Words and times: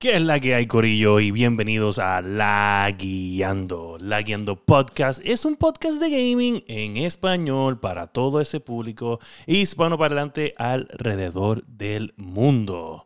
¿Qué 0.00 0.16
es 0.16 0.22
la 0.22 0.40
que 0.40 0.54
hay, 0.54 0.66
Corillo? 0.66 1.20
Y 1.20 1.30
bienvenidos 1.30 1.98
a 1.98 2.22
La 2.22 2.90
Guiando. 2.98 3.98
La 4.00 4.22
Guiando 4.22 4.56
Podcast 4.56 5.20
es 5.22 5.44
un 5.44 5.56
podcast 5.56 6.00
de 6.00 6.08
gaming 6.08 6.64
en 6.68 6.96
español 6.96 7.78
para 7.78 8.06
todo 8.06 8.40
ese 8.40 8.60
público 8.60 9.20
hispano 9.46 9.98
parlante 9.98 10.54
alrededor 10.56 11.66
del 11.66 12.14
mundo. 12.16 13.04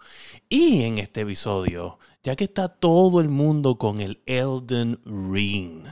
Y 0.49 0.83
en 0.83 0.99
este 0.99 1.23
episodio, 1.23 1.99
ya 2.23 2.37
que 2.37 2.45
está 2.45 2.69
todo 2.69 3.21
el 3.21 3.29
mundo 3.29 3.77
con 3.77 4.01
el 4.01 4.23
Elden 4.27 5.01
Ring, 5.05 5.83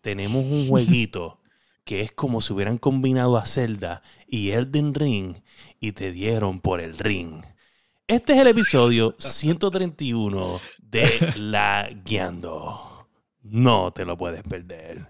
tenemos 0.00 0.46
un 0.46 0.66
jueguito 0.66 1.40
que 1.84 2.00
es 2.00 2.10
como 2.10 2.40
si 2.40 2.54
hubieran 2.54 2.78
combinado 2.78 3.36
a 3.36 3.44
Zelda 3.44 4.02
y 4.26 4.52
Elden 4.52 4.94
Ring 4.94 5.42
y 5.78 5.92
te 5.92 6.10
dieron 6.10 6.60
por 6.60 6.80
el 6.80 6.96
ring. 6.96 7.42
Este 8.08 8.32
es 8.34 8.40
el 8.40 8.48
episodio 8.48 9.14
131 9.18 10.60
de 10.78 11.32
La 11.36 11.88
Guiando. 12.04 13.08
No 13.42 13.92
te 13.92 14.04
lo 14.04 14.18
puedes 14.18 14.42
perder. 14.42 15.06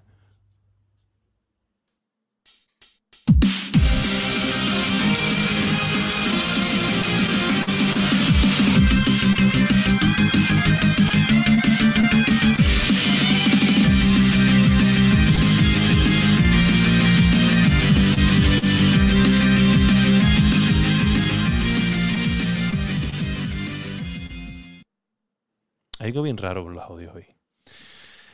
Algo 26.03 26.23
bien 26.23 26.37
raro 26.37 26.65
con 26.65 26.75
los 26.75 26.83
audios 26.83 27.15
hoy. 27.15 27.27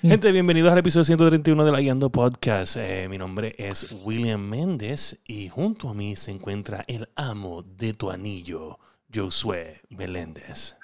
Gente, 0.00 0.33
bienvenidos 0.33 0.72
al 0.72 0.78
episodio 0.78 1.05
131 1.05 1.64
de 1.64 1.72
La 1.72 1.80
Guiando 1.80 2.10
Podcast. 2.10 2.77
Eh, 2.78 3.08
mi 3.10 3.19
nombre 3.19 3.55
es 3.58 3.94
William 4.05 4.41
Méndez 4.41 5.20
y 5.27 5.48
junto 5.48 5.91
a 5.91 5.94
mí 5.94 6.16
se 6.16 6.30
encuentra 6.30 6.84
el 6.86 7.10
amo 7.14 7.62
de 7.62 7.92
tu 7.92 8.10
anillo, 8.10 8.78
Josué 9.14 9.83
Meléndez. 9.91 10.78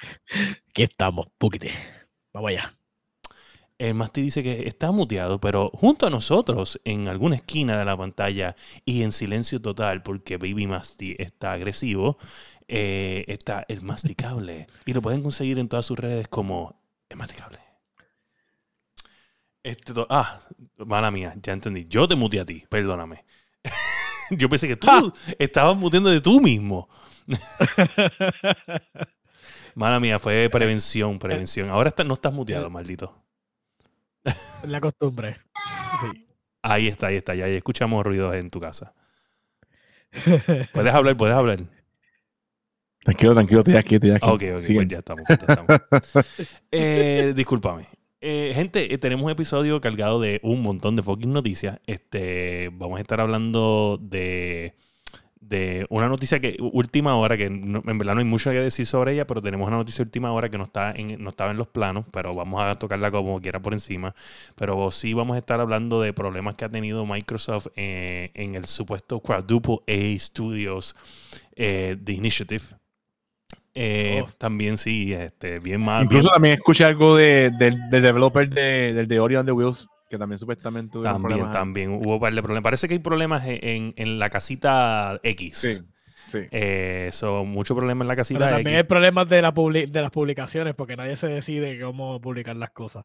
Aquí 0.69 0.83
estamos, 0.83 1.29
Puquite. 1.39 1.71
Vamos 2.35 2.51
allá. 2.51 2.75
El 3.77 3.95
Masti 3.95 4.23
dice 4.23 4.43
que 4.43 4.69
está 4.69 4.93
muteado, 4.93 5.41
pero 5.41 5.71
junto 5.75 6.07
a 6.07 6.11
nosotros, 6.11 6.81
en 6.85 7.09
alguna 7.09 7.37
esquina 7.37 7.77
de 7.77 7.85
la 7.85 7.97
pantalla 7.97 8.55
y 8.85 9.03
en 9.03 9.11
silencio 9.11 9.61
total, 9.61 10.03
porque 10.03 10.37
Baby 10.37 10.69
Masti 10.69 11.17
está 11.19 11.53
agresivo, 11.53 12.17
eh, 12.69 13.25
está 13.29 13.65
el 13.69 13.83
Masticable. 13.83 14.67
y 14.87 14.93
lo 14.93 15.03
pueden 15.03 15.23
conseguir 15.23 15.59
en 15.59 15.69
todas 15.69 15.87
sus 15.87 15.99
redes 15.99 16.29
como 16.29 16.81
el 17.09 17.17
Masticable. 17.17 17.59
Este 19.63 19.93
ah, 20.11 20.41
mala 20.77 21.11
mía, 21.11 21.35
ya 21.43 21.53
entendí. 21.55 21.87
Yo 21.89 22.07
te 22.07 22.15
muteé 22.17 22.41
a 22.41 22.45
ti, 22.45 22.65
perdóname. 22.69 23.25
Yo 24.31 24.49
pensé 24.49 24.69
que 24.69 24.77
tú 24.77 25.13
estabas 25.39 25.77
muteando 25.77 26.11
de 26.11 26.21
tú 26.21 26.41
mismo. 26.41 26.89
Mala 29.75 29.99
mía, 29.99 30.19
fue 30.19 30.49
prevención, 30.51 31.19
prevención. 31.19 31.69
Ahora 31.69 31.89
está- 31.89 32.05
no 32.05 32.15
estás 32.15 32.33
muteado, 32.33 32.71
maldito. 32.71 33.25
La 34.63 34.81
costumbre. 34.81 35.39
Sí. 36.01 36.27
Ahí 36.63 36.89
está, 36.89 37.09
ahí 37.09 37.17
está. 37.17 37.35
Ya, 37.35 37.49
ya 37.49 37.55
escuchamos 37.57 38.05
ruidos 38.07 38.35
en 38.37 38.49
tu 38.51 38.61
casa. 38.61 38.95
Puedes 40.73 40.95
hablar, 40.95 41.17
puedes 41.17 41.35
hablar. 41.35 41.59
Tranquilo, 43.05 43.35
tranquilo, 43.35 43.61
estoy 43.61 43.77
aquí, 43.77 43.95
estoy 43.97 44.11
aquí. 44.11 44.27
Ok, 44.29 44.43
ok, 44.57 44.63
pues 44.75 44.89
ya 44.89 44.99
estamos. 44.99 45.25
pues 45.27 45.39
ya 45.39 45.55
estamos. 45.55 46.27
Eh, 46.73 47.33
discúlpame. 47.37 47.87
Eh, 48.21 48.53
gente, 48.55 48.93
eh, 48.93 48.99
tenemos 48.99 49.25
un 49.25 49.31
episodio 49.31 49.81
cargado 49.81 50.19
de 50.21 50.41
un 50.43 50.63
montón 50.63 50.97
de 50.97 51.03
fucking 51.03 51.33
noticias. 51.33 51.79
Este, 51.87 52.71
vamos 52.73 52.99
a 52.99 53.03
estar 53.03 53.21
hablando 53.21 53.99
de, 54.01 54.75
de 55.39 55.85
una 55.91 56.09
noticia 56.09 56.41
que 56.41 56.57
última 56.59 57.15
hora, 57.17 57.37
que 57.37 57.51
no- 57.51 57.83
en 57.87 57.99
verdad 57.99 58.15
no 58.15 58.21
hay 58.21 58.25
mucho 58.25 58.51
que 58.51 58.57
decir 58.61 58.87
sobre 58.87 59.13
ella, 59.13 59.27
pero 59.27 59.43
tenemos 59.43 59.69
una 59.69 59.77
noticia 59.77 60.03
última 60.03 60.33
hora 60.33 60.49
que 60.49 60.57
no, 60.57 60.65
está 60.65 60.93
en, 60.97 61.23
no 61.23 61.29
estaba 61.29 61.51
en 61.51 61.59
los 61.59 61.69
planos, 61.69 62.07
pero 62.11 62.33
vamos 62.33 62.63
a 62.63 62.75
tocarla 62.77 63.11
como 63.11 63.39
quiera 63.43 63.61
por 63.61 63.75
encima. 63.75 64.15
Pero 64.57 64.91
sí 64.91 65.13
vamos 65.13 65.35
a 65.35 65.39
estar 65.39 65.61
hablando 65.61 66.01
de 66.01 66.15
problemas 66.15 66.55
que 66.55 66.65
ha 66.65 66.71
tenido 66.71 67.05
Microsoft 67.05 67.67
eh, 67.77 68.31
en 68.33 68.55
el 68.55 68.65
supuesto 68.65 69.21
Quadruple 69.21 69.81
A 69.87 70.19
Studios 70.19 70.97
eh, 71.57 71.97
The 72.03 72.13
Initiative. 72.13 72.65
Eh, 73.75 74.23
Oh. 74.25 74.31
También 74.39 74.79
sí, 74.79 75.13
este, 75.13 75.59
bien 75.59 75.85
mal. 75.85 76.05
Incluso 76.05 76.29
bien- 76.29 76.33
también 76.35 76.55
escuché 76.55 76.85
algo 76.85 77.17
de, 77.17 77.51
del, 77.59 77.89
del 77.91 78.03
developer 78.03 78.49
de, 78.49 78.93
del 78.93 79.09
de 79.09 79.19
Ori 79.21 79.35
and 79.37 79.47
the 79.47 79.53
Wheels, 79.53 79.89
que 80.09 80.17
también 80.19 80.39
supuestamente 80.39 80.93
tuvieron 80.93 81.15
También, 81.15 81.29
problemas. 81.41 81.53
también 81.53 81.91
hubo 81.91 82.15
un 82.15 82.21
par 82.21 82.33
de 82.35 82.43
problemas. 82.43 82.63
Parece 82.63 82.87
que 82.87 82.95
hay 82.95 83.01
problemas 83.01 83.43
en, 83.47 83.93
en- 83.97 84.19
la 84.21 84.31
casita 84.31 85.19
X. 85.25 85.57
Sí, 85.59 85.75
sí. 86.31 86.39
Eh, 86.53 87.09
son 87.13 87.49
muchos 87.49 87.77
problemas 87.77 88.05
en 88.05 88.09
la 88.09 88.15
casita 88.17 88.39
Pero 88.39 88.51
también 88.53 88.77
hay 88.77 88.83
problemas 88.85 89.29
de, 89.29 89.43
la 89.43 89.51
de 89.53 90.03
las 90.03 90.11
publicaciones 90.13 90.75
porque 90.77 90.95
nadie 90.97 91.17
se 91.17 91.27
decide 91.27 91.81
cómo 91.81 92.21
publicar 92.21 92.55
las 92.55 92.71
cosas. 92.71 93.05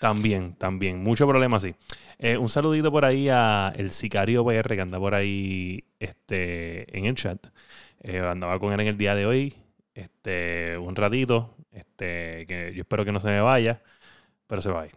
También, 0.00 0.54
también. 0.56 1.02
Muchos 1.02 1.26
problemas, 1.26 1.62
sí. 1.62 1.74
Eh, 2.18 2.36
un 2.36 2.50
saludito 2.50 2.92
por 2.92 3.06
ahí 3.06 3.30
a 3.30 3.72
el 3.74 3.88
sicario 3.90 4.44
PR 4.44 4.74
que 4.74 4.80
anda 4.82 4.98
por 4.98 5.14
ahí 5.14 5.82
este, 5.98 6.94
en 6.98 7.06
el 7.06 7.14
chat. 7.14 7.46
Eh, 8.02 8.18
andaba 8.20 8.58
con 8.58 8.72
él 8.74 8.80
en 8.80 8.86
el 8.88 8.98
día 8.98 9.14
de 9.14 9.24
hoy. 9.24 9.54
Este, 9.94 10.76
un 10.78 10.96
ratito. 10.96 11.56
Este, 11.70 12.46
que 12.46 12.72
yo 12.74 12.82
espero 12.82 13.04
que 13.04 13.12
no 13.12 13.20
se 13.20 13.28
me 13.28 13.40
vaya. 13.40 13.82
Pero 14.46 14.62
se 14.62 14.70
va 14.70 14.82
a 14.82 14.86
ir. 14.86 14.92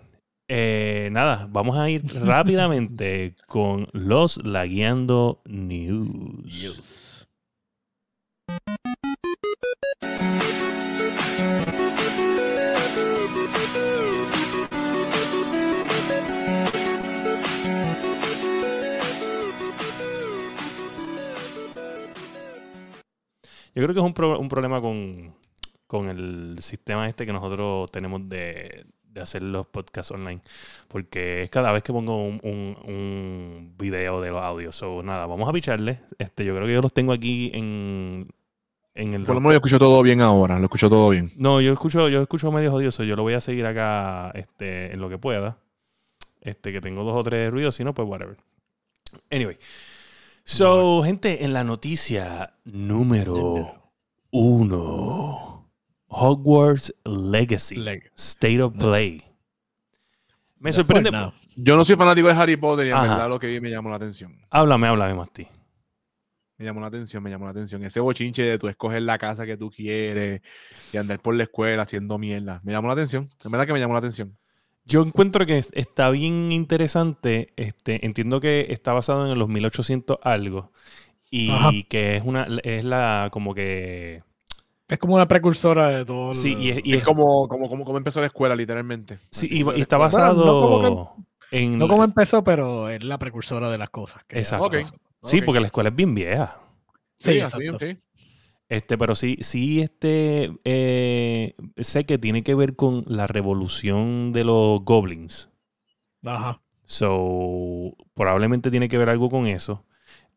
Eh, 0.47 1.09
nada, 1.11 1.47
vamos 1.49 1.77
a 1.77 1.89
ir 1.89 2.03
rápidamente 2.25 3.35
con 3.47 3.87
los 3.93 4.45
Lagueando 4.45 5.41
News. 5.45 7.27
Yo 23.75 23.83
creo 23.83 23.93
que 23.93 23.99
es 23.99 24.05
un, 24.05 24.13
pro- 24.13 24.39
un 24.39 24.49
problema 24.49 24.79
con, 24.81 25.33
con 25.87 26.09
el 26.09 26.57
sistema 26.59 27.07
este 27.09 27.25
que 27.25 27.33
nosotros 27.33 27.91
tenemos 27.91 28.27
de, 28.29 28.85
de 29.03 29.21
hacer 29.21 29.41
los 29.41 29.65
podcasts 29.67 30.11
online. 30.11 30.41
Porque 30.87 31.43
es 31.43 31.49
cada 31.49 31.71
vez 31.71 31.81
que 31.83 31.91
pongo 31.91 32.23
un, 32.23 32.39
un, 32.43 32.77
un 32.93 33.75
video 33.77 34.21
de 34.21 34.29
los 34.29 34.41
audios. 34.43 34.75
So, 34.75 35.01
nada, 35.01 35.25
vamos 35.25 35.49
a 35.49 35.53
picharle. 35.53 36.01
Este, 36.19 36.45
yo 36.45 36.53
creo 36.55 36.67
que 36.67 36.73
yo 36.73 36.81
los 36.81 36.93
tengo 36.93 37.13
aquí 37.13 37.51
en, 37.53 38.27
en 38.93 39.13
el. 39.13 39.25
Por 39.25 39.35
lo 39.35 39.41
menos 39.41 39.53
yo 39.53 39.57
escucho 39.57 39.79
todo 39.79 40.01
bien 40.03 40.21
ahora, 40.21 40.59
lo 40.59 40.65
escucho 40.65 40.89
todo 40.89 41.09
bien. 41.09 41.31
No, 41.35 41.59
yo 41.59 41.73
escucho, 41.73 42.09
yo 42.09 42.21
escucho 42.21 42.51
medio 42.51 42.71
jodioso. 42.71 43.03
Yo 43.03 43.15
lo 43.15 43.23
voy 43.23 43.33
a 43.33 43.41
seguir 43.41 43.65
acá 43.65 44.31
este, 44.35 44.93
en 44.93 44.99
lo 45.01 45.09
que 45.09 45.17
pueda. 45.17 45.57
Este, 46.41 46.71
que 46.71 46.81
tengo 46.81 47.03
dos 47.03 47.15
o 47.15 47.23
tres 47.23 47.49
ruidos, 47.49 47.73
si 47.75 47.83
no, 47.83 47.93
pues 47.93 48.07
whatever. 48.07 48.37
Anyway. 49.31 49.57
So, 50.43 51.01
gente, 51.03 51.45
en 51.45 51.53
la 51.53 51.63
noticia 51.63 52.55
número 52.65 53.81
uno. 54.31 55.69
Hogwarts 56.07 56.93
Legacy. 57.05 57.75
Leg- 57.77 58.11
State 58.15 58.61
of. 58.61 58.73
Play. 58.77 59.23
Me 60.59 60.71
sorprende. 60.73 61.09
pues, 61.11 61.21
no. 61.21 61.33
Yo 61.55 61.77
no 61.77 61.85
soy 61.85 61.95
fanático 61.95 62.27
de 62.27 62.33
Harry 62.33 62.57
Potter 62.57 62.87
y 62.87 62.89
en 62.89 62.95
Ajá. 62.95 63.07
verdad 63.09 63.29
lo 63.29 63.39
que 63.39 63.47
vi 63.47 63.59
me 63.61 63.69
llamó 63.69 63.89
la 63.89 63.95
atención. 63.97 64.37
Háblame, 64.49 64.87
háblame, 64.87 65.13
Masti. 65.13 65.47
Me 66.57 66.65
llamó 66.65 66.81
la 66.81 66.87
atención, 66.87 67.21
me 67.23 67.29
llamó 67.29 67.45
la 67.45 67.51
atención. 67.51 67.83
Ese 67.83 67.99
bochinche 67.99 68.43
de 68.43 68.57
tú 68.59 68.67
escoger 68.67 69.01
la 69.01 69.17
casa 69.17 69.45
que 69.45 69.57
tú 69.57 69.69
quieres 69.71 70.41
y 70.91 70.97
andar 70.97 71.19
por 71.19 71.35
la 71.35 71.43
escuela 71.43 71.83
haciendo 71.83 72.17
mierda. 72.17 72.61
Me 72.63 72.71
llamó 72.71 72.87
la 72.87 72.93
atención. 72.93 73.27
En 73.43 73.51
verdad 73.51 73.65
que 73.65 73.73
me 73.73 73.79
llamó 73.79 73.93
la 73.93 73.99
atención. 73.99 74.37
Yo 74.85 75.01
encuentro 75.01 75.45
que 75.45 75.63
está 75.73 76.09
bien 76.09 76.51
interesante. 76.51 77.53
Este, 77.55 78.05
entiendo 78.05 78.39
que 78.39 78.67
está 78.69 78.93
basado 78.93 79.31
en 79.31 79.39
los 79.39 79.47
1800 79.49 80.17
algo. 80.23 80.71
Y 81.29 81.49
Ajá. 81.51 81.71
que 81.89 82.17
es 82.17 82.23
una 82.23 82.47
es 82.63 82.83
la 82.83 83.29
como 83.31 83.55
que 83.55 84.21
Es 84.87 84.99
como 84.99 85.15
una 85.15 85.27
precursora 85.27 85.89
de 85.89 86.05
todo. 86.05 86.33
sí, 86.33 86.53
lo- 86.53 86.59
y, 86.61 86.69
es, 86.69 86.77
y 86.83 86.89
Y 86.91 86.93
es 86.95 87.01
es- 87.01 87.07
como, 87.07 87.47
como, 87.47 87.69
como, 87.69 87.85
como 87.85 87.97
empezó 87.97 88.19
la 88.19 88.27
escuela, 88.27 88.55
literalmente. 88.55 89.19
sí, 89.31 89.47
y, 89.49 89.61
está. 89.79 89.97
Bueno, 89.97 90.11
basado 90.11 90.45
no 90.45 90.59
como 90.61 91.25
en 91.51 91.77
No 91.79 91.87
como 91.87 92.03
empezó, 92.03 92.43
pero 92.43 92.89
es 92.89 93.03
la 93.03 93.17
precursora 93.17 93.69
de 93.69 93.77
las 93.77 93.89
cosas. 93.89 94.23
que 94.27 94.39
Exacto. 94.39 94.69
Sí, 95.23 95.41
porque 95.41 95.59
la 95.61 95.67
escuela 95.67 95.89
es 95.89 95.95
bien 95.95 96.13
vieja. 96.13 96.59
Sí, 97.17 97.31
Sí, 97.33 97.39
así, 97.39 97.63
exacto. 97.67 97.85
sí. 97.85 97.97
Este, 98.73 98.97
pero 98.97 99.13
sí, 99.13 99.37
sí, 99.41 99.81
este, 99.81 100.51
eh, 100.63 101.53
sé 101.77 102.05
que 102.07 102.17
tiene 102.17 102.41
que 102.41 102.55
ver 102.55 102.75
con 102.75 103.03
la 103.05 103.27
revolución 103.27 104.33
de 104.33 104.43
los 104.43 104.83
goblins. 104.83 105.51
Ajá. 106.25 106.59
So, 106.83 107.95
probablemente 108.15 108.71
tiene 108.71 108.89
que 108.89 108.97
ver 108.97 109.09
algo 109.09 109.29
con 109.29 109.45
eso. 109.45 109.85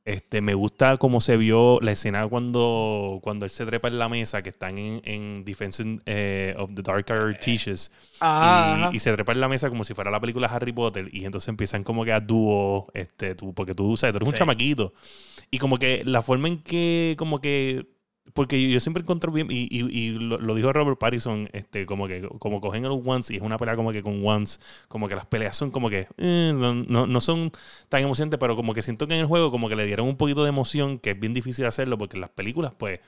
Este, 0.05 0.43
me 0.43 0.53
gusta 0.53 0.99
cómo 0.99 1.23
se 1.23 1.39
vio 1.39 1.81
la 1.81 1.93
escena 1.93 2.29
cuando, 2.29 3.21
cuando 3.23 3.47
él 3.47 3.51
se 3.51 3.65
trepa 3.65 3.89
en 3.89 3.99
la 3.99 4.11
mesa, 4.11 4.43
que 4.43 4.51
están 4.51 4.77
en, 4.77 5.01
en 5.05 5.43
Defense 5.43 5.83
eh, 6.05 6.55
of 6.59 6.75
the 6.75 6.83
Dark 6.83 7.11
Artiches. 7.11 7.91
Ah, 8.21 8.91
y, 8.93 8.97
y 8.97 8.99
se 8.99 9.15
trepa 9.15 9.33
en 9.33 9.41
la 9.41 9.49
mesa 9.49 9.71
como 9.71 9.83
si 9.83 9.95
fuera 9.95 10.11
la 10.11 10.21
película 10.21 10.47
Harry 10.49 10.73
Potter. 10.73 11.09
Y 11.11 11.25
entonces 11.25 11.49
empiezan 11.49 11.85
como 11.85 12.05
que 12.05 12.13
a 12.13 12.21
dúo, 12.21 12.89
este, 12.93 13.35
tú, 13.35 13.55
porque 13.55 13.73
tú, 13.73 13.97
sabes, 13.97 14.13
tú 14.13 14.19
eres 14.19 14.29
un 14.29 14.35
chamaquito. 14.35 14.93
Y 15.51 15.57
como 15.57 15.79
que 15.79 16.03
la 16.05 16.21
forma 16.21 16.49
en 16.49 16.63
que, 16.63 17.15
como 17.19 17.41
que 17.41 17.96
porque 18.35 18.71
yo 18.71 18.81
siempre 18.81 19.03
encuentro 19.03 19.33
bien, 19.33 19.49
y, 19.51 19.69
y- 19.71 19.89
y 19.91 20.11
lo, 20.11 20.39
lo 20.39 20.55
dijo 20.55 20.73
Robert 20.73 20.99
Pattinson, 20.99 21.49
este, 21.53 21.87
como 21.87 22.07
que 22.09 22.23
como 22.39 22.61
cogen 22.61 22.85
a 22.85 22.89
los 22.89 23.01
Ones 23.07 23.31
y 23.31 23.37
es 23.37 23.43
una 23.43 23.57
pelea 23.59 23.77
como 23.77 23.93
que 23.93 24.03
con 24.03 24.25
Ones, 24.27 24.61
como 24.89 25.09
que 25.09 25.15
las 25.17 25.27
peleas 25.27 25.57
son 25.57 25.71
como 25.71 25.89
que 25.91 26.09
eh, 26.19 26.53
no, 26.55 26.75
no- 26.75 27.07
no 27.07 27.21
son 27.21 27.51
tan 27.89 28.03
emocionantes, 28.03 28.39
pero 28.39 28.57
como 28.57 28.75
que 28.75 28.83
siento 28.83 29.07
que 29.07 29.15
en 29.15 29.21
el 29.21 29.27
juego 29.27 29.51
como 29.51 29.69
que 29.69 29.77
le 29.77 29.87
dieron 29.87 30.07
un 30.09 30.17
poquito 30.17 30.43
de 30.43 30.51
emoción, 30.51 30.99
que 30.99 31.11
es 31.11 31.21
bien 31.21 31.33
difícil 31.35 31.65
hacerlo, 31.67 31.97
porque 31.99 32.17
en 32.17 32.23
las 32.23 32.31
películas, 32.31 32.73
pues, 32.79 33.01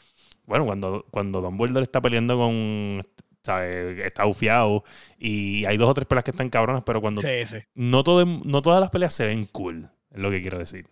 bueno, 0.46 0.64
cuando, 0.66 1.04
cuando 1.10 1.40
Dumbledore 1.40 1.82
está 1.84 2.00
peleando 2.00 2.36
con, 2.38 3.06
¿sabes? 3.42 3.98
está 4.00 4.24
bufiado, 4.24 4.84
y 5.18 5.64
hay 5.66 5.76
dos 5.76 5.90
o 5.90 5.94
tres 5.94 6.06
peleas 6.06 6.24
que 6.24 6.30
están 6.30 6.50
cabronas, 6.50 6.82
pero 6.86 7.00
cuando 7.00 7.22
sí, 7.22 7.28
sí. 7.44 7.56
no, 7.74 8.02
todo, 8.04 8.24
no 8.24 8.62
todas 8.62 8.80
las 8.80 8.90
peleas 8.90 9.14
se 9.14 9.26
ven 9.26 9.46
cool, 9.52 9.90
es 10.10 10.18
lo 10.18 10.30
que 10.30 10.40
quiero 10.42 10.58
decir. 10.58 10.86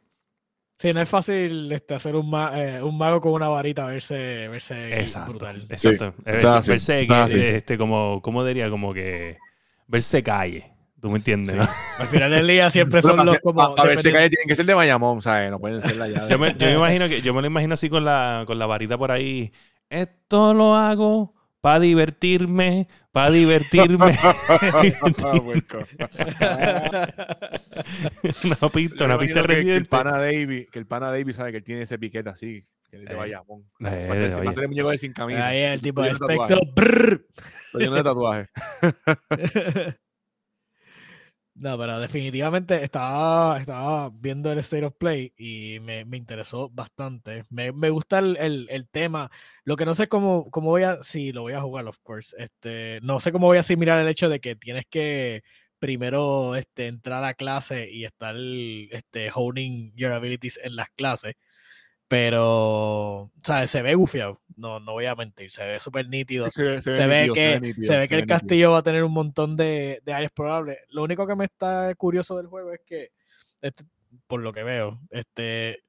Sí, 0.79 0.93
no 0.93 1.01
es 1.01 1.09
fácil 1.09 1.73
este, 1.73 1.95
hacer 1.95 2.15
un, 2.17 2.29
ma- 2.29 2.53
eh, 2.55 2.83
un 2.83 2.99
mago 2.99 3.21
con 3.21 3.33
una 3.33 3.49
varita 3.49 3.87
verse, 3.87 4.47
verse 4.49 4.99
Exacto. 4.99 5.31
brutal. 5.31 5.67
Exacto. 5.71 6.13
Sí, 6.17 6.23
Verse, 6.25 6.47
sí, 6.63 6.71
verse 6.71 7.07
sí, 7.07 7.31
sí. 7.31 7.39
este, 7.41 7.79
como, 7.79 8.21
¿cómo 8.23 8.45
diría? 8.45 8.69
Como 8.69 8.93
que 8.93 9.39
verse 9.87 10.23
calle. 10.23 10.71
¿Tú 11.01 11.11
me 11.11 11.17
entiendes? 11.19 11.53
Sí. 11.53 11.59
no? 11.59 11.67
Al 12.03 12.09
final 12.09 12.31
del 12.31 12.47
día 12.47 12.69
siempre 12.69 13.01
son 13.01 13.17
los 13.25 13.39
como. 13.41 13.59
pa- 13.71 13.75
para 13.75 13.89
ver 13.89 13.99
si 14.01 14.09
dependiendo- 14.09 14.19
calle 14.19 14.31
tienen 14.31 14.49
que 14.49 14.57
ser 14.57 14.67
de 14.67 14.75
Bayamón, 14.75 15.23
¿sabes? 15.23 15.51
No 15.51 15.59
pueden 15.59 15.81
ser 15.81 15.97
la 15.97 16.09
llave. 16.09 16.29
Yo 16.31 16.39
me, 16.39 16.55
yo 16.59 16.67
me 16.67 16.75
imagino 16.75 17.09
que 17.09 17.23
yo 17.23 17.33
me 17.33 17.41
lo 17.41 17.47
imagino 17.47 17.73
así 17.75 17.89
con 17.89 18.05
la, 18.05 18.45
con 18.47 18.59
la 18.59 18.67
varita 18.67 18.99
por 18.99 19.11
ahí. 19.13 19.53
Esto 19.89 20.53
lo 20.53 20.75
hago 20.77 21.35
para 21.67 21.81
divertirme, 21.81 22.87
para 23.11 23.33
divertirme. 23.33 24.07
una 28.45 28.69
pista, 28.73 29.05
una 29.05 29.19
pista 29.19 29.19
que, 29.19 29.19
que 29.19 29.39
el 29.41 29.45
residente. 29.45 29.89
pana 29.89 30.17
David, 30.17 30.69
que 30.71 30.79
el 30.79 30.87
pana 30.87 31.11
David 31.11 31.33
sabe 31.33 31.51
que 31.51 31.57
él 31.59 31.65
tiene 31.65 31.83
ese 31.83 31.99
piquete 31.99 32.29
así, 32.29 32.65
que 32.89 32.99
de 32.99 33.13
Eh. 33.13 33.17
Bayamón. 33.17 33.65
Eh, 33.81 34.09
Va 34.09 34.15
a 34.49 34.53
ser 34.53 34.63
el 34.63 34.69
muñeco 34.69 34.91
de 34.91 34.99
sin 34.99 35.13
camisa. 35.13 35.45
Ahí 35.45 35.63
el 35.63 35.81
tipo 35.81 36.03
de 36.03 36.13
tatuaje. 36.13 36.55
espectro. 36.55 37.19
lleno 37.75 37.97
de 37.97 38.03
tatuajes. 38.05 38.49
No, 41.59 41.79
pero 41.79 41.99
definitivamente 42.01 42.85
estaba, 42.85 43.59
estaba 43.59 44.11
viendo 44.11 44.53
el 44.53 44.59
State 44.59 44.85
of 44.85 44.95
Play 44.99 45.33
y 45.39 45.79
me, 45.81 46.05
me 46.05 46.19
interesó 46.19 46.69
bastante. 46.69 47.45
Me, 47.49 47.73
me 47.73 47.89
gusta 47.89 48.19
el, 48.19 48.37
el- 48.37 48.67
el 48.71 48.87
tema. 48.91 49.31
Lo 49.65 49.75
que 49.77 49.87
no 49.87 49.95
sé 49.95 50.07
cómo, 50.07 50.51
cómo 50.51 50.69
voy 50.69 50.83
a, 50.83 51.03
sí, 51.03 51.33
lo 51.33 51.43
voy 51.43 51.55
a 51.55 51.63
jugar, 51.63 51.87
of 51.89 51.97
course. 52.03 52.37
Este, 52.39 53.01
no 53.03 53.21
sé 53.21 53.33
cómo 53.33 53.47
voy 53.47 53.57
a 53.57 53.61
asimilar 53.61 53.99
el 54.01 54.09
hecho 54.09 54.29
de 54.29 54.39
que 54.41 54.55
tienes 54.55 54.85
que 54.91 55.43
primero 55.79 56.57
este, 56.57 56.89
entrar 56.89 57.25
a 57.25 57.33
clase 57.35 57.89
y 57.91 58.05
estar 58.05 58.35
este, 58.91 59.31
honing 59.35 59.93
your 59.97 60.13
abilities 60.13 60.61
en 60.63 60.77
las 60.77 60.91
clases. 60.91 61.37
Pero, 62.09 63.31
¿sabes? 63.43 63.71
Se 63.71 63.83
ve 63.83 63.95
gufiado. 63.95 64.41
No, 64.57 64.81
no 64.81 64.93
voy 64.93 65.07
a 65.07 65.15
mentir. 65.15 65.51
Se 65.51 65.65
ve 65.65 65.81
súper 65.81 66.09
nítido. 66.09 66.51
Se, 66.51 66.63
ve- 66.63 66.83
Se 66.83 66.91
ve 67.07 67.21
nítido, 67.27 67.35
que, 67.35 67.61
nítido, 67.61 67.87
se 67.93 67.99
ve 67.99 68.09
que 68.09 68.15
el 68.15 68.21
nítido. 68.23 68.39
castillo 68.39 68.71
va 68.73 68.79
a 68.79 68.83
tener 68.83 69.05
un 69.05 69.13
montón 69.13 69.57
de, 69.57 70.01
de 70.05 70.13
áreas 70.13 70.33
probables. 70.33 70.79
Lo 70.89 71.03
único 71.03 71.27
que 71.27 71.35
me 71.37 71.45
está 71.45 71.95
curioso 71.97 72.37
del 72.37 72.47
juego 72.47 72.73
es 72.73 72.81
que, 72.87 73.11
este, 73.61 73.85
por 74.27 74.41
lo 74.41 74.53
que 74.53 74.63
veo, 74.63 75.01
este, 75.11 75.83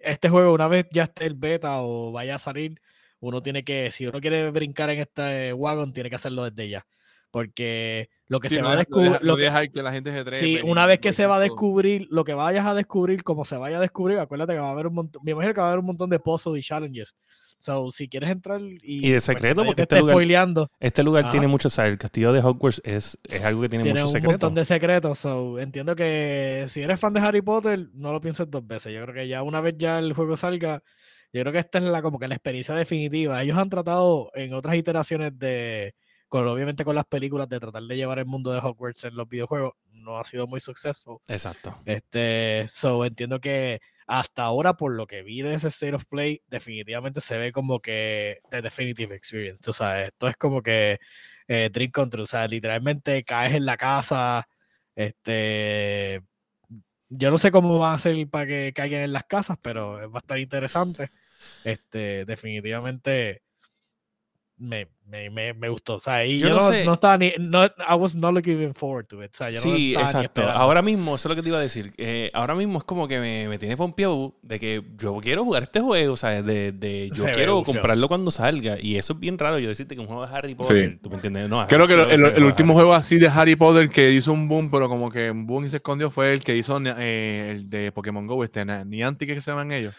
este 0.00 0.28
juego, 0.28 0.52
una 0.52 0.68
vez 0.68 0.86
ya 0.92 1.04
esté 1.04 1.26
el 1.26 1.34
beta 1.34 1.80
o 1.82 2.12
vaya 2.12 2.36
a 2.36 2.38
salir, 2.38 2.80
uno 3.20 3.42
tiene 3.42 3.64
que, 3.64 3.90
si 3.90 4.06
uno 4.06 4.20
quiere 4.20 4.50
brincar 4.50 4.90
en 4.90 5.00
este 5.00 5.52
wagon, 5.52 5.92
tiene 5.92 6.10
que 6.10 6.16
hacerlo 6.16 6.44
desde 6.48 6.68
ya. 6.68 6.86
Porque 7.30 8.08
lo 8.28 8.40
que 8.40 8.48
Sí, 8.48 8.54
se 8.56 8.60
no 8.62 8.68
va 8.68 8.74
a 8.74 8.76
descubrir. 8.76 9.10
no 9.12 9.18
lo 9.20 9.36
que- 9.36 9.44
dejar 9.44 9.70
que 9.70 9.82
la 9.82 9.92
gente 9.92 10.10
se 10.12 10.22
trepe. 10.24 10.38
Sí, 10.38 10.58
una 10.64 10.86
vez 10.86 10.98
que 11.00 11.08
todo 11.10 11.16
se 11.16 11.26
va 11.26 11.36
a 11.36 11.40
descubrir, 11.40 12.06
lo 12.10 12.24
que 12.24 12.34
vayas 12.34 12.64
a 12.66 12.74
descubrir, 12.74 13.22
como 13.22 13.44
se 13.44 13.56
vaya 13.56 13.76
a 13.78 13.80
descubrir, 13.80 14.18
acuérdate 14.18 14.54
que 14.54 14.58
va 14.60 14.68
a 14.68 14.72
haber 14.72 14.86
un 14.86 14.94
montón, 14.94 15.22
me 15.24 15.32
imagino 15.32 15.52
que 15.54 15.60
va 15.60 15.66
a 15.66 15.70
haber 15.70 15.80
un 15.80 15.86
montón 15.86 16.08
de 16.10 16.18
puzzles 16.18 16.64
y 16.64 16.66
challenges. 16.66 17.14
So, 17.58 17.90
si 17.90 18.06
quieres 18.08 18.28
entrar 18.30 18.60
y... 18.60 18.78
Y 18.82 19.00
de 19.08 19.14
pues, 19.14 19.24
secreto, 19.24 19.64
porque 19.64 19.76
te 19.86 19.94
este 19.94 19.98
lugar- 20.00 20.14
spoileando, 20.14 20.70
Este 20.78 21.02
lugar 21.02 21.22
Ajá. 21.24 21.30
tiene 21.30 21.46
mucho, 21.46 21.68
o 21.68 21.70
sea, 21.70 21.86
el 21.86 21.96
castillo 21.96 22.32
de 22.32 22.40
Hogwarts 22.40 22.82
es, 22.84 23.18
es 23.24 23.44
algo 23.44 23.62
que 23.62 23.68
tiene, 23.70 23.82
tiene 23.84 24.00
muchos 24.00 24.10
un 24.10 24.12
secretos. 24.12 24.32
montón 24.34 24.54
de 24.56 24.64
secretos. 24.66 25.18
So, 25.18 25.58
entiendo 25.58 25.96
que 25.96 26.66
si 26.68 26.82
eres 26.82 27.00
fan 27.00 27.14
de 27.14 27.20
Harry 27.20 27.40
Potter, 27.40 27.88
no 27.94 28.12
lo 28.12 28.20
pienses 28.20 28.50
dos 28.50 28.66
veces. 28.66 28.92
Yo 28.92 29.02
creo 29.04 29.14
que 29.14 29.26
ya 29.28 29.42
una 29.42 29.62
vez 29.62 29.74
ya 29.78 29.98
el 29.98 30.12
juego 30.12 30.36
salga, 30.36 30.82
yo 31.32 31.40
creo 31.40 31.52
que 31.52 31.58
esta 31.60 31.78
es 31.78 31.84
la 31.84 32.02
como 32.02 32.18
que 32.18 32.28
la 32.28 32.34
experiencia 32.34 32.74
definitiva. 32.74 33.42
Ellos 33.42 33.56
han 33.56 33.70
tratado 33.70 34.30
en 34.34 34.52
otras 34.52 34.74
iteraciones 34.76 35.38
de, 35.38 35.94
con, 36.28 36.46
obviamente 36.46 36.84
con 36.84 36.94
las 36.94 37.06
películas, 37.06 37.48
de 37.48 37.60
tratar 37.60 37.82
de 37.82 37.96
llevar 37.96 38.18
el 38.18 38.26
mundo 38.26 38.52
de 38.52 38.58
Hogwarts 38.58 39.04
en 39.04 39.16
los 39.16 39.28
videojuegos. 39.28 39.74
No 39.92 40.18
ha 40.18 40.24
sido 40.24 40.46
muy 40.46 40.60
successful. 40.60 41.18
Exacto. 41.28 41.80
Este, 41.84 42.66
so 42.68 43.04
entiendo 43.04 43.40
que 43.40 43.80
hasta 44.06 44.44
ahora, 44.44 44.74
por 44.74 44.92
lo 44.92 45.06
que 45.06 45.22
vi 45.22 45.42
de 45.42 45.54
ese 45.54 45.68
State 45.68 45.94
of 45.94 46.06
Play, 46.06 46.40
definitivamente 46.46 47.20
se 47.20 47.38
ve 47.38 47.50
como 47.50 47.80
que 47.80 48.40
The 48.50 48.62
Definitive 48.62 49.14
Experience. 49.14 49.60
Tú 49.62 49.72
sabes, 49.72 50.08
esto 50.08 50.28
es 50.28 50.36
como 50.36 50.62
que 50.62 51.00
eh, 51.48 51.70
Dream 51.72 51.90
Come 51.90 52.10
True. 52.10 52.22
O 52.22 52.26
sea, 52.26 52.46
literalmente 52.46 53.24
caes 53.24 53.54
en 53.54 53.66
la 53.66 53.76
casa. 53.76 54.48
Este, 54.94 56.22
yo 57.08 57.30
no 57.30 57.38
sé 57.38 57.50
cómo 57.50 57.78
van 57.78 57.92
a 57.92 57.94
hacer 57.94 58.28
para 58.28 58.46
que 58.46 58.72
caigan 58.74 59.02
en 59.02 59.12
las 59.12 59.24
casas, 59.24 59.58
pero 59.60 60.10
va 60.10 60.18
a 60.18 60.20
estar 60.20 60.38
interesante. 60.38 61.10
Este, 61.64 62.24
definitivamente 62.24 63.42
me, 64.58 64.88
me, 65.06 65.28
me, 65.30 65.52
me 65.54 65.68
gustó. 65.68 65.94
O 65.96 66.00
sea, 66.00 66.24
y 66.24 66.38
Yo 66.38 66.48
yo, 66.48 66.54
no 66.54 66.60
no, 66.60 66.70
sé. 66.70 66.84
no 66.84 66.94
estaba 66.94 67.18
ni, 67.18 67.32
no, 67.38 67.64
I 67.64 67.94
was 67.98 68.16
not 68.16 68.32
looking 68.32 68.72
forward 68.74 69.06
to 69.08 69.22
it. 69.22 69.30
O 69.34 69.36
sea, 69.36 69.50
yo 69.50 69.56
no 69.56 69.60
Sí, 69.62 69.94
ni 69.96 70.02
exacto. 70.02 70.42
Ahora 70.48 70.80
mismo, 70.82 71.14
eso 71.14 71.28
es 71.28 71.30
lo 71.30 71.36
que 71.36 71.42
te 71.42 71.48
iba 71.48 71.58
a 71.58 71.60
decir. 71.60 71.92
eh, 71.98 72.30
ahora 72.32 72.54
mismo 72.54 72.78
es 72.78 72.84
como 72.84 73.06
que 73.06 73.20
me, 73.20 73.48
me 73.48 73.58
tiene 73.58 73.76
pompeado 73.76 74.34
de 74.42 74.58
que 74.58 74.82
yo 74.98 75.16
quiero 75.22 75.44
jugar 75.44 75.64
este 75.64 75.80
juego, 75.80 76.16
¿sabes? 76.16 76.44
De, 76.44 76.72
de 76.72 77.10
yo 77.14 77.24
Se 77.24 77.32
quiero 77.32 77.62
comprarlo 77.62 78.08
cuando 78.08 78.30
salga. 78.30 78.78
Y 78.80 78.96
eso 78.96 79.12
es 79.12 79.20
bien 79.20 79.38
raro, 79.38 79.58
yo 79.58 79.68
decirte 79.68 79.94
que 79.94 80.00
un 80.00 80.06
juego 80.06 80.26
de 80.26 80.34
Harry 80.34 80.54
Potter, 80.54 80.98
¿tú 81.02 81.10
me 81.10 81.16
entiendes? 81.16 81.48
No, 81.48 81.66
Creo 81.68 81.86
que 81.86 81.92
el, 81.94 82.00
el 82.00 82.34
de 82.34 82.42
último 82.44 82.72
Harry. 82.72 82.76
juego 82.80 82.94
así 82.94 83.18
de 83.18 83.28
Harry 83.28 83.56
Potter 83.56 83.90
que 83.90 84.10
hizo 84.10 84.32
un 84.32 84.48
boom, 84.48 84.70
pero 84.70 84.88
como 84.88 85.10
que 85.10 85.30
un 85.30 85.46
boom 85.46 85.66
y 85.66 85.68
se 85.68 85.76
escondió 85.76 86.10
fue 86.10 86.32
el 86.32 86.42
que 86.42 86.56
hizo 86.56 86.80
eh, 86.84 87.52
el 87.54 87.68
de 87.68 87.92
Pokémon 87.92 88.26
Go, 88.26 88.42
este 88.42 88.64
Niantic 88.64 89.28
que 89.34 89.40
se 89.40 89.50
llaman 89.50 89.70
ellos. 89.72 89.94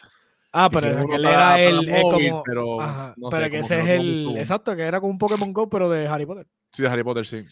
Ah, 0.52 0.70
pero 0.72 0.88
uno 1.06 1.08
para- 1.22 1.60
era 1.60 1.62
el, 1.62 1.90
es 1.90 2.04
móvil, 2.04 2.30
como, 2.30 2.44
pero 2.44 2.82
ajá, 2.82 3.14
no 3.18 3.30
pero 3.30 3.46
sé, 3.46 3.52
que 3.52 3.58
como 3.58 3.66
ese 3.66 3.76
que 3.76 3.82
es 3.82 4.00
el, 4.00 4.38
exacto, 4.38 4.76
que 4.76 4.82
era 4.84 5.00
como 5.00 5.12
un 5.12 5.18
Pokémon 5.18 5.54
Go, 5.54 5.70
pero 5.70 5.90
de 5.90 6.08
Harry 6.08 6.26
Potter. 6.26 6.48
Sí, 6.72 6.84
de 6.84 6.90
Harry 6.90 7.04
Potter, 7.04 7.26
sí. 7.26 7.44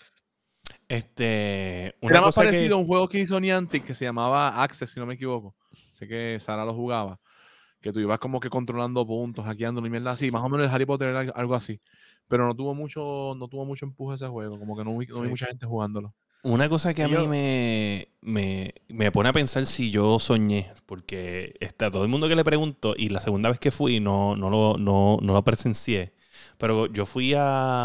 Este, 0.88 1.96
una 2.02 2.12
Era 2.12 2.22
más 2.22 2.28
cosa 2.30 2.42
parecido 2.44 2.70
que... 2.70 2.74
a 2.74 2.78
un 2.78 2.88
juego 2.88 3.08
que 3.08 3.20
hizo 3.20 3.40
Niantic 3.40 3.84
que 3.84 3.96
se 3.96 4.06
llamaba 4.06 4.62
Access, 4.64 4.92
si 4.92 5.00
no 5.00 5.06
me 5.06 5.16
equivoco. 5.16 5.56
Sé 5.92 6.08
que 6.08 6.38
Sara 6.40 6.66
lo 6.66 6.74
jugaba. 6.74 7.20
Que 7.82 7.92
tú 7.94 8.00
ibas 8.00 8.20
como 8.20 8.40
que 8.40 8.50
controlando 8.50 9.06
puntos, 9.06 9.46
hackeando 9.46 9.86
y 9.86 9.90
mierda 9.90 10.12
así. 10.12 10.32
Más 10.32 10.44
o 10.44 10.50
menos 10.50 10.66
el 10.68 10.74
Harry 10.74 10.86
Potter 10.86 11.10
era 11.10 11.20
algo 11.36 11.56
así. 11.56 11.80
Pero 12.28 12.48
no 12.48 12.56
tuvo 12.56 12.74
mucho, 12.74 13.34
no 13.38 13.48
tuvo 13.48 13.66
mucho 13.66 13.86
empuje 13.86 14.16
ese 14.16 14.28
juego. 14.28 14.58
Como 14.58 14.76
que 14.76 14.84
no 14.84 14.98
vi, 14.98 15.06
no 15.08 15.22
vi 15.22 15.30
mucha 15.30 15.46
gente 15.46 15.66
jugándolo. 15.66 16.14
Una 16.46 16.70
cosa 16.70 16.94
que 16.94 17.02
a 17.04 17.08
mí 17.08 17.28
me, 17.28 18.10
me, 18.22 18.76
me 18.90 19.12
pone 19.12 19.30
a 19.30 19.34
pensar 19.34 19.66
si 19.66 19.90
yo 19.90 20.20
soñé, 20.20 20.72
porque 20.86 21.56
está 21.60 21.90
todo 21.90 22.04
el 22.04 22.10
mundo 22.10 22.28
que 22.30 22.36
le 22.36 22.44
pregunto, 22.44 22.94
y 22.96 23.10
la 23.10 23.20
segunda 23.20 23.50
vez 23.50 23.58
que 23.60 23.72
fui 23.72 24.00
no, 24.00 24.36
no, 24.36 24.52
lo, 24.52 24.78
no, 24.78 25.18
no 25.24 25.34
lo 25.34 25.44
presencié, 25.44 26.14
pero 26.60 26.86
yo 26.86 27.08
fui 27.08 27.34
a, 27.34 27.42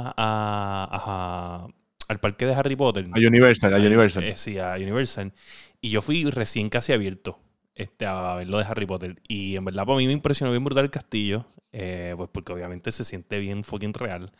a- 0.08 0.12
a- 0.14 1.68
al 2.08 2.20
parque 2.20 2.44
de 2.44 2.54
Harry 2.54 2.76
Potter. 2.76 3.06
A 3.12 3.18
Universal, 3.18 3.72
a 3.72 3.78
Universal. 3.78 4.24
eh, 4.24 4.34
sí, 4.36 4.58
a 4.58 4.74
Universal. 4.74 5.32
Y 5.80 5.88
yo 5.88 6.02
fui 6.02 6.28
recién 6.28 6.68
casi 6.68 6.92
abierto 6.92 7.38
este, 7.74 8.04
a 8.04 8.34
ver 8.34 8.48
lo 8.48 8.58
de 8.58 8.64
Harry 8.64 8.84
Potter. 8.84 9.22
Y 9.26 9.56
en 9.56 9.64
verdad, 9.64 9.86
para 9.86 9.96
mí 9.96 10.06
me 10.06 10.12
impresionó 10.12 10.50
bien 10.52 10.64
brutal 10.64 10.84
el 10.84 10.90
castillo. 10.90 11.46
eh, 11.72 12.12
pues 12.16 12.28
porque 12.32 12.52
obviamente 12.52 12.92
se 12.92 13.04
siente 13.04 13.38
bien 13.38 13.64
fucking 13.64 13.94
real. 13.94 14.32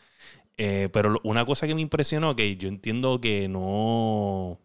Eh, 0.63 0.91
pero 0.93 1.19
una 1.25 1.47
cosa 1.47 1.67
que 1.67 1.75
me 1.75 1.81
impresionó, 1.81 2.37
que 2.37 2.57
yo 2.57 2.69
entiendo 2.69 3.19
que 3.21 3.49
no. 3.49 4.61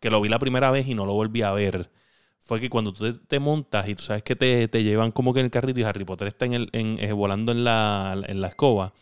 que 0.00 0.10
lo 0.10 0.20
vi 0.22 0.30
la 0.30 0.38
primera 0.38 0.70
vez 0.70 0.88
y 0.88 0.94
no 0.94 1.04
lo 1.04 1.12
volví 1.12 1.42
a 1.42 1.52
ver. 1.52 1.90
Fue 2.38 2.60
que 2.60 2.70
cuando 2.70 2.92
tú 2.94 3.12
te, 3.18 3.38
montas 3.40 3.88
y 3.88 3.94
tú 3.94 4.02
sabes 4.04 4.22
que 4.22 4.36
te, 4.36 4.68
te 4.68 4.82
llevan 4.84 5.12
como 5.12 5.34
que 5.34 5.40
en 5.40 5.46
el 5.46 5.50
carrito 5.52 5.80
y 5.80 5.84
Harry 5.84 6.04
Potter 6.04 6.28
está 6.28 6.46
en 6.46 6.54
el, 6.54 6.70
eh, 6.72 7.12
volando 7.12 7.52
en 7.52 7.64
la, 7.64 8.22
en 8.26 8.40
la 8.40 8.48
escoba, 8.48 8.94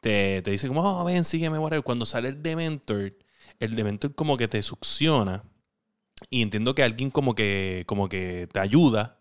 te, 0.00 0.42
te 0.42 0.50
dice 0.50 0.68
como, 0.68 0.82
oh, 0.82 1.04
ven, 1.04 1.24
sígueme, 1.24 1.58
whatever. 1.58 1.84
Cuando 1.84 2.06
sale 2.06 2.28
el 2.28 2.42
Dementor, 2.42 3.14
el 3.60 3.74
Dementor 3.76 4.14
como 4.14 4.36
que 4.38 4.48
te 4.48 4.62
succiona. 4.62 5.44
Y 6.30 6.42
entiendo 6.42 6.74
que 6.74 6.82
alguien 6.84 7.10
como 7.10 7.34
que, 7.34 7.84
como 7.86 8.08
que 8.08 8.48
te 8.52 8.60
ayuda. 8.60 9.20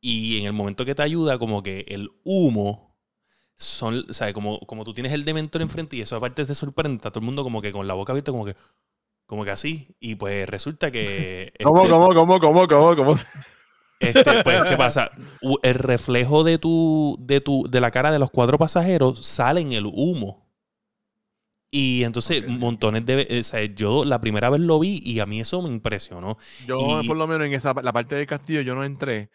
Y 0.00 0.38
en 0.40 0.46
el 0.46 0.52
momento 0.52 0.84
que 0.84 0.94
te 0.94 1.02
ayuda, 1.02 1.38
como 1.38 1.62
que 1.62 1.86
el 1.88 2.10
humo 2.24 2.83
son, 3.56 4.06
¿sabes? 4.10 4.34
Como, 4.34 4.60
como 4.60 4.84
tú 4.84 4.92
tienes 4.94 5.12
el 5.12 5.24
Dementor 5.24 5.62
enfrente 5.62 5.96
y 5.96 6.00
eso 6.00 6.16
aparte 6.16 6.44
te 6.44 6.54
sorprende, 6.54 6.96
está 6.96 7.10
todo 7.10 7.20
el 7.20 7.26
mundo 7.26 7.42
como 7.42 7.62
que 7.62 7.72
con 7.72 7.86
la 7.86 7.94
boca 7.94 8.12
abierta, 8.12 8.32
como 8.32 8.44
que, 8.44 8.56
como 9.26 9.44
que 9.44 9.50
así. 9.50 9.88
Y 10.00 10.16
pues 10.16 10.48
resulta 10.48 10.90
que. 10.90 11.52
¿Cómo, 11.62 11.82
este, 11.82 11.90
cómo, 11.90 12.14
cómo, 12.14 12.40
cómo, 12.40 12.68
cómo, 12.68 12.96
cómo? 12.96 13.16
Este, 14.00 14.24
pues, 14.44 14.64
¿qué 14.64 14.76
pasa? 14.76 15.10
El 15.62 15.74
reflejo 15.74 16.44
de 16.44 16.58
tu, 16.58 17.16
de 17.20 17.40
tu, 17.40 17.66
de 17.70 17.80
la 17.80 17.90
cara 17.90 18.10
de 18.10 18.18
los 18.18 18.30
cuatro 18.30 18.58
pasajeros 18.58 19.24
sale 19.24 19.60
en 19.60 19.72
el 19.72 19.86
humo. 19.86 20.44
Y 21.70 22.04
entonces, 22.04 22.46
montones 22.46 23.04
de 23.04 23.26
o 23.40 23.42
sea, 23.42 23.64
yo 23.64 24.04
la 24.04 24.20
primera 24.20 24.48
vez 24.48 24.60
lo 24.60 24.78
vi 24.78 25.00
y 25.04 25.18
a 25.18 25.26
mí 25.26 25.40
eso 25.40 25.60
me 25.60 25.68
impresionó. 25.68 26.38
Yo, 26.66 27.02
Y- 27.02 27.08
por 27.08 27.16
lo 27.16 27.26
menos 27.26 27.48
en 27.48 27.54
esa 27.54 27.74
la 27.82 27.92
parte 27.92 28.14
del 28.14 28.26
castillo, 28.26 28.60
yo 28.60 28.76
no 28.76 28.84
entré. 28.84 29.30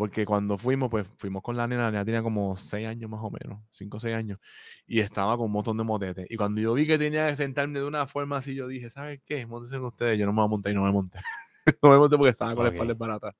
Porque 0.00 0.24
cuando 0.24 0.56
fuimos, 0.56 0.88
pues 0.90 1.06
fuimos 1.18 1.42
con 1.42 1.56
la 1.58 1.66
nena, 1.68 1.82
la 1.84 1.90
nena 1.92 2.04
tenía 2.06 2.22
como 2.22 2.56
6 2.56 2.88
años 2.88 3.10
más 3.10 3.20
o 3.22 3.30
menos, 3.30 3.60
5 3.70 3.98
o 3.98 4.00
6 4.00 4.16
años, 4.16 4.38
y 4.86 5.00
estaba 5.00 5.36
con 5.36 5.46
un 5.46 5.52
montón 5.52 5.76
de 5.76 5.84
motetes. 5.84 6.26
Y 6.30 6.36
cuando 6.36 6.60
yo 6.60 6.72
vi 6.74 6.86
que 6.86 6.98
tenía 6.98 7.28
que 7.28 7.36
sentarme 7.36 7.80
de 7.80 7.84
una 7.86 8.06
forma 8.06 8.38
así, 8.38 8.54
yo 8.54 8.66
dije, 8.66 8.88
¿sabes 8.90 9.20
qué? 9.26 9.44
Móntense 9.46 9.76
con 9.76 9.86
ustedes, 9.86 10.18
yo 10.18 10.24
no 10.26 10.32
me 10.32 10.36
voy 10.38 10.46
a 10.46 10.48
montar 10.48 10.72
y 10.72 10.74
no 10.74 10.84
me 10.84 10.92
monté. 10.92 11.18
no 11.82 11.90
me 11.90 11.98
monté 11.98 12.16
porque 12.16 12.30
estaba 12.30 12.54
con 12.56 12.64
Ok. 12.64 12.64
la 12.66 12.70
espalda 12.70 12.94
barata. 12.94 13.32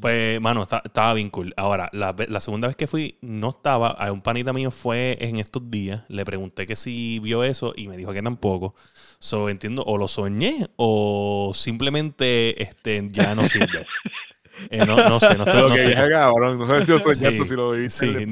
Pues, 0.00 0.40
mano, 0.40 0.62
está- 0.62 0.82
estaba 0.84 1.14
bien 1.14 1.30
cool. 1.30 1.54
Ahora, 1.56 1.88
la, 1.92 2.14
la 2.28 2.40
segunda 2.40 2.68
vez 2.68 2.76
que 2.76 2.86
fui, 2.86 3.18
no 3.22 3.50
estaba. 3.50 3.88
A 3.90 4.12
un 4.12 4.22
panita 4.22 4.52
mío 4.52 4.70
fue 4.70 5.16
en 5.20 5.36
estos 5.38 5.70
días. 5.70 6.04
Le 6.08 6.24
pregunté 6.24 6.66
que 6.66 6.76
si 6.76 7.18
vio 7.20 7.42
eso 7.44 7.72
y 7.76 7.88
me 7.88 7.96
dijo 7.96 8.12
que 8.12 8.22
tampoco. 8.22 8.74
So, 9.18 9.48
entiendo, 9.48 9.82
o 9.84 9.96
lo 9.98 10.08
soñé 10.08 10.68
o 10.76 11.52
simplemente 11.54 12.62
este, 12.62 13.02
ya 13.10 13.34
no 13.34 13.44
sirve. 13.44 13.86
Eh, 14.70 14.84
no, 14.86 14.96
no 15.08 15.20
sé, 15.20 15.34
no, 15.36 15.44
estoy- 15.44 15.60
Lo 15.62 15.68
no 15.68 15.74
que 15.74 15.80
sé. 15.80 15.88
dije, 15.90 16.08
cabrón, 16.10 16.58
no 16.58 16.66
sé 16.80 16.84
si 16.84 16.92
lo 16.92 16.98
soñaste, 16.98 17.38
Sí, 17.38 17.44
si 17.46 17.54
lo 17.54 17.70
viste. 17.72 18.06
sí. 18.06 18.26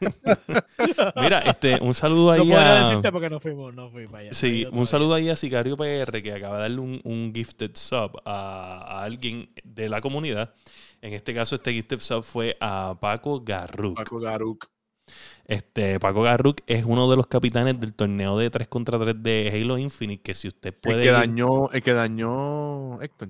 Mira, 1.16 1.38
este, 1.40 1.78
un 1.80 1.94
saludo 1.94 2.26
No 2.26 2.30
ahí 2.32 2.38
podría 2.40 2.80
a. 2.80 2.88
decirte 2.88 3.12
porque 3.12 3.30
no 3.30 3.40
fuimos, 3.40 3.74
no 3.74 3.90
fui 3.90 4.06
para 4.06 4.18
allá. 4.20 4.32
Sí, 4.34 4.66
No 4.72 4.80
un 4.80 4.86
saludo 4.86 5.14
ahí 5.14 5.28
a 5.28 5.36
Sicario 5.36 5.76
PR 5.76 6.22
que 6.22 6.32
acaba 6.32 6.56
de 6.56 6.62
darle 6.62 6.80
un, 6.80 7.00
un 7.04 7.32
gifted 7.34 7.72
sub 7.74 8.20
a, 8.24 8.98
a 9.00 9.02
alguien 9.04 9.50
de 9.64 9.88
la 9.88 10.00
comunidad. 10.00 10.54
En 11.02 11.12
este 11.12 11.34
caso, 11.34 11.54
este 11.56 11.72
gifted 11.72 12.00
sub 12.00 12.22
fue 12.22 12.56
a 12.60 12.96
Paco 13.00 13.40
Garruk. 13.44 13.96
Paco 13.96 14.18
Garuk. 14.18 14.66
Este, 15.44 16.00
Paco 16.00 16.22
Garruk 16.22 16.62
es 16.66 16.84
uno 16.84 17.08
de 17.08 17.16
los 17.16 17.28
capitanes 17.28 17.78
del 17.78 17.94
torneo 17.94 18.36
de 18.36 18.50
3 18.50 18.66
contra 18.66 18.98
3 18.98 19.14
de 19.22 19.52
Halo 19.54 19.78
Infinite, 19.78 20.20
que 20.20 20.34
si 20.34 20.48
usted 20.48 20.74
puede... 20.74 20.98
El 20.98 21.04
que 21.04 21.10
dañó, 21.12 21.70
el 21.70 21.82
que 21.82 21.92
dañó 21.92 23.00
Héctor. 23.00 23.28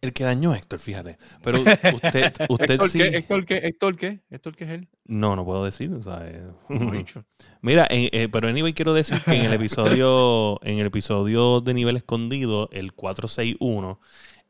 El 0.00 0.12
que 0.12 0.24
dañó 0.24 0.52
a 0.52 0.56
Héctor, 0.56 0.78
fíjate. 0.78 1.18
Pero 1.42 1.60
usted, 1.94 2.32
usted 2.48 2.70
Héctor, 2.74 2.88
sí... 2.88 2.98
¿qué? 2.98 3.06
Héctor, 3.08 3.46
¿qué? 3.46 3.56
Héctor, 3.56 3.96
¿qué? 3.96 4.20
Héctor, 4.30 4.56
¿qué 4.56 4.64
es 4.64 4.70
él? 4.70 4.88
No, 5.06 5.34
no 5.36 5.44
puedo 5.44 5.64
decir, 5.64 5.92
o 5.92 6.02
sea, 6.02 6.20
eh, 6.28 6.42
dicho. 6.92 7.24
Mira, 7.62 7.86
eh, 7.90 8.08
eh, 8.12 8.28
pero 8.30 8.48
anyway 8.48 8.72
quiero 8.72 8.94
decir 8.94 9.20
que 9.22 9.34
en 9.34 9.46
el 9.46 9.52
episodio, 9.52 10.60
en 10.62 10.78
el 10.78 10.86
episodio 10.86 11.60
de 11.60 11.74
nivel 11.74 11.96
escondido, 11.96 12.68
el 12.72 12.92
461, 12.92 14.00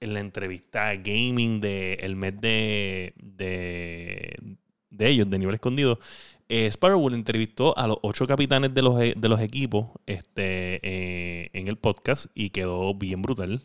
en 0.00 0.12
la 0.14 0.20
entrevista 0.20 0.94
gaming 0.96 1.60
del 1.60 1.98
el 2.00 2.16
mes 2.16 2.38
de, 2.40 3.14
de, 3.16 4.36
de 4.90 5.08
ellos, 5.08 5.30
de 5.30 5.38
nivel 5.38 5.54
escondido, 5.54 5.98
eh, 6.48 6.66
Sparrow 6.70 7.08
entrevistó 7.10 7.76
a 7.78 7.88
los 7.88 7.98
ocho 8.02 8.26
capitanes 8.26 8.72
de 8.74 8.82
los, 8.82 9.00
e- 9.00 9.14
de 9.16 9.28
los 9.28 9.40
equipos 9.40 9.88
este, 10.06 10.80
eh, 10.82 11.50
en 11.54 11.66
el 11.68 11.76
podcast 11.76 12.26
y 12.34 12.50
quedó 12.50 12.94
bien 12.94 13.22
brutal. 13.22 13.62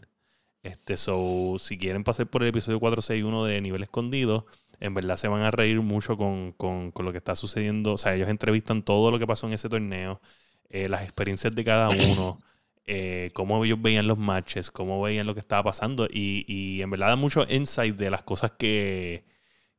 Este, 0.63 0.95
so, 0.97 1.55
si 1.59 1.77
quieren 1.77 2.03
pasar 2.03 2.27
por 2.29 2.43
el 2.43 2.49
episodio 2.49 2.79
461 2.79 3.45
de 3.45 3.61
nivel 3.61 3.81
escondido, 3.83 4.45
en 4.79 4.93
verdad 4.93 5.15
se 5.15 5.27
van 5.27 5.41
a 5.41 5.49
reír 5.51 5.81
mucho 5.81 6.15
con, 6.17 6.51
con- 6.53 6.91
con 6.91 7.05
lo 7.05 7.11
que 7.11 7.17
está 7.17 7.35
sucediendo. 7.35 7.93
O 7.93 7.97
sea, 7.97 8.13
ellos 8.15 8.29
entrevistan 8.29 8.83
todo 8.83 9.09
lo 9.11 9.17
que 9.19 9.25
pasó 9.27 9.47
en 9.47 9.53
ese 9.53 9.69
torneo, 9.69 10.21
eh, 10.69 10.87
las 10.89 11.01
experiencias 11.03 11.55
de 11.55 11.63
cada 11.63 11.89
uno, 11.89 12.39
eh, 12.85 13.31
cómo 13.33 13.63
ellos 13.65 13.81
veían 13.81 14.07
los 14.07 14.17
matches, 14.19 14.69
cómo 14.71 15.01
veían 15.01 15.25
lo 15.27 15.33
que 15.33 15.39
estaba 15.39 15.63
pasando. 15.63 16.07
Y, 16.11 16.45
y 16.47 16.81
en 16.83 16.91
verdad 16.91 17.07
da 17.09 17.15
mucho 17.15 17.45
insight 17.49 17.95
de 17.95 18.11
las 18.11 18.21
cosas 18.23 18.51
que, 18.51 19.25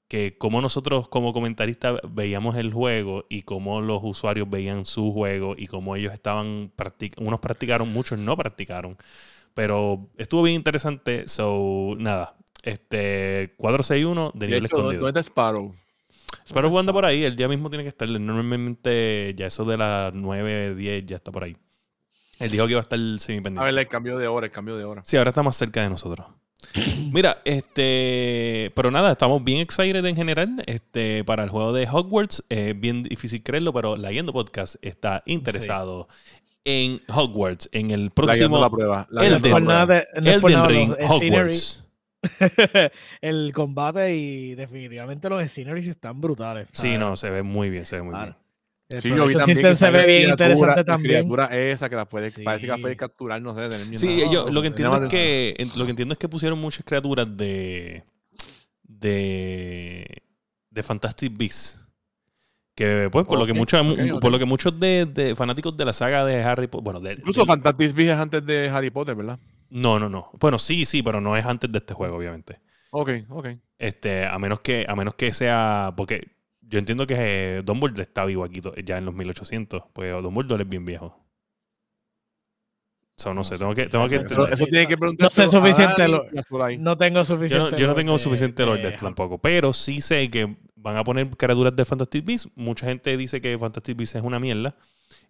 que 0.08 0.36
cómo 0.38 0.60
nosotros 0.60 1.08
como 1.08 1.32
comentaristas 1.32 2.00
veíamos 2.10 2.56
el 2.56 2.72
juego 2.72 3.26
y 3.30 3.42
cómo 3.42 3.80
los 3.80 4.00
usuarios 4.04 4.48
veían 4.50 4.84
su 4.86 5.12
juego 5.12 5.54
y 5.58 5.66
cómo 5.68 5.96
ellos 5.96 6.12
estaban, 6.14 6.72
unos 7.18 7.40
practicaron, 7.40 7.92
muchos 7.92 8.18
no 8.18 8.36
practicaron. 8.36 8.96
Pero 9.54 10.08
estuvo 10.16 10.42
bien 10.42 10.56
interesante. 10.56 11.28
So, 11.28 11.94
nada. 11.98 12.36
Este 12.62 13.54
461 13.56 14.30
de 14.34 14.38
De 14.38 14.46
nivel 14.46 14.64
hecho, 14.66 14.76
escondido. 14.76 15.02
¿dónde 15.02 15.20
está 15.20 15.30
Sparrow? 15.30 15.74
Sparrow 16.46 16.78
anda 16.78 16.92
por 16.92 17.04
ahí, 17.04 17.24
el 17.24 17.36
día 17.36 17.48
mismo 17.48 17.68
tiene 17.70 17.84
que 17.84 17.88
estar. 17.88 18.08
Normalmente 18.08 19.34
ya 19.36 19.46
eso 19.46 19.64
de 19.64 19.76
las 19.76 20.14
9, 20.14 20.74
10 20.74 21.06
ya 21.06 21.16
está 21.16 21.32
por 21.32 21.44
ahí. 21.44 21.56
Él 22.38 22.50
dijo 22.50 22.64
que 22.66 22.72
iba 22.72 22.80
a 22.80 22.82
estar 22.82 22.98
A 22.98 23.02
ver, 23.02 23.18
semipendiente. 23.18 23.80
el 23.80 23.88
cambio 23.88 24.18
de 24.18 24.26
hora, 24.26 24.46
el 24.46 24.52
cambio 24.52 24.76
de 24.76 24.84
hora. 24.84 25.02
Sí, 25.04 25.16
ahora 25.16 25.30
está 25.30 25.42
más 25.42 25.56
cerca 25.56 25.82
de 25.82 25.90
nosotros. 25.90 26.26
Mira, 27.12 27.40
este, 27.44 28.72
pero 28.74 28.90
nada, 28.90 29.12
estamos 29.12 29.42
bien 29.44 29.58
excited 29.58 30.04
en 30.04 30.16
general 30.16 30.62
este, 30.66 31.24
para 31.24 31.44
el 31.44 31.50
juego 31.50 31.72
de 31.72 31.86
Hogwarts. 31.90 32.44
Es 32.48 32.78
bien 32.78 33.02
difícil 33.02 33.42
creerlo, 33.42 33.72
pero 33.72 33.96
la 33.96 34.10
Yendo 34.10 34.32
Podcast 34.32 34.76
está 34.82 35.22
interesado 35.26 36.08
en 36.64 37.00
Hogwarts, 37.08 37.68
en 37.72 37.90
el 37.90 38.10
próximo 38.10 38.60
la 38.60 38.70
prueba. 38.70 39.06
La 39.10 39.26
Elden 39.26 39.64
nada 39.64 39.86
de- 39.86 40.06
no 40.20 40.30
Elden 40.30 40.52
nada, 40.52 40.68
Ring 40.68 40.90
los 40.98 41.10
Hogwarts. 41.10 41.78
el 43.20 43.52
combate 43.52 44.14
y 44.14 44.54
definitivamente 44.54 45.28
los 45.28 45.42
sceneries 45.50 45.88
están 45.88 46.20
brutales. 46.20 46.68
Sí, 46.70 46.82
¿sabes? 46.88 46.98
no, 47.00 47.16
se 47.16 47.30
ve 47.30 47.42
muy 47.42 47.68
bien, 47.68 47.84
se 47.84 47.96
ve 47.96 48.02
muy 48.02 48.12
Claro. 48.12 48.26
bien. 48.26 48.36
El 48.90 49.00
Sí, 49.00 49.08
yo 49.08 49.26
vi 49.26 49.34
también 49.34 49.58
que 49.62 49.74
se 49.74 49.90
ve 49.90 50.06
bien 50.06 50.22
criatura- 50.22 50.32
interesante 50.32 50.76
la 50.80 50.84
también. 50.84 51.14
criatura 51.20 51.46
esa 51.46 51.88
que 51.88 51.96
las 51.96 52.06
puede, 52.08 52.30
parece 52.44 52.66
que 52.66 52.70
las 52.72 52.80
puede 52.80 52.94
Sí. 52.94 52.98
capturar, 52.98 53.40
no 53.40 53.54
sé, 53.54 53.62
tener. 53.62 53.96
Sí, 53.96 54.20
No, 54.26 54.32
yo 54.32 54.50
lo 54.50 54.60
que 54.60 54.68
entiendo 54.68 55.02
es 55.04 55.08
que 55.10 55.54
en- 55.58 55.70
lo 55.76 55.84
que 55.84 55.90
entiendo 55.90 56.12
es 56.12 56.18
que 56.18 56.28
pusieron 56.28 56.58
muchas 56.58 56.84
criaturas 56.84 57.26
de 57.36 58.02
de 58.84 60.06
de 60.70 60.82
Fantastic 60.82 61.32
Beasts. 61.36 61.86
Que 62.74 63.08
pues 63.12 63.26
por 63.26 63.38
lo 63.38 63.46
que 63.46 63.52
muchos 63.52 63.82
por 64.20 64.32
lo 64.32 64.38
que 64.38 64.46
muchos 64.46 64.78
de, 64.80 65.04
de 65.04 65.36
fanáticos 65.36 65.76
de 65.76 65.84
la 65.84 65.92
saga 65.92 66.24
de 66.24 66.42
Harry 66.42 66.68
Potter, 66.68 66.84
bueno, 66.84 67.00
de- 67.00 67.12
Incluso 67.14 67.40
del- 67.40 67.46
Fantastic 67.48 67.94
Beasts 67.94 68.14
es 68.14 68.18
antes 68.20 68.46
de 68.46 68.68
Harry 68.70 68.90
Potter, 68.90 69.14
¿verdad? 69.14 69.38
no, 69.68 69.98
no, 69.98 70.08
no. 70.08 70.30
Bueno, 70.40 70.58
sí, 70.58 70.84
sí, 70.86 71.02
pero 71.02 71.20
no 71.20 71.36
es 71.36 71.44
antes 71.44 71.70
de 71.70 71.78
este 71.78 71.92
juego, 71.94 72.16
obviamente. 72.16 72.60
Ok, 72.90 73.10
ok. 73.30 73.48
Este, 73.78 74.26
a 74.26 74.38
menos 74.38 74.60
que 74.60 74.84
a 74.88 74.94
menos 74.96 75.14
que 75.14 75.32
sea 75.32 75.92
porque 75.96 76.28
yo 76.62 76.78
entiendo 76.78 77.06
que 77.06 77.14
eh, 77.18 77.62
Dumbledore 77.64 78.02
está 78.02 78.24
vivo 78.24 78.44
aquí 78.44 78.60
ya 78.84 78.96
en 78.98 79.04
los 79.04 79.14
1800, 79.14 79.84
pues 79.92 80.10
Dumbledore 80.22 80.62
es 80.62 80.68
bien 80.68 80.84
viejo. 80.86 81.18
So, 83.16 83.28
no, 83.30 83.36
No 83.36 83.44
sé, 83.44 83.58
tengo 83.58 83.74
que 83.74 83.86
tengo 83.86 84.08
que 84.08 84.16
Eso- 84.16 84.26
Eso, 84.26 84.48
eso 84.48 84.66
tiene 84.66 84.86
que 84.86 84.96
preguntar. 84.96 85.24
No 85.26 85.28
sé 85.30 85.48
suficiente 85.48 86.08
lo-. 86.08 86.24
No 86.78 86.96
tengo 86.96 87.18
Yo 87.18 87.24
suficiente. 87.24 87.70
no, 87.72 87.76
yo 87.76 87.86
no 87.86 87.94
tengo 87.94 88.12
de- 88.14 88.18
suficiente 88.18 88.64
lore 88.64 88.78
de 88.82 88.88
de 88.88 88.94
esto 88.94 89.04
tampoco, 89.06 89.38
pero 89.38 89.72
sí 89.72 90.00
sé 90.00 90.28
que 90.30 90.56
van 90.82 90.96
a 90.96 91.04
poner 91.04 91.28
criaturas 91.30 91.74
de 91.76 91.84
Fantastic 91.84 92.24
Beasts. 92.24 92.50
Mucha 92.56 92.86
gente 92.86 93.16
dice 93.16 93.40
que 93.40 93.56
Fantastic 93.58 93.96
Beasts 93.96 94.16
es 94.16 94.22
una 94.22 94.38
mierda 94.40 94.74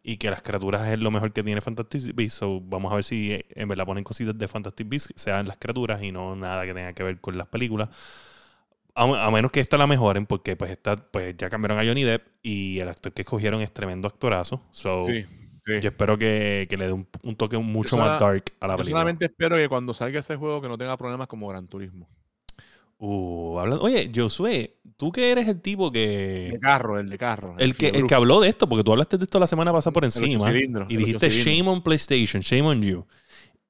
y 0.03 0.17
que 0.17 0.31
las 0.31 0.43
criaturas 0.43 0.87
es 0.89 0.99
lo 0.99 1.11
mejor 1.11 1.33
que 1.33 1.43
tiene 1.43 1.61
Fantastic 1.61 2.15
Beasts. 2.15 2.39
So, 2.39 2.61
vamos 2.61 2.91
a 2.93 2.95
ver 2.97 3.05
si 3.05 3.33
eh, 3.33 3.45
en 3.51 3.69
verdad 3.69 3.85
ponen 3.87 4.03
cositas 4.05 4.37
de 4.37 4.49
Fantastic 4.49 4.89
Beasts, 4.89 5.13
sean 5.17 5.47
las 5.47 5.59
criaturas 5.59 6.03
y 6.03 6.11
no 6.13 6.35
nada 6.37 6.65
que 6.65 6.75
tenga 6.75 6.93
que 6.95 7.03
ver 7.03 7.21
con 7.21 7.37
las 7.37 7.47
películas. 7.49 7.89
A, 8.95 9.27
a 9.27 9.31
menos 9.31 9.51
que 9.51 9.61
esta 9.61 9.79
la 9.79 9.87
mejoren, 9.87 10.27
porque 10.27 10.55
pues 10.57 10.71
esta, 10.71 10.97
pues 10.97 11.35
ya 11.39 11.49
cambiaron 11.49 11.79
a 11.79 11.85
Johnny 11.85 12.03
Depp 12.05 12.27
y 12.43 12.79
el 12.81 12.89
actor 12.89 13.13
que 13.13 13.23
escogieron 13.23 13.61
es 13.63 13.73
tremendo 13.73 14.07
actorazo. 14.09 14.63
So, 14.71 15.07
Sí, 15.07 15.23
sí. 15.23 15.81
yo 15.81 15.89
espero 15.89 16.19
que, 16.19 16.67
que 16.69 16.77
le 16.77 16.87
dé 16.87 16.93
un, 16.93 17.07
un 17.23 17.35
toque 17.37 17.57
mucho 17.59 17.97
Yo 17.97 18.03
más 18.03 18.19
sola- 18.19 18.33
dark 18.33 18.45
a 18.61 18.67
la 18.67 18.75
Yo 18.75 18.79
película. 18.79 19.01
solamente 19.01 19.25
espero 19.27 19.57
que 19.57 19.69
cuando 19.69 19.95
salga 19.95 20.21
ese 20.21 20.37
juego 20.37 20.61
que 20.61 20.69
no 20.69 20.77
tenga 20.77 20.97
problemas 20.99 21.27
como 21.27 21.49
Gran 21.49 21.69
Turismo. 21.69 22.07
Uh, 23.05 23.59
hablando- 23.59 23.83
oye, 23.83 24.09
Josué, 24.15 24.77
tú 24.97 25.11
que 25.11 25.33
eres 25.33 25.49
el 25.49 25.61
tipo 25.61 25.91
que... 25.91 26.47
El 26.47 26.53
de 26.53 26.61
carro, 26.61 27.01
el 27.01 27.09
de 27.11 27.19
carro. 27.19 27.57
El 27.59 27.75
que, 27.75 27.89
el 27.89 28.07
que 28.07 28.15
habló 28.15 28.41
de 28.41 28.49
esto, 28.49 28.69
porque 28.69 28.85
tú 28.85 28.93
hablaste 28.93 29.19
de 29.19 29.25
esto 29.25 29.41
la 29.41 29.49
semana 29.49 29.73
pasada 29.73 29.93
por 29.93 30.05
encima. 30.05 30.47
cilindros, 30.53 30.87
Y 30.89 30.97
dijiste 30.97 31.29
shame 31.29 31.69
on 31.69 31.83
PlayStation, 31.83 32.43
shame 32.43 32.63
on 32.63 32.81
you. 32.81 33.05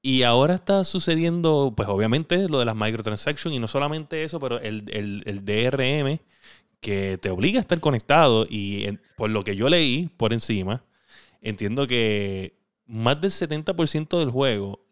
Y 0.03 0.21
ahora 0.21 0.53
está 0.53 0.83
sucediendo, 0.83 1.73
pues 1.75 1.89
obviamente, 1.89 2.47
lo 2.47 2.59
de 2.59 2.65
las 2.65 2.75
microtransactions. 2.75 3.55
Y 3.55 3.59
no 3.59 3.67
solamente 3.67 4.23
eso, 4.23 4.39
pero 4.39 4.59
el, 4.59 4.83
el- 4.93 5.23
el 5.25 5.43
DRM 5.43 6.19
que 6.79 7.17
te 7.19 7.31
obliga 7.31 7.57
a 7.57 7.61
estar 7.61 7.79
conectado. 7.79 8.45
Y 8.47 8.83
en- 8.85 9.01
por 9.17 9.31
lo 9.31 9.43
que 9.43 9.55
yo 9.55 9.67
leí 9.67 10.09
por 10.15 10.31
encima, 10.33 10.83
entiendo 11.41 11.87
que 11.87 12.59
más 12.85 13.19
del 13.19 13.31
70% 13.31 14.19
del 14.19 14.29
juego 14.29 14.82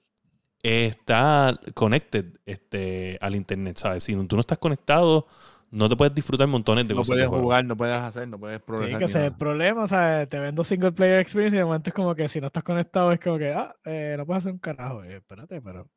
está 0.63 1.59
connected 1.73 2.39
este, 2.45 3.17
al 3.21 3.35
internet, 3.35 3.77
¿sabes? 3.77 4.03
Si 4.03 4.15
tú 4.27 4.35
no 4.35 4.41
estás 4.41 4.57
conectado, 4.59 5.27
no 5.71 5.89
te 5.89 5.95
puedes 5.95 6.13
disfrutar 6.13 6.47
montones 6.47 6.87
de 6.87 6.93
No 6.93 6.99
cosas. 6.99 7.17
del 7.17 7.17
puedes 7.17 7.29
juego. 7.29 7.43
jugar, 7.43 7.65
no 7.65 7.77
puedes 7.77 7.95
hacer, 7.97 8.27
no 8.27 8.39
puedes 8.39 8.59
Sí, 8.59 8.65
progresar. 8.67 8.99
que 8.99 9.05
ni 9.05 9.11
ese 9.11 9.19
es 9.19 9.25
el 9.27 9.35
problema, 9.35 9.83
o 9.83 9.87
sea, 9.87 10.25
te 10.27 10.39
vendo 10.39 10.63
single 10.63 10.91
player 10.93 11.19
experience 11.19 11.55
y 11.55 11.59
de 11.59 11.65
momento 11.65 11.89
es 11.89 11.93
como 11.93 12.15
que 12.15 12.29
si 12.29 12.39
no 12.39 12.47
estás 12.47 12.63
conectado 12.63 13.11
es 13.11 13.19
como 13.19 13.37
que, 13.37 13.51
ah, 13.53 13.75
eh, 13.85 14.15
no 14.17 14.25
puedes 14.25 14.43
hacer 14.43 14.53
un 14.53 14.59
carajo, 14.59 15.03
eh, 15.03 15.17
espérate, 15.17 15.61
pero, 15.61 15.89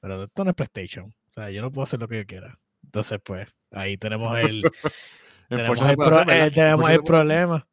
pero 0.00 0.24
esto 0.24 0.44
no 0.44 0.50
es 0.50 0.56
PlayStation, 0.56 1.06
o 1.06 1.32
sea, 1.34 1.50
yo 1.50 1.62
no 1.62 1.72
puedo 1.72 1.84
hacer 1.84 2.00
lo 2.00 2.08
que 2.08 2.18
yo 2.18 2.26
quiera. 2.26 2.58
Entonces, 2.84 3.20
pues, 3.24 3.48
ahí 3.72 3.96
tenemos 3.98 4.36
el, 4.38 4.62
En 5.50 5.58
tenemos 5.58 5.80
el, 5.88 5.96
pro- 5.96 6.18
hacer, 6.18 6.30
eh, 6.30 6.50
tenemos 6.52 6.90
el 6.90 7.02
problema. 7.04 7.68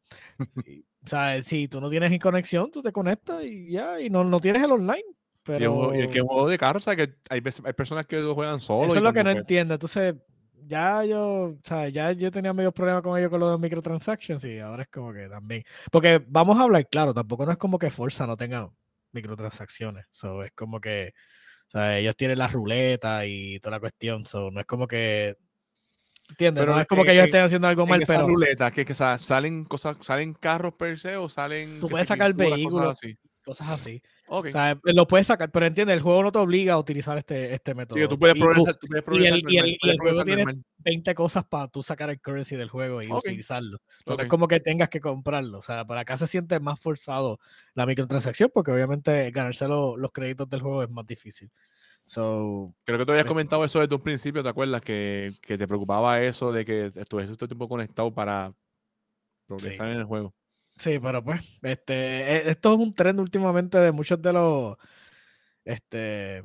Sí, 0.50 0.86
O 1.06 1.08
sea, 1.10 1.42
si 1.44 1.68
tú 1.68 1.80
no 1.82 1.90
tienes 1.90 2.18
conexión, 2.20 2.72
tú 2.72 2.82
te 2.82 2.92
conectas 2.92 3.44
y 3.46 3.72
ya, 3.72 4.00
y 4.02 4.10
no, 4.10 4.24
no 4.24 4.40
tienes 4.40 4.64
el 4.64 4.72
online. 4.72 5.04
Pero 5.48 5.96
y 5.96 6.02
es 6.02 6.10
que 6.10 6.22
juego 6.22 6.48
de 6.48 6.58
carro, 6.58 6.78
o 6.78 6.82
sea, 6.82 6.96
que 6.96 7.16
hay, 7.30 7.42
hay 7.64 7.74
personas 7.74 8.06
que 8.06 8.18
lo 8.18 8.36
juegan 8.36 8.60
solo. 8.60 8.88
eso 8.88 8.98
es 8.98 9.02
lo 9.02 9.14
que 9.14 9.24
no 9.24 9.32
entiendo. 9.32 9.74
Entonces, 9.76 10.16
ya 10.68 11.04
yo, 11.06 11.24
o 11.46 11.60
sea, 11.64 11.88
ya 11.90 12.12
yo 12.12 12.30
tenía 12.30 12.54
medio 12.54 12.72
problemas 12.72 13.02
con 13.02 13.18
ellos 13.18 13.30
con 13.30 13.40
los 13.40 13.60
microtransactions 13.60 14.44
y 14.46 14.60
ahora 14.60 14.84
es 14.84 14.90
como 14.90 15.14
que 15.14 15.30
también. 15.30 15.64
Porque 15.92 16.22
vamos 16.28 16.60
a 16.60 16.64
hablar, 16.64 16.88
claro, 16.90 17.14
tampoco 17.14 17.46
no 17.46 17.54
es 17.54 17.58
como 17.58 17.80
que 17.80 17.90
Forza 17.90 18.28
no 18.28 18.36
tenga 18.36 18.70
microtransacciones. 19.14 20.06
So, 20.12 20.44
es 20.44 20.52
como 20.52 20.80
que, 20.80 21.14
o 21.68 21.72
sea, 21.72 21.98
ellos 21.98 22.16
tienen 22.16 22.38
la 22.40 22.48
ruleta 22.48 23.26
y 23.26 23.60
toda 23.60 23.78
la 23.78 23.80
cuestión. 23.80 24.26
So, 24.26 24.52
no 24.52 24.60
es 24.60 24.66
como 24.66 24.88
que. 24.88 25.38
¿Entiendes? 26.30 26.62
Pero 26.62 26.74
no 26.76 26.82
es 26.82 26.88
como 26.88 27.04
que 27.06 27.12
en- 27.12 27.16
ellos 27.16 27.26
estén 27.28 27.44
haciendo 27.44 27.70
algo 27.70 27.84
En 27.84 27.90
mal, 27.90 28.04
pero 28.06 28.28
ruleta, 28.28 28.70
que, 28.72 28.84
que 28.84 28.94
salen 28.94 29.64
cosas, 29.64 29.96
salen 30.02 30.34
carros 30.34 30.74
per 30.74 31.00
se 31.00 31.16
o 31.16 31.30
salen. 31.30 31.80
Tú 31.80 31.88
que 31.88 31.92
puedes 31.92 32.08
sacar 32.10 32.36
pinturas, 32.36 32.50
cosas 32.50 32.58
vehículos. 32.58 32.98
así. 32.98 33.18
cosas 33.46 33.70
así. 33.70 34.02
O 34.30 34.44
sea, 34.52 34.78
lo 34.84 35.08
puedes 35.08 35.28
sacar, 35.28 35.50
pero 35.52 35.66
entiende, 35.66 35.94
el 35.94 36.02
juego 36.02 36.22
no 36.22 36.32
te 36.32 36.40
obliga 36.40 36.74
a 36.74 36.80
utilizar 36.80 37.18
este, 37.18 37.54
este 37.54 37.74
método. 37.74 38.00
Sí, 38.00 38.08
tú 38.10 38.20
puedes 38.20 38.36
progresar, 38.38 38.76
tú 38.76 38.88
puedes 38.88 39.02
y 39.02 39.06
progresar 39.06 39.34
el- 39.34 39.40
y 39.52 39.58
el- 39.58 39.64
normal, 39.64 39.78
y 39.82 39.90
el 39.90 39.98
juego 40.00 40.24
tiene- 40.24 40.44
normal. 40.44 40.64
20 40.80 41.16
cosas 41.16 41.46
para 41.46 41.68
tú 41.70 41.82
sacar 41.84 42.10
el 42.10 42.20
currency 42.22 42.56
del 42.56 42.70
juego 42.70 43.02
y 43.02 43.12
utilizarlo. 43.12 43.78
No 44.06 44.18
es 44.20 44.28
como 44.28 44.48
que 44.48 44.60
tengas 44.60 44.90
que 44.90 45.00
comprarlo. 45.00 45.60
O 45.60 45.62
sea, 45.62 45.86
para 45.86 46.02
acá 46.02 46.18
se 46.18 46.28
siente 46.28 46.60
más 46.60 46.80
forzado 46.80 47.40
la 47.74 47.86
microtransacción 47.86 48.52
porque 48.54 48.72
obviamente 48.72 49.32
ganarse 49.32 49.68
lo- 49.68 49.96
los 49.98 50.12
créditos 50.12 50.50
del 50.50 50.62
juego 50.62 50.84
es 50.84 50.90
más 50.90 51.06
difícil. 51.06 51.50
So, 52.06 52.74
Creo 52.86 52.98
que 52.98 53.06
tú 53.06 53.12
habías 53.12 53.26
Pues- 53.26 53.32
comentado 53.32 53.66
eso 53.66 53.80
desde 53.82 53.96
un 53.96 54.02
principio, 54.02 54.42
¿te 54.42 54.48
acuerdas? 54.50 54.82
Que, 54.82 55.34
que 55.42 55.58
te 55.58 55.68
preocupaba 55.68 56.22
eso 56.22 56.52
de 56.54 56.64
que 56.64 56.92
estuvieses 56.96 57.36
todo 57.38 57.46
el 57.46 57.50
tiempo 57.50 57.68
conectado 57.68 58.14
para 58.14 58.54
progresar 59.46 59.90
en 59.90 59.98
el 59.98 60.04
juego. 60.06 60.34
Sí, 60.80 61.00
pero 61.00 61.24
pues, 61.24 61.42
este, 61.64 61.94
e- 61.94 62.50
esto 62.52 62.74
es 62.74 62.80
un 62.80 62.94
trend 62.94 63.20
últimamente 63.20 63.78
de 63.80 63.92
muchos 63.92 64.22
de 64.22 64.34
los, 64.34 64.78
este, 65.66 66.44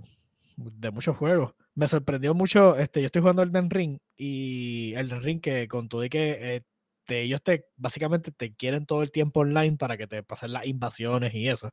de 0.56 0.90
muchos 0.92 1.16
juegos. 1.16 1.54
Me 1.74 1.88
sorprendió 1.88 2.34
mucho, 2.34 2.76
este, 2.78 3.00
yo 3.02 3.06
estoy 3.06 3.22
jugando 3.22 3.42
Elden 3.42 3.70
Ring 3.70 3.98
y 4.16 4.94
Elden 4.96 5.22
Ring 5.22 5.40
que 5.42 5.68
con 5.68 5.88
todo 5.88 6.04
y 6.04 6.10
que 6.10 6.56
eh, 6.56 6.62
te- 7.06 7.22
ellos 7.22 7.42
te, 7.42 7.66
básicamente 7.76 8.32
te 8.32 8.54
quieren 8.54 8.86
todo 8.86 9.02
el 9.02 9.12
tiempo 9.12 9.40
online 9.40 9.76
para 9.78 9.96
que 9.98 10.06
te 10.08 10.22
pasen 10.24 10.52
las 10.52 10.66
invasiones 10.66 11.34
y 11.34 11.48
eso. 11.48 11.70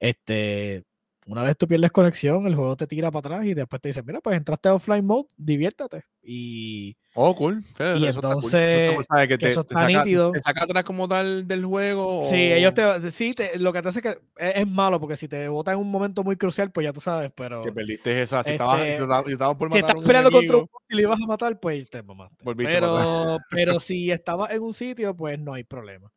Este, 0.00 0.84
una 1.26 1.42
vez 1.42 1.56
tú 1.56 1.68
pierdes 1.68 1.92
conexión, 1.92 2.46
el 2.46 2.54
juego 2.56 2.76
te 2.76 2.86
tira 2.86 3.10
para 3.10 3.20
atrás 3.34 3.46
y 3.46 3.54
después 3.54 3.80
te 3.80 3.88
dice, 3.88 4.02
mira, 4.02 4.20
pues 4.20 4.36
entraste 4.36 4.68
a 4.68 4.74
offline 4.74 5.06
mode, 5.06 5.28
diviértate. 5.36 6.04
Y 6.22 6.96
Oh, 7.14 7.34
cool. 7.34 7.62
Sí, 7.76 7.82
Y 7.98 8.06
eso 8.06 8.20
entonces, 8.20 8.54
está 8.54 8.94
cool, 8.94 9.04
que 9.22 9.28
que 9.28 9.38
te, 9.38 9.48
eso 9.48 9.64
te 9.64 9.74
está 9.74 9.86
saca, 9.86 10.04
nítido. 10.04 10.32
te 10.32 10.40
saca 10.40 10.64
atrás 10.64 10.82
como 10.84 11.06
tal 11.06 11.46
del 11.46 11.64
juego. 11.66 12.24
Sí, 12.26 12.36
ellos 12.52 12.72
o 12.72 13.00
te, 13.00 13.10
sí, 13.10 13.34
te- 13.34 13.58
lo 13.58 13.72
que 13.72 13.82
te 13.82 13.88
hace 13.88 14.00
que 14.00 14.08
es, 14.38 14.56
es 14.56 14.66
malo 14.66 14.98
porque 14.98 15.16
si 15.16 15.28
te 15.28 15.46
botan 15.48 15.74
en 15.74 15.80
un 15.80 15.90
momento 15.90 16.24
muy 16.24 16.36
crucial, 16.36 16.70
pues 16.72 16.84
ya 16.86 16.92
tú 16.92 17.00
sabes, 17.00 17.30
pero 17.36 17.60
Que 17.62 17.70
perdiste 17.70 18.22
esa. 18.22 18.42
Si 18.42 18.52
estabas 18.52 18.80
Este, 18.80 18.96
si 18.96 19.02
estabas- 19.02 19.26
si 19.26 19.32
estabas 19.32 19.56
por 19.58 19.68
si 19.70 19.74
matar 19.78 19.90
estás 19.90 19.94
a 19.94 19.98
un 19.98 20.04
peleando 20.06 20.30
contra 20.30 20.56
un 20.56 20.66
y 20.88 20.96
le 20.96 21.02
ibas 21.02 21.20
a 21.22 21.26
matar, 21.26 21.60
pues 21.60 21.90
te 21.90 22.02
mamaste. 22.02 22.36
Pero, 22.56 23.38
pero 23.50 23.78
si 23.80 24.10
estabas 24.10 24.50
en 24.50 24.62
un 24.62 24.72
sitio, 24.72 25.14
pues 25.14 25.38
no 25.38 25.52
hay 25.52 25.64
problema. 25.64 26.10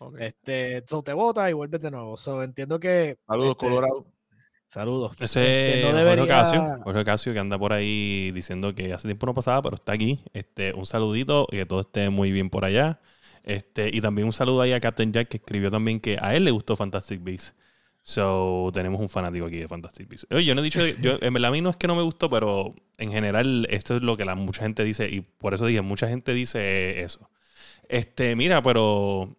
ok. 0.00 0.16
Este, 0.20 0.84
so 0.86 1.02
te 1.02 1.14
botas 1.14 1.48
y 1.50 1.54
vuelves 1.54 1.80
de 1.80 1.90
nuevo. 1.90 2.16
So, 2.18 2.42
entiendo 2.42 2.78
que. 2.78 3.16
Saludos, 3.26 3.52
este, 3.52 3.66
Colorado. 3.66 4.06
Saludos. 4.72 5.12
Ese 5.20 5.24
Este, 5.40 5.78
es 5.80 5.84
no 5.84 5.90
Jorge 5.90 6.02
debería- 6.04 6.24
Ocasio, 6.24 6.62
Jorge 6.82 7.00
Ocasio, 7.00 7.32
que 7.34 7.38
anda 7.38 7.58
por 7.58 7.74
ahí 7.74 8.30
diciendo 8.32 8.74
que 8.74 8.90
hace 8.94 9.06
tiempo 9.06 9.26
no 9.26 9.34
pasaba, 9.34 9.60
pero 9.60 9.74
está 9.74 9.92
aquí. 9.92 10.20
Este, 10.32 10.72
un 10.72 10.86
saludito 10.86 11.46
y 11.52 11.56
que 11.56 11.66
todo 11.66 11.80
esté 11.80 12.08
muy 12.08 12.32
bien 12.32 12.48
por 12.48 12.64
allá. 12.64 12.98
Este, 13.44 13.90
y 13.92 14.00
también 14.00 14.24
un 14.24 14.32
saludo 14.32 14.62
ahí 14.62 14.72
a 14.72 14.80
Captain 14.80 15.12
Jack, 15.12 15.28
que 15.28 15.36
escribió 15.36 15.70
también 15.70 16.00
que 16.00 16.16
a 16.18 16.34
él 16.34 16.44
le 16.46 16.52
gustó 16.52 16.74
Fantastic 16.74 17.22
Beasts. 17.22 17.54
So, 18.02 18.70
tenemos 18.72 18.98
un 18.98 19.10
fanático 19.10 19.44
aquí 19.44 19.58
de 19.58 19.68
Fantastic 19.68 20.08
Beasts. 20.08 20.26
Oye, 20.30 20.46
yo 20.46 20.54
no 20.54 20.62
he 20.62 20.64
dicho, 20.64 20.86
yo, 20.86 21.18
en 21.20 21.34
verdad 21.34 21.50
a 21.50 21.52
mí 21.52 21.60
no 21.60 21.68
es 21.68 21.76
que 21.76 21.86
no 21.86 21.94
me 21.94 22.02
gustó, 22.02 22.30
pero 22.30 22.74
en 22.96 23.12
general 23.12 23.66
esto 23.68 23.96
es 23.96 24.02
lo 24.02 24.16
que 24.16 24.24
la 24.24 24.36
mucha 24.36 24.62
gente 24.62 24.84
dice 24.84 25.06
y 25.10 25.20
por 25.20 25.52
eso 25.52 25.66
dije, 25.66 25.82
mucha 25.82 26.08
gente 26.08 26.32
dice 26.32 27.02
eso. 27.02 27.28
Este, 27.90 28.36
mira, 28.36 28.62
pero 28.62 29.36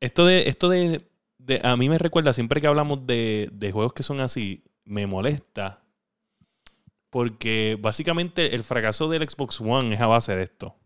esto 0.00 0.26
de, 0.26 0.46
esto 0.46 0.68
de, 0.68 1.00
de- 1.48 1.60
a 1.64 1.76
mí 1.76 1.88
me 1.88 1.98
recuerda, 1.98 2.32
siempre 2.32 2.60
que 2.60 2.68
hablamos 2.68 3.04
de, 3.06 3.48
de 3.52 3.72
juegos 3.72 3.92
que 3.92 4.04
son 4.04 4.20
así, 4.20 4.62
me 4.84 5.06
molesta 5.08 5.82
porque 7.10 7.76
básicamente 7.80 8.54
el 8.54 8.62
fracaso 8.62 9.08
del 9.08 9.28
Xbox 9.28 9.60
One 9.60 9.94
es 9.94 10.00
a 10.00 10.06
base 10.06 10.36
de 10.36 10.42
esto. 10.42 10.76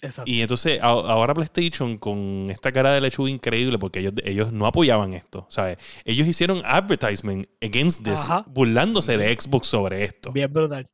Exacto. 0.00 0.28
Y 0.30 0.40
entonces 0.40 0.80
a- 0.80 0.86
ahora 0.88 1.32
PlayStation 1.34 1.96
con 1.98 2.48
esta 2.50 2.72
cara 2.72 2.90
de 2.92 3.00
lechuga 3.00 3.30
increíble 3.30 3.78
porque 3.78 4.00
ellos, 4.00 4.14
ellos 4.24 4.52
no 4.52 4.66
apoyaban 4.66 5.14
esto, 5.14 5.46
¿sabes? 5.48 5.78
Ellos 6.04 6.26
hicieron 6.26 6.62
advertisement 6.64 7.46
against 7.60 8.02
this, 8.02 8.28
Ajá. 8.28 8.44
burlándose 8.48 9.16
de 9.16 9.38
Xbox 9.38 9.68
sobre 9.68 10.02
esto. 10.04 10.32
Bien 10.32 10.52
brutal. 10.52 10.88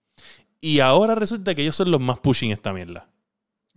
Y 0.61 0.81
ahora 0.81 1.15
resulta 1.15 1.55
que 1.55 1.63
ellos 1.63 1.77
son 1.77 1.91
los 1.91 2.01
más 2.01 2.19
pushing 2.19 2.51
esta 2.51 2.73
mierda. 2.73 3.09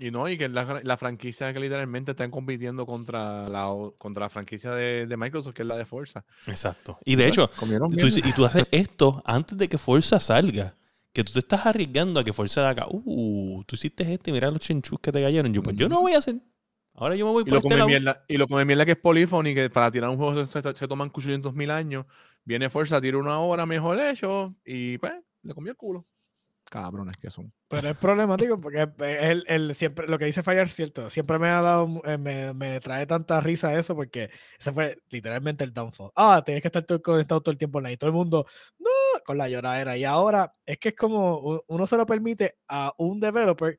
Y 0.04 0.10
no, 0.10 0.28
y 0.28 0.36
que 0.36 0.50
la, 0.50 0.82
la 0.84 0.98
franquicia 0.98 1.54
que 1.54 1.60
literalmente 1.60 2.12
están 2.12 2.32
compitiendo 2.32 2.88
contra 2.88 3.48
la, 3.48 3.70
contra 4.00 4.22
la 4.26 4.30
franquicia 4.30 4.72
de, 4.72 5.06
de 5.06 5.16
Microsoft, 5.18 5.54
que 5.54 5.62
es 5.62 5.68
la 5.68 5.78
de 5.78 5.86
Forza. 5.86 6.26
Exacto. 6.48 6.98
Y 7.06 7.16
de 7.16 7.28
hecho, 7.28 7.50
comieron 7.56 7.92
tú 7.92 8.08
y 8.08 8.34
tú 8.34 8.44
haces 8.46 8.66
esto 8.72 9.22
antes 9.26 9.56
de 9.58 9.70
que 9.70 9.78
Forza 9.78 10.20
salga. 10.20 10.76
Que 11.14 11.24
tú 11.24 11.34
te 11.34 11.40
estás 11.40 11.66
arriesgando 11.66 12.20
a 12.20 12.24
que 12.24 12.34
Forza 12.34 12.68
haga, 12.70 12.88
uh, 12.90 13.64
tú 13.66 13.76
hiciste 13.76 14.12
este 14.12 14.32
y 14.32 14.34
mira 14.34 14.50
los 14.50 14.62
chinchus 14.62 14.98
que 15.00 15.12
te 15.12 15.22
cayeron. 15.22 15.54
Yo, 15.54 15.62
pues 15.62 15.76
yo 15.76 15.88
no 15.90 16.02
voy 16.02 16.14
a 16.14 16.18
hacer. 16.20 16.38
Ahora 16.96 17.16
yo 17.16 17.26
me 17.28 17.34
voy 17.34 17.44
Y 17.44 17.46
por 17.46 17.54
lo, 17.54 17.60
este 17.60 17.76
lado. 17.76 17.88
mierda, 17.88 18.26
y 18.28 18.38
lo 18.38 18.48
come 18.48 18.66
mierda 18.66 18.86
que 18.86 18.94
es 18.94 18.98
Polyphony, 18.98 19.54
que 19.54 19.70
para 19.70 19.92
tirar 19.92 20.10
un 20.10 20.18
juego 20.18 20.46
se, 20.48 20.62
se- 20.62 20.76
se 20.76 20.88
toman 20.88 21.10
800 21.10 21.54
mil 21.54 21.70
años. 21.70 22.06
Viene 22.44 22.70
Forza, 22.70 23.00
tira 23.02 23.18
una 23.18 23.40
hora 23.40 23.66
mejor 23.68 24.00
hecho 24.00 24.56
y 24.66 24.98
pues 24.98 25.14
le 25.44 25.54
comió 25.54 25.72
el 25.72 25.78
culo. 25.78 26.08
Cabrones 26.72 27.18
que 27.18 27.30
son. 27.30 27.52
Pero 27.68 27.90
es 27.90 27.98
problemático 27.98 28.58
porque 28.62 28.88
él, 29.00 29.44
él 29.48 29.76
siempre, 29.76 30.08
lo 30.08 30.18
que 30.18 30.24
dice 30.24 30.42
Fallar 30.42 30.68
es 30.68 30.74
cierto. 30.74 31.10
Siempre 31.10 31.38
me 31.38 31.50
ha 31.50 31.60
dado, 31.60 32.02
eh, 32.06 32.18
me, 32.18 32.54
me 32.54 32.80
trae 32.80 33.06
tanta 33.06 33.42
risa 33.42 33.78
eso 33.78 33.94
porque 33.94 34.30
ese 34.58 34.72
fue 34.72 34.98
literalmente 35.10 35.66
el 35.66 35.74
downfall. 35.74 36.12
Ah, 36.16 36.42
tienes 36.46 36.62
que 36.62 36.70
estar 36.70 36.84
todo 36.84 37.02
conectado 37.02 37.42
todo 37.42 37.52
el 37.52 37.58
tiempo 37.58 37.80
online. 37.80 37.96
Y 37.96 37.98
todo 37.98 38.10
el 38.10 38.16
mundo, 38.16 38.46
no, 38.80 38.90
con 39.26 39.38
la 39.38 39.50
lloradera. 39.50 39.98
Y 39.98 40.06
ahora 40.06 40.54
es 40.66 40.78
que 40.78 40.90
es 40.90 40.96
como 40.96 41.62
uno 41.68 41.86
se 41.86 41.98
lo 41.98 42.06
permite 42.06 42.56
a 42.70 42.94
un 42.98 43.20
developer 43.20 43.78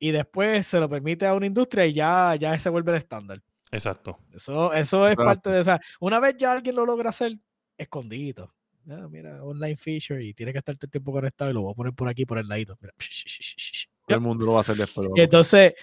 y 0.00 0.10
después 0.10 0.66
se 0.66 0.80
lo 0.80 0.88
permite 0.88 1.26
a 1.26 1.34
una 1.34 1.46
industria 1.46 1.86
y 1.86 1.92
ya, 1.92 2.34
ya 2.34 2.58
se 2.58 2.70
vuelve 2.70 2.90
el 2.90 2.98
estándar. 2.98 3.40
Exacto. 3.70 4.18
Eso, 4.32 4.72
eso 4.72 5.06
es 5.06 5.14
parte 5.14 5.50
de 5.50 5.60
esa. 5.60 5.80
Una 6.00 6.18
vez 6.18 6.34
ya 6.38 6.50
alguien 6.50 6.74
lo 6.74 6.84
logra 6.84 7.10
hacer, 7.10 7.38
escondido. 7.78 8.52
Ah, 8.88 9.08
mira, 9.10 9.42
online 9.42 9.76
feature 9.76 10.24
y 10.24 10.32
tiene 10.32 10.52
que 10.52 10.58
estar 10.58 10.76
todo 10.76 10.86
el 10.86 10.90
tiempo 10.90 11.12
conectado 11.12 11.50
y 11.50 11.54
lo 11.54 11.62
voy 11.62 11.72
a 11.72 11.74
poner 11.74 11.92
por 11.92 12.08
aquí, 12.08 12.24
por 12.24 12.38
el 12.38 12.46
ladito. 12.46 12.78
Mira. 12.80 12.94
Todo 14.06 14.18
el 14.18 14.22
mundo 14.22 14.44
lo 14.44 14.52
va 14.52 14.58
a 14.58 14.60
hacer 14.60 14.76
después. 14.76 15.08
Y 15.16 15.20
entonces, 15.20 15.74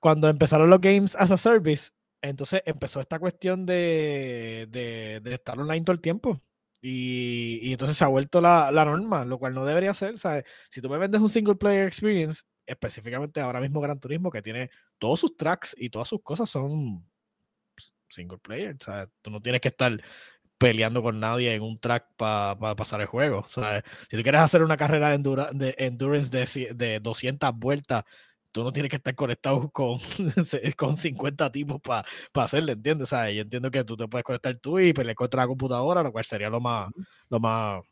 cuando 0.00 0.28
empezaron 0.28 0.68
los 0.68 0.80
games 0.80 1.14
as 1.14 1.30
a 1.30 1.36
service, 1.36 1.90
entonces 2.20 2.60
empezó 2.66 2.98
esta 2.98 3.20
cuestión 3.20 3.64
de, 3.64 4.66
de, 4.68 5.20
de 5.22 5.34
estar 5.34 5.56
online 5.56 5.84
todo 5.84 5.94
el 5.94 6.00
tiempo. 6.00 6.42
Y, 6.80 7.60
y 7.62 7.72
entonces 7.72 7.96
se 7.96 8.04
ha 8.04 8.08
vuelto 8.08 8.40
la, 8.40 8.70
la 8.72 8.84
norma, 8.84 9.24
lo 9.24 9.38
cual 9.38 9.54
no 9.54 9.64
debería 9.64 9.94
ser. 9.94 10.18
¿sabes? 10.18 10.44
Si 10.70 10.80
tú 10.80 10.88
me 10.88 10.98
vendes 10.98 11.20
un 11.20 11.28
single 11.28 11.54
player 11.54 11.86
experience, 11.86 12.42
específicamente 12.66 13.40
ahora 13.40 13.60
mismo 13.60 13.80
Gran 13.80 14.00
Turismo, 14.00 14.30
que 14.30 14.42
tiene 14.42 14.70
todos 14.98 15.20
sus 15.20 15.36
tracks 15.36 15.74
y 15.78 15.90
todas 15.90 16.08
sus 16.08 16.22
cosas 16.22 16.50
son 16.50 17.04
single 18.08 18.38
player. 18.38 18.76
¿sabes? 18.80 19.08
Tú 19.22 19.30
no 19.30 19.40
tienes 19.40 19.60
que 19.60 19.68
estar 19.68 19.92
peleando 20.58 21.02
con 21.02 21.20
nadie 21.20 21.54
en 21.54 21.62
un 21.62 21.78
track 21.78 22.06
para 22.16 22.56
pasar 22.76 23.00
el 23.00 23.06
juego. 23.06 23.44
¿sabes? 23.48 23.84
Si 24.10 24.16
tú 24.16 24.22
quieres 24.22 24.40
hacer 24.40 24.62
una 24.62 24.76
carrera 24.76 25.10
de, 25.10 25.14
endura- 25.16 25.50
de 25.52 25.74
endurance 25.78 26.30
de, 26.30 26.74
de 26.74 27.00
200 27.00 27.52
vueltas, 27.54 28.04
tú 28.50 28.64
no 28.64 28.72
tienes 28.72 28.90
que 28.90 28.96
estar 28.96 29.14
conectado 29.14 29.70
con, 29.72 29.98
con 30.76 30.96
50 30.96 31.50
tipos 31.52 31.80
para 31.80 32.04
hacerlo, 32.34 32.72
¿entiendes? 32.72 33.08
¿Sabes? 33.10 33.36
Yo 33.36 33.42
entiendo 33.42 33.70
que 33.70 33.84
tú 33.84 33.96
te 33.96 34.08
puedes 34.08 34.24
conectar 34.24 34.56
tú 34.56 34.78
y 34.78 34.92
pelear 34.92 35.14
contra 35.16 35.42
la 35.42 35.46
computadora, 35.48 36.02
lo 36.02 36.10
cual 36.12 36.24
sería 36.24 36.50
lo 36.50 36.60
más, 36.60 36.90
lo 37.30 37.38
más 37.40 37.82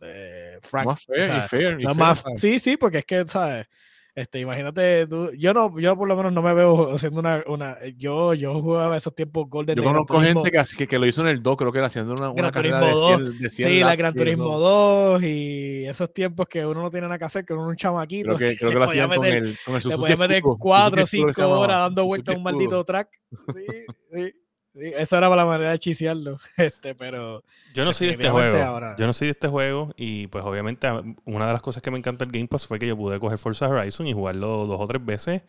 eh, 0.00 0.58
frank. 0.62 0.86
Más 0.86 1.02
o 1.08 1.12
fair 1.12 1.24
sea, 1.24 1.44
y 1.44 1.48
fair. 1.48 1.80
y 1.80 1.84
fair, 1.84 1.96
más- 1.96 2.24
sí, 2.36 2.58
sí, 2.58 2.76
porque 2.76 2.98
es 2.98 3.04
que, 3.06 3.24
¿sabes? 3.26 3.66
Este, 4.16 4.38
imagínate 4.38 5.08
tú, 5.08 5.32
yo 5.32 5.52
no, 5.52 5.76
yo 5.80 5.96
por 5.96 6.06
lo 6.06 6.14
menos 6.16 6.32
no 6.32 6.40
me 6.40 6.54
veo 6.54 6.94
haciendo 6.94 7.18
una, 7.18 7.42
una 7.48 7.78
yo, 7.96 8.32
yo 8.34 8.62
jugaba 8.62 8.96
esos 8.96 9.12
tiempos 9.12 9.50
Golden 9.50 9.74
Yo 9.74 9.82
de 9.82 9.88
Gran 9.88 10.04
conozco 10.04 10.20
gente 10.20 10.52
que, 10.52 10.86
que, 10.86 10.98
lo 11.00 11.06
hizo 11.06 11.22
en 11.22 11.26
el 11.26 11.42
2, 11.42 11.56
creo 11.56 11.72
que 11.72 11.78
era 11.78 11.88
haciendo 11.88 12.12
una, 12.12 12.30
una 12.30 12.34
Gran 12.42 12.52
carrera 12.52 12.78
Turismo 12.78 13.08
de 13.08 13.12
2. 13.12 13.22
100, 13.32 13.38
de 13.42 13.50
100 13.50 13.68
Sí, 13.68 13.80
la 13.80 13.86
laps 13.86 13.98
Gran 13.98 14.12
y 14.12 14.16
eso. 14.16 14.24
Turismo 14.24 14.58
2 14.60 15.22
y 15.24 15.84
esos 15.86 16.12
tiempos 16.12 16.46
que 16.46 16.64
uno 16.64 16.82
no 16.82 16.90
tiene 16.92 17.08
nada 17.08 17.18
que 17.18 17.24
hacer, 17.24 17.44
que 17.44 17.54
uno 17.54 17.64
es 17.64 17.68
un 17.70 17.76
chamaquito. 17.76 18.36
Creo 18.36 18.38
que, 18.38 18.56
creo 18.56 18.70
que 18.70 18.78
lo 18.78 18.84
hacían 18.84 19.08
con 19.08 19.18
meter- 19.18 19.42
el, 19.42 19.58
con 19.64 19.74
el 19.74 19.82
Suzuki 19.82 20.00
podías 20.00 20.18
meter 20.20 20.36
Escudo, 20.36 20.56
4 20.60 20.84
o 20.84 20.88
Suzuki 20.88 21.00
Escudo 21.00 21.06
5 21.06 21.26
que 21.26 21.34
se 21.34 21.42
llamaba, 21.42 21.60
horas 21.60 21.76
dando 21.78 22.04
vueltas 22.06 22.34
a 22.34 22.38
un 22.38 22.44
maldito 22.44 22.84
track. 22.84 23.08
Sí, 23.52 23.66
sí, 24.12 24.32
Esa 24.74 25.18
era 25.18 25.28
la 25.34 25.44
manera 25.46 25.70
de 25.70 25.78
chisearlo. 25.78 26.38
Este, 26.56 26.94
pero 26.94 27.44
Yo 27.74 27.84
no 27.84 27.92
soy 27.92 28.08
de 28.08 28.12
este 28.14 28.28
juego. 28.30 28.58
ahora- 28.58 28.96
Yo 28.98 29.06
no 29.06 29.12
soy 29.12 29.26
de 29.28 29.32
este 29.32 29.48
juego. 29.48 29.92
Y 29.96 30.26
pues 30.28 30.44
obviamente 30.44 30.88
una 31.24 31.46
de 31.46 31.52
las 31.52 31.62
cosas 31.62 31.82
que 31.82 31.90
me 31.90 31.98
encanta 31.98 32.24
el 32.24 32.32
Game 32.32 32.48
Pass 32.48 32.66
fue 32.66 32.78
que 32.78 32.86
yo 32.88 32.96
pude 32.96 33.20
coger 33.20 33.38
Forza 33.38 33.68
Horizon 33.68 34.06
y 34.06 34.12
jugarlo 34.12 34.66
dos 34.66 34.80
o 34.80 34.86
tres 34.86 35.04
veces. 35.04 35.42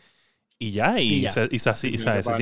Y 0.59 0.71
ya, 0.71 0.99
y, 0.99 1.15
Y 1.15 1.21
ya. 1.21 1.29
se- 1.29 1.49
y 1.51 1.51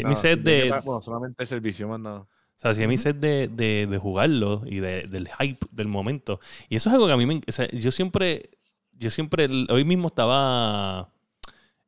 mi 0.06 0.16
set 0.16 0.40
de, 0.42 0.70
Bueno, 0.84 1.02
solamente 1.02 1.42
el 1.44 1.48
servicio, 1.48 1.88
más 1.88 2.00
nada. 2.00 2.20
O 2.20 2.28
sea, 2.64 2.74
si 2.74 2.84
a 2.84 2.88
mi 2.88 2.98
set 2.98 3.18
de, 3.18 3.48
de, 3.52 3.88
de 3.90 3.98
jugarlo 3.98 4.62
y 4.66 4.80
de- 4.80 5.04
del 5.08 5.28
hype 5.40 5.66
del 5.72 5.88
momento. 5.88 6.40
Y 6.70 6.76
eso 6.76 6.90
es 6.90 6.94
algo 6.94 7.08
que 7.08 7.14
a 7.14 7.18
mí 7.18 7.26
me... 7.26 7.42
o 7.48 7.52
sea, 7.52 7.68
yo 7.72 7.92
siempre... 7.92 8.52
Yo 8.92 9.10
siempre... 9.10 9.48
Hoy 9.70 9.84
mismo 9.84 10.08
estaba... 10.08 11.10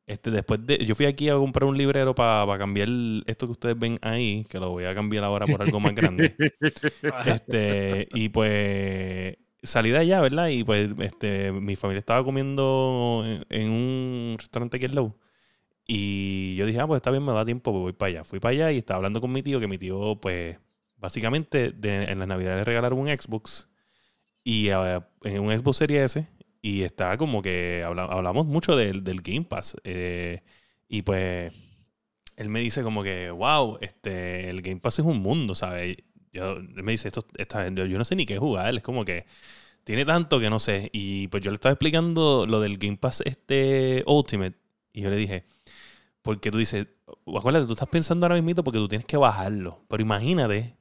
Este, 0.06 0.30
después 0.30 0.64
de, 0.64 0.78
yo 0.86 0.94
fui 0.94 1.06
aquí 1.06 1.28
a 1.28 1.34
comprar 1.34 1.64
un 1.68 1.76
librero 1.76 2.14
para 2.14 2.58
cambiar 2.58 2.88
esto 3.26 3.46
que 3.46 3.52
ustedes 3.52 3.78
ven 3.78 3.98
ahí, 4.02 4.44
que 4.48 4.60
lo 4.60 4.70
voy 4.70 4.84
a 4.84 4.94
cambiar 4.94 5.24
ahora 5.24 5.46
por 5.48 5.60
algo 5.62 5.80
más 5.80 5.94
grande. 5.94 6.34
este, 7.26 8.08
y 8.12 8.28
pues 8.28 9.36
salí 9.62 9.90
de 9.90 9.98
allá, 9.98 10.20
¿verdad? 10.20 10.48
Y 10.48 10.62
pues 10.62 10.90
este, 11.00 11.50
mi 11.52 11.74
familia 11.74 11.98
estaba 11.98 12.22
comiendo 12.24 13.24
en, 13.26 13.44
en 13.50 13.70
un 13.70 14.36
restaurante 14.38 14.76
aquí 14.76 14.86
en 14.86 14.94
Low. 14.94 15.16
Y 15.88 16.56
yo 16.56 16.66
dije, 16.66 16.80
ah, 16.80 16.86
pues 16.86 16.98
está 16.98 17.10
bien, 17.10 17.24
me 17.24 17.32
da 17.32 17.44
tiempo, 17.44 17.72
pues 17.72 17.82
voy 17.82 17.92
para 17.92 18.08
allá. 18.10 18.24
Fui 18.24 18.40
para 18.40 18.52
allá 18.52 18.72
y 18.72 18.78
estaba 18.78 18.98
hablando 18.98 19.20
con 19.20 19.32
mi 19.32 19.42
tío, 19.42 19.60
que 19.60 19.68
mi 19.68 19.78
tío, 19.78 20.18
pues, 20.20 20.58
básicamente 20.96 21.70
de- 21.72 22.04
en 22.04 22.18
las 22.18 22.28
navidades 22.28 22.58
le 22.58 22.64
regalaron 22.64 22.98
un 22.98 23.08
Xbox. 23.08 23.68
Y 24.44 24.68
eh, 24.70 25.00
en 25.24 25.40
un 25.40 25.56
Xbox 25.56 25.78
Series 25.78 26.16
S. 26.16 26.28
Y 26.66 26.82
está 26.82 27.16
como 27.16 27.42
que 27.42 27.84
habla- 27.86 28.04
hablamos 28.06 28.46
mucho 28.46 28.76
del, 28.76 29.04
del 29.04 29.20
Game 29.22 29.44
Pass. 29.44 29.76
eh, 29.84 30.42
y 30.88 31.02
pues 31.02 31.52
él 32.36 32.48
me 32.50 32.60
dice 32.60 32.82
como 32.82 33.02
que, 33.04 33.30
wow, 33.30 33.78
este, 33.80 34.50
el 34.50 34.62
Game 34.62 34.80
Pass 34.80 34.98
es 35.00 35.04
un 35.06 35.20
mundo, 35.20 35.54
¿sabes? 35.54 35.96
Yo, 36.32 36.54
él 36.56 36.82
me 36.82 36.92
dice, 36.92 37.08
esto, 37.08 37.24
esta- 37.38 37.68
yo 37.68 37.98
no 37.98 38.04
sé 38.04 38.16
ni 38.16 38.26
qué 38.26 38.38
jugar. 38.38 38.74
Es 38.74 38.82
como 38.82 39.04
que 39.04 39.26
tiene 39.84 40.04
tanto 40.06 40.40
que 40.40 40.50
no 40.50 40.58
sé. 40.60 40.90
Y 40.92 41.28
pues 41.28 41.42
yo 41.44 41.50
le 41.52 41.56
estaba 41.56 41.72
explicando 41.74 42.46
lo 42.46 42.60
del 42.60 42.78
Game 42.78 42.96
Pass 42.98 43.22
este 43.26 44.04
Ultimate. 44.06 44.56
Y 44.92 45.02
yo 45.02 45.10
le 45.10 45.16
dije, 45.16 45.44
porque 46.22 46.50
tú 46.50 46.58
dices, 46.58 46.86
acuérdate, 47.36 47.66
tú 47.66 47.74
estás 47.74 47.88
pensando 47.88 48.26
ahora 48.26 48.40
mismo 48.42 48.64
porque 48.64 48.78
tú 48.80 48.88
tienes 48.88 49.06
que 49.06 49.16
bajarlo. 49.16 49.84
Pero 49.88 50.02
imagínate 50.02 50.75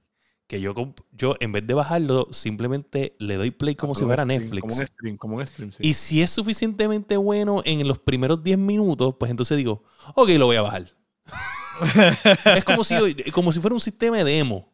que 0.47 0.61
yo, 0.61 0.73
yo 1.11 1.35
en 1.39 1.51
vez 1.51 1.65
de 1.65 1.73
bajarlo, 1.73 2.27
simplemente 2.31 3.15
le 3.19 3.35
doy 3.35 3.51
play 3.51 3.75
como 3.75 3.95
si 3.95 4.05
fuera 4.05 4.23
stream, 4.23 4.41
Netflix. 4.41 4.61
Como 4.61 4.75
un 4.75 4.87
stream, 4.87 5.17
como 5.17 5.35
un 5.37 5.47
stream, 5.47 5.71
sí. 5.71 5.83
Y 5.83 5.93
si 5.93 6.21
es 6.21 6.29
suficientemente 6.29 7.17
bueno 7.17 7.61
en 7.65 7.87
los 7.87 7.99
primeros 7.99 8.43
10 8.43 8.57
minutos, 8.57 9.15
pues 9.19 9.31
entonces 9.31 9.57
digo, 9.57 9.83
ok, 10.13 10.29
lo 10.31 10.45
voy 10.45 10.57
a 10.57 10.61
bajar. 10.61 10.93
es 12.55 12.63
como 12.63 12.83
si, 12.83 12.95
como 13.31 13.51
si 13.51 13.59
fuera 13.59 13.73
un 13.73 13.81
sistema 13.81 14.17
de 14.17 14.23
demo. 14.23 14.71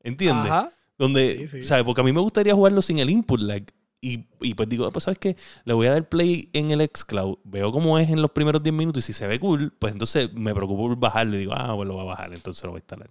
¿Entiendes? 0.00 0.50
Ajá. 0.50 0.72
Donde, 0.98 1.46
Sí, 1.48 1.60
sí. 1.60 1.62
¿sabes? 1.62 1.84
Porque 1.84 2.00
a 2.00 2.04
mí 2.04 2.12
me 2.12 2.20
gustaría 2.20 2.54
jugarlo 2.54 2.82
sin 2.82 2.98
el 2.98 3.10
input 3.10 3.40
lag. 3.40 3.64
Y, 4.00 4.26
y 4.40 4.54
pues 4.54 4.68
digo, 4.68 4.90
pues 4.90 5.04
sabes 5.04 5.20
qué, 5.20 5.36
le 5.64 5.74
voy 5.74 5.86
a 5.86 5.92
dar 5.92 6.08
play 6.08 6.50
en 6.52 6.72
el 6.72 6.90
xCloud, 6.92 7.38
veo 7.44 7.70
cómo 7.70 8.00
es 8.00 8.10
en 8.10 8.20
los 8.20 8.32
primeros 8.32 8.60
10 8.60 8.74
minutos 8.74 9.04
y 9.04 9.06
si 9.06 9.12
se 9.12 9.28
ve 9.28 9.38
cool, 9.38 9.72
pues 9.78 9.92
entonces 9.92 10.32
me 10.34 10.52
preocupo 10.52 10.88
por 10.88 10.98
bajarlo 10.98 11.36
y 11.36 11.38
digo, 11.38 11.52
ah, 11.54 11.72
pues 11.76 11.86
lo 11.86 11.94
voy 11.94 12.02
a 12.02 12.06
bajar, 12.06 12.34
entonces 12.34 12.64
lo 12.64 12.70
voy 12.70 12.78
a 12.78 12.80
instalar. 12.80 13.10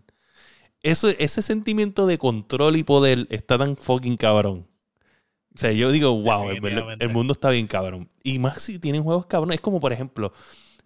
Eso, 0.84 1.10
ese 1.10 1.42
sentimiento 1.42 2.08
de 2.08 2.18
control 2.18 2.76
y 2.76 2.84
poder 2.84 3.28
está 3.30 3.58
tan 3.58 3.76
fucking 3.78 4.18
cabrón. 4.18 4.68
O 5.54 5.58
sea, 5.58 5.72
yo 5.72 5.92
digo, 5.92 6.12
wow, 6.22 6.50
el, 6.50 6.96
el 7.00 7.10
mundo 7.10 7.34
está 7.34 7.50
bien 7.50 7.68
cabrón. 7.68 8.10
Y 8.24 8.40
más 8.40 8.62
si 8.62 8.80
tienen 8.80 9.04
juegos 9.04 9.26
cabrones. 9.26 9.56
Es 9.56 9.62
como, 9.62 9.80
por 9.80 9.92
ejemplo, 9.92 10.32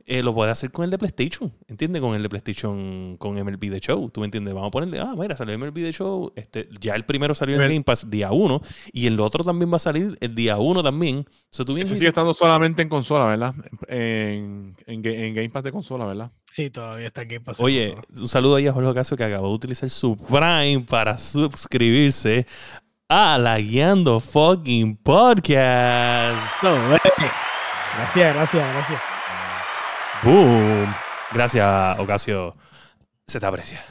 eh, 0.07 0.21
lo 0.21 0.35
puedes 0.35 0.51
hacer 0.51 0.71
con 0.71 0.85
el 0.85 0.91
de 0.91 0.97
PlayStation. 0.99 1.51
¿Entiendes? 1.67 2.01
Con 2.01 2.15
el 2.15 2.21
de 2.21 2.29
PlayStation, 2.29 3.17
con 3.17 3.33
MLB 3.35 3.71
The 3.71 3.79
Show. 3.79 4.09
¿Tú 4.11 4.21
me 4.21 4.25
entiendes? 4.25 4.53
Vamos 4.53 4.67
a 4.67 4.71
ponerle, 4.71 4.99
ah, 4.99 5.13
mira, 5.17 5.35
salió 5.35 5.57
MLB 5.57 5.73
The 5.73 5.91
Show. 5.91 6.31
Este, 6.35 6.69
ya 6.79 6.93
el 6.95 7.05
primero 7.05 7.33
salió 7.33 7.55
en. 7.55 7.61
Game 7.67 7.83
Pass 7.83 8.09
día 8.09 8.31
1. 8.31 8.61
Y 8.93 9.07
el 9.07 9.19
otro 9.19 9.43
también 9.43 9.71
va 9.71 9.77
a 9.77 9.79
salir 9.79 10.15
el 10.21 10.35
día 10.35 10.57
1 10.57 10.83
también. 10.83 11.25
O 11.27 11.33
sea, 11.49 11.65
tú 11.65 11.75
Ese 11.77 11.93
y 11.93 11.97
sigue 11.97 12.09
estando 12.09 12.33
solamente 12.33 12.81
en 12.83 12.89
consola, 12.89 13.25
¿verdad? 13.25 13.55
En, 13.87 14.75
en, 14.85 15.03
ga- 15.03 15.15
en 15.15 15.33
Game 15.33 15.49
Pass 15.49 15.63
de 15.63 15.71
consola, 15.71 16.05
¿verdad? 16.05 16.31
Sí, 16.51 16.69
todavía 16.69 17.07
está 17.07 17.23
en 17.23 17.27
Game 17.27 17.41
Pass. 17.41 17.59
Oye, 17.59 17.95
un 18.15 18.27
saludo 18.29 18.57
ahí 18.57 18.67
a 18.67 18.73
Jorge 18.73 18.89
Ocasio 18.89 19.17
que 19.17 19.23
acabó 19.23 19.47
de 19.49 19.53
utilizar 19.55 19.89
su 19.89 20.15
Prime 20.15 20.85
para 20.87 21.17
suscribirse 21.17 22.45
a 23.09 23.37
la 23.37 23.57
Guiando 23.59 24.19
Fucking 24.19 24.97
Podcast. 24.97 26.63
No. 26.63 26.75
Gracias, 27.97 28.33
gracias, 28.35 28.73
gracias. 28.73 29.14
Boom. 30.25 30.91
Gracias, 31.31 31.99
Ocasio. 31.99 32.55
Se 33.27 33.39
te 33.39 33.45
aprecia. 33.45 33.85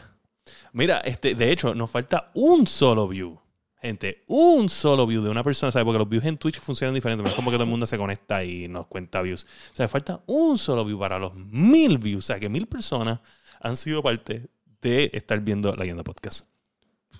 Mira, 0.72 0.98
este, 0.98 1.36
de 1.36 1.52
hecho, 1.52 1.76
nos 1.76 1.88
falta 1.88 2.32
un 2.34 2.66
solo 2.66 3.06
view. 3.06 3.38
Gente, 3.80 4.24
un 4.26 4.68
solo 4.68 5.06
view 5.06 5.22
de 5.22 5.30
una 5.30 5.44
persona, 5.44 5.70
¿sabes? 5.70 5.84
Porque 5.84 6.00
los 6.00 6.08
views 6.08 6.24
en 6.24 6.36
Twitch 6.36 6.58
funcionan 6.58 6.92
diferente. 6.92 7.22
Es 7.22 7.34
como 7.36 7.52
que 7.52 7.56
todo 7.56 7.62
el 7.62 7.70
mundo 7.70 7.86
se 7.86 7.96
conecta 7.96 8.42
y 8.42 8.66
nos 8.66 8.88
cuenta 8.88 9.22
views. 9.22 9.44
O 9.44 9.76
sea, 9.76 9.86
falta 9.86 10.24
un 10.26 10.58
solo 10.58 10.84
view 10.84 10.98
para 10.98 11.20
los 11.20 11.36
mil 11.36 11.98
views. 11.98 12.24
O 12.24 12.26
sea, 12.26 12.40
que 12.40 12.48
mil 12.48 12.66
personas 12.66 13.20
han 13.60 13.76
sido 13.76 14.02
parte 14.02 14.48
de 14.82 15.10
estar 15.14 15.38
viendo 15.38 15.72
la 15.76 15.84
guianda 15.84 16.02
podcast. 16.02 16.48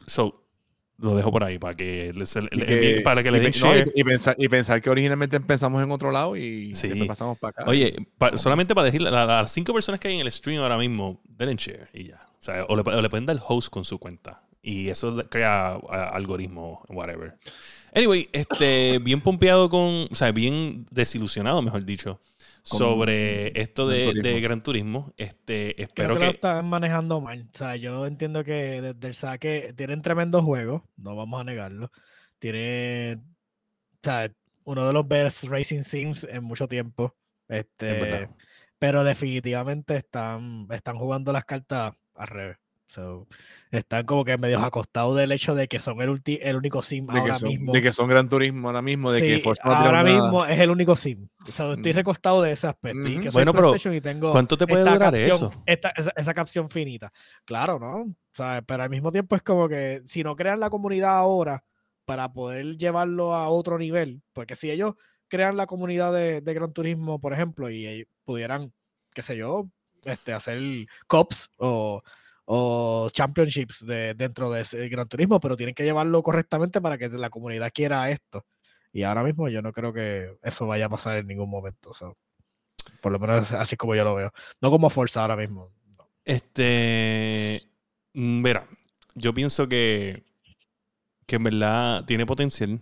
So, 0.06 0.43
lo 0.98 1.16
dejo 1.16 1.32
por 1.32 1.42
ahí 1.44 1.58
para 1.58 1.74
que, 1.74 2.12
les- 2.14 2.36
le- 2.36 2.48
Y 2.52 2.56
le- 2.56 3.00
para 3.02 3.22
que 3.22 3.28
y 3.28 3.32
den 3.32 3.52
no, 3.60 3.72
y- 3.94 4.04
pensar, 4.04 4.36
y 4.38 4.48
pensar 4.48 4.80
que 4.80 4.90
originalmente 4.90 5.36
empezamos 5.36 5.82
en 5.82 5.90
otro 5.90 6.10
lado 6.12 6.36
y 6.36 6.74
Sí. 6.74 6.88
después 6.88 7.08
pasamos 7.08 7.38
para 7.38 7.50
acá. 7.50 7.64
Oye, 7.66 7.96
pa- 8.18 8.38
solamente 8.38 8.74
para 8.74 8.86
decirle 8.86 9.08
a, 9.08 9.24
las 9.26 9.52
cinco 9.52 9.72
personas 9.72 9.98
que 10.00 10.08
hay 10.08 10.14
en 10.14 10.20
el 10.20 10.30
stream 10.32 10.62
ahora 10.62 10.78
mismo, 10.78 11.20
denle 11.28 11.56
share 11.56 11.88
y 11.92 12.08
ya. 12.08 12.20
O, 12.38 12.42
sea, 12.44 12.64
o, 12.68 12.76
le, 12.76 12.82
o 12.82 13.02
le 13.02 13.10
pueden 13.10 13.26
dar 13.26 13.38
host 13.46 13.70
con 13.70 13.84
su 13.84 13.98
cuenta. 13.98 14.42
Y 14.62 14.88
eso 14.88 15.14
crea 15.28 15.74
algoritmo, 15.74 16.82
whatever. 16.88 17.34
Anyway, 17.94 18.28
este, 18.32 18.98
bien 18.98 19.20
pompeado 19.20 19.68
con, 19.68 20.08
o 20.10 20.14
sea, 20.14 20.32
bien 20.32 20.86
desilusionado, 20.90 21.60
mejor 21.62 21.84
dicho, 21.84 22.20
sobre 22.64 23.60
esto 23.60 23.86
de, 23.86 24.04
Gran 24.04 24.14
de 24.14 24.22
Turismo. 24.22 24.40
Gran 24.42 24.62
Turismo. 24.62 25.14
Este, 25.16 25.74
Creo 25.74 25.86
espero 25.86 26.14
que, 26.14 26.20
que... 26.20 26.24
lo 26.26 26.30
están 26.32 26.66
manejando 26.66 27.20
mal. 27.20 27.48
O 27.52 27.58
sea, 27.58 27.76
yo 27.76 28.06
entiendo 28.06 28.42
que 28.42 28.80
desde 28.80 29.06
el 29.06 29.14
saque 29.14 29.74
tienen 29.76 30.02
tremendos 30.02 30.42
juegos, 30.42 30.82
no 30.96 31.14
vamos 31.14 31.40
a 31.40 31.44
negarlo. 31.44 31.90
Tiene, 32.38 33.16
o 33.16 33.98
sea, 34.02 34.30
uno 34.64 34.86
de 34.86 34.92
los 34.92 35.06
best 35.06 35.44
racing 35.44 35.82
sims 35.82 36.24
en 36.24 36.42
mucho 36.42 36.66
tiempo. 36.66 37.14
Este, 37.48 38.28
pero 38.78 39.04
definitivamente 39.04 39.96
están, 39.96 40.66
están 40.70 40.96
jugando 40.96 41.32
las 41.32 41.44
cartas 41.44 41.94
al 42.14 42.28
revés. 42.28 42.56
So, 42.86 43.26
están 43.70 44.04
como 44.04 44.24
que 44.24 44.36
medio 44.36 44.58
acostados 44.60 45.16
del 45.16 45.32
hecho 45.32 45.54
de 45.54 45.68
que 45.68 45.80
son 45.80 46.00
el, 46.02 46.10
ulti- 46.10 46.38
el 46.42 46.54
único 46.56 46.82
sim 46.82 47.06
de, 47.06 47.18
ahora 47.18 47.32
que 47.34 47.38
son, 47.40 47.48
mismo. 47.48 47.72
de 47.72 47.82
que 47.82 47.92
son 47.92 48.08
Gran 48.08 48.28
Turismo 48.28 48.68
ahora 48.68 48.82
mismo, 48.82 49.10
de 49.10 49.20
que 49.22 49.36
Sí, 49.38 49.42
no 49.46 49.52
tirado 49.54 49.74
ahora 49.74 50.02
nada. 50.02 50.22
mismo 50.22 50.44
es 50.44 50.60
el 50.60 50.70
único 50.70 50.94
sim. 50.94 51.26
O 51.48 51.52
sea, 51.52 51.72
estoy 51.72 51.92
Mm. 51.92 51.96
recostado 51.96 52.42
de 52.42 52.52
ese 52.52 52.66
aspecto. 52.66 53.08
y 53.10 53.14
Ujú. 53.14 53.22
que 53.22 53.30
soy 53.30 53.44
Bueno, 53.44 53.52
pero, 53.54 53.94
y 53.94 54.00
tengo 54.00 54.30
¿Cuánto 54.30 54.56
te 54.56 54.66
puede 54.66 54.82
durar 54.84 54.98
capción- 54.98 55.34
eso? 55.34 55.62
esta- 55.66 55.90
esa, 55.96 56.12
esa 56.14 56.34
capción 56.34 56.68
finita. 56.68 57.10
Claro, 57.46 57.78
¿no? 57.78 58.14
¿Sabes? 58.32 58.62
Pero 58.66 58.82
al 58.82 58.90
mismo 58.90 59.10
tiempo 59.10 59.34
es 59.34 59.42
como 59.42 59.66
que 59.68 60.02
si 60.04 60.22
no 60.22 60.36
crean 60.36 60.60
la 60.60 60.68
comunidad 60.70 61.16
ahora 61.16 61.64
para 62.04 62.32
poder 62.32 62.76
llevarlo 62.76 63.34
a 63.34 63.48
otro 63.48 63.78
nivel, 63.78 64.20
porque 64.34 64.56
si 64.56 64.70
ellos 64.70 64.94
crean 65.28 65.56
la 65.56 65.66
comunidad 65.66 66.12
de, 66.12 66.42
de 66.42 66.54
Gran 66.54 66.72
Turismo, 66.72 67.18
por 67.18 67.32
ejemplo, 67.32 67.70
y 67.70 67.86
ellos 67.86 68.08
pudieran, 68.24 68.72
qué 69.14 69.22
sé 69.22 69.36
yo, 69.38 69.68
este, 70.04 70.34
hacer 70.34 70.60
cops 71.06 71.50
o, 71.56 72.02
o 72.46 73.08
championships 73.10 73.86
de, 73.86 74.14
dentro 74.14 74.50
de 74.50 74.62
ese 74.62 74.88
Gran 74.88 75.08
Turismo, 75.08 75.40
pero 75.40 75.56
tienen 75.56 75.74
que 75.74 75.84
llevarlo 75.84 76.22
correctamente 76.22 76.80
para 76.80 76.98
que 76.98 77.08
la 77.08 77.30
comunidad 77.30 77.70
quiera 77.72 78.10
esto. 78.10 78.44
Y 78.92 79.02
ahora 79.02 79.22
mismo 79.24 79.48
yo 79.48 79.60
no 79.62 79.72
creo 79.72 79.92
que 79.92 80.36
eso 80.42 80.66
vaya 80.66 80.86
a 80.86 80.88
pasar 80.88 81.18
en 81.18 81.26
ningún 81.26 81.50
momento. 81.50 81.92
so, 81.92 82.16
Por 83.00 83.12
lo 83.12 83.18
menos 83.18 83.52
así 83.52 83.76
como 83.76 83.94
yo 83.94 84.04
lo 84.04 84.14
veo. 84.14 84.32
No 84.60 84.70
como 84.70 84.90
Forza 84.90 85.22
ahora 85.22 85.36
mismo. 85.36 85.72
no. 85.96 86.08
Este. 86.24 87.62
mm, 88.12 88.42
Mira, 88.42 88.68
yo 89.14 89.34
pienso 89.34 89.68
que. 89.68 90.22
Que 91.26 91.36
en 91.36 91.42
verdad 91.44 92.04
tiene 92.04 92.26
potencial. 92.26 92.80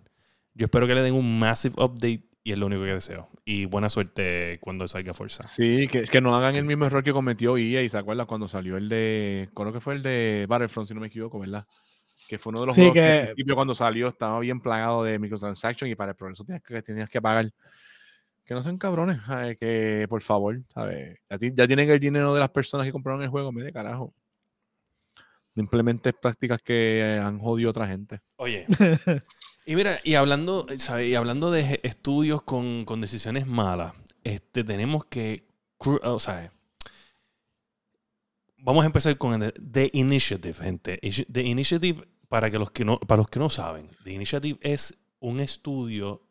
Yo 0.55 0.67
espero 0.67 0.87
que 0.87 0.95
le 0.95 1.03
den 1.03 1.15
un 1.15 1.39
massive 1.39 1.75
update 1.79 2.25
y 2.45 2.53
es 2.53 2.59
lo 2.59 2.67
único 2.67 2.83
que 2.83 2.95
deseo. 2.95 3.29
Y 3.45 3.67
buena 3.67 3.89
suerte 3.89 4.59
cuando 4.61 4.89
salga 4.89 5.15
Forza. 5.15 5.43
Sí, 5.45 5.87
que, 5.89 6.03
que 6.03 6.21
no 6.21 6.35
hagan 6.35 6.57
el 6.57 6.65
mismo 6.65 6.87
error 6.87 7.03
que 7.05 7.13
cometió 7.13 7.57
EA, 7.57 7.83
y 7.83 7.89
se 7.89 7.99
acuerdan 7.99 8.27
cuando 8.27 8.49
salió 8.49 8.77
el 8.77 8.89
de, 8.89 9.49
creo 9.55 9.73
que 9.73 9.81
fue 9.81 9.95
el 9.95 10.03
de 10.03 10.47
Battlefront, 10.49 10.89
si 10.89 10.95
no 10.95 11.01
me 11.01 11.07
equivoco, 11.07 11.39
¿verdad? 11.39 11.67
Que 12.29 12.39
fue 12.39 12.51
uno 12.51 12.61
de 12.61 12.67
los 12.67 12.75
Sí, 12.75 12.81
juegos 12.81 12.95
que, 12.95 13.01
que- 13.01 13.09
al 13.09 13.25
principio 13.27 13.55
cuando 13.55 13.75
salió 13.75 14.09
estaba 14.09 14.39
bien 14.41 14.61
plagado 14.61 15.05
de 15.05 15.19
microtransactions 15.19 15.91
y 15.93 15.95
para 15.95 16.11
el 16.13 16.17
progreso 16.17 16.45
tenías 16.45 16.63
que, 16.63 16.83
tenías 16.83 17.09
que 17.11 17.21
pagar. 17.23 17.51
Que 18.45 18.55
no 18.55 18.63
sean 18.63 18.77
cabrones, 18.77 19.21
ay, 19.29 19.57
que 19.57 20.07
por 20.09 20.21
favor, 20.21 20.61
¿sabes? 20.75 21.19
Ya, 21.31 21.39
ti- 21.39 21.53
ya 21.55 21.67
tienen 21.67 21.89
el 21.91 22.01
dinero 22.01 22.35
de 22.35 22.41
las 22.41 22.51
personas 22.51 22.85
que 22.87 22.93
compraron 22.93 23.23
el 23.23 23.29
juego, 23.29 23.53
mire 23.53 23.73
carajo. 23.73 24.13
No 25.55 25.63
implementes 25.63 26.15
prácticas 26.21 26.61
que 26.63 27.21
han 27.23 27.39
jodido 27.39 27.69
a 27.69 27.71
otra 27.71 27.87
gente. 27.87 28.21
Oye. 28.37 28.67
Y 29.65 29.77
mira, 29.77 30.01
y 30.03 30.15
hablando, 30.15 30.67
¿sabes? 30.79 31.09
Y 31.09 31.15
hablando 31.15 31.51
de 31.51 31.81
estudios 31.83 32.43
con, 32.43 32.85
con 32.85 33.01
decisiones 33.01 33.47
malas, 33.47 33.95
este, 34.25 34.65
tenemos 34.65 35.05
que. 35.05 35.47
O 35.79 36.19
sea. 36.19 36.53
Vamos 38.59 38.85
a 38.85 38.87
empezar 38.87 39.19
con 39.19 39.43
el 39.43 39.53
The 39.53 39.91
Initiative, 39.93 40.55
gente. 40.55 41.01
The 41.01 41.43
Initiative, 41.43 42.07
para, 42.29 42.49
que 42.51 42.59
los 42.59 42.71
que 42.71 42.85
no, 42.85 42.99
para 42.99 43.19
los 43.23 43.29
que 43.29 43.41
no 43.41 43.49
saben, 43.49 43.91
The 44.05 44.13
Initiative 44.13 44.59
es 44.63 44.95
un 45.19 45.41
estudio 45.41 46.23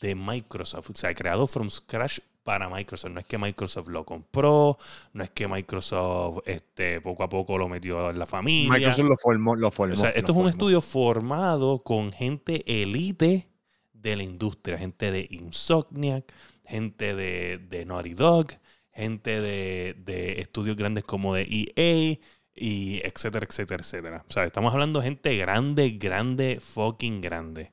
de 0.00 0.14
Microsoft, 0.14 0.90
o 0.90 0.96
sea, 0.96 1.14
creado 1.14 1.46
from 1.46 1.70
scratch 1.70 2.20
para 2.44 2.68
Microsoft. 2.68 3.10
No 3.10 3.20
es 3.20 3.26
que 3.26 3.38
Microsoft 3.38 3.88
lo 3.88 4.04
compró, 4.04 4.78
no 5.12 5.24
es 5.24 5.30
que 5.30 5.48
Microsoft 5.48 6.42
este, 6.46 7.00
poco 7.00 7.24
a 7.24 7.28
poco 7.28 7.58
lo 7.58 7.68
metió 7.68 8.10
en 8.10 8.18
la 8.18 8.26
familia. 8.26 8.70
Microsoft 8.78 9.08
lo 9.08 9.16
formó, 9.16 9.56
lo 9.56 9.70
formó. 9.70 9.94
O 9.94 9.96
sea, 9.96 10.10
lo 10.10 10.16
esto 10.16 10.32
es 10.32 10.36
un 10.36 10.44
formó. 10.44 10.50
estudio 10.50 10.80
formado 10.80 11.82
con 11.82 12.12
gente 12.12 12.62
elite 12.66 13.48
de 13.92 14.16
la 14.16 14.22
industria, 14.22 14.78
gente 14.78 15.10
de 15.10 15.26
Insomniac, 15.30 16.32
gente 16.64 17.14
de, 17.14 17.58
de 17.58 17.84
Naughty 17.86 18.14
Dog, 18.14 18.48
gente 18.92 19.40
de, 19.40 19.96
de 19.98 20.40
estudios 20.40 20.76
grandes 20.76 21.04
como 21.04 21.34
de 21.34 21.42
EA 21.42 22.18
y 22.54 23.00
etcétera, 23.02 23.46
etcétera, 23.48 23.82
etcétera. 23.82 24.24
O 24.28 24.32
sea, 24.32 24.44
estamos 24.44 24.72
hablando 24.72 25.00
de 25.00 25.06
gente 25.06 25.36
grande, 25.36 25.90
grande, 25.90 26.60
fucking 26.60 27.20
grande. 27.20 27.72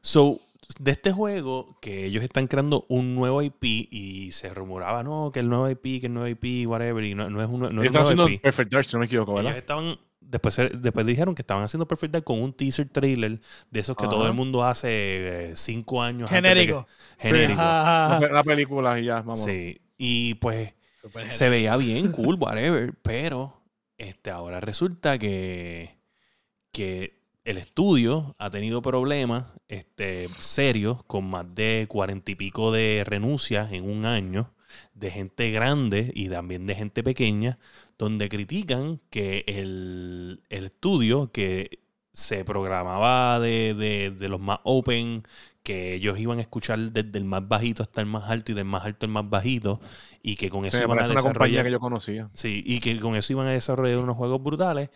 So, 0.00 0.40
de 0.78 0.90
este 0.90 1.12
juego, 1.12 1.78
que 1.80 2.04
ellos 2.04 2.22
están 2.24 2.46
creando 2.46 2.84
un 2.88 3.14
nuevo 3.14 3.42
IP 3.42 3.64
y 3.64 4.30
se 4.32 4.52
rumoraba, 4.52 5.02
no, 5.02 5.30
que 5.32 5.40
el 5.40 5.48
nuevo 5.48 5.68
IP, 5.70 6.00
que 6.00 6.06
el 6.06 6.14
nuevo 6.14 6.28
IP, 6.28 6.68
whatever, 6.68 7.02
y 7.04 7.14
no, 7.14 7.30
no 7.30 7.42
es 7.42 7.48
un, 7.48 7.60
no 7.60 7.66
es 7.68 7.72
un 7.72 7.76
nuevo 7.92 7.98
haciendo 8.00 8.28
IP. 8.28 8.42
Perfect 8.42 8.72
Dark, 8.72 8.84
si 8.84 8.92
no 8.94 9.00
me 9.00 9.06
equivoco, 9.06 9.32
Ellos 9.32 9.44
¿verdad? 9.44 9.58
estaban, 9.58 9.98
después, 10.20 10.60
después 10.82 11.06
dijeron 11.06 11.34
que 11.34 11.42
estaban 11.42 11.62
haciendo 11.64 11.86
Perfect 11.88 12.12
Dark 12.12 12.24
con 12.24 12.42
un 12.42 12.52
teaser 12.52 12.88
trailer 12.90 13.40
de 13.70 13.80
esos 13.80 13.96
que 13.96 14.04
Ajá. 14.04 14.10
todo 14.14 14.26
el 14.26 14.34
mundo 14.34 14.62
hace 14.64 14.88
eh, 14.90 15.52
cinco 15.56 16.02
años. 16.02 16.30
antes 16.30 16.42
de 16.42 16.66
que- 16.66 16.74
Genérico. 16.74 16.86
genérico. 17.18 17.60
Pe- 18.20 18.30
una 18.30 18.44
película 18.44 19.00
y 19.00 19.04
ya, 19.06 19.14
vamos. 19.16 19.42
Sí. 19.42 19.80
Y 19.96 20.34
pues 20.34 20.74
se 21.28 21.48
veía 21.48 21.76
bien, 21.76 22.12
cool, 22.12 22.36
whatever. 22.38 22.92
Pero 23.02 23.62
este, 23.96 24.30
ahora 24.30 24.60
resulta 24.60 25.18
que, 25.18 25.96
que 26.72 27.17
el 27.50 27.58
estudio 27.58 28.34
ha 28.38 28.50
tenido 28.50 28.82
problemas 28.82 29.46
este, 29.68 30.28
serios 30.38 31.02
con 31.04 31.28
más 31.30 31.46
de 31.54 31.86
cuarenta 31.88 32.30
y 32.32 32.34
pico 32.34 32.72
de 32.72 33.04
renuncias 33.06 33.72
en 33.72 33.88
un 33.88 34.04
año 34.06 34.52
de 34.94 35.10
gente 35.10 35.50
grande 35.50 36.12
y 36.14 36.28
también 36.28 36.66
de 36.66 36.74
gente 36.74 37.02
pequeña, 37.02 37.58
donde 37.98 38.28
critican 38.28 39.00
que 39.10 39.44
el, 39.46 40.42
el 40.50 40.64
estudio 40.66 41.32
que 41.32 41.80
se 42.12 42.44
programaba 42.44 43.40
de, 43.40 43.74
de- 43.74 44.10
de 44.10 44.28
los 44.28 44.40
más 44.40 44.58
open, 44.64 45.22
que 45.62 45.94
ellos 45.94 46.18
iban 46.18 46.38
a 46.38 46.42
escuchar 46.42 46.78
desde 46.92 47.18
el 47.18 47.24
más 47.24 47.46
bajito 47.48 47.82
hasta 47.82 48.00
el 48.00 48.06
más 48.08 48.28
alto 48.30 48.52
y 48.52 48.54
del 48.54 48.64
más 48.64 48.84
alto 48.84 49.06
al 49.06 49.12
más 49.12 49.28
bajito, 49.28 49.80
y 50.22 50.36
que 50.36 50.50
con 50.50 50.64
eso 50.64 50.82
iban 50.82 51.00
a 51.02 51.06
parece 51.06 51.12
una 51.12 51.22
compañía 51.22 51.62
desarrollar... 51.62 51.64
que 51.64 51.70
yo 51.70 51.80
conocía. 51.80 52.30
Sí, 52.34 52.62
y 52.66 52.80
que 52.80 52.98
con 53.00 53.16
eso 53.16 53.32
iban 53.32 53.46
a 53.48 53.52
desarrollar 53.52 53.98
unos 53.98 54.16
juegos 54.16 54.42
brutales. 54.42 54.90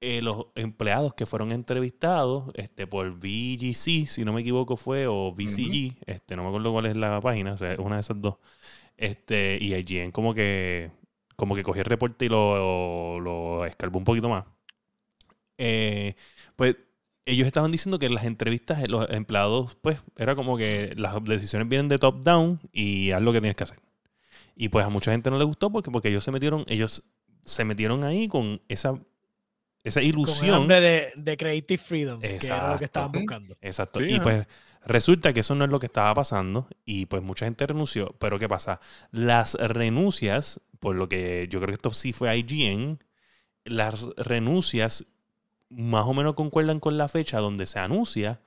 Eh, 0.00 0.20
los 0.20 0.48
empleados 0.54 1.14
que 1.14 1.24
fueron 1.24 1.50
entrevistados 1.52 2.50
este, 2.54 2.86
por 2.86 3.10
VGC, 3.12 4.06
si 4.06 4.24
no 4.24 4.32
me 4.34 4.42
equivoco 4.42 4.76
fue, 4.76 5.06
o 5.06 5.32
VCG, 5.32 5.96
este, 6.06 6.36
no 6.36 6.42
me 6.42 6.48
acuerdo 6.48 6.72
cuál 6.72 6.86
es 6.86 6.96
la 6.96 7.20
página, 7.20 7.54
o 7.54 7.56
sea, 7.56 7.76
una 7.78 7.96
de 7.96 8.00
esas 8.02 8.20
dos. 8.20 8.36
Este, 8.96 9.58
y 9.60 9.74
IGN 9.74 10.12
como 10.12 10.34
que, 10.34 10.90
como 11.36 11.54
que 11.54 11.62
cogió 11.62 11.80
el 11.82 11.86
reporte 11.86 12.26
y 12.26 12.28
lo, 12.28 13.18
lo 13.20 13.64
escarbó 13.64 13.98
un 13.98 14.04
poquito 14.04 14.28
más. 14.28 14.44
Eh, 15.58 16.16
pues 16.56 16.76
ellos 17.26 17.46
estaban 17.46 17.70
diciendo 17.70 17.98
que 17.98 18.06
en 18.06 18.14
las 18.14 18.24
entrevistas 18.24 18.82
eh, 18.82 18.88
los 18.88 19.08
empleados, 19.10 19.76
pues, 19.76 20.02
era 20.16 20.34
como 20.36 20.56
que 20.56 20.94
las 20.96 21.22
decisiones 21.24 21.68
vienen 21.68 21.88
de 21.88 21.98
top 21.98 22.22
down 22.22 22.60
y 22.72 23.12
haz 23.12 23.22
lo 23.22 23.32
que 23.32 23.40
tienes 23.40 23.56
que 23.56 23.64
hacer. 23.64 23.80
Y 24.56 24.68
pues 24.68 24.84
a 24.86 24.88
mucha 24.90 25.10
gente 25.12 25.30
no 25.30 25.38
le 25.38 25.44
gustó 25.44 25.70
porque, 25.70 25.90
porque 25.90 26.08
ellos 26.08 26.24
se 26.24 26.30
metieron, 26.30 26.64
ellos 26.68 27.02
se 27.44 27.64
metieron 27.64 28.04
ahí 28.04 28.28
con 28.28 28.60
esa, 28.68 29.00
esa 29.84 30.00
Con 30.00 30.04
el 30.04 30.08
ilusión. 30.10 30.54
hambre 30.62 30.80
de, 30.80 31.12
de 31.14 31.36
Creative 31.36 31.78
Freedom, 31.82 32.20
que 32.20 32.26
era 32.26 32.34
lo 32.34 32.36
Exacto. 32.36 32.78
que 32.78 32.84
estaban 32.86 33.12
buscando. 33.12 33.56
Exacto. 33.60 34.00
Sí, 34.00 34.06
y 34.06 34.14
ajá. 34.14 34.22
pues 34.22 34.46
resulta 34.86 35.32
que 35.32 35.40
eso 35.40 35.54
no 35.54 35.64
es 35.64 35.70
lo 35.70 35.78
que 35.78 35.86
estaba 35.86 36.12
pasando 36.14 36.68
y 36.84 37.06
pues 37.06 37.22
mucha 37.22 37.44
gente 37.46 37.66
renunció. 37.66 38.14
Pero 38.18 38.38
¿qué 38.38 38.48
pasa? 38.48 38.80
Las 39.12 39.54
renuncias, 39.54 40.60
por 40.80 40.96
lo 40.96 41.08
que 41.08 41.46
yo 41.50 41.60
creo 41.60 41.68
que 41.68 41.74
esto 41.74 41.92
sí 41.92 42.12
fue 42.12 42.36
IGN, 42.36 42.98
las 43.64 44.06
renuncias 44.16 45.06
más 45.70 46.06
o 46.06 46.14
menos 46.14 46.34
concuerdan 46.34 46.80
con 46.80 46.98
la 46.98 47.08
fecha 47.08 47.38
donde 47.38 47.66
se 47.66 47.78
anuncia 47.78 48.40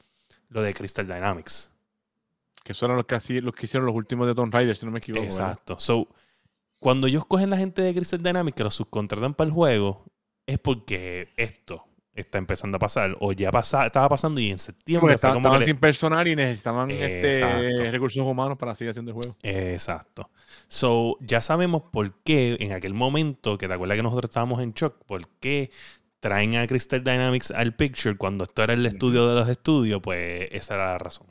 lo 0.49 0.61
de 0.61 0.73
Crystal 0.73 1.05
Dynamics. 1.07 1.71
Que 2.63 2.73
son 2.73 2.95
los 2.95 3.05
que, 3.05 3.15
así, 3.15 3.39
los 3.41 3.53
que 3.53 3.65
hicieron 3.65 3.85
los 3.85 3.95
últimos 3.95 4.27
de 4.27 4.35
Tomb 4.35 4.53
Raider, 4.53 4.75
si 4.75 4.85
no 4.85 4.91
me 4.91 4.99
equivoco. 4.99 5.23
¿verdad? 5.23 5.51
Exacto. 5.51 5.79
So, 5.79 6.07
cuando 6.79 7.07
ellos 7.07 7.25
cogen 7.25 7.49
la 7.49 7.57
gente 7.57 7.81
de 7.81 7.93
Crystal 7.93 8.21
Dynamics 8.21 8.55
que 8.55 8.63
los 8.63 8.75
subcontratan 8.75 9.33
para 9.33 9.47
el 9.47 9.53
juego, 9.53 10.05
es 10.47 10.57
porque 10.59 11.29
esto 11.37 11.85
está 12.15 12.39
empezando 12.39 12.77
a 12.77 12.79
pasar. 12.79 13.15
O 13.19 13.31
ya 13.33 13.51
pasa, 13.51 13.85
estaba 13.85 14.09
pasando 14.09 14.41
y 14.41 14.49
en 14.49 14.57
septiembre 14.57 15.01
porque 15.01 15.17
fue 15.19 15.29
estaban, 15.29 15.35
como 15.35 15.41
estaban 15.41 15.59
que 15.59 15.59
le- 15.59 15.65
sin 15.65 15.77
personal 15.77 16.27
y 16.27 16.35
necesitaban 16.35 16.89
este, 16.91 17.91
recursos 17.91 18.25
humanos 18.25 18.57
para 18.57 18.73
seguir 18.73 18.89
haciendo 18.89 19.11
el 19.11 19.15
juego. 19.15 19.35
Exacto. 19.43 20.31
So, 20.67 21.17
ya 21.21 21.41
sabemos 21.41 21.83
por 21.91 22.13
qué 22.23 22.57
en 22.59 22.71
aquel 22.71 22.95
momento, 22.95 23.57
que 23.59 23.67
te 23.67 23.73
acuerdas 23.75 23.97
que 23.97 24.03
nosotros 24.03 24.29
estábamos 24.29 24.61
en 24.61 24.73
shock, 24.73 25.03
por 25.05 25.27
qué 25.39 25.69
traen 26.19 26.55
a 26.55 26.65
Crystal 26.65 27.03
Dynamics 27.03 27.51
al 27.51 27.75
picture 27.75 28.17
cuando 28.17 28.45
esto 28.45 28.63
era 28.63 28.73
el 28.73 28.85
estudio 28.85 29.27
de 29.29 29.35
los 29.35 29.47
estudios, 29.49 30.01
pues 30.01 30.47
esa 30.51 30.73
era 30.75 30.87
la 30.93 30.97
razón. 30.97 31.27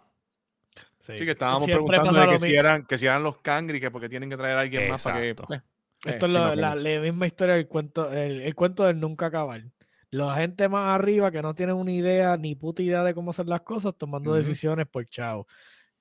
Sí, 0.98 1.14
que 1.14 1.32
estábamos 1.32 1.64
Siempre 1.64 1.86
preguntando 1.86 2.20
de 2.20 2.28
que 2.28 2.38
si, 2.38 2.54
eran, 2.54 2.84
que 2.84 2.98
si 2.98 3.06
eran 3.06 3.22
los 3.22 3.38
cangri, 3.38 3.80
que 3.80 3.90
porque 3.90 4.08
tienen 4.08 4.28
que 4.28 4.36
traer 4.36 4.56
a 4.56 4.60
alguien 4.60 4.88
más 4.90 5.04
para 5.04 5.20
que... 5.20 5.30
Eh, 5.30 5.60
Esto 6.06 6.26
eh, 6.26 6.28
es 6.28 6.32
sí, 6.32 6.32
la, 6.32 6.74
la- 6.74 7.00
misma 7.00 7.26
historia 7.26 7.54
del 7.54 7.68
cuento, 7.68 8.10
el, 8.12 8.40
el 8.42 8.54
cuento 8.54 8.84
del 8.84 8.98
nunca 9.00 9.26
acabar. 9.26 9.62
La 10.10 10.34
gente 10.36 10.68
más 10.68 10.94
arriba 10.94 11.30
que 11.30 11.42
no 11.42 11.54
tienen 11.54 11.76
una 11.76 11.92
idea 11.92 12.36
ni 12.36 12.54
puta 12.54 12.82
idea 12.82 13.02
de 13.04 13.14
cómo 13.14 13.30
hacer 13.30 13.46
las 13.46 13.62
cosas, 13.62 13.94
tomando 13.96 14.32
decisiones 14.34 14.86
por 14.86 15.06
chao. 15.08 15.46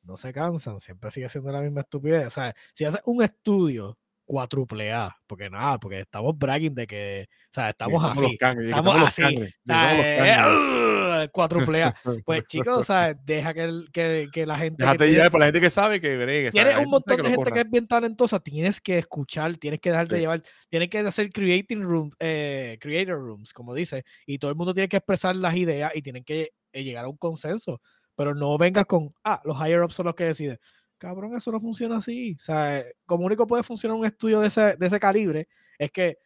No 0.04 0.18
se 0.18 0.32
cansan, 0.34 0.80
siempre 0.80 1.12
sigue 1.12 1.30
siendo 1.30 1.52
la 1.52 1.62
misma 1.62 1.82
estupidez. 1.82 2.28
O 2.28 2.32
sea, 2.32 2.56
si 2.74 2.86
haces 2.86 3.02
un 3.06 3.24
estudio 3.24 3.98
cuádruple 4.26 4.92
A, 4.92 5.16
porque 5.28 5.50
nada, 5.50 5.78
porque 5.78 6.00
estamos 6.02 6.38
bragging 6.38 6.74
de 6.76 6.88
que, 6.88 7.28
o 7.30 7.54
sea, 7.54 7.70
estamos 7.70 8.04
así. 8.04 8.22
los 8.22 8.32
cangri, 8.40 8.64
que 8.66 8.70
Estamos 8.72 9.08
así. 9.08 9.22
que 9.24 9.40
los 9.42 9.50
eh, 9.70 10.18
cangri. 10.36 11.28
cuádruple 11.32 11.84
A. 11.84 11.96
Pues 12.26 12.44
chicos, 12.48 12.78
o 12.80 12.84
sea, 12.84 13.14
deja 13.26 13.54
que, 13.54 13.64
el- 13.64 13.90
que, 13.92 14.28
que 14.32 14.46
la 14.46 14.58
gente. 14.58 14.78
que 14.78 14.84
Déjate 14.84 15.12
llevar 15.12 15.32
por 15.32 15.40
la 15.40 15.46
gente 15.48 15.62
que 15.62 15.70
sabe 15.70 16.02
que 16.02 16.18
bregue. 16.18 16.52
Tienes 16.52 16.78
un 16.78 16.90
montón 16.90 17.18
de 17.18 17.24
lo 17.24 17.30
gente 17.30 17.52
que 17.52 17.60
es 17.62 17.70
bien 17.70 17.88
talentosa, 17.88 18.40
tienes 18.40 18.82
que 18.82 18.98
escuchar, 18.98 19.56
tienes 19.58 19.80
que 19.80 19.90
dejarte 19.92 20.16
Sí. 20.16 20.22
llevar, 20.22 20.42
tienes 20.70 20.90
que 20.90 21.00
hacer 21.00 21.30
creating 21.32 21.82
room, 21.84 22.12
eh, 22.20 22.78
creator 22.82 23.18
rooms, 23.18 23.54
como 23.54 23.74
dice, 23.74 24.04
y 24.26 24.38
todo 24.40 24.50
el 24.52 24.58
mundo 24.58 24.74
tiene 24.74 24.90
que 24.90 24.98
expresar 24.98 25.36
las 25.36 25.56
ideas 25.56 25.92
y 25.96 26.02
tienen 26.02 26.24
que 26.24 26.50
eh, 26.74 26.84
llegar 26.84 27.06
a 27.06 27.10
un 27.10 27.18
consenso, 27.18 27.80
pero 28.16 28.34
no 28.36 28.58
vengas 28.58 28.86
con, 28.86 29.14
ah, 29.24 29.42
los 29.46 29.58
higher 29.58 29.82
ups 29.84 29.94
son 29.94 30.08
los 30.08 30.16
que 30.16 30.26
deciden. 30.26 30.60
Cabrón, 31.06 31.36
eso 31.36 31.52
no 31.52 31.60
funciona 31.60 31.98
así. 31.98 32.36
O 32.40 32.44
sea, 32.44 32.80
eh, 32.80 32.94
como 33.06 33.26
único 33.26 33.46
puede 33.48 33.64
funcionar 33.64 33.98
un 33.98 34.06
estudio 34.06 34.40
de 34.40 34.48
ese, 34.48 34.76
de 34.76 34.88
ese 34.88 35.00
calibre 35.00 35.48
es 35.78 35.92
que 35.92 36.18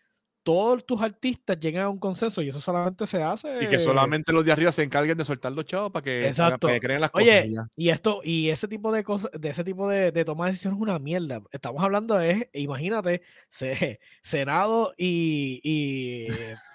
todos 0.41 0.85
tus 0.85 1.01
artistas 1.01 1.59
lleguen 1.59 1.81
a 1.81 1.89
un 1.89 1.99
consenso 1.99 2.41
y 2.41 2.47
eso 2.49 2.61
solamente 2.61 3.05
se 3.05 3.21
hace. 3.21 3.61
Y 3.65 3.67
que 3.67 3.77
solamente 3.77 4.31
los 4.31 4.43
de 4.45 4.51
arriba 4.53 4.71
se 4.71 4.81
encarguen 4.83 5.17
de 5.17 5.25
soltar 5.25 5.51
los 5.51 5.65
chavos 5.65 5.91
para 5.91 6.01
que, 6.03 6.31
para- 6.35 6.57
que 6.57 6.79
creen 6.79 7.01
las 7.01 7.11
cosas. 7.11 7.27
Oye, 7.27 7.53
y 7.75 7.89
esto, 7.89 8.21
y 8.23 8.49
ese 8.49 8.67
tipo 8.69 8.91
de 8.91 9.03
cosas, 9.03 9.29
de 9.33 9.49
ese 9.49 9.63
tipo 9.65 9.87
de, 9.89 10.11
de 10.13 10.25
toma 10.25 10.45
de 10.45 10.51
decisiones 10.51 10.77
es 10.77 10.81
una 10.81 10.97
mierda. 10.97 11.41
Estamos 11.51 11.83
hablando 11.83 12.17
de, 12.17 12.49
imagínate, 12.53 13.21
se- 13.49 13.99
Senado 14.23 14.93
y, 14.97 15.59
y, 15.61 16.27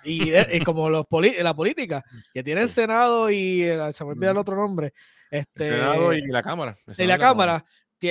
y 0.52 0.60
como 0.60 0.90
los 0.90 1.06
poli- 1.06 1.42
la 1.42 1.54
política, 1.54 2.04
que 2.32 2.44
tienen 2.44 2.68
Sí. 2.68 2.74
Senado 2.74 3.30
y 3.30 3.62
el- 3.62 3.94
se 3.94 4.04
me 4.04 4.10
olvida 4.10 4.30
el 4.32 4.36
otro 4.36 4.56
nombre. 4.56 4.92
Este, 5.30 5.64
El 5.64 5.70
Senado 5.70 6.12
y 6.12 6.20
la 6.28 6.42
Cámara. 6.42 6.78
y 6.96 7.06
la 7.06 7.18
cámara, 7.18 7.64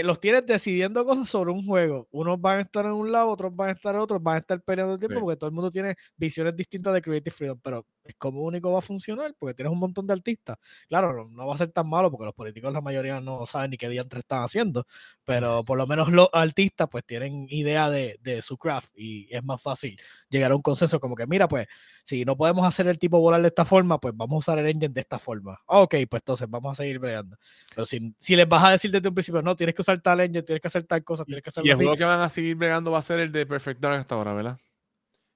los 0.04 0.20
tienes 0.20 0.46
decidiendo 0.46 1.06
cosas 1.06 1.30
sobre 1.30 1.52
un 1.52 1.66
juego. 1.66 2.08
Unos 2.12 2.40
van 2.42 2.60
a 2.60 2.62
estar 2.62 2.86
en 2.86 2.94
un 2.94 3.12
lado, 3.12 3.30
otros 3.30 3.56
van 3.56 3.70
a 3.70 3.72
estar 3.74 3.94
en 3.96 4.02
otro, 4.02 4.20
van 4.20 4.36
a 4.36 4.40
estar 4.40 4.62
peleando 4.64 4.94
el 4.94 5.00
tiempo 5.00 5.20
Sí. 5.20 5.22
porque 5.22 5.38
todo 5.38 5.50
el 5.50 5.54
mundo 5.56 5.70
tiene 5.72 5.96
visiones 6.18 6.56
distintas 6.56 6.94
de 6.94 7.02
Creative 7.02 7.36
Freedom, 7.36 7.60
pero 7.62 7.86
como 8.18 8.42
único 8.42 8.72
va 8.72 8.80
a 8.80 8.82
funcionar 8.82 9.34
porque 9.40 9.54
tienes 9.54 9.72
un 9.72 9.80
montón 9.80 10.06
de 10.08 10.14
artistas. 10.14 10.58
Claro, 10.90 11.14
no, 11.14 11.26
no 11.30 11.48
va 11.48 11.56
a 11.56 11.58
ser 11.58 11.72
tan 11.72 11.88
malo 11.90 12.12
porque 12.12 12.26
los 12.26 12.34
políticos 12.34 12.74
la 12.74 12.82
mayoría 12.82 13.20
no 13.22 13.46
saben 13.46 13.72
ni 13.72 13.78
qué 13.78 13.90
diantres 13.90 14.20
están 14.22 14.44
haciendo, 14.44 14.86
pero 15.24 15.64
por 15.64 15.78
lo 15.78 15.88
menos 15.88 16.12
los 16.12 16.28
artistas 16.34 16.88
pues 16.92 17.06
tienen 17.06 17.48
idea 17.50 17.90
de, 17.90 18.18
de 18.22 18.42
su 18.42 18.58
craft 18.58 18.90
y 18.96 19.34
es 19.34 19.44
más 19.44 19.62
fácil 19.62 20.00
llegar 20.30 20.52
a 20.52 20.56
un 20.56 20.62
consenso 20.62 21.00
como 21.00 21.16
que 21.16 21.28
mira 21.28 21.48
pues 21.48 21.68
si 22.04 22.26
no 22.26 22.36
podemos 22.36 22.66
hacer 22.66 22.88
el 22.88 23.00
tipo 23.00 23.20
volar 23.20 23.42
de 23.42 23.48
esta 23.48 23.66
forma 23.66 24.00
pues 24.00 24.14
vamos 24.16 24.36
a 24.36 24.40
usar 24.52 24.60
el 24.60 24.68
engine 24.68 24.94
de 24.94 25.02
esta 25.02 25.20
forma. 25.20 25.60
Ah, 25.68 25.80
Ok, 25.82 25.96
pues 26.10 26.22
entonces 26.22 26.48
vamos 26.50 26.72
a 26.80 26.84
seguir 26.84 27.00
bregando. 27.00 27.38
Pero 27.74 27.86
si, 27.86 28.14
si 28.20 28.36
les 28.36 28.48
vas 28.48 28.64
a 28.64 28.72
decir 28.72 28.92
desde 28.92 29.08
un 29.10 29.14
principio 29.16 29.42
no, 29.42 29.56
tienes 29.56 29.76
que 29.76 29.82
usar 29.82 30.00
tal 30.02 30.20
engine, 30.22 30.44
tienes 30.44 30.62
que 30.62 30.68
hacer 30.68 30.84
tal 30.86 31.04
cosa, 31.04 31.26
tienes 31.26 31.44
que 31.44 31.50
hacer 31.50 31.66
Y 31.66 31.70
el 31.70 31.74
así. 31.74 31.84
juego 31.84 31.96
que 31.98 32.04
van 32.06 32.22
a 32.22 32.30
seguir 32.30 32.56
bregando 32.56 32.92
va 32.92 33.00
a 33.00 33.02
ser 33.02 33.20
el 33.20 33.32
de 33.32 33.46
Perfect 33.46 33.80
Dark 33.82 33.96
hasta 33.98 34.16
ahora, 34.16 34.34
¿verdad? 34.34 34.60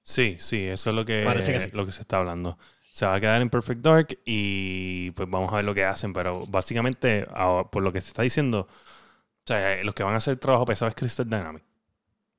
Sí, 0.08 0.36
sí, 0.40 0.62
eso 0.64 0.88
es 0.88 0.96
lo 0.96 1.04
que, 1.04 1.22
Parece 1.24 1.52
que 1.52 1.60
sí. 1.60 1.68
lo 1.74 1.84
que 1.84 1.92
se 1.92 2.00
está 2.00 2.16
hablando. 2.16 2.56
Se 2.92 3.04
va 3.04 3.14
a 3.14 3.20
quedar 3.20 3.42
en 3.42 3.50
Perfect 3.50 3.82
Dark 3.82 4.18
y 4.24 5.10
pues 5.10 5.28
vamos 5.28 5.52
a 5.52 5.56
ver 5.56 5.66
lo 5.66 5.74
que 5.74 5.84
hacen, 5.84 6.14
pero 6.14 6.46
básicamente, 6.46 7.26
por 7.70 7.82
lo 7.82 7.92
que 7.92 8.00
se 8.00 8.08
está 8.08 8.22
diciendo, 8.22 8.60
o 8.70 9.46
sea, 9.46 9.82
los 9.84 9.94
que 9.94 10.02
van 10.02 10.14
a 10.14 10.16
hacer 10.16 10.32
el 10.32 10.40
trabajo 10.40 10.64
pesado 10.64 10.88
es 10.88 10.94
Crystal 10.94 11.28
Dynamics. 11.28 11.66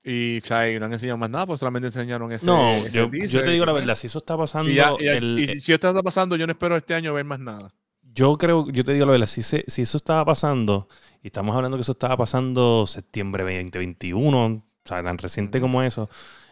Y, 0.03 0.39
o 0.39 0.45
sea, 0.45 0.67
y 0.69 0.79
no 0.79 0.85
han 0.87 0.93
enseñado 0.93 1.17
más 1.17 1.29
nada, 1.29 1.45
pues 1.45 1.59
solamente 1.59 1.87
enseñaron 1.89 2.31
ese. 2.31 2.45
No, 2.45 2.61
ese 2.77 2.91
yo, 2.91 3.05
yo 3.05 3.09
teaser 3.11 3.43
te 3.43 3.51
digo 3.51 3.65
la 3.65 3.73
verdad, 3.73 3.95
si 3.95 4.07
eso 4.07 4.17
está 4.17 4.35
pasando, 4.35 4.71
Y, 4.71 4.75
ya- 4.75 4.93
y 4.99 5.05
ya- 5.05 5.11
el- 5.13 5.39
y 5.39 5.47
si- 5.47 5.59
si 5.61 5.73
esto 5.73 5.89
está 5.89 6.01
pasando, 6.01 6.35
yo 6.37 6.47
no 6.47 6.53
espero 6.53 6.75
este 6.75 6.95
año 6.95 7.13
ver 7.13 7.25
más 7.25 7.39
nada. 7.39 7.71
yo 8.01 8.37
creo, 8.37 8.67
yo 8.71 8.83
te 8.83 8.93
digo 8.93 9.05
la 9.05 9.11
verdad, 9.11 9.27
si, 9.27 9.43
se- 9.43 9.65
si 9.67 9.83
eso 9.83 9.97
estaba 9.97 10.25
pasando, 10.25 10.87
y 11.21 11.27
estamos 11.27 11.55
hablando 11.55 11.77
que 11.77 11.81
eso 11.81 11.91
estaba 11.91 12.17
pasando 12.17 12.85
septiembre 12.87 13.43
2021, 13.43 14.45
o 14.45 14.63
sea, 14.83 15.03
tan 15.03 15.17
reciente 15.19 15.61
como 15.61 15.83
eso, 15.83 16.09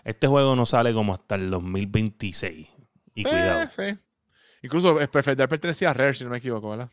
este 0.10 0.28
juego 0.28 0.56
no 0.56 0.65
sale 0.65 0.93
como 0.93 1.13
hasta 1.13 1.36
el 1.36 1.50
2026. 1.52 2.67
Y 3.15 3.22
Eh, 3.22 3.30
cuidado. 3.30 3.70
sí. 3.70 3.98
Incluso 4.63 5.00
eh, 5.02 5.08
Perfect 5.08 5.38
Dark 5.38 5.50
pertenecía 5.50 5.91
a 5.91 5.93
Rare, 5.93 6.13
si 6.13 6.24
no 6.24 6.30
me 6.32 6.38
equivoco, 6.38 6.70
¿verdad? 6.70 6.89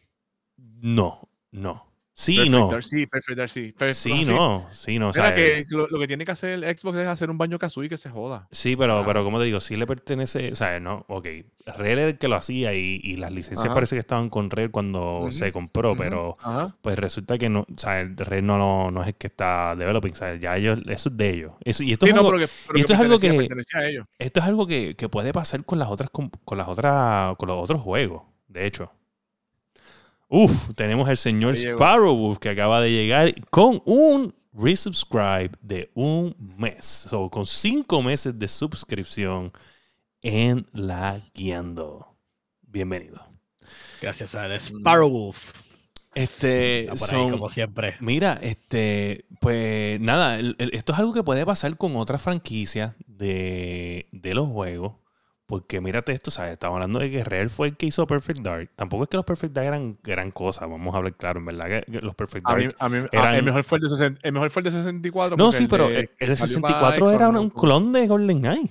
No, 0.56 1.28
no. 1.50 1.93
Sí, 2.16 2.36
Perfect 2.36 2.52
no. 2.52 2.82
Sí, 2.82 3.06
Perfect 3.06 3.38
Dark, 3.38 3.50
sí. 3.50 3.74
Sí, 3.92 4.24
no. 4.24 4.68
Sí, 4.70 5.00
no. 5.00 5.08
o 5.08 5.12
sea, 5.12 5.34
que 5.34 5.66
lo, 5.68 5.88
lo 5.88 5.98
que 5.98 6.06
tiene 6.06 6.24
que 6.24 6.30
hacer 6.30 6.50
el 6.50 6.62
Xbox 6.78 6.96
es 6.98 7.08
hacer 7.08 7.28
un 7.28 7.38
baño 7.38 7.58
Kazooie 7.58 7.88
que 7.88 7.96
se 7.96 8.08
joda. 8.08 8.46
Sí, 8.52 8.76
pero, 8.76 9.00
Ah. 9.00 9.02
pero 9.04 9.24
como 9.24 9.40
te 9.40 9.46
digo, 9.46 9.58
sí 9.58 9.74
le 9.74 9.84
pertenece, 9.84 10.52
o 10.52 10.54
sea, 10.54 10.78
no, 10.78 11.04
ok, 11.08 11.26
Rare 11.66 11.92
era 11.92 12.04
el 12.06 12.18
que 12.18 12.28
lo 12.28 12.36
hacía 12.36 12.72
y, 12.72 13.00
y 13.02 13.16
las 13.16 13.32
licencias 13.32 13.64
Ajá. 13.66 13.74
parece 13.74 13.96
que 13.96 14.00
estaban 14.00 14.30
con 14.30 14.48
Rare 14.48 14.70
cuando 14.70 15.26
se 15.32 15.50
compró, 15.50 15.96
pero 15.96 16.36
Ajá. 16.40 16.76
pues 16.82 16.96
resulta 16.96 17.36
que 17.36 17.48
no, 17.48 17.62
o 17.62 17.78
sea, 17.78 18.04
Rare 18.16 18.42
no, 18.42 18.58
no, 18.58 18.92
no 18.92 19.02
es 19.02 19.08
el 19.08 19.14
que 19.16 19.26
está 19.26 19.74
developing, 19.74 20.12
o 20.12 20.16
sea, 20.16 20.36
ya 20.36 20.56
ellos, 20.56 20.78
eso 20.86 21.08
es 21.08 21.16
de 21.16 21.30
ellos. 21.30 21.52
Eso, 21.64 21.82
y 21.82 21.92
esto 21.94 22.06
Sí, 22.06 22.10
es 22.10 22.14
no, 22.14 22.20
algo, 22.20 22.30
pero 22.32 22.46
que, 22.46 22.52
pero 22.68 22.78
y 22.78 22.80
esto 22.82 22.92
es 22.94 23.00
algo 23.00 23.18
que- 23.18 23.48
esto 24.20 24.40
es 24.40 24.46
algo 24.46 24.66
que, 24.68 24.94
que 24.94 25.08
puede 25.08 25.32
pasar 25.32 25.64
con 25.64 25.80
las 25.80 25.88
otras, 25.88 26.10
con, 26.10 26.28
con 26.44 26.58
las 26.58 26.68
otras, 26.68 27.34
con 27.38 27.48
los 27.48 27.58
otros 27.58 27.80
juegos, 27.82 28.22
de 28.46 28.66
hecho. 28.66 28.92
Uf, 30.28 30.74
tenemos 30.74 31.08
el 31.08 31.16
señor. 31.16 31.54
Sparrowwolf 31.56 32.38
que 32.38 32.48
acaba 32.48 32.80
de 32.80 32.90
llegar 32.90 33.32
con 33.50 33.82
un 33.84 34.34
resubscribe 34.52 35.50
de 35.60 35.90
un 35.94 36.34
mes. 36.38 36.84
So, 36.84 37.28
con 37.30 37.46
cinco 37.46 38.02
meses 38.02 38.38
de 38.38 38.48
suscripción 38.48 39.52
en 40.22 40.66
la 40.72 41.20
guiando. 41.34 42.16
Bienvenido. 42.62 43.24
Gracias 44.00 44.34
al 44.34 44.58
Sparrowwolf. 44.60 45.52
Este, 46.14 46.86
ahí, 46.90 47.30
como 47.30 47.48
siempre. 47.48 47.96
Mira, 48.00 48.38
este, 48.40 49.24
pues 49.40 50.00
nada, 50.00 50.38
el- 50.38 50.54
el- 50.58 50.70
esto 50.72 50.92
es 50.92 50.98
algo 51.00 51.12
que 51.12 51.24
puede 51.24 51.44
pasar 51.44 51.76
con 51.76 51.96
otras 51.96 52.22
franquicias 52.22 52.94
de, 53.06 54.06
de 54.12 54.34
los 54.34 54.48
juegos. 54.48 54.92
Porque 55.46 55.80
mírate 55.82 56.12
esto, 56.12 56.30
¿sabes? 56.30 56.52
Estamos 56.52 56.76
hablando 56.76 56.98
de 57.00 57.10
que 57.10 57.22
Rare 57.22 57.50
fue 57.50 57.68
el 57.68 57.76
que 57.76 57.84
hizo 57.86 58.06
Perfect 58.06 58.40
Dark. 58.40 58.70
Tampoco 58.76 59.02
es 59.02 59.10
que 59.10 59.18
los 59.18 59.26
Perfect 59.26 59.52
Dark 59.52 59.66
eran 59.66 59.98
gran 60.02 60.30
cosa, 60.30 60.64
vamos 60.66 60.94
a 60.94 60.96
hablar 60.96 61.14
claro, 61.14 61.38
en 61.40 61.44
verdad 61.46 61.84
que 61.86 62.00
los 62.00 62.14
Perfect 62.14 62.46
A 62.48 62.52
Dark. 62.52 62.64
mí, 62.64 62.72
a 62.78 62.88
mí- 62.88 63.08
a- 63.12 63.36
el, 63.36 63.44
mejor 63.44 63.62
fue 63.62 63.76
el, 63.78 63.82
de 63.82 63.88
60 63.90 64.20
el 64.22 64.32
mejor 64.32 64.48
fue 64.50 64.60
el 64.60 64.64
de 64.64 64.70
64. 64.70 65.36
no, 65.36 65.52
sí, 65.52 65.66
pero 65.68 65.88
de- 65.90 66.00
el, 66.00 66.10
el 66.18 66.28
de 66.30 66.36
salió 66.36 66.54
64 66.54 67.04
para 67.04 67.16
era 67.16 67.28
un 67.28 67.34
no- 67.34 67.50
clon 67.50 67.92
de 67.92 68.06
GoldenEye. 68.06 68.70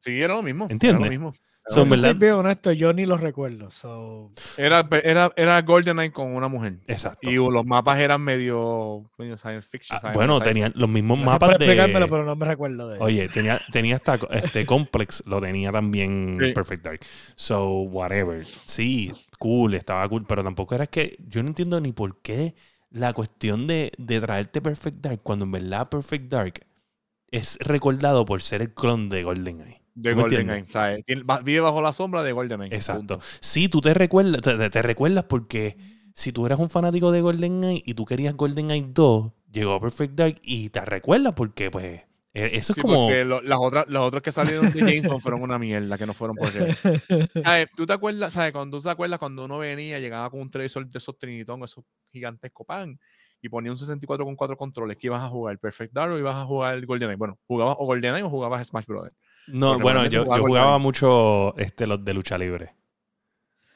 Sí, 0.00 0.20
era 0.22 0.34
lo 0.34 0.42
mismo. 0.42 0.66
¿Entiendes? 0.70 1.00
Era 1.00 1.04
lo 1.04 1.10
mismo. 1.10 1.34
So, 1.68 1.84
verdad- 1.86 2.14
bien 2.16 2.32
honesto, 2.34 2.70
yo 2.72 2.92
ni 2.92 3.06
los 3.06 3.20
recuerdo. 3.20 3.70
So, 3.70 4.30
Era, 4.56 4.88
era, 5.02 5.32
era 5.36 5.60
GoldenEye 5.62 6.12
con 6.12 6.34
una 6.34 6.46
mujer. 6.48 6.78
Exacto. 6.86 7.28
Y 7.30 7.34
los 7.36 7.64
mapas 7.66 7.98
eran 7.98 8.20
medio, 8.22 9.10
medio 9.18 9.36
science 9.36 9.66
fiction. 9.68 9.96
Ah, 9.96 10.00
science- 10.00 10.16
bueno, 10.16 10.34
science- 10.34 10.48
tenían 10.50 10.72
los 10.76 10.88
mismos 10.88 11.18
gracias 11.18 11.38
por 11.38 11.48
mapas 11.48 11.58
de. 11.58 11.64
explicármelo, 11.64 12.08
pero 12.08 12.24
no 12.24 12.36
me 12.36 12.46
recuerdo 12.46 12.88
de 12.88 12.98
Oye, 13.00 13.28
tenía, 13.34 13.60
tenía 13.72 13.96
hasta 13.96 14.14
este 14.30 14.64
Complex, 14.64 15.24
lo 15.26 15.40
tenía 15.40 15.72
también 15.72 16.38
Sí. 16.40 16.52
Perfect 16.52 16.84
Dark. 16.84 17.00
So, 17.34 17.68
whatever. 17.80 18.46
Sí, 18.64 19.10
cool, 19.38 19.74
estaba 19.74 20.08
cool, 20.08 20.24
pero 20.26 20.44
tampoco 20.44 20.74
era 20.76 20.86
que 20.86 21.16
yo 21.26 21.42
no 21.42 21.48
entiendo 21.48 21.80
ni 21.80 21.92
por 21.92 22.20
qué 22.22 22.54
la 22.90 23.12
cuestión 23.12 23.66
de, 23.66 23.90
de 23.98 24.20
traerte 24.20 24.60
Perfect 24.62 24.98
Dark 24.98 25.20
cuando 25.24 25.44
en 25.46 25.50
verdad 25.52 25.88
Perfect 25.88 26.30
Dark 26.32 26.60
es 27.32 27.58
recordado 27.60 28.24
por 28.24 28.40
ser 28.40 28.62
el 28.62 28.72
clon 28.72 29.08
de 29.08 29.24
GoldenEye. 29.24 29.82
De 29.96 30.10
¿Tú 30.10 30.16
me 30.16 30.22
GoldenEye. 30.22 30.62
O 30.62 30.68
sea, 30.68 30.96
vive 31.42 31.60
bajo 31.60 31.80
la 31.82 31.92
sombra 31.92 32.22
de 32.22 32.32
GoldenEye. 32.32 32.74
Exacto. 32.74 33.16
punto. 33.16 33.20
Sí, 33.40 33.68
tú 33.68 33.80
te 33.80 33.94
recuerdas, 33.94 34.42
te, 34.42 34.82
recuerdas 34.82 35.24
porque 35.24 35.76
si 36.14 36.32
tú 36.32 36.46
eras 36.46 36.58
un 36.60 36.70
fanático 36.70 37.10
de 37.10 37.22
GoldenEye 37.22 37.82
y 37.84 37.94
tú 37.94 38.04
querías 38.04 38.34
GoldenEye 38.36 38.86
2, 38.90 39.32
llegó 39.50 39.80
Perfect 39.80 40.14
Dark 40.14 40.40
y 40.42 40.68
te 40.68 40.82
recuerdas 40.82 41.32
porque, 41.34 41.70
pues, 41.70 42.02
e- 42.34 42.58
eso 42.58 42.74
Sí, 42.74 42.80
es 42.80 42.82
como. 42.82 43.06
porque 43.06 43.24
lo- 43.24 43.40
las 43.40 43.58
otras, 43.58 43.86
los 43.88 44.02
otros 44.02 44.22
que 44.22 44.32
salieron 44.32 44.70
de 44.70 44.80
James 44.80 45.06
Bond 45.06 45.22
fueron 45.22 45.42
una 45.42 45.58
mierda, 45.58 45.96
que 45.96 46.04
no 46.04 46.12
fueron 46.12 46.36
por 46.36 46.52
qué. 46.52 46.58
¿Sabes? 47.42 47.68
¿Tú 47.74 47.86
te 47.86 47.94
acuerdas, 47.94 48.34
sabes? 48.34 48.52
Cuando 48.52 48.76
tú 48.76 48.82
te 48.82 48.90
acuerdas 48.90 49.18
cuando 49.18 49.46
uno 49.46 49.56
venía, 49.58 49.98
llegaba 49.98 50.28
con 50.28 50.40
un 50.40 50.50
televisor 50.50 50.86
de 50.86 50.98
esos 50.98 51.18
Trinitón, 51.18 51.62
esos 51.64 51.84
gigantescos 52.12 52.66
pan, 52.66 53.00
y 53.40 53.48
ponía 53.48 53.72
un 53.72 53.78
64 53.78 54.26
con 54.26 54.36
cuatro 54.36 54.58
controles, 54.58 54.98
que 54.98 55.06
ibas 55.06 55.22
a 55.22 55.28
jugar? 55.28 55.58
¿Perfect 55.58 55.94
Dark 55.94 56.12
o 56.12 56.18
ibas 56.18 56.36
a 56.36 56.44
jugar 56.44 56.84
GoldenEye? 56.84 57.16
Bueno, 57.16 57.38
¿jugabas 57.46 57.76
o 57.78 57.86
GoldenEye 57.86 58.22
o 58.24 58.28
jugabas 58.28 58.66
Smash 58.66 58.84
Brothers? 58.84 59.16
No, 59.48 59.70
Porque 59.70 59.82
bueno, 59.82 60.06
yo, 60.06 60.24
jugaba 60.24 60.36
yo 60.36 60.42
jugaba 60.46 60.78
mucho 60.78 61.56
este, 61.56 61.86
los 61.86 62.04
de 62.04 62.14
lucha 62.14 62.38
libre. 62.38 62.74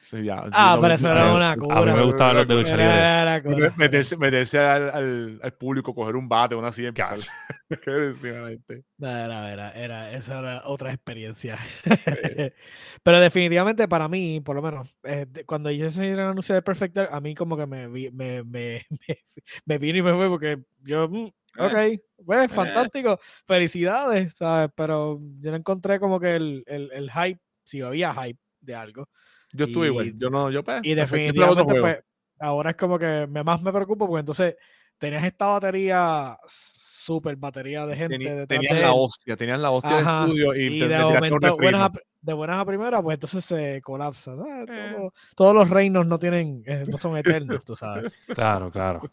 Sí, 0.02 0.24
ya, 0.24 0.42
Ah, 0.52 0.78
pero 0.80 0.94
eso 0.94 1.10
era 1.12 1.34
una 1.34 1.52
A 1.52 1.56
mí 1.56 1.62
cura. 1.62 1.94
me 1.94 2.04
gustaban 2.04 2.36
los 2.36 2.46
de 2.48 2.54
lucha 2.54 2.76
libre. 2.76 2.94
Era- 2.94 3.22
era 3.22 3.42
cura. 3.42 3.74
Meterse, 3.76 4.16
meterse 4.16 4.58
al, 4.58 4.90
al, 4.90 5.40
al 5.42 5.52
público, 5.52 5.94
coger 5.94 6.16
un 6.16 6.28
bate, 6.28 6.54
una 6.54 6.68
así, 6.68 6.82
y 6.82 6.86
empezar. 6.86 7.18
¿Qué 7.82 7.90
decía 7.90 8.32
la 8.32 8.48
gente? 8.48 8.82
No, 8.98 9.08
Era, 9.08 9.52
era, 9.52 9.72
era, 9.72 10.12
esa 10.12 10.38
era 10.40 10.62
otra 10.64 10.92
experiencia. 10.92 11.58
Pero 13.02 13.20
definitivamente 13.20 13.86
para 13.88 14.08
mí, 14.08 14.40
por 14.40 14.56
lo 14.56 14.62
menos, 14.62 14.88
eh, 15.04 15.26
cuando 15.46 15.70
yo 15.70 15.90
se 15.90 16.10
el 16.10 16.20
anuncio 16.20 16.54
de 16.54 16.62
Perfect 16.62 16.94
Dark, 16.94 17.10
a 17.12 17.20
mí 17.20 17.34
como 17.34 17.56
que 17.56 17.66
me, 17.66 17.86
vi- 17.88 18.10
me, 18.10 18.42
me, 18.42 18.86
me, 19.08 19.18
me 19.66 19.78
vino 19.78 19.98
y 19.98 20.02
me 20.02 20.14
fue 20.14 20.28
porque 20.28 20.58
yo, 20.82 21.08
mm, 21.08 21.28
ok, 21.58 22.00
pues 22.24 22.52
fantástico, 22.52 23.18
felicidades, 23.46 24.34
¿sabes? 24.36 24.70
Pero 24.74 25.20
yo 25.40 25.50
no 25.50 25.56
encontré 25.56 25.98
como 25.98 26.20
que 26.20 26.36
el, 26.36 26.62
el, 26.66 26.90
el 26.92 27.10
hype, 27.10 27.40
si 27.64 27.80
había 27.80 28.14
hype 28.14 28.40
de 28.60 28.74
algo. 28.74 29.08
Yo 29.52 29.66
estuve 29.66 29.86
igual. 29.88 30.12
Yo 30.16 30.30
no, 30.30 30.50
yo 30.50 30.62
pues. 30.62 30.80
Y 30.84 30.94
definitivamente, 30.94 31.74
pues, 31.80 32.00
ahora 32.38 32.70
es 32.70 32.76
como 32.76 32.98
que 32.98 33.26
me, 33.28 33.42
más 33.42 33.62
me 33.62 33.72
preocupo 33.72 34.06
porque 34.06 34.20
entonces 34.20 34.56
tenías 34.98 35.24
esta 35.24 35.46
batería, 35.46 36.38
super 36.46 37.34
batería 37.36 37.86
de 37.86 37.96
gente 37.96 38.18
detrás 38.18 38.46
tenían 38.46 38.76
de 38.76 38.82
la 38.82 38.92
hostia, 38.92 39.36
tenían 39.36 39.62
la 39.62 39.70
hostia 39.70 39.98
Ajá, 39.98 40.24
de 40.26 40.30
estudio 40.30 40.54
y, 40.54 40.76
Y 40.76 40.78
te, 40.80 40.88
de 40.88 40.96
te 40.98 41.04
momento, 41.04 41.56
buenas 41.56 41.82
a, 41.82 41.92
de 42.20 42.32
buenas 42.34 42.58
a 42.58 42.64
primeras, 42.66 43.02
pues 43.02 43.14
entonces 43.14 43.44
se 43.44 43.80
colapsa. 43.82 44.32
Eh. 44.32 44.66
todo- 44.66 45.12
todos 45.34 45.54
los 45.54 45.70
reinos 45.70 46.06
no 46.06 46.18
tienen, 46.18 46.62
eh, 46.66 46.84
no 46.86 46.98
son 46.98 47.16
eternos, 47.16 47.64
tú 47.64 47.74
sabes. 47.74 48.12
Claro, 48.28 48.70
claro. 48.70 49.10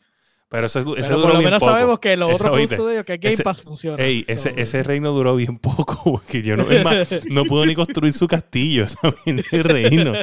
Pero 0.50 0.66
eso, 0.68 0.80
ese 0.80 0.94
Pero 0.96 1.08
duró 1.18 1.22
por 1.24 1.34
lo 1.34 1.40
bien 1.40 1.46
menos 1.46 1.60
poco. 1.60 1.72
sabemos 1.74 2.00
que 2.00 2.16
los 2.16 2.30
otros 2.34 2.52
productos 2.52 2.88
de 2.88 2.94
ellos, 2.94 3.06
que 3.06 3.18
Game 3.18 3.34
ese- 3.34 3.44
Pass 3.44 3.62
funciona. 3.62 4.02
Ey, 4.04 4.24
ese, 4.28 4.54
ese 4.56 4.82
reino 4.84 5.12
duró 5.12 5.36
bien 5.36 5.58
poco 5.60 6.00
porque 6.06 6.42
yo 6.42 6.56
no, 6.56 6.70
es 6.72 6.84
más, 6.84 7.10
no 7.30 7.44
pudo 7.46 7.66
ni 7.66 7.76
construir 7.76 8.14
su 8.14 8.28
castillo, 8.28 8.88
¿sabes? 8.88 9.16
El 9.26 9.64
reino. 9.64 10.14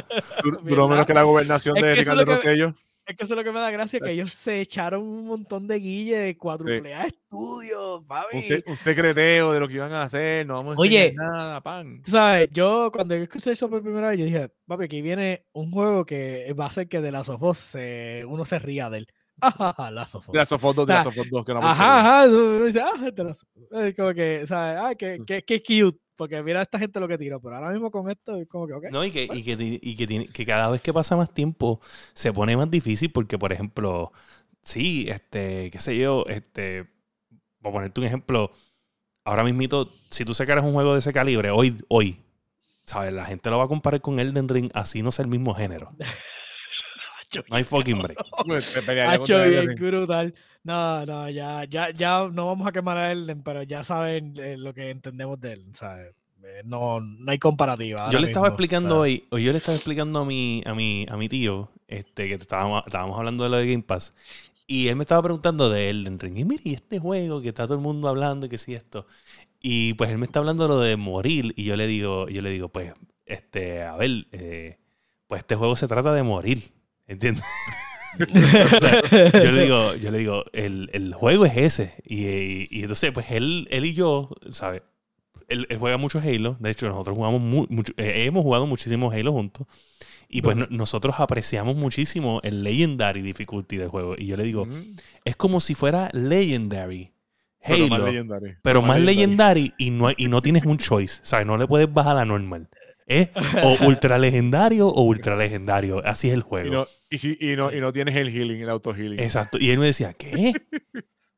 Dur- 0.43 0.61
Duró 0.63 0.87
menos 0.87 1.05
que 1.05 1.13
la 1.13 1.23
gobernación 1.23 1.77
Es 1.77 1.83
de 1.83 1.91
eso 1.93 2.01
Ricardo 2.01 2.25
Rosselló. 2.25 2.73
Es 3.07 3.15
que 3.15 3.23
eso 3.23 3.33
es 3.35 3.37
lo 3.37 3.43
que 3.43 3.51
me 3.51 3.59
da 3.59 3.69
gracia, 3.69 3.99
que 3.99 4.09
ellos 4.13 4.31
se 4.31 4.61
echaron 4.61 5.03
un 5.03 5.27
montón 5.27 5.67
de 5.67 5.77
guille 5.77 6.17
de 6.17 6.35
cuádruple 6.37 6.95
A 6.95 7.05
estudios, 7.05 8.03
papi. 8.07 8.37
Un, 8.37 8.41
se- 8.41 8.63
un 8.65 8.75
secreteo 8.75 9.51
de 9.53 9.59
lo 9.59 9.67
que 9.67 9.75
iban 9.75 9.93
a 9.93 10.01
hacer, 10.01 10.47
no 10.47 10.55
vamos 10.55 10.75
a 10.75 10.81
Oye, 10.81 11.13
nada, 11.15 11.61
pan. 11.61 12.01
Tú 12.03 12.09
sabes, 12.09 12.49
yo 12.51 12.89
cuando 12.91 13.15
yo 13.15 13.21
escuché 13.21 13.51
eso 13.51 13.69
por 13.69 13.83
primera 13.83 14.09
vez, 14.09 14.17
yo 14.17 14.25
dije, 14.25 14.49
papi, 14.65 14.85
aquí 14.85 15.03
viene 15.03 15.45
un 15.53 15.69
juego 15.69 16.03
que 16.03 16.51
va 16.59 16.63
a 16.63 16.69
hacer 16.69 16.87
que 16.87 16.99
de 16.99 17.11
la 17.11 17.23
Sofos 17.23 17.59
se, 17.59 18.23
uno 18.27 18.43
se 18.43 18.57
ría 18.57 18.89
de 18.89 18.97
él. 18.97 19.07
Ajá, 19.41 19.91
la 19.91 20.07
Sofos. 20.07 20.31
De 20.33 20.39
las 20.39 20.49
Sofotos, 20.49 20.87
de 20.87 20.93
O 20.93 20.95
las 20.95 21.03
sea, 21.03 21.11
Sofotos 21.11 21.31
2, 21.31 21.45
que 21.45 21.53
no 21.53 21.59
Ajá, 21.61 21.99
ajá. 21.99 22.27
Dice, 22.65 22.81
ah, 22.81 23.11
Sofos. 23.33 23.47
Es 23.71 23.95
como 23.95 24.13
que, 24.13 24.45
¿sabes? 24.47 24.81
Ay, 24.81 24.95
qué, 24.95 25.19
Mm. 25.19 25.25
qué, 25.25 25.43
qué 25.43 25.61
cute. 25.61 25.99
Porque 26.15 26.41
mira 26.41 26.61
esta 26.61 26.79
gente 26.79 26.99
lo 27.01 27.07
que 27.09 27.17
tiró. 27.17 27.41
Pero 27.41 27.55
ahora 27.55 27.71
mismo 27.71 27.91
con 27.91 28.09
esto, 28.09 28.37
es 28.37 28.47
como 28.47 28.67
que, 28.67 28.73
ok. 28.73 28.85
No, 28.91 29.03
y 29.03 29.11
que, 29.11 29.25
y 29.25 29.43
que, 29.43 29.79
y 29.81 29.95
que, 29.97 30.07
tiene- 30.07 30.27
que 30.27 30.45
cada 30.45 30.69
vez 30.69 30.81
que 30.81 30.93
pasa 30.93 31.17
más 31.17 31.33
tiempo 31.33 31.81
se 32.13 32.31
pone 32.31 32.55
más 32.55 32.71
difícil 32.71 33.11
porque, 33.11 33.37
por 33.37 33.51
ejemplo, 33.51 34.13
sí, 34.61 35.07
este, 35.09 35.69
qué 35.71 35.79
sé 35.79 35.97
yo, 35.97 36.23
este, 36.29 36.83
voy 37.59 37.71
a 37.71 37.73
ponerte 37.73 37.99
un 37.99 38.07
ejemplo, 38.07 38.51
ahora 39.25 39.43
mismito, 39.43 39.91
si 40.09 40.23
tú 40.23 40.33
sacaras 40.33 40.63
un 40.63 40.71
juego 40.73 40.93
de 40.93 40.99
ese 40.99 41.11
calibre, 41.11 41.51
hoy, 41.51 41.75
hoy, 41.89 42.21
¿sabes? 42.85 43.11
La 43.11 43.25
gente 43.25 43.49
lo 43.49 43.57
va 43.57 43.65
a 43.65 43.67
comparar 43.67 43.99
con 43.99 44.17
Elden 44.19 44.47
Ring, 44.47 44.71
así 44.73 45.01
no 45.03 45.09
es 45.09 45.19
el 45.19 45.27
mismo 45.27 45.53
género. 45.53 45.91
No 47.49 47.57
hay 47.57 47.63
fucking 47.63 48.01
break. 48.01 48.19
Hacho 49.03 49.43
bien 49.45 49.75
brutal. 49.75 50.33
No, 50.63 51.05
no, 51.05 51.29
ya, 51.29 51.65
ya, 51.65 51.91
ya 51.91 52.27
no 52.31 52.47
vamos 52.47 52.67
a 52.67 52.71
quemar 52.71 52.97
a 52.97 53.11
Elden, 53.11 53.43
pero 53.43 53.63
ya 53.63 53.83
saben 53.83 54.33
eh, 54.37 54.57
lo 54.57 54.73
que 54.73 54.89
entendemos 54.89 55.39
de 55.39 55.53
él, 55.53 55.65
¿sabes? 55.73 56.15
Eh, 56.43 56.61
No, 56.65 56.99
no 56.99 57.31
hay 57.31 57.37
comparativa. 57.39 58.09
Yo 58.09 58.19
le 58.19 58.25
estaba 58.27 58.47
mismo, 58.47 58.53
explicando 58.53 58.95
¿sabes? 58.95 59.01
hoy, 59.01 59.27
o 59.31 59.37
yo 59.37 59.51
le 59.51 59.57
estaba 59.57 59.75
explicando 59.75 60.19
a 60.21 60.25
mi, 60.25 60.61
a 60.65 60.73
mi, 60.73 61.05
a 61.09 61.17
mi 61.17 61.29
tío, 61.29 61.71
este, 61.87 62.27
que 62.27 62.33
estábamos, 62.35 62.83
estábamos 62.85 63.17
hablando 63.17 63.43
de 63.43 63.49
lo 63.49 63.57
de 63.57 63.67
Game 63.67 63.83
Pass, 63.83 64.13
y 64.67 64.87
él 64.87 64.95
me 64.95 65.03
estaba 65.03 65.21
preguntando 65.23 65.69
de 65.69 65.89
Elden 65.89 66.19
Ring. 66.19 66.37
Y 66.39 66.45
mire, 66.45 66.61
y 66.65 66.73
este 66.73 66.99
juego 66.99 67.41
que 67.41 67.49
está 67.49 67.65
todo 67.65 67.75
el 67.75 67.81
mundo 67.83 68.09
hablando, 68.09 68.45
y 68.47 68.49
que 68.49 68.57
sí 68.57 68.73
esto. 68.75 69.07
Y 69.61 69.93
pues 69.95 70.09
él 70.11 70.17
me 70.19 70.25
está 70.25 70.39
hablando 70.39 70.63
de 70.63 70.69
lo 70.69 70.79
de 70.79 70.97
morir, 70.97 71.53
y 71.57 71.63
yo 71.65 71.75
le 71.75 71.87
digo, 71.87 72.29
yo 72.29 72.41
le 72.41 72.49
digo, 72.51 72.69
pues, 72.69 72.93
este, 73.25 73.83
a 73.83 73.95
ver, 73.95 74.27
eh, 74.31 74.77
pues 75.27 75.39
este 75.41 75.55
juego 75.55 75.75
se 75.75 75.87
trata 75.87 76.13
de 76.13 76.23
morir. 76.23 76.59
¿Entiendes? 77.07 77.43
O 78.17 78.79
sea, 78.79 79.01
yo 79.41 79.51
le 79.51 79.63
digo, 79.63 79.95
yo 79.95 80.09
le 80.09 80.17
digo, 80.19 80.45
el, 80.53 80.89
el 80.93 81.13
juego 81.13 81.45
es 81.45 81.57
ese. 81.57 81.95
Y, 82.05 82.25
y- 82.27 82.67
y 82.71 82.81
entonces, 82.83 83.11
pues 83.11 83.29
él, 83.31 83.67
él 83.71 83.83
y 83.85 83.93
yo, 83.93 84.29
¿sabes? 84.51 84.83
Él, 85.49 85.67
él 85.69 85.77
juega 85.77 85.97
mucho 85.97 86.19
Halo. 86.19 86.55
De 86.61 86.71
hecho, 86.71 86.87
nosotros 86.87 87.15
jugamos 87.17 87.41
mu- 87.41 87.67
mucho, 87.69 87.91
eh, 87.97 88.23
hemos 88.25 88.43
jugado 88.43 88.65
muchísimo 88.67 89.11
Halo 89.11 89.33
juntos. 89.33 89.67
Y 90.29 90.41
pues 90.41 90.55
no- 90.55 90.65
nosotros 90.69 91.15
apreciamos 91.19 91.75
muchísimo 91.75 92.39
el 92.43 92.63
Legendary 92.63 93.21
Difficulty 93.21 93.75
del 93.77 93.89
juego. 93.89 94.15
Y 94.17 94.27
yo 94.27 94.37
le 94.37 94.43
digo, 94.45 94.65
es 95.25 95.35
como 95.35 95.59
si 95.59 95.75
fuera 95.75 96.09
Legendary 96.13 97.11
Pero 97.67 97.75
Halo, 97.75 97.87
más 97.89 97.99
pero, 97.99 98.11
legendario. 98.11 98.81
más, 98.81 98.99
Legendary 99.01 99.73
y 99.77 99.89
no, 99.91 100.07
y 100.15 100.27
no 100.29 100.41
tienes 100.41 100.63
un 100.65 100.77
choice. 100.77 101.19
¿Sabes? 101.23 101.45
No 101.45 101.57
le 101.57 101.67
puedes 101.67 101.93
bajar 101.93 102.17
a 102.17 102.23
normal. 102.25 102.69
Es 103.05 103.29
o 103.63 103.77
ultra 103.85 104.17
legendario 104.17 104.87
o 104.87 105.01
ultra 105.03 105.35
legendario. 105.35 106.01
Así 106.05 106.27
es 106.29 106.33
el 106.33 106.39
Y 106.39 106.43
juego. 106.43 106.73
no, 106.73 106.87
y, 107.09 107.17
si- 107.19 107.37
y 107.39 107.55
no, 107.55 107.71
y 107.73 107.79
no 107.79 107.91
tienes 107.93 108.15
el 108.15 108.29
healing, 108.31 108.61
el 108.61 108.69
auto 108.69 108.93
healing. 108.93 109.19
Exacto. 109.19 109.57
Y 109.59 109.69
él 109.71 109.79
me 109.79 109.85
decía, 109.87 110.13
¿qué? 110.13 110.53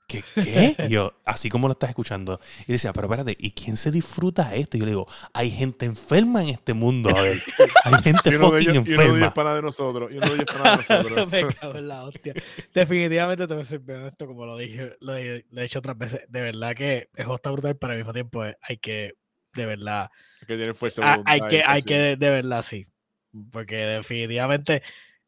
¿Qué? 0.07 0.24
¿Qué? 0.36 0.76
Y 0.88 0.91
yo, 0.91 1.20
así 1.26 1.49
como 1.49 1.68
lo 1.68 1.74
estás 1.74 1.89
escuchando. 1.89 2.39
Y 2.65 2.72
decía, 2.72 2.93
pero 2.93 3.07
espérate, 3.07 3.36
¿y 3.38 3.51
quién 3.51 3.76
se 3.76 3.91
disfruta 3.91 4.55
esto? 4.55 4.78
Y 4.78 4.80
yo 4.80 4.86
le 4.86 4.91
digo, 4.93 5.05
hay 5.34 5.51
gente 5.51 5.86
enferma 5.86 6.41
en 6.41 6.47
este 6.47 6.74
mundo, 6.74 7.09
a 7.13 7.22
ver. 7.22 7.41
Hay 7.84 7.93
gente 8.03 8.32
fucking 8.32 8.32
ellos, 8.32 8.38
y 8.38 8.39
uno 8.39 8.51
de 8.53 8.61
ellos 8.63 8.88
enferma. 8.88 9.26
es 9.28 9.34
pana 9.34 9.55
de 9.55 9.61
nosotros. 9.61 10.09
Y 10.09 10.18
uno 10.18 10.28
de 10.28 10.34
ellos 10.36 10.45
es 10.47 10.55
pana 10.55 10.72
de 10.72 10.78
nosotros. 10.78 11.28
Me 11.32 11.47
cago 11.53 11.76
en 11.78 11.88
la 11.89 12.03
hostia. 12.05 12.34
Definitivamente 12.74 13.47
te 13.47 13.53
voy 13.53 13.63
a 13.63 13.65
ser 13.65 13.80
bien 13.80 13.99
honesto, 13.99 14.26
como 14.28 14.45
lo 14.45 14.55
dije, 14.57 14.95
lo 15.01 15.13
he, 15.18 15.45
lo 15.51 15.59
he 15.59 15.63
dicho 15.63 15.80
otras 15.80 15.97
veces. 15.97 16.22
De 16.30 16.39
verdad 16.41 16.74
que 16.74 17.09
el 17.13 17.26
juego 17.26 17.36
está 17.36 17.51
brutal, 17.51 17.76
pero 17.76 17.91
al 17.91 17.97
mismo 17.97 18.13
tiempo 18.13 18.45
eh, 18.45 18.55
hay 18.61 18.78
que, 18.78 19.15
de 19.57 19.65
verdad, 19.65 20.09
que 20.47 20.73
fuerza. 20.73 21.21
Hay 21.25 21.41
que, 21.49 21.63
hay 21.65 21.81
que, 21.83 21.95
de, 21.95 22.15
de 22.15 22.29
verdad, 22.29 22.61
sí. 22.61 22.87
Porque 23.51 23.75
definitivamente, 23.75 24.81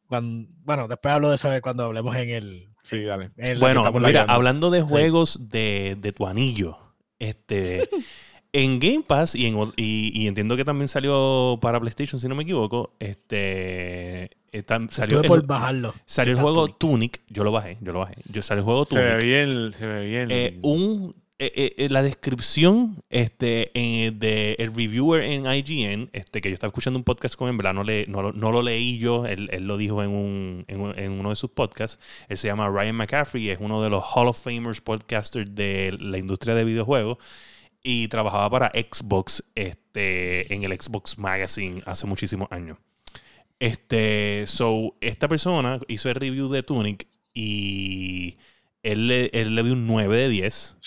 cuando, 0.08 0.48
bueno, 0.64 0.88
después 0.88 1.14
hablo 1.14 1.30
de 1.30 1.36
eso 1.36 1.50
cuando 1.62 1.84
hablemos 1.86 2.16
en 2.16 2.30
el. 2.30 2.70
Sí, 2.84 3.04
dale. 3.04 3.32
Bueno, 3.60 3.92
mira, 3.92 4.24
hablando 4.24 4.70
de 4.72 4.82
juegos 4.82 5.50
de, 5.50 5.98
de 6.00 6.14
tu 6.14 6.26
anillo, 6.26 6.78
este, 7.20 7.90
en 8.54 8.80
Game 8.80 9.04
Pass 9.06 9.36
y, 9.36 9.46
en, 9.48 9.58
y, 9.76 10.12
y 10.24 10.28
entiendo 10.28 10.56
que 10.56 10.66
también 10.66 10.88
salió 10.88 11.60
para 11.62 11.80
PlayStation, 11.80 12.20
si 12.20 12.28
no 12.28 12.36
me 12.36 12.44
equivoco, 12.44 12.96
este, 13.00 14.32
tam- 14.66 14.90
salió, 14.90 15.22
el, 15.22 15.28
por 15.28 15.46
bajarlo. 15.46 15.94
salió 16.06 16.32
el 16.32 16.38
Está 16.38 16.44
juego 16.44 16.68
Tunic. 16.70 16.78
Tunic. 16.80 17.22
yo 17.28 17.44
lo 17.44 17.52
bajé, 17.52 17.78
yo 17.82 17.92
lo 17.92 18.00
bajé, 18.00 18.16
yo 18.32 18.42
salió 18.42 18.62
el 18.62 18.66
juego 18.66 18.86
Se 18.86 19.00
ve 19.00 19.10
Tunic. 19.12 19.24
bien, 19.24 19.74
se 19.74 19.86
ve 19.86 20.06
bien. 20.08 20.28
Eh, 20.32 20.58
un, 20.64 21.14
eh, 21.40 21.52
eh, 21.56 21.74
eh, 21.86 21.90
la 21.90 22.04
descripción 22.04 23.02
este, 23.10 23.72
eh, 23.74 24.12
de 24.14 24.54
el 24.60 24.76
reviewer 24.76 25.22
en 25.24 25.46
IGN, 25.46 26.10
este, 26.14 26.42
que 26.42 26.50
yo 26.50 26.54
estaba 26.54 26.70
escuchando 26.70 26.98
un 27.00 27.04
podcast 27.06 27.36
con 27.36 27.50
él, 27.50 27.56
¿verdad? 27.58 27.74
No, 27.74 27.84
le, 27.84 28.06
no, 28.08 28.32
no 28.34 28.52
lo 28.52 28.62
leí 28.62 28.98
yo, 28.98 29.26
él, 29.26 29.50
él 29.54 29.66
lo 29.66 29.78
dijo 29.78 30.04
en, 30.04 30.10
un, 30.10 30.66
en, 30.68 30.82
un- 30.82 31.00
en 31.00 31.12
uno 31.14 31.30
de 31.30 31.36
sus 31.36 31.50
podcasts. 31.52 32.00
Él 32.28 32.38
se 32.38 32.48
llama 32.48 32.70
Ryan 32.70 32.96
McCaffrey, 32.96 33.50
es 33.50 33.58
uno 33.62 33.82
de 33.82 33.90
los 33.90 34.04
Hall 34.16 34.28
of 34.28 34.42
Famers 34.44 34.82
podcasters 34.82 35.56
de 35.56 35.96
la 36.00 36.18
industria 36.18 36.56
de 36.56 36.64
videojuegos. 36.66 37.18
Y 37.82 38.10
trabajaba 38.10 38.50
para 38.50 38.72
Xbox 38.76 39.44
este, 39.56 40.54
en 40.54 40.64
el 40.66 40.74
Xbox 40.80 41.18
Magazine 41.18 41.82
hace 41.86 42.06
muchísimos 42.08 42.50
años. 42.52 42.78
Este, 43.60 44.44
so, 44.48 44.96
esta 45.02 45.28
persona 45.28 45.80
hizo 45.88 46.10
el 46.10 46.16
review 46.16 46.50
de 46.50 46.64
Tunic 46.64 47.08
y 47.34 48.38
él 48.84 49.08
le, 49.08 49.30
él 49.34 49.56
le 49.56 49.64
dio 49.64 49.74
un 49.74 49.86
9 49.88 50.16
de 50.18 50.30
10 50.30 50.78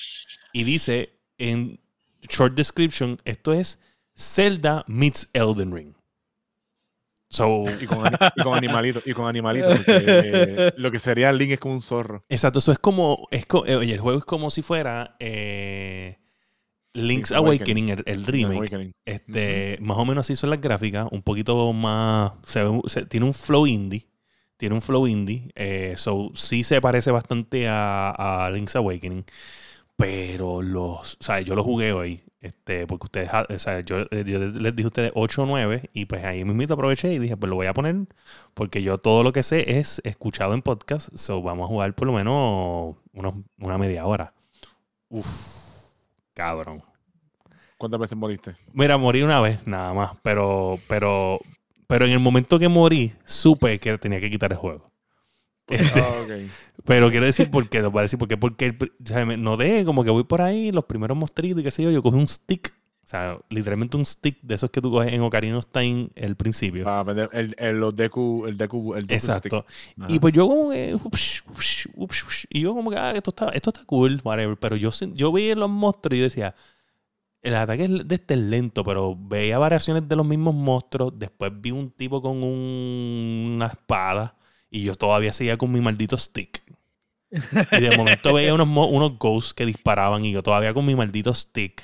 y 0.53 0.65
dice 0.65 1.11
en 1.39 1.81
short 2.29 2.55
description, 2.55 3.19
esto 3.25 3.53
es 3.53 3.81
Zelda 4.17 4.85
meets 4.87 5.29
Elden 5.33 5.75
Ring. 5.75 5.95
So, 7.31 7.65
Y 7.81 7.87
con, 7.87 8.05
y 8.37 8.43
con 8.43 8.55
animalitos. 8.55 9.03
Y 9.07 9.15
con 9.15 9.27
animalitos. 9.27 9.81
eh, 9.87 10.73
lo 10.77 10.91
que 10.91 11.01
sería 11.01 11.33
Link 11.33 11.53
es 11.53 11.61
como 11.61 11.75
un 11.75 11.81
zorro. 11.81 12.25
exacto, 12.29 12.59
eso 12.59 12.73
es 12.73 12.79
como, 12.79 13.27
es 13.31 13.47
co- 13.47 13.65
eh, 13.67 13.75
oye, 13.77 13.95
el 13.95 14.01
juego 14.01 14.19
es 14.19 14.25
como 14.27 14.51
si 14.51 14.61
fuera 14.61 15.17
eh, 15.19 16.19
Link's 16.93 17.31
Link's 17.31 17.33
Awakening, 17.33 17.89
el, 17.89 18.03
el 18.05 18.27
remake. 18.27 18.57
Awakening. 18.59 18.93
Este, 19.07 19.79
Más 19.81 19.97
o 19.97 20.05
menos 20.05 20.27
así 20.27 20.37
son 20.37 20.51
las 20.51 20.61
gráficas, 20.61 21.07
un 21.11 21.23
poquito 21.23 21.73
más. 21.73 22.33
se 22.45 22.63
ve- 22.65 22.81
se- 22.87 23.07
tiene 23.07 23.25
un 23.25 23.33
flow 23.35 23.67
indie. 23.67 24.07
Tiene 24.59 24.75
un 24.75 24.83
flow 24.83 25.07
indie. 25.07 25.51
Eh, 25.55 25.95
so, 25.97 26.31
sí 26.35 26.63
se 26.63 26.83
parece 26.83 27.11
bastante 27.11 27.67
a, 27.67 28.11
a 28.45 28.51
Link's 28.51 28.77
Awakening. 28.77 29.25
Pero 30.03 30.63
los. 30.63 31.15
O 31.21 31.23
sea, 31.23 31.41
yo 31.41 31.55
lo 31.55 31.63
jugué 31.65 31.93
hoy. 31.93 32.23
Este, 32.41 32.87
porque 32.87 33.05
ustedes. 33.07 33.31
O 33.49 33.59
sea, 33.59 33.81
yo, 33.81 34.01
eh, 34.11 34.25
yo 34.27 34.39
les 34.39 34.75
dije 34.75 34.85
a 34.85 34.89
ustedes 34.89 35.13
8 35.15 35.43
o 35.43 35.47
9. 35.47 35.91
Y 35.93 36.07
pues 36.07 36.25
ahí 36.25 36.45
mismito 36.45 36.75
aproveché 36.75 37.13
y 37.13 37.19
dije, 37.19 37.37
pues 37.37 37.49
lo 37.49 37.57
voy 37.57 37.67
a 37.67 37.75
poner. 37.75 37.97
Porque 38.55 38.83
yo 38.83 38.99
todo 38.99 39.23
lo 39.23 39.33
que 39.33 39.43
sé 39.43 39.79
es 39.79 40.01
escuchado 40.05 40.55
en 40.55 40.63
podcast. 40.63 41.09
So, 41.17 41.41
vamos 41.43 41.65
a 41.65 41.69
jugar 41.69 41.95
por 41.95 42.07
lo 42.07 42.13
menos 42.15 42.97
unos- 43.13 43.35
una 43.59 43.79
media 43.79 44.05
hora. 44.07 44.33
Uf. 45.09 45.27
Cabrón. 46.35 46.83
¿Cuántas 47.79 48.01
veces 48.01 48.17
moriste? 48.17 48.55
Mira, 48.73 48.97
morí 48.97 49.23
una 49.23 49.41
vez 49.41 49.67
nada 49.67 49.93
más, 49.93 50.13
pero, 50.23 50.79
pero, 50.89 51.41
pero 51.89 52.07
en 52.07 52.13
el 52.13 52.21
momento 52.21 52.59
que 52.59 52.69
morí, 52.69 53.13
supe 53.25 53.79
que 53.81 53.99
tenía 53.99 54.21
que 54.21 54.31
quitar 54.31 54.53
el 54.53 54.59
juego. 54.59 54.92
Este, 55.75 56.01
Ah, 56.01 56.25
pero 56.85 57.11
quiero 57.11 57.27
decir 57.27 57.51
por 57.51 57.69
qué, 57.69 57.81
lo 57.81 57.91
voy 57.91 58.01
a 58.01 58.03
decir 58.03 58.19
porque, 58.19 58.37
porque 58.37 58.67
el 58.67 58.77
o 58.83 59.07
sea, 59.07 59.25
me 59.25 59.37
noté 59.37 59.85
como 59.85 60.05
que 60.05 60.11
voy 60.11 60.25
por 60.25 60.43
ahí, 60.43 60.73
los 60.73 60.85
primeros 60.85 61.17
monstruitos 61.17 61.61
y 61.61 61.65
qué 61.65 61.71
sé 61.71 61.83
yo, 61.83 61.91
yo 61.91 62.03
cogí 62.03 62.17
un 62.17 62.27
stick, 62.29 62.75
o 63.05 63.07
sea, 63.07 63.39
literalmente 63.51 63.97
un 63.97 64.07
stick 64.07 64.39
de 64.43 64.55
esos 64.55 64.71
que 64.71 64.81
tú 64.81 64.91
coges 64.91 65.13
en 65.13 65.21
Ocarina 65.23 65.59
of 65.59 65.67
Time 65.73 66.09
el 66.15 66.37
principio. 66.37 66.85
Para 66.85 67.03
vender 67.03 67.29
el, 67.33 67.55
el, 67.59 67.77
los 67.81 67.95
Deku, 67.97 68.47
el 68.47 68.57
Deku, 68.57 68.95
el 68.95 69.03
Deku 69.03 69.13
Exacto. 69.15 69.65
stick. 69.69 70.11
Y 70.11 70.19
pues 70.21 70.33
yo 70.33 70.49
como 70.49 70.71
que... 70.71 70.95
ups, 70.95 71.43
ups, 71.49 71.89
ups, 71.97 72.47
y 72.49 72.61
yo 72.61 72.75
como 72.75 72.91
que, 72.91 72.97
ah, 72.97 73.13
esto 73.13 73.31
está, 73.31 73.49
esto 73.51 73.71
está 73.71 73.85
cool, 73.87 74.21
whatever. 74.25 74.57
Pero 74.57 74.77
yo, 74.77 74.91
yo 75.15 75.33
veía 75.33 75.57
los 75.57 75.69
monstruos 75.69 76.17
y 76.17 76.19
yo 76.21 76.25
decía, 76.25 76.55
el 77.43 77.57
ataque 77.57 77.89
de 77.89 78.15
este 78.15 78.35
es 78.35 78.41
lento, 78.41 78.85
pero 78.85 79.17
veía 79.19 79.59
variaciones 79.59 80.09
de 80.09 80.15
los 80.15 80.25
mismos 80.25 80.55
monstruos. 80.55 81.13
Después 81.19 81.51
vi 81.61 81.73
un 81.73 81.91
tipo 81.91 82.23
con 82.23 82.43
un- 82.45 83.53
una 83.57 83.67
espada 83.67 84.37
y 84.73 84.83
yo 84.83 84.97
todavía 84.97 85.33
seguía 85.33 85.57
con 85.57 85.71
mi 85.71 85.81
maldito 85.81 86.19
stick. 86.19 86.63
Y 87.71 87.81
de 87.81 87.93
momento 87.93 88.33
veía 88.33 88.55
unos, 88.55 88.67
mo- 88.69 88.87
unos 88.89 89.19
ghosts 89.19 89.55
que 89.55 89.67
disparaban 89.67 90.25
y 90.25 90.33
yo 90.33 90.43
todavía 90.43 90.75
con 90.75 90.85
mi 90.87 90.95
maldito 90.95 91.33
stick. 91.35 91.83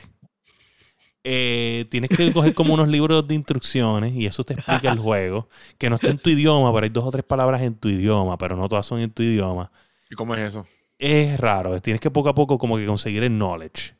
Eh, 1.24 1.86
tienes 1.91 2.11
que 2.11 2.32
coger 2.32 2.55
como 2.55 2.72
unos 2.74 2.89
libros 2.89 3.26
de 3.28 3.34
instrucciones 3.34 4.14
y 4.14 4.26
eso 4.26 4.45
te 4.45 4.55
explica 4.55 4.89
el 4.89 4.99
juego. 4.99 5.49
Que 5.76 5.91
no 5.91 5.97
está 5.97 6.11
en 6.11 6.18
tu 6.18 6.30
idioma, 6.30 6.72
pero 6.72 6.84
hay 6.84 6.91
dos 6.91 7.05
o 7.05 7.11
tres 7.11 7.24
palabras 7.24 7.62
en 7.62 7.74
tu 7.74 7.89
idioma, 7.89 8.39
pero 8.39 8.57
no 8.57 8.68
todas 8.68 8.86
son 8.86 9.01
en 9.01 9.11
tu 9.11 9.22
idioma. 9.22 9.70
¿Y 10.11 10.14
cómo 10.14 10.34
es 10.34 10.41
eso? 10.41 10.66
Es 10.99 11.39
raro, 11.39 11.80
tienes 11.80 12.01
que 12.01 12.11
poco 12.11 12.28
a 12.28 12.34
poco 12.34 12.59
como 12.59 12.76
que 12.76 12.86
conseguir 12.86 13.22
el 13.22 13.30
knowledge. 13.39 13.95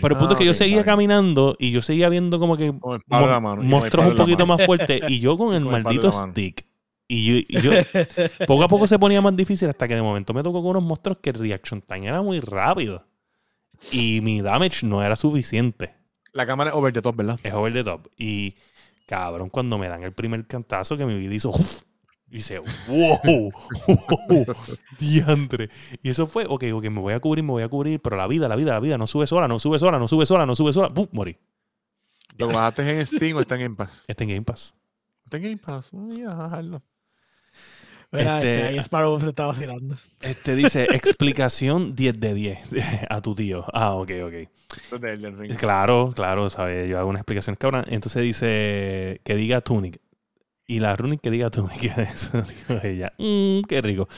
Pero 0.00 0.14
el 0.14 0.18
punto 0.18 0.34
Ah, 0.34 0.34
es 0.34 0.38
que 0.38 0.44
yo 0.46 0.52
ok, 0.52 0.56
seguía 0.58 0.84
caminando 0.84 1.56
y 1.58 1.70
yo 1.72 1.82
seguía 1.82 2.08
viendo 2.08 2.38
como 2.38 2.56
que 2.56 2.72
mon- 2.72 3.02
mano, 3.06 3.26
monstruos 3.66 4.06
un 4.06 4.16
poquito 4.16 4.46
más 4.46 4.62
fuertes 4.62 5.02
y 5.06 5.20
yo 5.20 5.36
con 5.36 5.54
el 5.54 5.62
Con 5.62 5.72
maldito 5.72 6.10
stick. 6.12 6.64
Y 7.12 7.24
yo, 7.24 7.34
y 7.48 7.60
yo- 7.60 7.72
poco 8.46 8.62
a 8.62 8.68
poco 8.68 8.86
se 8.86 8.96
ponía 8.96 9.20
más 9.20 9.34
difícil 9.34 9.68
hasta 9.68 9.88
que 9.88 9.96
de 9.96 10.02
momento 10.02 10.32
me 10.32 10.44
tocó 10.44 10.62
con 10.62 10.70
unos 10.70 10.84
monstruos 10.84 11.18
que 11.18 11.30
el 11.30 11.40
reaction 11.40 11.82
time 11.82 12.06
era 12.06 12.22
muy 12.22 12.38
rápido. 12.38 13.04
Y 13.90 14.20
mi 14.20 14.40
damage 14.42 14.86
no 14.86 15.02
era 15.02 15.16
suficiente. 15.16 15.92
La 16.32 16.46
cámara 16.46 16.70
es 16.70 16.76
over 16.76 16.92
the 16.92 17.02
top, 17.02 17.16
¿verdad? 17.16 17.40
Es 17.42 17.52
over 17.52 17.72
the 17.72 17.82
top. 17.82 18.06
Y 18.16 18.54
cabrón, 19.06 19.50
cuando 19.50 19.76
me 19.76 19.88
dan 19.88 20.04
el 20.04 20.12
primer 20.12 20.46
cantazo 20.46 20.96
que 20.96 21.04
mi 21.04 21.18
vida 21.18 21.34
hizo. 21.34 21.50
¡uf! 21.50 21.82
Y 22.28 22.34
dice, 22.34 22.60
wow, 22.86 23.50
wow, 24.28 24.46
diantre. 25.00 25.68
Y 26.00 26.10
eso 26.10 26.28
fue, 26.28 26.46
ok, 26.48 26.62
ok, 26.74 26.84
me 26.84 27.00
voy 27.00 27.12
a 27.14 27.18
cubrir, 27.18 27.42
me 27.42 27.50
voy 27.50 27.64
a 27.64 27.68
cubrir, 27.68 27.98
pero 28.00 28.16
la 28.16 28.28
vida, 28.28 28.46
la 28.46 28.54
vida, 28.54 28.70
la 28.70 28.78
vida, 28.78 28.96
no 28.96 29.08
sube 29.08 29.26
sola, 29.26 29.48
no 29.48 29.58
sube 29.58 29.80
sola, 29.80 29.98
no 29.98 30.06
sube 30.06 30.26
sola, 30.26 30.46
no 30.46 30.54
sube 30.54 30.72
sola. 30.72 30.86
¡Buf! 30.90 31.08
Morí. 31.10 31.36
¿Lo 32.36 32.46
bajaste 32.46 32.88
en 32.88 33.04
Steam 33.04 33.36
o 33.36 33.40
está 33.40 33.56
en 33.56 33.62
Game 33.62 33.74
Pass? 33.74 34.04
Está 34.06 34.22
en 34.22 34.30
Game 34.30 34.42
Pass. 34.42 34.74
Está 35.24 35.38
en 35.38 35.42
Game 35.42 35.56
Pass. 35.56 35.92
Mira, 35.92 36.34
bajarlo. 36.34 36.82
Mira, 38.12 38.38
este, 38.38 38.54
Este- 38.56 38.66
ahí 38.68 38.78
Sparrow 38.78 39.20
se 39.20 39.28
está 39.28 39.46
vacilando. 39.46 39.96
Este 40.20 40.56
dice, 40.56 40.84
explicación 40.90 41.94
10 41.94 42.18
de 42.20 42.34
10 42.34 42.58
a 43.08 43.20
tu 43.22 43.34
tío. 43.34 43.64
Ah, 43.72 43.92
ok, 43.94 44.10
ok. 44.24 44.34
Claro, 45.58 46.12
claro, 46.14 46.48
¿sabes? 46.50 46.88
Yo 46.88 46.98
hago 46.98 47.08
una 47.08 47.20
explicación 47.20 47.56
cabrón. 47.56 47.84
Entonces 47.88 48.22
dice 48.22 49.20
que 49.24 49.34
diga 49.34 49.60
Tunic. 49.60 50.00
Y 50.66 50.78
la 50.80 50.94
Runic 50.94 51.20
que 51.20 51.30
diga 51.30 51.50
Tunic. 51.50 51.82
Eso 51.98 52.42
dijo 52.42 52.80
ella. 52.84 53.12
Mm, 53.18 53.62
qué 53.68 53.80
rico. 53.80 54.08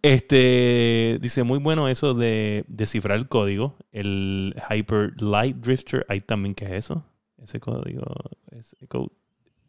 Este 0.00 1.18
dice 1.20 1.42
muy 1.42 1.58
bueno 1.58 1.88
eso 1.88 2.14
de 2.14 2.64
descifrar 2.68 3.18
el 3.18 3.28
código. 3.28 3.76
El 3.90 4.54
Hyper 4.70 5.20
Light 5.20 5.56
Drifter. 5.56 6.06
Ahí 6.08 6.20
también, 6.20 6.54
¿qué 6.54 6.66
es 6.66 6.72
eso? 6.72 7.04
Ese 7.42 7.58
código. 7.60 8.04
Ese 8.52 8.86
código 8.86 9.12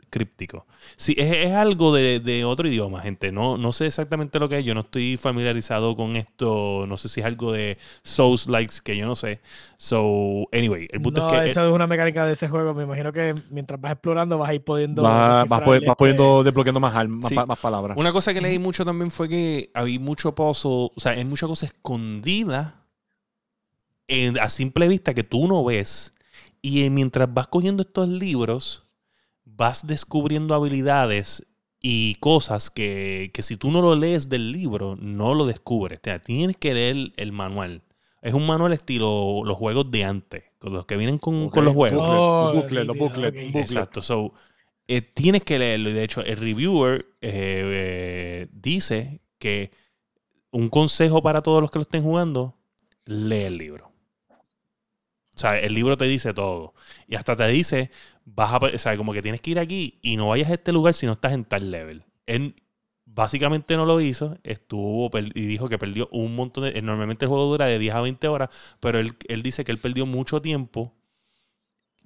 críptico. 0.09 0.65
Sí, 0.95 1.15
es, 1.17 1.45
es 1.47 1.51
algo 1.53 1.93
de, 1.93 2.19
de 2.19 2.43
otro 2.45 2.67
idioma, 2.67 3.01
gente. 3.01 3.31
No, 3.31 3.57
no 3.57 3.71
sé 3.71 3.87
exactamente 3.87 4.39
lo 4.39 4.49
que 4.49 4.59
es. 4.59 4.65
Yo 4.65 4.73
no 4.73 4.81
estoy 4.81 5.17
familiarizado 5.17 5.95
con 5.95 6.15
esto. 6.15 6.85
No 6.87 6.97
sé 6.97 7.09
si 7.09 7.19
es 7.21 7.25
algo 7.25 7.51
de 7.51 7.77
Souls 8.03 8.47
likes 8.47 8.75
que 8.83 8.97
yo 8.97 9.05
no 9.05 9.15
sé. 9.15 9.39
So, 9.77 10.47
anyway, 10.51 10.87
el 10.91 11.01
punto 11.01 11.21
No, 11.21 11.27
es 11.33 11.41
que. 11.43 11.49
eso 11.51 11.67
es 11.67 11.73
una 11.73 11.87
mecánica 11.87 12.25
de 12.25 12.33
ese 12.33 12.49
juego. 12.49 12.73
Me 12.73 12.83
imagino 12.83 13.13
que 13.13 13.35
mientras 13.49 13.79
vas 13.79 13.93
explorando 13.93 14.37
vas 14.37 14.49
a 14.49 14.53
ir 14.55 14.63
pudiendo. 14.63 15.03
Vas, 15.03 15.47
vas, 15.47 15.65
vas 15.65 15.75
este, 15.75 15.95
poniendo, 15.95 16.43
desbloqueando 16.43 16.79
más, 16.79 17.07
más, 17.07 17.29
Sí. 17.29 17.35
pa- 17.35 17.45
más 17.45 17.59
palabras. 17.59 17.97
Una 17.97 18.11
cosa 18.11 18.33
que 18.33 18.41
leí 18.41 18.59
mucho 18.59 18.83
también 18.85 19.11
fue 19.11 19.29
que 19.29 19.69
había 19.73 19.99
mucho 19.99 20.33
puzzle, 20.35 20.91
o 20.95 20.99
sea, 20.99 21.13
hay 21.13 21.25
mucha 21.25 21.47
cosa 21.47 21.65
escondida 21.65 22.75
en- 24.07 24.39
a 24.39 24.49
simple 24.49 24.87
vista 24.87 25.13
que 25.13 25.23
tú 25.23 25.47
no 25.47 25.63
ves. 25.63 26.13
Y 26.61 26.89
mientras 26.89 27.33
vas 27.33 27.47
cogiendo 27.47 27.83
estos 27.83 28.07
libros, 28.09 28.83
vas 29.59 29.85
descubriendo 29.85 30.55
habilidades 30.55 31.45
y 31.81 32.15
cosas 32.15 32.69
que, 32.69 33.29
que 33.33 33.41
si 33.41 33.57
tú 33.57 33.71
no 33.71 33.81
lo 33.81 33.93
lees 33.93 34.29
del 34.29 34.53
libro, 34.53 34.95
no 34.99 35.35
lo 35.35 35.45
descubres. 35.45 35.99
O 35.99 36.01
sea, 36.05 36.19
tienes 36.19 36.55
que 36.55 36.73
leer 36.73 37.11
el 37.17 37.31
manual. 37.33 37.83
Es 38.21 38.33
un 38.33 38.47
manual 38.47 38.71
estilo 38.71 39.43
los 39.45 39.57
juegos 39.57 39.91
de 39.91 40.05
antes, 40.05 40.43
con 40.59 40.73
los 40.73 40.85
que 40.85 40.95
vienen 40.95 41.17
con, 41.17 41.49
con 41.49 41.65
los 41.65 41.73
juegos. 41.73 42.07
Oh, 42.09 42.51
un 42.51 42.61
booklet, 42.61 42.85
los 42.85 42.97
booklet. 42.97 43.35
Exacto. 43.55 44.01
So, 44.01 44.33
eh, 44.87 45.01
tienes 45.01 45.43
que 45.43 45.59
leerlo. 45.59 45.89
Y 45.89 45.93
de 45.93 46.03
hecho, 46.03 46.21
el 46.21 46.37
reviewer 46.37 47.05
eh, 47.21 47.61
eh, 47.63 48.47
dice 48.53 49.21
que 49.37 49.71
un 50.51 50.69
consejo 50.69 51.21
para 51.21 51.41
todos 51.41 51.61
los 51.61 51.69
que 51.69 51.79
lo 51.79 51.83
estén 51.83 52.03
jugando, 52.03 52.57
lee 53.05 53.43
el 53.43 53.57
libro. 53.57 53.91
O 54.29 55.41
sea, 55.41 55.57
el 55.57 55.73
libro 55.73 55.95
te 55.95 56.05
dice 56.05 56.33
todo. 56.33 56.73
Y 57.07 57.15
hasta 57.15 57.33
te 57.33 57.47
dice, 57.47 57.91
vas 58.35 58.53
a, 58.53 58.57
o 58.57 58.77
sea, 58.77 58.97
como 58.97 59.13
que 59.13 59.21
tienes 59.21 59.41
que 59.41 59.51
ir 59.51 59.59
aquí 59.59 59.99
y 60.01 60.17
no 60.17 60.29
vayas 60.29 60.49
a 60.49 60.53
este 60.53 60.71
lugar 60.71 60.93
si 60.93 61.05
no 61.05 61.13
estás 61.13 61.33
en 61.33 61.45
tal 61.45 61.71
level. 61.71 62.03
Él 62.25 62.55
básicamente 63.05 63.75
no 63.75 63.85
lo 63.85 63.99
hizo, 64.01 64.37
estuvo 64.43 65.09
y 65.15 65.45
dijo 65.45 65.67
que 65.67 65.77
perdió 65.77 66.07
un 66.11 66.35
montón 66.35 66.65
de... 66.65 66.81
Normalmente 66.81 67.25
el 67.25 67.29
juego 67.29 67.45
dura 67.45 67.65
de 67.65 67.79
10 67.79 67.95
a 67.95 68.01
20 68.01 68.27
horas, 68.27 68.49
pero 68.79 68.99
él, 68.99 69.13
él 69.27 69.41
dice 69.41 69.63
que 69.63 69.71
él 69.71 69.79
perdió 69.79 70.05
mucho 70.05 70.41
tiempo 70.41 70.93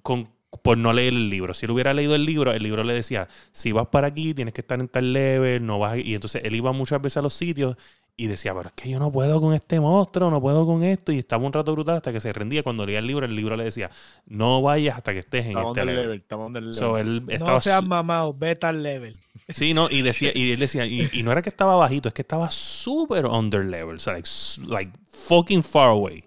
con, 0.02 0.30
por 0.62 0.78
no 0.78 0.92
leer 0.92 1.12
el 1.12 1.28
libro. 1.28 1.54
Si 1.54 1.66
él 1.66 1.72
hubiera 1.72 1.92
leído 1.94 2.14
el 2.14 2.24
libro, 2.24 2.52
el 2.52 2.62
libro 2.62 2.84
le 2.84 2.94
decía, 2.94 3.28
si 3.52 3.72
vas 3.72 3.88
para 3.88 4.08
aquí, 4.08 4.34
tienes 4.34 4.54
que 4.54 4.62
estar 4.62 4.80
en 4.80 4.88
tal 4.88 5.12
level, 5.12 5.64
no 5.64 5.78
vas... 5.78 5.94
a-". 5.94 5.98
Y 5.98 6.14
entonces 6.14 6.42
él 6.44 6.54
iba 6.54 6.72
muchas 6.72 7.00
veces 7.02 7.18
a 7.18 7.22
los 7.22 7.34
sitios 7.34 7.76
y 8.16 8.26
decía, 8.28 8.54
pero 8.54 8.68
es 8.68 8.72
que 8.74 8.88
yo 8.90 8.98
no 8.98 9.10
puedo 9.10 9.40
con 9.40 9.54
este 9.54 9.80
monstruo, 9.80 10.30
no 10.30 10.40
puedo 10.40 10.66
con 10.66 10.82
esto. 10.84 11.10
Y 11.12 11.18
estaba 11.18 11.44
un 11.44 11.52
rato 11.52 11.72
brutal 11.72 11.96
hasta 11.96 12.12
que 12.12 12.20
se 12.20 12.32
rendía. 12.32 12.62
Cuando 12.62 12.86
leía 12.86 13.00
el 13.00 13.06
libro, 13.06 13.26
el 13.26 13.34
libro 13.34 13.56
le 13.56 13.64
decía, 13.64 13.90
no 14.26 14.62
vayas 14.62 14.96
hasta 14.96 15.12
que 15.12 15.18
estés 15.20 15.46
en 15.46 15.58
este 15.58 15.84
level. 15.84 16.02
level, 16.02 16.18
estamos 16.20 16.52
del 16.52 16.64
level. 16.64 16.74
So, 16.74 16.98
él 16.98 17.24
No 17.40 17.60
seas 17.60 17.84
mamado, 17.84 18.32
vete 18.34 18.66
al 18.66 18.82
level. 18.82 19.16
Sí, 19.48 19.74
no, 19.74 19.90
y 19.90 20.00
decía, 20.00 20.32
y 20.34 20.52
él 20.52 20.58
decía, 20.58 20.86
y, 20.86 21.10
y 21.12 21.22
no 21.22 21.30
era 21.30 21.42
que 21.42 21.50
estaba 21.50 21.76
bajito, 21.76 22.08
es 22.08 22.14
que 22.14 22.22
estaba 22.22 22.48
súper 22.50 23.26
under 23.26 23.62
level, 23.62 23.96
o 23.96 23.98
sea, 23.98 24.14
like, 24.14 24.26
like 24.68 24.90
fucking 25.10 25.62
far 25.62 25.88
away. 25.88 26.24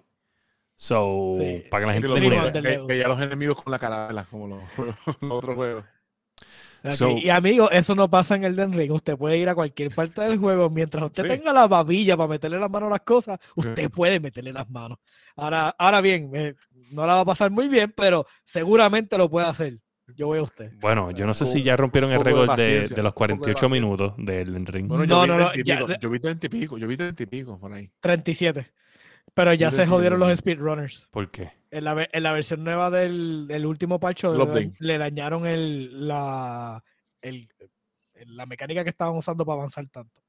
So, 0.76 1.34
Sí. 1.40 1.64
para 1.68 1.82
que 1.82 1.86
la 1.86 2.00
Sí, 2.00 2.06
gente 2.30 2.62
que, 2.62 2.84
que 2.86 2.98
ya 2.98 3.08
los 3.08 3.20
enemigos 3.20 3.60
con 3.60 3.72
la 3.72 3.80
carabela, 3.80 4.24
como 4.30 4.46
los, 4.46 4.62
los 5.20 5.32
otros 5.32 5.56
juegos. 5.56 5.84
So- 6.90 7.16
y 7.18 7.28
amigo, 7.30 7.70
eso 7.70 7.94
no 7.94 8.08
pasa 8.08 8.36
en 8.36 8.44
el 8.44 8.54
Den 8.56 8.72
Ring. 8.72 8.92
Usted 8.92 9.16
puede 9.16 9.36
ir 9.38 9.48
a 9.48 9.54
cualquier 9.54 9.90
parte 9.94 10.20
del 10.22 10.38
juego. 10.38 10.70
Mientras 10.70 11.04
usted 11.04 11.24
Sí. 11.24 11.28
tenga 11.28 11.52
la 11.52 11.66
babilla 11.66 12.16
para 12.16 12.28
meterle 12.28 12.58
las 12.58 12.70
manos 12.70 12.86
a 12.88 12.90
las 12.90 13.00
cosas, 13.00 13.38
usted 13.56 13.90
puede 13.90 14.20
meterle 14.20 14.52
las 14.52 14.68
manos. 14.70 14.98
Ahora, 15.36 15.74
ahora 15.78 16.00
bien, 16.00 16.30
eh, 16.34 16.54
no 16.92 17.06
la 17.06 17.14
va 17.14 17.20
a 17.20 17.24
pasar 17.24 17.50
muy 17.50 17.68
bien, 17.68 17.92
pero 17.96 18.26
seguramente 18.44 19.18
lo 19.18 19.28
puede 19.28 19.46
hacer. 19.46 19.78
Yo 20.16 20.26
voy 20.28 20.38
a 20.38 20.42
usted. 20.42 20.72
Bueno, 20.80 21.10
yo 21.10 21.26
no 21.26 21.34
sé 21.34 21.44
si 21.44 21.62
ya 21.62 21.76
rompieron 21.76 22.10
el 22.10 22.16
de 22.18 22.24
récord 22.24 22.42
de, 22.42 22.46
paciencia, 22.46 22.96
de 22.96 23.02
los 23.02 23.10
un 23.10 23.14
poco 23.14 23.24
de 23.26 23.28
48 23.34 23.54
paciencia. 23.66 23.68
minutos 23.68 24.14
del 24.16 24.66
ring. 24.66 24.88
Bueno, 24.88 25.04
No, 25.04 25.26
yo, 25.26 25.26
no, 25.26 25.36
vi 25.36 25.42
no, 25.44 25.50
30 25.50 25.60
y 25.60 25.64
ya- 25.64 25.78
pico, 25.86 26.00
yo 26.00 26.10
vi 26.10 26.18
30 26.20 26.46
y 26.46 26.48
pico, 26.48 26.78
yo 26.78 26.86
vi 26.88 26.96
30 26.96 27.22
y 27.22 27.26
pico 27.26 27.58
por 27.60 27.74
ahí. 27.74 27.90
37. 28.00 28.70
Pero 29.34 29.52
ya 29.52 29.70
se 29.70 29.86
jodieron 29.86 30.18
los 30.18 30.34
speedrunners. 30.38 31.08
¿Por 31.10 31.30
qué? 31.30 31.50
En 31.70 31.84
la, 31.84 32.08
en 32.10 32.22
la 32.22 32.32
versión 32.32 32.64
nueva 32.64 32.90
del, 32.90 33.46
del 33.46 33.66
último 33.66 34.00
parcho 34.00 34.32
le, 34.78 34.98
dañaron 34.98 35.46
el, 35.46 36.08
la, 36.08 36.82
el- 37.20 37.48
la 38.26 38.46
mecánica 38.46 38.82
que 38.84 38.90
estaban 38.90 39.16
usando 39.16 39.44
para 39.44 39.58
avanzar 39.58 39.86
tanto. 39.88 40.22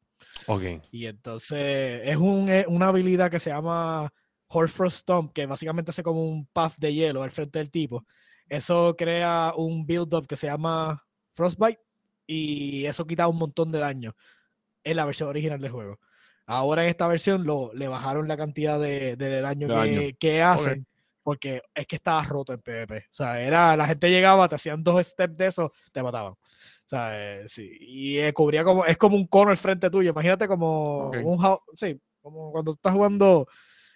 Ok. 0.47 0.63
Y 0.91 1.05
entonces 1.05 2.01
es 2.03 2.17
un, 2.17 2.51
una 2.67 2.87
habilidad 2.87 3.31
que 3.31 3.39
se 3.39 3.49
llama 3.51 4.11
Horfrost 4.47 4.97
Stomp, 4.99 5.31
que 5.33 5.45
básicamente 5.45 5.91
hace 5.91 6.03
como 6.03 6.23
un 6.29 6.45
puff 6.47 6.77
de 6.77 6.93
hielo 6.93 7.23
al 7.23 7.31
frente 7.31 7.59
del 7.59 7.71
tipo. 7.71 8.05
Eso 8.47 8.95
crea 8.97 9.53
un 9.55 9.85
build-up 9.85 10.27
que 10.27 10.35
se 10.35 10.47
llama 10.47 11.03
Frostbite 11.33 11.79
y 12.27 12.85
eso 12.85 13.05
quita 13.07 13.27
un 13.27 13.37
montón 13.37 13.71
de 13.71 13.79
daño 13.79 14.15
en 14.83 14.95
la 14.97 15.05
versión 15.05 15.29
original 15.29 15.59
del 15.61 15.71
juego. 15.71 15.99
Ahora 16.45 16.83
en 16.83 16.89
esta 16.89 17.07
versión 17.07 17.43
lo, 17.45 17.71
le 17.73 17.87
bajaron 17.87 18.27
la 18.27 18.37
cantidad 18.37 18.79
de, 18.79 19.15
de- 19.15 19.29
de 19.29 19.41
daño, 19.41 19.67
De 19.67 19.73
que, 19.73 19.79
daño. 19.79 20.11
que 20.19 20.41
hacen 20.41 20.87
porque 21.23 21.61
es 21.73 21.85
que 21.87 21.95
estaba 21.97 22.23
roto 22.23 22.53
en 22.53 22.61
PvP. 22.61 22.97
O 22.97 23.01
sea, 23.13 23.41
era, 23.41 23.75
la 23.77 23.85
gente 23.87 24.09
llegaba, 24.09 24.47
te 24.49 24.55
hacían 24.55 24.83
dos 24.83 25.05
steps 25.05 25.37
de 25.37 25.47
eso, 25.47 25.71
te 25.91 26.01
mataban. 26.03 26.33
O 26.33 26.37
sea, 26.85 27.09
eh, 27.13 27.43
sí. 27.47 27.69
Y 27.79 28.17
eh, 28.17 28.33
cubría 28.33 28.63
como, 28.63 28.85
es 28.85 28.97
como 28.97 29.15
un 29.15 29.27
cono 29.27 29.51
al 29.51 29.57
frente 29.57 29.89
tuyo. 29.89 30.09
Imagínate 30.11 30.47
como 30.47 31.07
Ok. 31.09 31.17
un 31.23 31.57
sí, 31.75 31.99
como 32.21 32.51
cuando 32.51 32.73
estás 32.73 32.93
jugando 32.93 33.47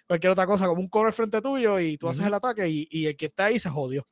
cualquier 0.06 0.32
otra 0.32 0.46
cosa, 0.46 0.66
como 0.66 0.80
un 0.80 0.88
cono 0.88 1.06
al 1.06 1.12
frente 1.12 1.40
tuyo 1.40 1.80
y 1.80 1.96
tú 1.98 2.08
haces 2.08 2.26
el 2.26 2.34
ataque 2.34 2.68
y, 2.68 2.86
y 2.90 3.06
el 3.06 3.16
que 3.16 3.26
está 3.26 3.46
ahí 3.46 3.58
se 3.58 3.70
jodió. 3.70 4.06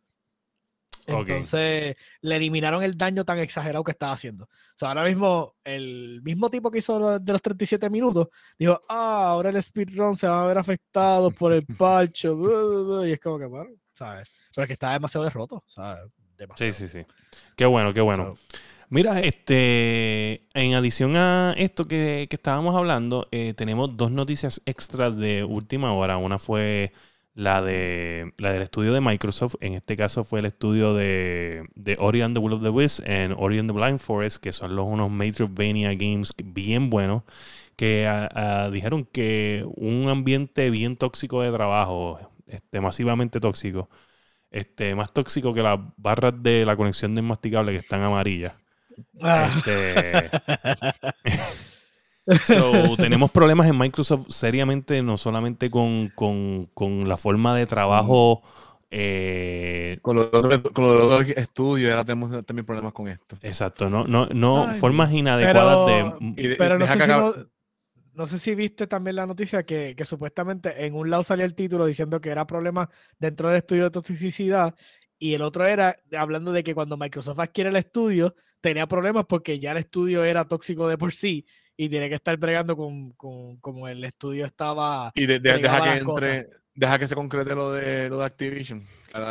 Entonces 1.06 1.96
le 2.20 2.36
eliminaron 2.36 2.82
el 2.82 2.96
daño 2.96 3.24
tan 3.24 3.38
exagerado 3.38 3.84
que 3.84 3.92
estaba 3.92 4.12
haciendo. 4.12 4.44
O 4.44 4.48
sea, 4.76 4.88
ahora 4.88 5.04
mismo 5.04 5.56
el 5.64 6.20
mismo 6.22 6.48
tipo 6.50 6.70
que 6.70 6.78
hizo 6.78 7.18
de 7.18 7.32
los 7.32 7.42
37 7.42 7.90
minutos 7.90 8.28
dijo, 8.58 8.80
ah, 8.88 9.30
ahora 9.30 9.50
el 9.50 9.62
speedrun 9.62 10.16
se 10.16 10.28
va 10.28 10.42
a 10.42 10.46
ver 10.46 10.58
afectado 10.58 11.30
por 11.30 11.52
el 11.52 11.62
bla", 11.68 13.08
Y 13.08 13.12
es 13.12 13.20
como 13.20 13.38
que, 13.38 13.46
bueno, 13.46 13.70
¿sabes? 13.92 14.30
Pero 14.54 14.64
es 14.64 14.68
que 14.68 14.74
está 14.74 14.92
demasiado 14.92 15.24
derroto, 15.24 15.64
¿sabes? 15.66 16.04
Demasiado. 16.36 16.72
Sí, 16.72 16.88
sí, 16.88 16.88
sí. 16.88 17.04
Qué 17.56 17.66
bueno, 17.66 17.92
qué 17.92 18.00
bueno. 18.00 18.36
Mira, 18.88 19.20
este, 19.20 20.46
en 20.52 20.74
adición 20.74 21.16
a 21.16 21.54
esto 21.56 21.86
que, 21.86 22.26
que 22.28 22.36
estábamos 22.36 22.76
hablando, 22.76 23.26
eh, 23.32 23.54
tenemos 23.54 23.96
dos 23.96 24.10
noticias 24.10 24.60
extras 24.66 25.16
de 25.16 25.44
última 25.44 25.94
hora. 25.94 26.18
Una 26.18 26.38
fue 26.38 26.92
la 27.34 27.62
de 27.62 28.32
la 28.38 28.52
del 28.52 28.62
estudio 28.62 28.92
de 28.92 29.00
Microsoft. 29.00 29.54
En 29.60 29.74
este 29.74 29.96
caso 29.96 30.24
fue 30.24 30.40
el 30.40 30.46
estudio 30.46 30.94
de, 30.94 31.66
de 31.74 31.96
Ori 31.98 32.20
and 32.22 32.34
the 32.36 32.40
Will 32.40 32.54
of 32.54 32.62
the 32.62 32.68
Wisps 32.70 33.06
and 33.06 33.34
Ori 33.38 33.58
and 33.58 33.68
the 33.70 33.74
Blind 33.74 33.98
Forest, 33.98 34.38
que 34.42 34.52
son 34.52 34.76
los 34.76 34.86
unos 34.86 35.10
Metroidvania 35.10 35.94
games 35.94 36.34
bien 36.44 36.90
buenos, 36.90 37.22
que 37.76 38.06
ah, 38.08 38.70
dijeron 38.72 39.04
que 39.06 39.64
un 39.76 40.08
ambiente 40.08 40.70
bien 40.70 40.96
tóxico 40.96 41.42
de 41.42 41.50
trabajo, 41.52 42.18
este, 42.46 42.80
masivamente 42.80 43.40
tóxico, 43.40 43.88
este, 44.50 44.94
más 44.94 45.12
tóxico 45.12 45.52
que 45.54 45.62
las 45.62 45.78
barras 45.96 46.34
de 46.42 46.64
la 46.66 46.76
conexión 46.76 47.14
de 47.14 47.22
masticable 47.22 47.72
que 47.72 47.78
están 47.78 48.02
amarillas. 48.02 48.54
ah, 49.22 49.48
Este, 49.56 50.30
so, 52.44 52.96
tenemos 52.98 53.30
problemas 53.30 53.68
en 53.68 53.76
Microsoft 53.78 54.26
seriamente, 54.30 55.02
no 55.02 55.16
solamente 55.16 55.70
con, 55.70 56.08
con- 56.14 56.66
con 56.74 57.08
la 57.08 57.16
forma 57.16 57.56
de 57.56 57.66
trabajo. 57.66 58.42
eh, 58.90 59.98
Con 60.02 60.16
los 60.16 60.26
otros 60.32 60.60
con 60.72 60.84
los 60.84 61.02
otros 61.02 61.28
estudios 61.36 61.90
ahora 61.90 62.04
tenemos 62.04 62.44
también 62.46 62.66
problemas 62.66 62.92
con 62.92 63.08
esto. 63.08 63.36
exacto, 63.42 63.88
no, 63.88 64.04
no, 64.06 64.26
no 64.26 64.68
Ay, 64.68 64.78
formas 64.78 65.12
inadecuadas 65.12 65.86
pero- 65.86 66.18
de. 66.20 66.42
Y 66.42 66.48
de- 66.48 66.56
Pero 66.56 66.78
no 66.78 66.86
sé, 66.86 66.92
si 66.92 66.98
acabe- 67.00 67.36
no, 67.36 67.46
no 68.14 68.26
sé 68.26 68.38
si 68.38 68.54
viste 68.54 68.86
también 68.86 69.16
la 69.16 69.26
noticia 69.26 69.62
que, 69.64 69.94
que 69.96 70.04
supuestamente 70.04 70.84
en 70.84 70.94
un 70.94 71.08
lado 71.10 71.22
salía 71.22 71.46
el 71.46 71.54
título 71.54 71.86
diciendo 71.86 72.20
que 72.20 72.28
era 72.30 72.46
problema 72.46 72.90
dentro 73.18 73.48
del 73.48 73.56
estudio 73.58 73.84
de 73.84 73.90
toxicidad 73.90 74.74
y 75.18 75.32
el 75.34 75.42
otro 75.42 75.64
era 75.66 75.96
hablando 76.18 76.52
de 76.52 76.62
que 76.62 76.74
cuando 76.74 76.96
Microsoft 76.98 77.38
adquiere 77.40 77.70
el 77.70 77.76
estudio 77.76 78.34
tenía 78.60 78.86
problemas 78.86 79.24
porque 79.26 79.58
ya 79.58 79.70
el 79.72 79.78
estudio 79.78 80.24
era 80.24 80.44
tóxico 80.46 80.86
de 80.88 80.98
por 80.98 81.12
sí 81.12 81.46
y 81.76 81.88
tiene 81.88 82.08
que 82.08 82.14
estar 82.16 82.36
bregando 82.36 82.76
con, 82.76 83.12
con 83.12 83.56
como 83.58 83.88
el 83.88 84.04
estudio 84.04 84.44
estaba 84.46 85.10
Y 85.14 85.26
de- 85.26 85.40
de- 85.40 85.58
deja 85.58 85.82
que 85.82 85.98
entre, 85.98 86.46
deja 86.74 86.98
que 86.98 87.08
se 87.08 87.14
concrete 87.14 87.54
lo 87.54 87.72
de 87.72 88.08
lo 88.08 88.18
de 88.18 88.24
Activision. 88.26 88.86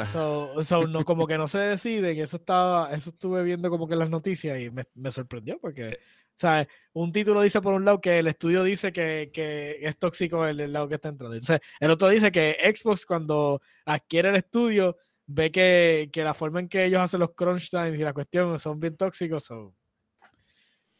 So, 0.08 0.62
so, 0.64 0.86
no, 0.88 1.04
como 1.06 1.26
que 1.28 1.38
no 1.38 1.48
se 1.48 1.58
deciden, 1.60 2.20
eso 2.20 2.38
estaba, 2.38 2.92
eso 2.94 3.10
estuve 3.10 3.44
viendo 3.44 3.70
como 3.70 3.88
que 3.88 3.94
en 3.94 4.00
las 4.00 4.10
noticias 4.12 4.60
y 4.60 4.70
me, 4.70 4.84
me 4.94 5.10
sorprendió 5.12 5.58
porque, 5.60 5.90
o 5.90 6.34
sea, 6.36 6.68
un 6.94 7.12
título 7.12 7.42
dice 7.42 7.62
por 7.62 7.74
un 7.74 7.84
lado 7.86 8.00
que 8.00 8.20
el 8.20 8.28
estudio 8.28 8.64
dice 8.64 8.92
que, 8.94 9.32
que 9.34 9.78
es 9.82 9.98
tóxico 9.98 10.46
el 10.46 10.58
del 10.58 10.74
lado 10.74 10.88
que 10.88 10.96
está 10.96 11.10
entrando. 11.10 11.36
Entonces, 11.36 11.62
el 11.80 11.90
otro 11.90 12.10
dice 12.10 12.32
que 12.32 12.58
Xbox 12.76 13.06
cuando 13.08 13.60
adquiere 13.86 14.30
el 14.30 14.36
estudio 14.36 14.98
ve 15.26 15.52
que, 15.52 16.10
que 16.12 16.24
la 16.24 16.34
forma 16.36 16.60
en 16.60 16.68
que 16.68 16.86
ellos 16.86 17.02
hacen 17.02 17.20
los 17.20 17.34
crunch 17.34 17.70
times 17.72 18.00
y 18.00 18.04
la 18.04 18.14
cuestión 18.14 18.60
son 18.60 18.80
bien 18.80 18.96
tóxicos. 18.98 19.44
so, 19.46 19.74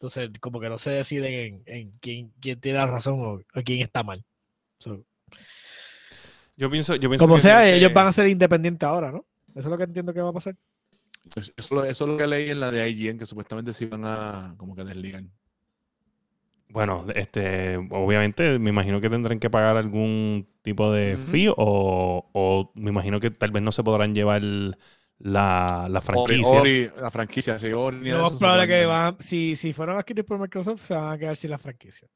entonces, 0.02 0.30
como 0.40 0.58
que 0.58 0.68
no 0.68 0.78
se 0.78 0.90
deciden 0.90 1.32
en, 1.32 1.62
en 1.64 1.92
quién, 2.00 2.32
quién 2.40 2.60
tiene 2.60 2.78
la 2.78 2.88
razón 2.88 3.20
o, 3.20 3.34
o 3.34 3.62
quién 3.64 3.78
está 3.78 4.02
mal. 4.02 4.24
So, 4.78 5.04
Yo 6.56 6.68
pienso, 6.68 6.96
yo 6.96 7.08
pienso 7.08 7.24
como 7.24 7.36
que 7.36 7.42
sea, 7.42 7.72
ellos 7.72 7.92
van 7.92 8.08
a 8.08 8.12
ser 8.12 8.26
independientes 8.26 8.84
ahora, 8.84 9.12
¿no? 9.12 9.24
Eso 9.50 9.60
es 9.60 9.66
lo 9.66 9.78
que 9.78 9.84
entiendo 9.84 10.12
que 10.12 10.20
va 10.20 10.30
a 10.30 10.32
pasar. 10.32 10.56
Eso, 11.56 11.84
es 11.84 12.00
lo 12.00 12.16
que 12.16 12.26
leí 12.26 12.50
en 12.50 12.58
la 12.58 12.72
de 12.72 12.90
IGN, 12.90 13.16
que 13.16 13.26
supuestamente 13.26 13.72
se 13.72 13.84
iban 13.84 14.04
a 14.04 14.56
como 14.56 14.74
que 14.74 14.82
desligar. 14.82 15.22
Bueno, 16.68 17.06
este, 17.14 17.76
obviamente 17.76 18.58
me 18.58 18.70
imagino 18.70 19.00
que 19.00 19.08
tendrán 19.08 19.38
que 19.38 19.50
pagar 19.50 19.76
algún 19.76 20.48
tipo 20.62 20.90
de 20.90 21.16
fee 21.16 21.48
o, 21.56 22.28
o 22.32 22.72
me 22.74 22.90
imagino 22.90 23.20
que 23.20 23.30
tal 23.30 23.52
vez 23.52 23.62
no 23.62 23.70
se 23.70 23.84
podrán 23.84 24.16
llevar 24.16 24.42
la, 25.22 25.86
la 25.88 26.00
franquicia. 26.00 26.60
Ori, 26.60 26.84
Ori, 26.84 26.90
la 27.00 27.10
franquicia, 27.10 27.58
sí, 27.58 27.72
Ori, 27.72 28.10
Lo 28.10 28.16
de 28.16 28.22
más 28.22 28.32
probable 28.32 28.66
que 28.66 28.86
van, 28.86 29.16
si, 29.20 29.54
si 29.54 29.72
fueron 29.72 29.96
adquiridos 29.96 30.26
por 30.26 30.38
Microsoft, 30.38 30.82
se 30.82 30.94
van 30.94 31.12
a 31.12 31.18
quedar 31.18 31.36
sin 31.36 31.50
la 31.50 31.58
franquicia. 31.58 32.08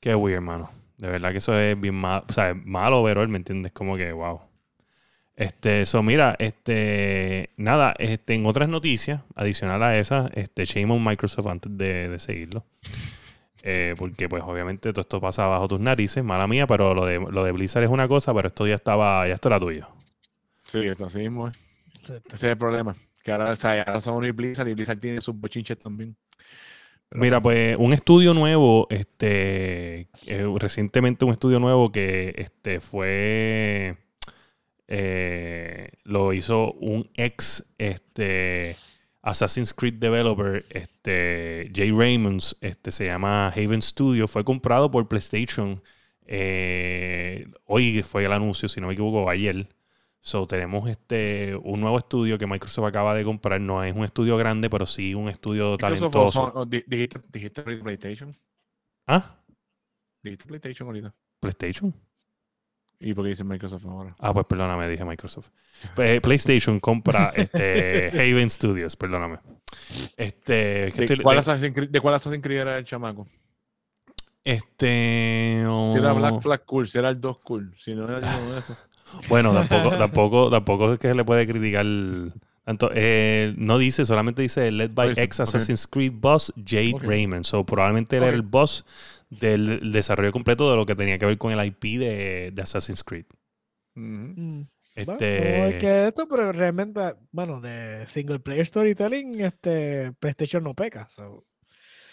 Qué 0.00 0.14
weird, 0.14 0.36
hermano. 0.36 0.70
De 0.96 1.08
verdad 1.08 1.32
que 1.32 1.38
eso 1.38 1.58
es 1.58 1.78
bien 1.78 1.94
malo. 1.94 2.24
O 2.28 2.32
sea, 2.32 2.50
es 2.50 2.64
malo, 2.64 3.04
pero 3.04 3.26
¿me 3.28 3.36
entiendes? 3.36 3.72
Como 3.72 3.96
que, 3.96 4.10
wow. 4.12 4.40
Este, 5.34 5.82
eso, 5.82 6.02
mira, 6.02 6.34
este, 6.38 7.50
nada, 7.58 7.94
este, 7.98 8.32
en 8.32 8.46
otras 8.46 8.70
noticias, 8.70 9.20
adicional 9.34 9.82
a 9.82 9.98
esa, 9.98 10.30
este, 10.32 10.64
shame 10.64 10.94
on 10.94 11.04
Microsoft 11.04 11.46
antes 11.46 11.76
de, 11.76 12.08
de 12.08 12.18
seguirlo. 12.18 12.64
Eh, 13.62 13.94
porque, 13.98 14.30
pues, 14.30 14.42
obviamente, 14.46 14.92
todo 14.92 15.02
esto 15.02 15.20
pasa 15.20 15.44
bajo 15.46 15.68
tus 15.68 15.80
narices, 15.80 16.24
mala 16.24 16.46
mía, 16.46 16.66
pero 16.66 16.94
lo 16.94 17.04
de, 17.04 17.18
lo 17.18 17.44
de 17.44 17.52
Blizzard 17.52 17.84
es 17.84 17.90
una 17.90 18.08
cosa, 18.08 18.32
pero 18.32 18.48
esto 18.48 18.66
ya 18.66 18.76
estaba, 18.76 19.28
ya 19.28 19.34
esto 19.34 19.48
era 19.48 19.60
tuyo. 19.60 19.88
Sí, 20.62 20.78
eso 20.86 21.04
así 21.04 21.18
mismo. 21.18 21.48
es. 21.48 21.65
Exacto. 22.06 22.34
Ese 22.34 22.46
es 22.46 22.52
el 22.52 22.58
problema. 22.58 22.96
Que 23.22 23.32
ahora, 23.32 23.52
o 23.52 23.56
sea, 23.56 23.82
ahora 23.82 24.00
Sony 24.00 24.26
y 24.26 24.30
Blizzard 24.32 24.68
y 24.68 24.74
Blizzard 24.74 25.00
tiene 25.00 25.20
sus 25.20 25.34
bochinches 25.38 25.78
también. 25.78 26.16
Pero 27.08 27.20
Mira, 27.20 27.40
pues 27.40 27.76
un 27.78 27.92
estudio 27.92 28.34
nuevo, 28.34 28.88
este, 28.90 30.08
eh, 30.26 30.46
recientemente 30.58 31.24
un 31.24 31.32
estudio 31.32 31.60
nuevo 31.60 31.92
que 31.92 32.34
este, 32.36 32.80
fue, 32.80 33.96
eh, 34.88 35.90
lo 36.04 36.32
hizo 36.32 36.72
un 36.74 37.10
ex 37.14 37.64
este, 37.78 38.76
Assassin's 39.22 39.74
Creed 39.74 39.94
developer, 39.94 40.64
este, 40.70 41.70
Jay 41.74 41.90
Raymonds, 41.92 42.56
este, 42.60 42.90
se 42.92 43.06
llama 43.06 43.48
Haven 43.48 43.82
Studio, 43.82 44.28
fue 44.28 44.44
comprado 44.44 44.90
por 44.90 45.08
PlayStation. 45.08 45.82
eh, 46.26 47.46
hoy 47.66 48.02
fue 48.02 48.24
el 48.24 48.32
anuncio, 48.32 48.68
si 48.68 48.80
no 48.80 48.88
me 48.88 48.94
equivoco, 48.94 49.30
ayer. 49.30 49.68
So, 50.26 50.44
tenemos 50.44 50.90
este, 50.90 51.54
un 51.62 51.80
nuevo 51.80 51.98
estudio 51.98 52.36
que 52.36 52.48
Microsoft 52.48 52.84
acaba 52.88 53.14
de 53.14 53.22
comprar. 53.22 53.60
No 53.60 53.84
es 53.84 53.94
un 53.94 54.04
estudio 54.04 54.36
grande, 54.36 54.68
pero 54.68 54.84
sí 54.84 55.14
un 55.14 55.28
estudio 55.28 55.74
Microsoft 55.74 56.10
talentoso. 56.10 56.42
o- 56.42 56.60
o 56.62 56.66
di- 56.66 56.82
dijiste, 56.84 57.20
PlayStation. 57.60 58.36
¿Ah? 59.06 59.36
Dijiste 60.24 60.46
PlayStation 60.46 60.88
ahorita. 60.88 61.14
¿PlayStation? 61.38 61.94
¿Y 62.98 63.14
por 63.14 63.22
qué 63.24 63.28
dice 63.28 63.44
Microsoft 63.44 63.84
ahora? 63.86 64.16
Ah, 64.18 64.32
pues 64.32 64.46
perdóname, 64.46 64.88
dije 64.88 65.04
Microsoft. 65.04 65.50
Pues, 65.94 66.20
PlayStation 66.20 66.80
compra 66.80 67.26
este, 67.36 68.08
Haven 68.10 68.50
Studios, 68.50 68.96
perdóname. 68.96 69.38
Este, 70.16 70.52
¿De, 70.52 70.86
estoy- 70.88 71.22
cuál 71.22 71.40
de- 71.40 71.72
Creed, 71.72 71.90
¿De 71.90 72.00
cuál 72.00 72.14
Assassin's 72.16 72.42
Creed 72.42 72.62
era 72.62 72.78
el 72.78 72.84
chamaco? 72.84 73.28
este, 74.42 75.62
Si 75.64 75.98
era 75.98 76.12
oh, 76.12 76.16
Black 76.16 76.40
Flag 76.40 76.64
cool, 76.64 76.88
si 76.88 76.98
era 76.98 77.10
el 77.10 77.20
2 77.20 77.38
cool, 77.38 77.72
si 77.78 77.94
no 77.94 78.08
era 78.08 78.20
ninguno 78.20 78.54
de 78.54 78.58
esos. 78.58 78.76
Bueno, 79.28 79.52
tampoco, 79.54 79.96
tampoco, 79.96 80.50
tampoco 80.50 80.92
es 80.92 80.98
que 80.98 81.08
se 81.08 81.14
le 81.14 81.24
puede 81.24 81.46
criticar 81.46 81.86
tanto. 82.64 82.90
eh, 82.94 83.54
no 83.56 83.78
dice, 83.78 84.04
solamente 84.04 84.42
dice 84.42 84.70
led 84.72 84.90
by 84.92 85.12
ex. 85.16 85.40
Assassin's 85.40 85.86
Creed 85.86 86.12
boss 86.14 86.52
Jade 86.56 86.96
Ok. 86.96 87.02
Raymond. 87.02 87.44
So 87.44 87.64
probablemente 87.64 88.16
él 88.18 88.24
era 88.24 88.34
el 88.34 88.42
boss 88.42 88.84
del 89.30 89.90
desarrollo 89.92 90.32
completo 90.32 90.70
de 90.70 90.76
lo 90.76 90.86
que 90.86 90.94
tenía 90.96 91.18
que 91.18 91.26
ver 91.26 91.38
con 91.38 91.52
el 91.52 91.64
IP 91.66 91.98
de, 91.98 92.50
de 92.52 92.62
Assassin's 92.62 93.02
Creed. 93.04 93.26
Mm. 93.94 94.62
Bueno, 95.04 95.20
Este, 95.20 95.36
como 95.36 95.66
es 95.66 95.76
que 95.76 96.06
esto, 96.08 96.26
pero 96.28 96.52
realmente, 96.52 97.00
bueno, 97.30 97.60
de 97.60 98.06
single 98.06 98.40
player 98.40 98.66
storytelling, 98.66 99.40
este 99.42 100.12
PlayStation 100.14 100.64
no 100.64 100.74
peca. 100.74 101.10
so, 101.10 101.44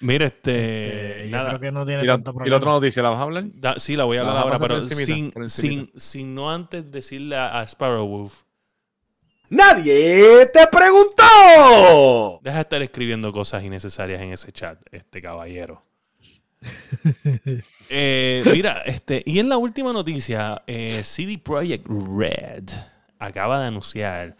mira, 0.04 0.26
este, 0.28 1.26
este, 1.26 1.30
yo 1.30 1.46
creo 1.48 1.60
que 1.60 1.72
no 1.72 1.86
tiene 1.86 2.04
Y, 2.04 2.06
la, 2.06 2.14
tanto 2.14 2.32
y 2.32 2.34
problema. 2.34 2.52
la 2.52 2.58
otra 2.58 2.72
noticia, 2.72 3.02
¿la 3.04 3.10
vas 3.10 3.20
a 3.20 3.24
hablar? 3.24 3.46
Da- 3.56 3.80
sí, 3.80 3.96
la 3.96 4.04
voy 4.04 4.18
a 4.18 4.24
La 4.24 4.30
hablar 4.30 4.44
ahora, 4.44 4.60
pero 4.60 4.82
sin, 4.82 5.32
sin, 5.50 5.92
sin 5.96 6.36
no 6.36 6.52
antes 6.52 6.90
decirle 6.92 7.36
a, 7.36 7.60
a 7.60 7.64
Sparrow 7.68 8.06
Wolf, 8.08 8.42
¡Nadie 9.50 10.48
te 10.48 10.66
preguntó! 10.68 12.40
deja 12.42 12.56
de 12.58 12.62
estar 12.62 12.82
escribiendo 12.82 13.32
cosas 13.32 13.64
innecesarias 13.64 14.22
en 14.22 14.32
ese 14.34 14.52
chat, 14.52 14.80
este 14.92 15.22
caballero. 15.22 15.84
Eh, 17.90 18.44
mira, 18.52 18.82
este, 18.86 19.22
y 19.26 19.38
en 19.40 19.50
la 19.50 19.58
última 19.58 19.92
noticia, 19.94 20.64
eh, 20.66 21.02
CD 21.04 21.38
Projekt 21.38 21.86
Red 21.88 22.70
acaba 23.20 23.60
de 23.60 23.68
anunciar 23.68 24.36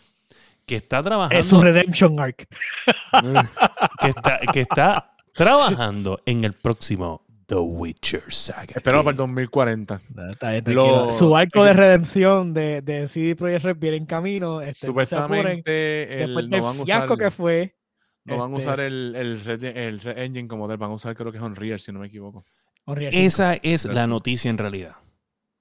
que 0.66 0.78
está 0.78 1.04
trabajando, 1.04 1.38
Es 1.38 1.46
su 1.48 1.62
Redemption 1.62 2.20
Arc. 2.20 2.48
que 4.02 4.08
está, 4.08 4.40
que 4.52 4.62
está 4.62 5.13
trabajando 5.34 6.22
en 6.26 6.44
el 6.44 6.54
próximo 6.54 7.22
The 7.46 7.56
Witcher 7.56 8.24
Saga. 8.32 8.74
Esperamos 8.76 9.04
para 9.04 9.12
el 9.12 9.18
2040. 9.18 10.02
Está 10.32 10.52
bien, 10.52 10.64
Lo- 10.68 10.84
tranquilo. 10.86 11.14
Su 11.14 11.36
arco 11.36 11.64
de 11.64 11.74
redención 11.74 12.54
de, 12.54 12.82
de 12.82 13.08
CD 13.08 13.36
Projekt 13.36 13.66
Red 13.66 13.78
viene 13.78 13.98
en 13.98 14.06
camino. 14.06 14.62
Este, 14.62 14.88
no 14.88 15.06
se 15.06 15.16
apuren. 15.16 15.42
Supuestamente 15.44 16.14
el, 16.14 16.28
Después 16.28 16.46
no 16.46 16.52
del 16.52 16.62
van 16.62 16.70
a 16.70 16.82
usar, 16.82 16.86
fiasco 16.86 17.18
que 17.18 17.32
fue. 17.32 17.76
no 18.26 18.38
van 18.38 18.54
a 18.54 18.58
este, 18.58 18.68
usar 18.68 18.80
el, 18.80 19.16
el, 19.16 19.44
Red, 19.44 19.64
el 19.64 20.00
Red 20.00 20.18
Engine 20.20 20.48
como 20.48 20.68
tal, 20.68 20.78
van 20.78 20.92
a 20.92 20.94
usar 20.94 21.16
creo 21.16 21.32
que 21.32 21.38
es 21.38 21.44
Unreal, 21.44 21.80
si 21.80 21.92
no 21.92 22.00
me 22.00 22.08
equivoco. 22.08 22.46
Unreal 22.86 23.12
5. 23.14 23.26
Esa 23.28 23.54
es 23.56 23.86
la 23.86 24.08
noticia 24.08 24.50
en 24.50 24.58
realidad. 24.58 24.96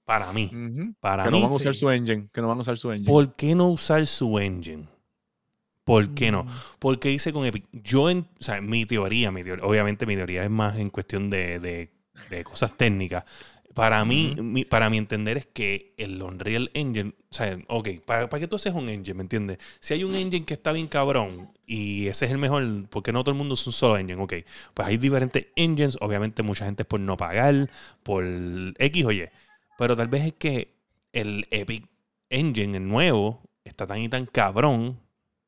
Para 0.05 0.33
mí. 0.33 0.51
Para 1.01 1.25
que 1.25 1.31
mí. 1.31 1.39
no 1.41 1.45
van 1.47 1.53
a 1.53 1.57
usar 1.57 1.75
sí. 1.75 1.81
su 1.81 1.91
engine, 1.91 2.29
que 2.33 2.41
no 2.41 2.49
van 2.49 2.59
a 2.59 2.61
usar 2.63 2.77
su 2.77 2.91
engine. 2.91 3.11
¿Por 3.11 3.35
qué 3.35 3.55
no 3.55 3.69
usar 3.69 4.07
su 4.07 4.39
engine? 4.39 4.89
¿Por 5.85 6.15
qué 6.15 6.31
no? 6.31 6.45
Mm, 6.45 6.49
Porque 6.79 7.09
dice 7.09 7.33
con 7.33 7.45
Epic. 7.45 7.65
Yo, 7.73 8.09
en, 8.11 8.21
o 8.21 8.43
sea, 8.43 8.61
mi 8.61 8.87
teoría, 8.87 9.31
mi 9.33 9.43
teoría- 9.43 9.65
obviamente 9.65 10.07
mi 10.07 10.17
teoría 10.17 10.45
es 10.45 10.51
más 10.51 10.77
en 10.79 10.91
cuestión 10.91 11.29
de, 11.31 11.59
de- 11.59 11.91
de 12.31 12.45
cosas 12.45 12.77
técnicas. 12.77 13.25
Para 13.75 14.05
mí, 14.05 14.35
mi- 14.39 14.65
para 14.67 14.91
mi 14.91 14.99
entender 14.99 15.39
es 15.39 15.47
que 15.47 15.95
el 15.97 16.23
Unreal 16.23 16.71
Engine, 16.75 17.15
o 17.31 17.35
sea, 17.35 17.59
ok, 17.69 17.89
¿para, 18.05 18.29
para 18.29 18.41
qué 18.41 18.47
tú 18.47 18.57
haces 18.57 18.75
un 18.75 18.89
engine? 18.91 19.15
¿Me 19.15 19.23
entiendes? 19.23 19.59
Si 19.81 19.95
hay 19.95 20.05
un 20.05 20.15
engine 20.15 20.45
que 20.45 20.53
está 20.55 20.73
bien 20.73 20.89
cabrón 20.89 21.51
y 21.67 22.07
ese 22.07 22.27
es 22.27 22.31
el 22.33 22.39
mejor, 22.39 22.63
porque 22.91 23.13
no 23.13 23.21
todo 23.25 23.31
el 23.33 23.39
mundo 23.39 23.55
es 23.55 23.67
un 23.67 23.73
solo 23.73 23.97
engine? 23.97 24.21
Ok, 24.23 24.35
pues 24.75 24.89
hay 24.89 24.99
diferentes 24.99 25.47
engines, 25.57 25.97
obviamente 26.03 26.43
mucha 26.43 26.67
gente 26.67 26.83
es 26.83 26.87
por 26.87 27.01
no 27.01 27.17
pagar, 27.17 27.69
por 28.03 28.25
X 28.79 29.05
o 29.07 29.11
Y, 29.13 29.29
pero 29.79 29.97
tal 29.97 30.09
vez 30.09 30.27
es 30.27 30.35
que 30.35 30.75
el 31.13 31.47
Epic 31.51 31.89
Engine, 32.31 32.77
el 32.77 32.87
nuevo, 32.89 33.41
está 33.65 33.87
tan 33.87 33.99
y 33.99 34.09
tan 34.09 34.27
cabrón 34.27 34.99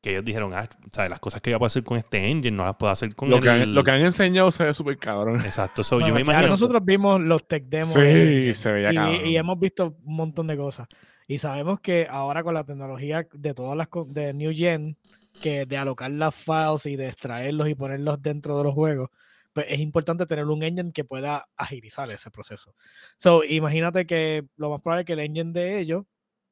que 0.04 0.10
ellos 0.10 0.24
dijeron, 0.24 0.52
ah, 0.52 0.68
¿sabes? 0.92 1.08
las 1.08 1.18
cosas 1.18 1.40
que 1.40 1.50
yo 1.50 1.58
puedo 1.58 1.68
hacer 1.68 1.82
con 1.82 1.96
este 1.96 2.28
engine 2.28 2.54
no 2.54 2.66
las 2.66 2.76
puedo 2.76 2.92
hacer 2.92 3.14
con 3.14 3.30
lo, 3.30 3.36
el... 3.36 3.42
que 3.42 3.48
han, 3.48 3.74
lo 3.74 3.82
que 3.82 3.90
han 3.90 4.02
enseñado 4.02 4.50
se 4.50 4.62
ve 4.62 4.74
súper 4.74 4.98
cabrón. 4.98 5.40
Exacto, 5.42 5.82
so, 5.82 5.98
yo 5.98 6.12
me 6.12 6.20
imagino... 6.20 6.48
nosotros 6.48 6.84
vimos 6.84 7.22
los 7.22 7.48
tech 7.48 7.64
demos. 7.64 7.94
Sí, 7.94 8.00
de- 8.00 8.54
se 8.54 8.70
veía 8.70 8.92
y, 8.92 8.94
cabrón. 8.96 9.26
y 9.26 9.36
hemos 9.38 9.58
visto 9.58 9.96
un 10.04 10.16
montón 10.16 10.46
de 10.46 10.58
cosas. 10.58 10.88
Y 11.26 11.38
sabemos 11.38 11.80
que 11.80 12.06
ahora 12.10 12.42
con 12.42 12.52
la 12.52 12.64
tecnología 12.64 13.26
de 13.32 13.54
todas 13.54 13.78
las 13.78 13.88
de 14.08 14.34
New 14.34 14.52
Gen, 14.54 14.98
que 15.40 15.64
de 15.64 15.78
alocar 15.78 16.10
las 16.10 16.34
files 16.34 16.84
y 16.84 16.96
de 16.96 17.08
extraerlos 17.08 17.70
y 17.70 17.74
ponerlos 17.74 18.20
dentro 18.20 18.58
de 18.58 18.64
los 18.64 18.74
juegos, 18.74 19.08
pues 19.54 19.64
es 19.70 19.80
importante 19.80 20.26
tener 20.26 20.44
un 20.44 20.62
engine 20.62 20.92
que 20.92 21.04
pueda 21.04 21.46
agilizar 21.56 22.10
ese 22.10 22.30
proceso. 22.30 22.74
So, 23.16 23.42
imagínate 23.42 24.04
que 24.04 24.44
lo 24.58 24.68
más 24.68 24.82
probable 24.82 25.00
es 25.00 25.06
que 25.06 25.14
el 25.14 25.20
engine 25.20 25.52
de 25.52 25.78
ellos 25.78 26.04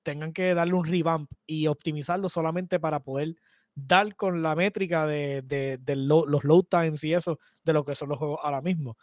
tengan 0.03 0.33
que 0.33 0.55
darle 0.55 0.75
un 0.75 0.85
revamp 0.85 1.31
y 1.47 1.67
optimizarlo 1.67 2.29
solamente 2.29 2.81
para 2.81 3.01
poder 3.01 3.37
dar 3.75 4.15
con 4.17 4.43
la 4.43 4.55
métrica 4.55 5.07
de, 5.07 5.43
de- 5.43 5.79
de 5.79 5.97
lo- 5.97 6.27
los 6.27 6.45
load 6.45 6.65
times 6.65 7.03
y 7.05 7.15
eso 7.15 7.39
de 7.65 7.73
lo 7.73 7.85
que 7.85 7.95
son 7.95 8.09
los 8.11 8.19
juegos 8.19 8.41
ahora 8.43 8.61
mismo. 8.61 8.97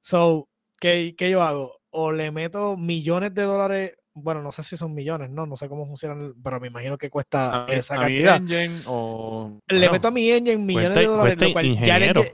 So, 0.00 0.48
¿qué, 0.80 1.14
qué 1.16 1.30
yo 1.30 1.42
hago? 1.42 1.80
O 1.90 2.12
le 2.12 2.30
meto 2.30 2.76
millones 2.76 3.34
de 3.34 3.42
dólares, 3.42 3.92
bueno, 4.14 4.42
no 4.42 4.50
sé 4.52 4.64
si 4.64 4.76
son 4.76 4.94
millones, 4.94 5.30
no, 5.30 5.46
no 5.46 5.56
sé 5.56 5.68
cómo 5.68 5.86
funcionan, 5.86 6.34
pero 6.42 6.60
me 6.60 6.68
imagino 6.68 6.98
que 6.98 7.10
cuesta 7.10 7.66
a, 7.66 7.72
esa 7.72 7.94
a 7.94 7.98
mi 7.98 8.04
cantidad. 8.04 8.36
engine 8.36 8.82
o... 8.86 9.58
Le 9.68 9.78
Bueno, 9.78 9.92
meto 9.92 10.08
a 10.08 10.10
mi 10.10 10.30
engine 10.30 10.58
millones 10.58 10.94
Cuesta, 10.94 11.00
de 11.00 11.06
dólares, 11.06 11.42
lo 11.42 11.52
cual 11.52 11.66
ingeniero. 11.66 12.24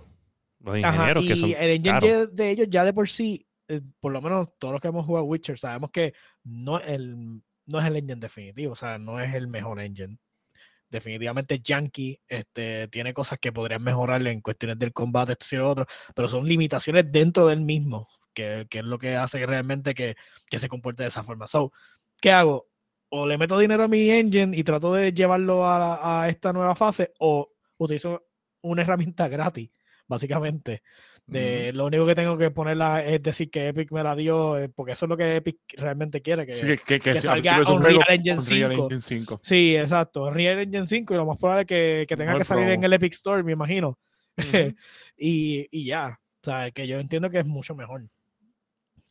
Los 0.61 0.79
Ajá, 0.79 0.89
ingenieros 0.89 1.25
que 1.25 1.35
y 1.35 1.37
son 1.37 1.51
el 1.51 1.71
engine 1.71 2.27
de 2.29 2.51
ellos 2.51 2.67
ya 2.71 2.85
de 2.85 2.93
por 2.93 3.09
sí, 3.09 3.47
eh, 3.69 3.81
por 4.01 4.13
lo 4.13 4.21
menos 4.21 4.49
todos 4.59 4.73
los 4.73 4.81
que 4.81 4.89
hemos 4.89 5.07
jugado 5.07 5.25
Witcher, 5.27 5.59
sabemos 5.59 5.91
que 5.91 6.13
no, 6.45 6.79
es 6.79 6.87
el, 6.89 7.43
no 7.67 7.79
es 7.81 7.87
el 7.87 7.97
engine 7.97 8.21
definitivo, 8.21 8.73
o 8.73 8.77
sea, 8.77 8.99
no 8.99 9.21
es 9.21 9.35
el 9.35 9.49
mejor 9.49 9.81
engine. 9.81 10.19
Definitivamente 10.91 11.61
Yankee 11.61 12.21
este, 12.29 12.89
tiene 12.89 13.15
cosas 13.15 13.39
que 13.39 13.53
podrían 13.53 13.83
mejorarle 13.83 14.31
en 14.31 14.43
cuestiones 14.43 14.79
del 14.79 14.93
combate, 14.93 15.33
esto 15.33 15.47
y 15.55 15.59
lo 15.59 15.71
otro, 15.71 15.87
pero 16.15 16.29
son 16.29 16.47
limitaciones 16.47 17.11
dentro 17.11 17.47
del 17.47 17.63
mismo, 17.63 18.09
que, 18.35 18.67
que 18.69 18.81
es 18.81 18.85
lo 18.85 18.99
que 18.99 19.17
hace 19.17 19.47
realmente 19.47 19.95
que, 19.95 20.17
que 20.51 20.59
se 20.59 20.69
comporte 20.69 21.03
de 21.03 21.09
esa 21.09 21.25
forma. 21.25 21.47
So, 21.47 21.73
¿qué 22.21 22.31
hago? 22.33 22.69
O 23.09 23.27
le 23.27 23.39
meto 23.39 23.59
dinero 23.59 23.85
a 23.85 23.89
mi 23.89 24.11
engine 24.11 24.57
y 24.57 24.65
trato 24.65 24.93
de 24.93 25.13
llevarlo 25.13 25.65
a, 25.67 26.25
a 26.25 26.29
esta 26.29 26.53
nueva 26.53 26.75
fase, 26.77 27.13
o 27.19 27.53
utilizo 27.79 28.27
una 28.63 28.83
herramienta 28.83 29.29
gratis, 29.29 29.71
básicamente. 30.07 30.83
De, 31.33 31.73
Lo 31.73 31.87
único 31.87 32.07
que 32.07 32.15
tengo 32.15 32.37
que 32.37 32.51
ponerla 32.51 33.05
es 33.05 33.23
decir 33.23 33.51
que 33.51 33.69
Epic 33.69 33.91
me 33.93 34.03
la 34.03 34.15
dio, 34.15 34.59
eh, 34.59 34.69
porque 34.69 34.93
eso 34.93 35.07
es 35.07 35.09
lo 35.09 35.17
que 35.17 35.37
Epic 35.37 35.59
realmente 35.77 36.23
quiere. 36.23 36.47
Que, 36.47 36.57
Sí, 36.57 36.67
que, 36.67 36.79
que, 36.79 37.01
que 37.01 37.21
salga 37.21 37.61
Unreal 37.61 38.03
Engine 38.09 38.39
Unreal 38.39 38.71
5. 38.73 38.83
Engine 38.85 39.01
5. 39.01 39.41
Sí, 39.43 39.77
exacto. 39.77 40.31
Real 40.31 40.59
Engine 40.59 40.87
5 40.87 41.15
y 41.15 41.17
lo 41.17 41.27
más 41.27 41.39
probable 41.39 41.63
es 41.63 41.67
que, 41.67 42.07
que 42.09 42.17
tenga 42.17 42.37
que 42.37 42.45
salir 42.45 42.69
en 42.69 42.85
el 42.85 42.93
Epic 42.93 43.15
Store, 43.15 43.43
me 43.43 43.53
imagino. 43.53 43.99
Y, 45.17 45.69
y 45.71 45.85
ya. 45.87 46.19
O 46.19 46.45
sea, 46.45 46.71
que 46.73 46.89
yo 46.89 46.99
entiendo 46.99 47.31
que 47.31 47.39
es 47.39 47.47
mucho 47.47 47.75
mejor. 47.77 48.09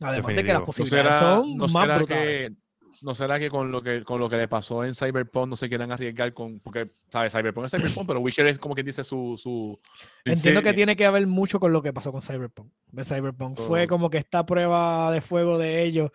Además 0.00 0.26
de 0.26 0.44
que 0.44 0.52
las 0.52 0.60
Definitivo. 0.60 0.60
¿No 0.60 0.66
posibilidades 0.66 1.14
será, 1.14 1.36
son 1.36 1.56
no 1.56 1.66
más 1.68 1.98
brutales. 1.98 2.52
¿No 3.00 3.14
será 3.14 3.38
que 3.38 3.48
con 3.48 3.70
lo 3.72 3.82
que 3.82 4.02
con 4.04 4.20
lo 4.20 4.28
que 4.28 4.36
le 4.36 4.48
pasó 4.48 4.84
en 4.84 4.94
Cyberpunk 4.94 5.48
no 5.48 5.56
se 5.56 5.68
quieran 5.68 5.90
arriesgar 5.92 6.32
con. 6.34 6.60
Porque, 6.60 6.90
¿sabes? 7.10 7.32
Cyberpunk 7.32 7.66
es 7.66 7.72
Cyberpunk, 7.72 8.06
pero 8.06 8.20
Witcher 8.20 8.46
es 8.48 8.58
como 8.58 8.74
quien 8.74 8.86
dice 8.86 9.02
su. 9.04 9.36
su 9.40 9.78
Entiendo 10.24 10.62
que 10.62 10.74
tiene 10.74 10.94
que 10.96 11.06
haber 11.06 11.26
mucho 11.26 11.58
con 11.60 11.72
lo 11.72 11.80
que 11.82 11.92
pasó 11.92 12.12
con 12.12 12.22
Cyberpunk. 12.22 12.70
De 12.88 13.04
Cyberpunk 13.04 13.58
fue 13.58 13.82
So- 13.84 13.88
como 13.88 14.10
que 14.10 14.18
esta 14.18 14.44
prueba 14.44 15.10
de 15.12 15.20
fuego 15.20 15.58
de 15.58 15.82
ellos. 15.82 16.10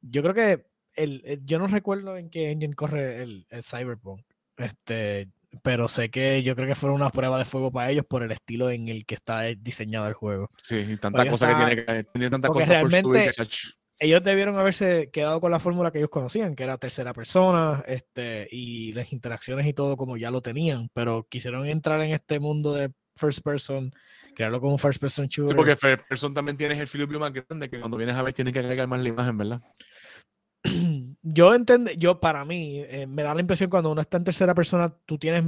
Yo 0.00 0.22
creo 0.22 0.34
que 0.34 0.66
el, 0.94 1.22
el- 1.24 1.44
yo 1.44 1.58
no 1.58 1.66
recuerdo 1.68 2.16
en 2.16 2.30
qué 2.30 2.50
engine 2.50 2.74
corre 2.74 3.22
el, 3.22 3.46
el 3.50 3.62
Cyberpunk. 3.62 4.22
Este, 4.56 5.28
pero 5.62 5.88
sé 5.88 6.10
que 6.10 6.42
yo 6.42 6.54
creo 6.56 6.66
que 6.68 6.74
fueron 6.74 6.96
una 7.00 7.10
prueba 7.10 7.38
de 7.38 7.44
fuego 7.44 7.70
para 7.70 7.90
ellos 7.90 8.04
por 8.04 8.22
el 8.22 8.30
estilo 8.32 8.70
en 8.70 8.88
el 8.88 9.06
que 9.06 9.14
está 9.14 9.42
diseñado 9.42 10.06
el 10.08 10.14
juego. 10.14 10.50
Sí, 10.56 10.76
y 10.76 10.96
tanta 10.96 11.18
Porque 11.18 11.30
cosa 11.30 11.50
está- 11.50 11.68
que 11.68 11.74
tiene 11.76 12.02
que. 12.04 12.04
Tiene 12.12 12.30
tanta 12.30 12.48
cosa 12.48 12.58
por 12.58 12.64
subir 12.64 12.90
realmente- 12.90 13.24
que, 13.26 13.32
chach, 13.32 13.56
ellos 13.98 14.22
debieron 14.22 14.56
haberse 14.56 15.10
quedado 15.10 15.40
con 15.40 15.50
la 15.50 15.60
fórmula 15.60 15.90
que 15.90 15.98
ellos 15.98 16.10
conocían, 16.10 16.54
que 16.54 16.64
era 16.64 16.78
tercera 16.78 17.12
persona, 17.12 17.82
este, 17.86 18.48
y 18.50 18.92
las 18.92 19.12
interacciones 19.12 19.66
y 19.66 19.72
todo 19.72 19.96
como 19.96 20.16
ya 20.16 20.30
lo 20.30 20.40
tenían, 20.40 20.88
pero 20.92 21.26
quisieron 21.28 21.66
entrar 21.66 22.00
en 22.02 22.12
este 22.12 22.38
mundo 22.38 22.74
de 22.74 22.92
first 23.16 23.42
person, 23.42 23.92
crearlo 24.34 24.60
como 24.60 24.72
un 24.72 24.78
first 24.78 25.00
person 25.00 25.26
shooter. 25.26 25.50
Sí, 25.50 25.56
porque 25.56 25.76
first 25.76 26.06
person 26.08 26.32
también 26.32 26.56
tienes 26.56 26.78
el 26.78 26.86
filipio 26.86 27.18
más 27.18 27.32
grande 27.32 27.68
que 27.68 27.80
cuando 27.80 27.96
vienes 27.96 28.16
a 28.16 28.22
ver 28.22 28.34
tienes 28.34 28.52
que 28.52 28.60
agregar 28.60 28.86
más 28.86 29.00
la 29.00 29.08
imagen, 29.08 29.36
¿verdad? 29.36 29.62
yo 31.22 31.54
entiendo, 31.54 31.90
yo 31.92 32.20
para 32.20 32.44
mí, 32.44 32.80
eh, 32.86 33.06
me 33.08 33.22
da 33.22 33.34
la 33.34 33.40
impresión 33.40 33.68
cuando 33.70 33.90
uno 33.90 34.00
está 34.00 34.16
en 34.16 34.24
tercera 34.24 34.54
persona, 34.54 34.94
tú 35.06 35.18
tienes 35.18 35.44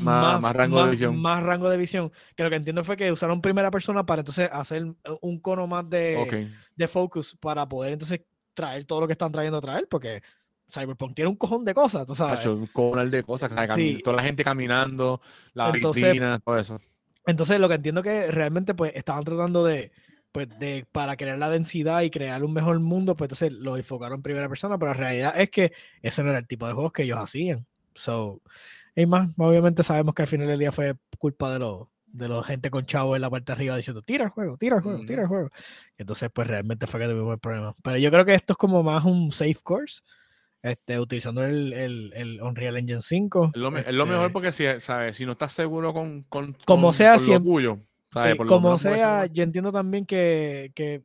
Más, 0.00 0.40
más 0.40 0.56
rango 0.56 0.84
de 0.84 0.90
visión. 0.92 1.20
más 1.20 1.42
rango 1.42 1.68
de 1.68 1.76
visión. 1.76 2.12
Que 2.34 2.42
lo 2.44 2.50
que 2.50 2.56
entiendo 2.56 2.82
fue 2.84 2.96
que 2.96 3.12
usaron 3.12 3.40
primera 3.40 3.70
persona 3.70 4.04
para 4.04 4.20
entonces 4.20 4.48
hacer 4.52 4.84
un 5.20 5.40
cono 5.40 5.66
más 5.66 5.88
de, 5.88 6.16
Ok. 6.16 6.34
de 6.76 6.88
focus 6.88 7.36
para 7.36 7.68
poder 7.68 7.92
entonces 7.92 8.20
traer 8.54 8.84
todo 8.84 9.00
lo 9.00 9.06
que 9.06 9.12
están 9.12 9.32
trayendo 9.32 9.58
a 9.58 9.60
traer, 9.60 9.86
porque 9.88 10.22
Cyberpunk 10.70 11.14
tiene 11.14 11.28
un 11.30 11.36
cojón 11.36 11.64
de 11.64 11.74
cosas, 11.74 12.06
tú 12.06 12.14
sabes. 12.14 12.44
Un 12.46 12.66
cojonal 12.68 13.10
de 13.10 13.22
cosas, 13.22 13.52
Sí. 13.74 14.00
toda 14.02 14.16
la 14.16 14.22
gente 14.22 14.42
caminando, 14.44 15.20
la 15.54 15.70
Entonces, 15.70 16.02
vitrina, 16.04 16.38
todo 16.40 16.58
eso. 16.58 16.80
Entonces, 17.26 17.60
lo 17.60 17.68
que 17.68 17.74
entiendo 17.74 18.02
que 18.02 18.26
realmente 18.30 18.74
pues 18.74 18.92
estaban 18.96 19.22
tratando 19.24 19.64
de, 19.64 19.92
pues, 20.32 20.48
de, 20.58 20.86
para 20.90 21.16
crear 21.16 21.38
la 21.38 21.50
densidad 21.50 22.00
y 22.02 22.10
crear 22.10 22.42
un 22.42 22.52
mejor 22.52 22.80
mundo, 22.80 23.14
pues 23.14 23.26
entonces 23.30 23.52
lo 23.52 23.76
enfocaron 23.76 24.16
en 24.18 24.22
primera 24.22 24.48
persona, 24.48 24.78
pero 24.78 24.92
la 24.92 24.98
realidad 24.98 25.34
es 25.38 25.50
que 25.50 25.72
ese 26.00 26.22
no 26.24 26.30
era 26.30 26.38
el 26.38 26.46
tipo 26.46 26.66
de 26.66 26.72
juegos 26.72 26.92
que 26.92 27.02
ellos 27.04 27.18
hacían. 27.18 27.66
So, 27.94 28.40
y 28.94 29.06
más, 29.06 29.30
obviamente 29.38 29.82
sabemos 29.82 30.14
que 30.14 30.22
al 30.22 30.28
final 30.28 30.46
del 30.46 30.58
día 30.58 30.72
fue 30.72 30.94
culpa 31.18 31.52
de 31.52 31.58
los 31.60 31.88
de 32.06 32.28
la 32.28 32.42
gente 32.42 32.70
con 32.70 32.84
chavo 32.84 33.16
en 33.16 33.22
la 33.22 33.30
parte 33.30 33.46
de 33.46 33.52
arriba 33.54 33.74
diciendo 33.76 34.02
tira 34.02 34.24
el 34.24 34.30
juego, 34.30 34.58
tira 34.58 34.76
el 34.76 34.82
juego, 34.82 35.02
tira 35.06 35.22
el 35.22 35.28
juego. 35.28 35.48
Entonces, 35.96 36.28
pues 36.30 36.46
realmente 36.46 36.86
fue 36.86 37.00
que 37.00 37.06
tuvimos 37.08 37.32
el 37.32 37.38
problema. 37.38 37.74
Pero 37.82 37.96
yo 37.96 38.10
creo 38.10 38.26
que 38.26 38.34
esto 38.34 38.52
es 38.52 38.56
como 38.58 38.82
más 38.82 39.02
un 39.06 39.32
safe 39.32 39.56
course, 39.62 40.02
este, 40.60 41.00
utilizando 41.00 41.42
el, 41.42 41.72
el, 41.72 42.12
el 42.14 42.42
Unreal 42.42 42.76
Engine 42.76 43.00
5. 43.00 43.52
Es 43.54 43.58
lo, 43.58 43.70
lo 43.70 44.04
mejor 44.06 44.26
este, 44.26 44.32
porque 44.34 44.52
si, 44.52 44.64
¿sabes? 44.80 45.16
si 45.16 45.24
no 45.24 45.32
estás 45.32 45.54
seguro 45.54 45.94
con, 45.94 46.24
con, 46.24 46.52
Como 46.66 46.88
con- 46.88 46.92
sea, 46.92 47.12
con 47.14 47.20
lo 47.20 47.24
siempre- 47.24 47.50
tuyo, 47.50 47.78
¿sabes? 48.12 48.32
Sí, 48.32 48.36
Por 48.36 48.46
lo 48.46 48.52
como 48.52 48.76
sea, 48.76 49.24
yo 49.26 49.42
entiendo 49.42 49.72
también 49.72 50.04
que, 50.04 50.70
que 50.74 51.02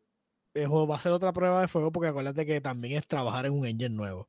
el 0.56 0.68
juego 0.68 0.88
va 0.88 0.98
a 0.98 1.00
ser 1.00 1.14
otra 1.14 1.32
prueba 1.32 1.62
de 1.62 1.70
fuego 1.70 1.94
porque 1.94 2.10
acuérdate 2.10 2.46
que 2.46 2.60
también 2.60 2.98
es 2.98 3.08
trabajar 3.08 3.46
en 3.46 3.54
un 3.54 3.66
engine 3.66 3.96
nuevo. 3.96 4.28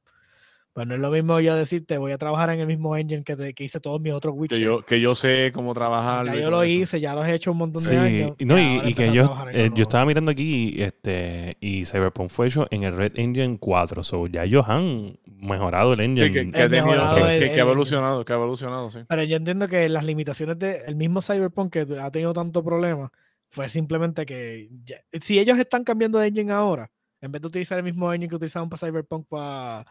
Pues 0.75 0.87
no 0.87 0.95
es 0.95 1.01
lo 1.01 1.11
mismo 1.11 1.41
yo 1.41 1.57
decirte 1.57 1.99
voy 1.99 2.13
a 2.13 2.19
trabajar 2.19 2.51
en 2.51 2.61
el 2.61 2.67
mismo 2.69 2.97
engine 2.97 3.25
que, 3.25 3.35
te- 3.35 3.53
que 3.53 3.65
hice 3.65 3.81
todos 3.81 4.01
mis 4.01 4.13
otros 4.13 4.35
que 4.49 4.61
yo, 4.61 4.83
que 4.85 5.01
yo 5.01 5.15
sé 5.17 5.51
cómo 5.53 5.75
trabajar. 5.75 6.27
ya 6.27 6.37
yo 6.37 6.51
lo 6.51 6.65
hice, 6.65 7.01
ya 7.01 7.15
lo 7.17 7.25
he 7.25 7.35
hecho 7.35 7.51
un 7.51 7.59
montón 7.59 7.83
de 7.83 7.89
Sí, 7.89 7.97
años. 7.97 8.37
y, 8.39 8.45
no, 8.45 8.57
y, 8.87 8.95
que 8.95 9.13
yo, 9.13 9.35
eh, 9.53 9.71
yo 9.75 9.83
estaba 9.83 10.05
mirando 10.07 10.31
aquí 10.31 10.77
este, 10.81 11.57
y 11.61 11.85
Cyberpunk 11.85 12.31
fue 12.31 12.47
hecho 12.47 12.67
en 12.71 12.85
el 12.85 12.97
Red 12.97 13.13
Engine 13.19 13.59
4, 13.59 14.03
so 14.05 14.27
ya 14.29 14.45
ellos 14.45 14.69
han 14.69 15.19
mejorado 15.27 15.95
el 15.95 16.01
engine. 16.01 16.29
Sí, 16.29 16.33
que, 16.33 16.51
que 16.53 16.63
ha 16.63 16.69
tenido- 16.69 16.87
mejorado 16.87 17.17
que- 17.17 17.21
el- 17.23 17.27
que- 17.27 17.33
el 17.35 17.39
que 17.41 17.45
ha 17.45 17.49
engine. 17.49 17.61
evolucionado, 17.63 18.25
que 18.25 18.33
ha 18.33 18.37
evolucionado, 18.37 18.91
sí. 18.93 18.99
Pero 19.09 19.23
yo 19.25 19.37
entiendo 19.37 19.67
que 19.69 19.89
las 19.89 20.05
limitaciones 20.05 20.59
del 20.61 20.95
mismo 20.95 21.21
Cyberpunk 21.23 21.73
que 21.73 21.87
ha 22.01 22.11
tenido 22.13 22.33
tanto 22.33 22.63
problema 22.63 23.11
fue 23.49 23.69
simplemente 23.69 24.25
que 24.27 24.69
ya- 24.85 25.01
si 25.21 25.39
ellos 25.41 25.59
están 25.59 25.83
cambiando 25.83 26.19
de 26.21 26.29
engine 26.29 26.53
ahora, 26.53 26.91
en 27.21 27.33
vez 27.33 27.43
de 27.43 27.49
utilizar 27.49 27.79
el 27.79 27.85
mismo 27.85 28.13
engine 28.13 28.29
que 28.29 28.37
utilizaban 28.37 28.69
para 28.69 28.87
Cyberpunk 28.87 29.27
para 29.29 29.85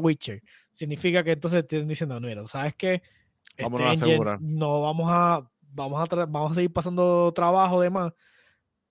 Witcher, 0.00 0.42
significa 0.72 1.22
que 1.22 1.32
entonces 1.32 1.60
estén 1.62 1.86
diciendo, 1.88 2.20
mira, 2.20 2.44
¿sabes 2.46 2.74
qué? 2.74 3.02
Este 3.56 3.82
engine 3.82 4.38
no 4.40 4.82
vamos 4.82 5.06
a 5.10 5.48
vamos 5.72 6.12
a 6.12 6.26
vamos 6.26 6.52
a 6.52 6.54
seguir 6.54 6.72
pasando 6.72 7.32
trabajo 7.34 7.80
de 7.80 7.90
más. 7.90 8.12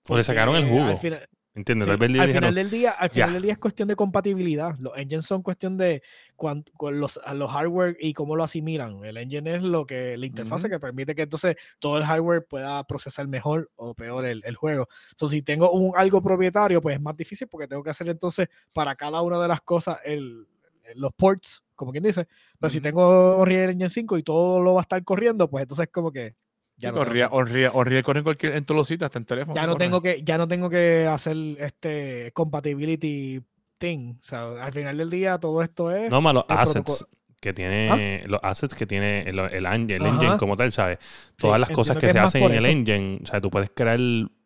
O 0.08 0.16
le 0.16 0.24
sacaron 0.24 0.56
el 0.56 0.62
porque 0.62 0.78
jugo. 0.78 0.90
Al 0.90 0.96
final, 0.96 1.28
¿Entiendes? 1.52 1.86
Sí, 1.88 1.90
al 1.92 1.98
dijeron, 1.98 2.32
final 2.32 2.54
del 2.54 2.70
día, 2.70 2.90
al 2.92 3.10
final 3.10 3.32
del 3.32 3.42
día 3.42 3.52
es 3.52 3.58
cuestión 3.58 3.88
de 3.88 3.96
compatibilidad. 3.96 4.76
Los 4.78 4.96
engines 4.96 5.26
son 5.26 5.42
cuestión 5.42 5.76
de 5.76 6.00
cuan- 6.36 6.64
con 6.76 7.00
los, 7.00 7.18
los 7.34 7.50
hardware 7.50 7.96
y 7.98 8.12
cómo 8.12 8.36
lo 8.36 8.44
asimilan. 8.44 9.04
El 9.04 9.16
engine 9.16 9.56
es 9.56 9.62
lo 9.62 9.84
que 9.84 10.16
la 10.16 10.26
interfase 10.26 10.66
Ujú. 10.66 10.74
que 10.74 10.80
permite 10.80 11.14
que 11.14 11.22
entonces 11.22 11.56
todo 11.80 11.98
el 11.98 12.04
hardware 12.04 12.46
pueda 12.46 12.84
procesar 12.86 13.26
mejor 13.26 13.68
o 13.74 13.94
peor 13.94 14.24
el, 14.26 14.42
el 14.44 14.54
juego. 14.54 14.88
So, 15.16 15.26
si 15.26 15.42
tengo 15.42 15.72
un 15.72 15.92
algo 15.96 16.22
propietario, 16.22 16.80
pues 16.80 16.94
es 16.96 17.02
más 17.02 17.16
difícil 17.16 17.48
porque 17.48 17.66
tengo 17.66 17.82
que 17.82 17.90
hacer 17.90 18.08
entonces 18.08 18.48
para 18.72 18.94
cada 18.94 19.20
una 19.20 19.42
de 19.42 19.48
las 19.48 19.60
cosas 19.60 19.98
el, 20.04 20.46
los 20.94 21.12
ports, 21.14 21.64
como 21.74 21.90
quien 21.90 22.04
dice. 22.04 22.28
Pero 22.60 22.70
si 22.70 22.78
Ujú. 22.78 22.82
tengo 22.84 23.36
Unreal 23.38 23.70
Engine 23.70 23.90
5 23.90 24.16
y 24.18 24.22
todo 24.22 24.60
lo 24.62 24.74
va 24.74 24.80
a 24.80 24.82
estar 24.82 25.02
corriendo, 25.02 25.50
pues 25.50 25.62
entonces 25.62 25.88
como 25.90 26.12
que 26.12 26.36
ya 26.80 26.90
Sí, 26.90 26.94
no 26.96 27.04
tengo 27.04 27.10
Unreal- 27.36 27.70
Unreal 27.72 28.02
corre 28.02 28.18
en 28.20 28.24
cualquier, 28.24 28.56
en 28.56 28.64
todos 28.64 28.76
los 28.78 28.86
sitios, 28.88 29.06
hasta 29.06 29.18
en 29.18 29.24
teléfono. 29.24 29.54
ya 29.54 29.66
no 29.66 29.74
corre. 29.74 29.84
tengo 29.84 30.00
que 30.02 30.22
ya 30.24 30.38
no 30.38 30.48
tengo 30.48 30.68
que 30.70 31.06
hacer 31.06 31.36
este 31.58 32.32
compatibility 32.32 33.40
thing 33.78 34.14
o 34.20 34.22
sea 34.22 34.64
al 34.64 34.72
final 34.72 34.96
del 34.98 35.08
día 35.10 35.38
todo 35.38 35.62
esto 35.62 35.90
es 35.90 36.10
No, 36.10 36.20
más 36.20 36.34
los 36.34 36.44
assets 36.48 37.06
que 37.40 37.54
tiene, 37.54 38.24
los 38.26 38.38
assets 38.42 38.74
que 38.74 38.86
tiene 38.86 39.20
el, 39.22 39.38
el, 39.38 39.64
engine, 39.64 39.96
el 39.96 40.06
engine 40.06 40.36
como 40.36 40.58
tal, 40.58 40.70
¿sabes? 40.72 40.98
Todas 41.36 41.58
las 41.58 41.70
cosas 41.70 41.96
que, 41.96 42.06
que 42.06 42.12
se 42.12 42.18
hacen 42.18 42.42
en 42.44 42.52
el 42.54 42.66
engine, 42.66 43.20
o 43.22 43.26
sea, 43.26 43.40
tú 43.40 43.48
puedes 43.50 43.70
crear 43.74 43.98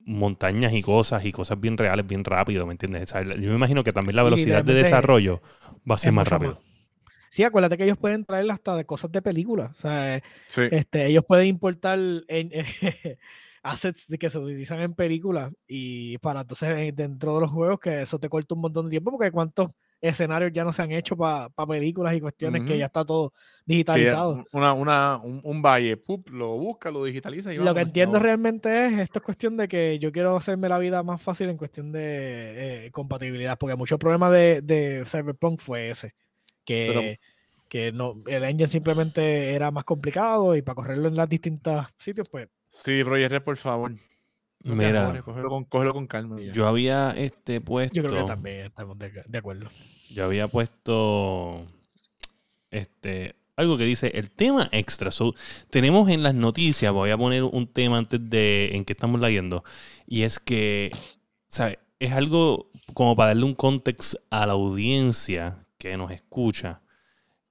montañas 0.06 0.72
y 0.72 0.82
cosas 0.82 1.24
y 1.24 1.32
cosas 1.32 1.58
bien 1.58 1.76
reales, 1.76 2.06
bien 2.06 2.22
rápido, 2.24 2.66
¿me 2.66 2.72
entiendes? 2.72 3.02
O 3.02 3.06
sea, 3.06 3.22
yo 3.22 3.48
me 3.50 3.56
imagino 3.56 3.82
que 3.82 3.90
también 3.92 4.14
la 4.14 4.22
velocidad 4.22 4.62
de 4.64 4.74
desarrollo 4.74 5.42
va 5.90 5.96
a 5.96 5.98
ser 5.98 6.12
más 6.12 6.28
rápido. 6.28 6.60
Sí 7.34 7.42
acuérdate 7.42 7.76
que 7.76 7.84
ellos 7.84 7.98
pueden 7.98 8.24
traer 8.24 8.50
hasta 8.50 8.76
de 8.76 8.84
cosas 8.84 9.10
de 9.12 9.20
películas 9.22 9.72
o 9.72 9.74
sea 9.74 10.22
Sí. 10.46 10.62
este 10.70 11.06
ellos 11.06 11.24
pueden 11.26 11.46
importar 11.48 11.98
en, 12.28 12.50
assets 13.62 14.06
que 14.20 14.30
se 14.30 14.38
utilizan 14.38 14.80
en 14.80 14.94
películas 14.94 15.50
y 15.66 16.18
para 16.18 16.42
entonces 16.42 16.68
eh, 16.78 16.92
dentro 16.94 17.34
de 17.34 17.40
los 17.40 17.50
juegos 17.50 17.80
que 17.80 18.02
eso 18.02 18.18
te 18.18 18.28
corta 18.28 18.54
un 18.54 18.60
montón 18.60 18.86
de 18.86 18.90
tiempo 18.90 19.10
porque 19.10 19.32
cuántos 19.32 19.72
escenarios 20.00 20.52
ya 20.52 20.64
no 20.64 20.72
se 20.72 20.82
han 20.82 20.92
hecho 20.92 21.16
para 21.16 21.48
películas 21.66 22.14
y 22.14 22.20
cuestiones 22.20 22.62
que 22.62 22.76
ya 22.78 22.86
está 22.86 23.04
todo 23.04 23.32
ya- 23.32 23.40
digitalizado. 23.64 24.44
una, 24.52 24.74
una, 24.74 25.16
un, 25.16 25.40
un 25.42 25.62
valle, 25.62 25.96
pup, 25.96 26.28
lo 26.28 26.58
busca, 26.58 26.90
lo 26.90 27.04
digitaliza 27.04 27.54
y 27.54 27.56
Lo 27.56 27.74
que 27.74 27.80
entiendo 27.80 28.18
realmente 28.18 28.86
es, 28.86 28.98
esto 28.98 29.20
es 29.20 29.24
cuestión 29.24 29.56
de 29.56 29.66
que 29.66 29.98
yo 29.98 30.12
quiero 30.12 30.36
hacerme 30.36 30.68
la 30.68 30.78
vida 30.78 31.02
más 31.02 31.22
fácil 31.22 31.48
en 31.48 31.56
cuestión 31.56 31.90
de 31.90 32.86
eh, 32.86 32.90
compatibilidad, 32.90 33.56
porque 33.58 33.76
mucho 33.76 33.98
problema 33.98 34.30
de, 34.30 34.60
de 34.60 35.04
Cyberpunk 35.06 35.60
fue 35.60 35.88
ese, 35.88 36.14
que, 36.64 37.18
que 37.68 37.92
no, 37.92 38.22
el 38.26 38.44
engine 38.44 38.66
simplemente 38.66 39.54
era 39.54 39.70
más 39.70 39.84
complicado 39.84 40.56
y 40.56 40.62
para 40.62 40.74
correrlo 40.76 41.08
en 41.08 41.16
los 41.16 41.28
distintos 41.28 41.86
sitios, 41.98 42.28
pues 42.30 42.48
Sí, 42.74 43.04
Project 43.04 43.30
Red, 43.30 43.42
por 43.42 43.56
favor. 43.56 43.92
No 44.64 44.74
Mira. 44.74 45.04
apures, 45.04 45.22
cógelo 45.22 45.48
con, 45.48 45.64
cógelo 45.64 45.92
con 45.92 46.06
calma. 46.08 46.40
ya. 46.40 46.52
Yo 46.52 46.66
había 46.66 47.10
este 47.10 47.60
puesto. 47.60 47.94
yo 47.94 48.02
creo 48.02 48.22
que 48.22 48.26
también 48.26 48.66
estamos 48.66 48.98
de, 48.98 49.22
de 49.24 49.38
acuerdo. 49.38 49.70
Yo 50.10 50.24
había 50.24 50.48
puesto 50.48 51.64
este 52.72 53.36
algo 53.56 53.78
que 53.78 53.84
dice 53.84 54.10
el 54.14 54.30
tema 54.30 54.68
extra. 54.72 55.12
So, 55.12 55.34
tenemos 55.70 56.08
en 56.08 56.24
las 56.24 56.34
noticias, 56.34 56.92
voy 56.92 57.10
a 57.10 57.18
poner 57.18 57.44
un 57.44 57.68
tema 57.68 57.98
antes 57.98 58.18
de 58.28 58.70
en 58.74 58.84
que 58.84 58.94
estamos 58.94 59.20
leyendo, 59.20 59.62
y 60.06 60.22
es 60.22 60.40
que, 60.40 60.90
¿sabes? 61.46 61.78
Es 62.00 62.12
algo 62.12 62.72
como 62.92 63.14
para 63.14 63.28
darle 63.28 63.44
un 63.44 63.54
contexto 63.54 64.18
a 64.30 64.46
la 64.46 64.54
audiencia 64.54 65.63
que 65.90 65.96
nos 65.98 66.10
escucha, 66.10 66.80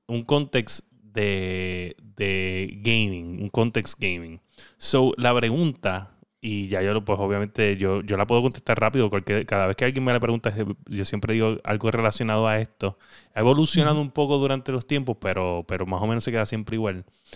un 0.08 0.24
contexto 0.24 0.88
de, 0.92 1.96
de 2.16 2.80
gaming, 2.82 3.44
un 3.44 3.50
context 3.50 4.00
gaming. 4.00 4.42
So, 4.78 5.14
la 5.18 5.36
pregunta, 5.36 6.18
y 6.42 6.68
ya 6.68 6.82
yo, 6.82 7.06
pues 7.06 7.20
obviamente, 7.20 7.78
yo, 7.78 8.02
yo 8.02 8.18
la 8.18 8.26
puedo 8.26 8.42
contestar 8.42 8.80
rápido, 8.80 9.12
porque 9.12 9.46
cada 9.46 9.68
vez 9.68 9.76
que 9.76 9.86
alguien 9.86 10.04
me 10.04 10.12
la 10.12 10.20
pregunta, 10.20 10.52
yo 10.88 11.06
siempre 11.06 11.36
digo 11.36 11.58
algo 11.64 11.92
relacionado 11.92 12.48
a 12.48 12.60
esto. 12.60 12.98
Ha 13.36 13.42
evolucionado 13.42 14.02
un 14.02 14.10
poco 14.10 14.40
durante 14.40 14.72
los 14.72 14.88
tiempos, 14.88 15.18
pero, 15.22 15.64
pero 15.68 15.86
más 15.86 16.02
o 16.02 16.08
menos 16.08 16.24
se 16.24 16.32
queda 16.32 16.48
siempre 16.48 16.76
igual. 16.76 17.06
O 17.08 17.36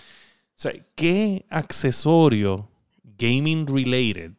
sea, 0.55 0.73
¿qué 0.95 1.45
accesorio 1.49 2.71
gaming 3.19 3.67
related 3.67 4.31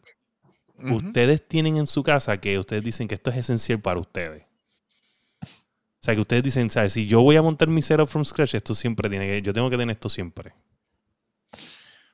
ustedes 0.91 1.47
tienen 1.47 1.77
en 1.77 1.87
su 1.87 2.03
casa 2.03 2.41
que 2.41 2.59
ustedes 2.59 2.83
dicen 2.83 3.07
que 3.07 3.15
esto 3.15 3.31
es 3.31 3.37
esencial 3.37 3.81
para 3.81 4.01
ustedes? 4.01 4.48
O 6.01 6.05
sea, 6.05 6.15
que 6.15 6.21
ustedes 6.21 6.43
dicen, 6.45 6.71
¿sabes? 6.71 6.93
Si 6.93 7.07
yo 7.07 7.23
voy 7.23 7.37
a 7.37 7.43
montar 7.43 7.69
mi 7.69 7.83
setup 7.83 8.07
from 8.09 8.25
scratch, 8.25 8.55
esto 8.55 8.75
siempre 8.75 9.11
tiene 9.11 9.27
que, 9.27 9.43
yo 9.43 9.53
tengo 9.53 9.69
que 9.69 9.77
tener 9.77 9.95
esto 9.95 10.09
siempre. 10.09 10.55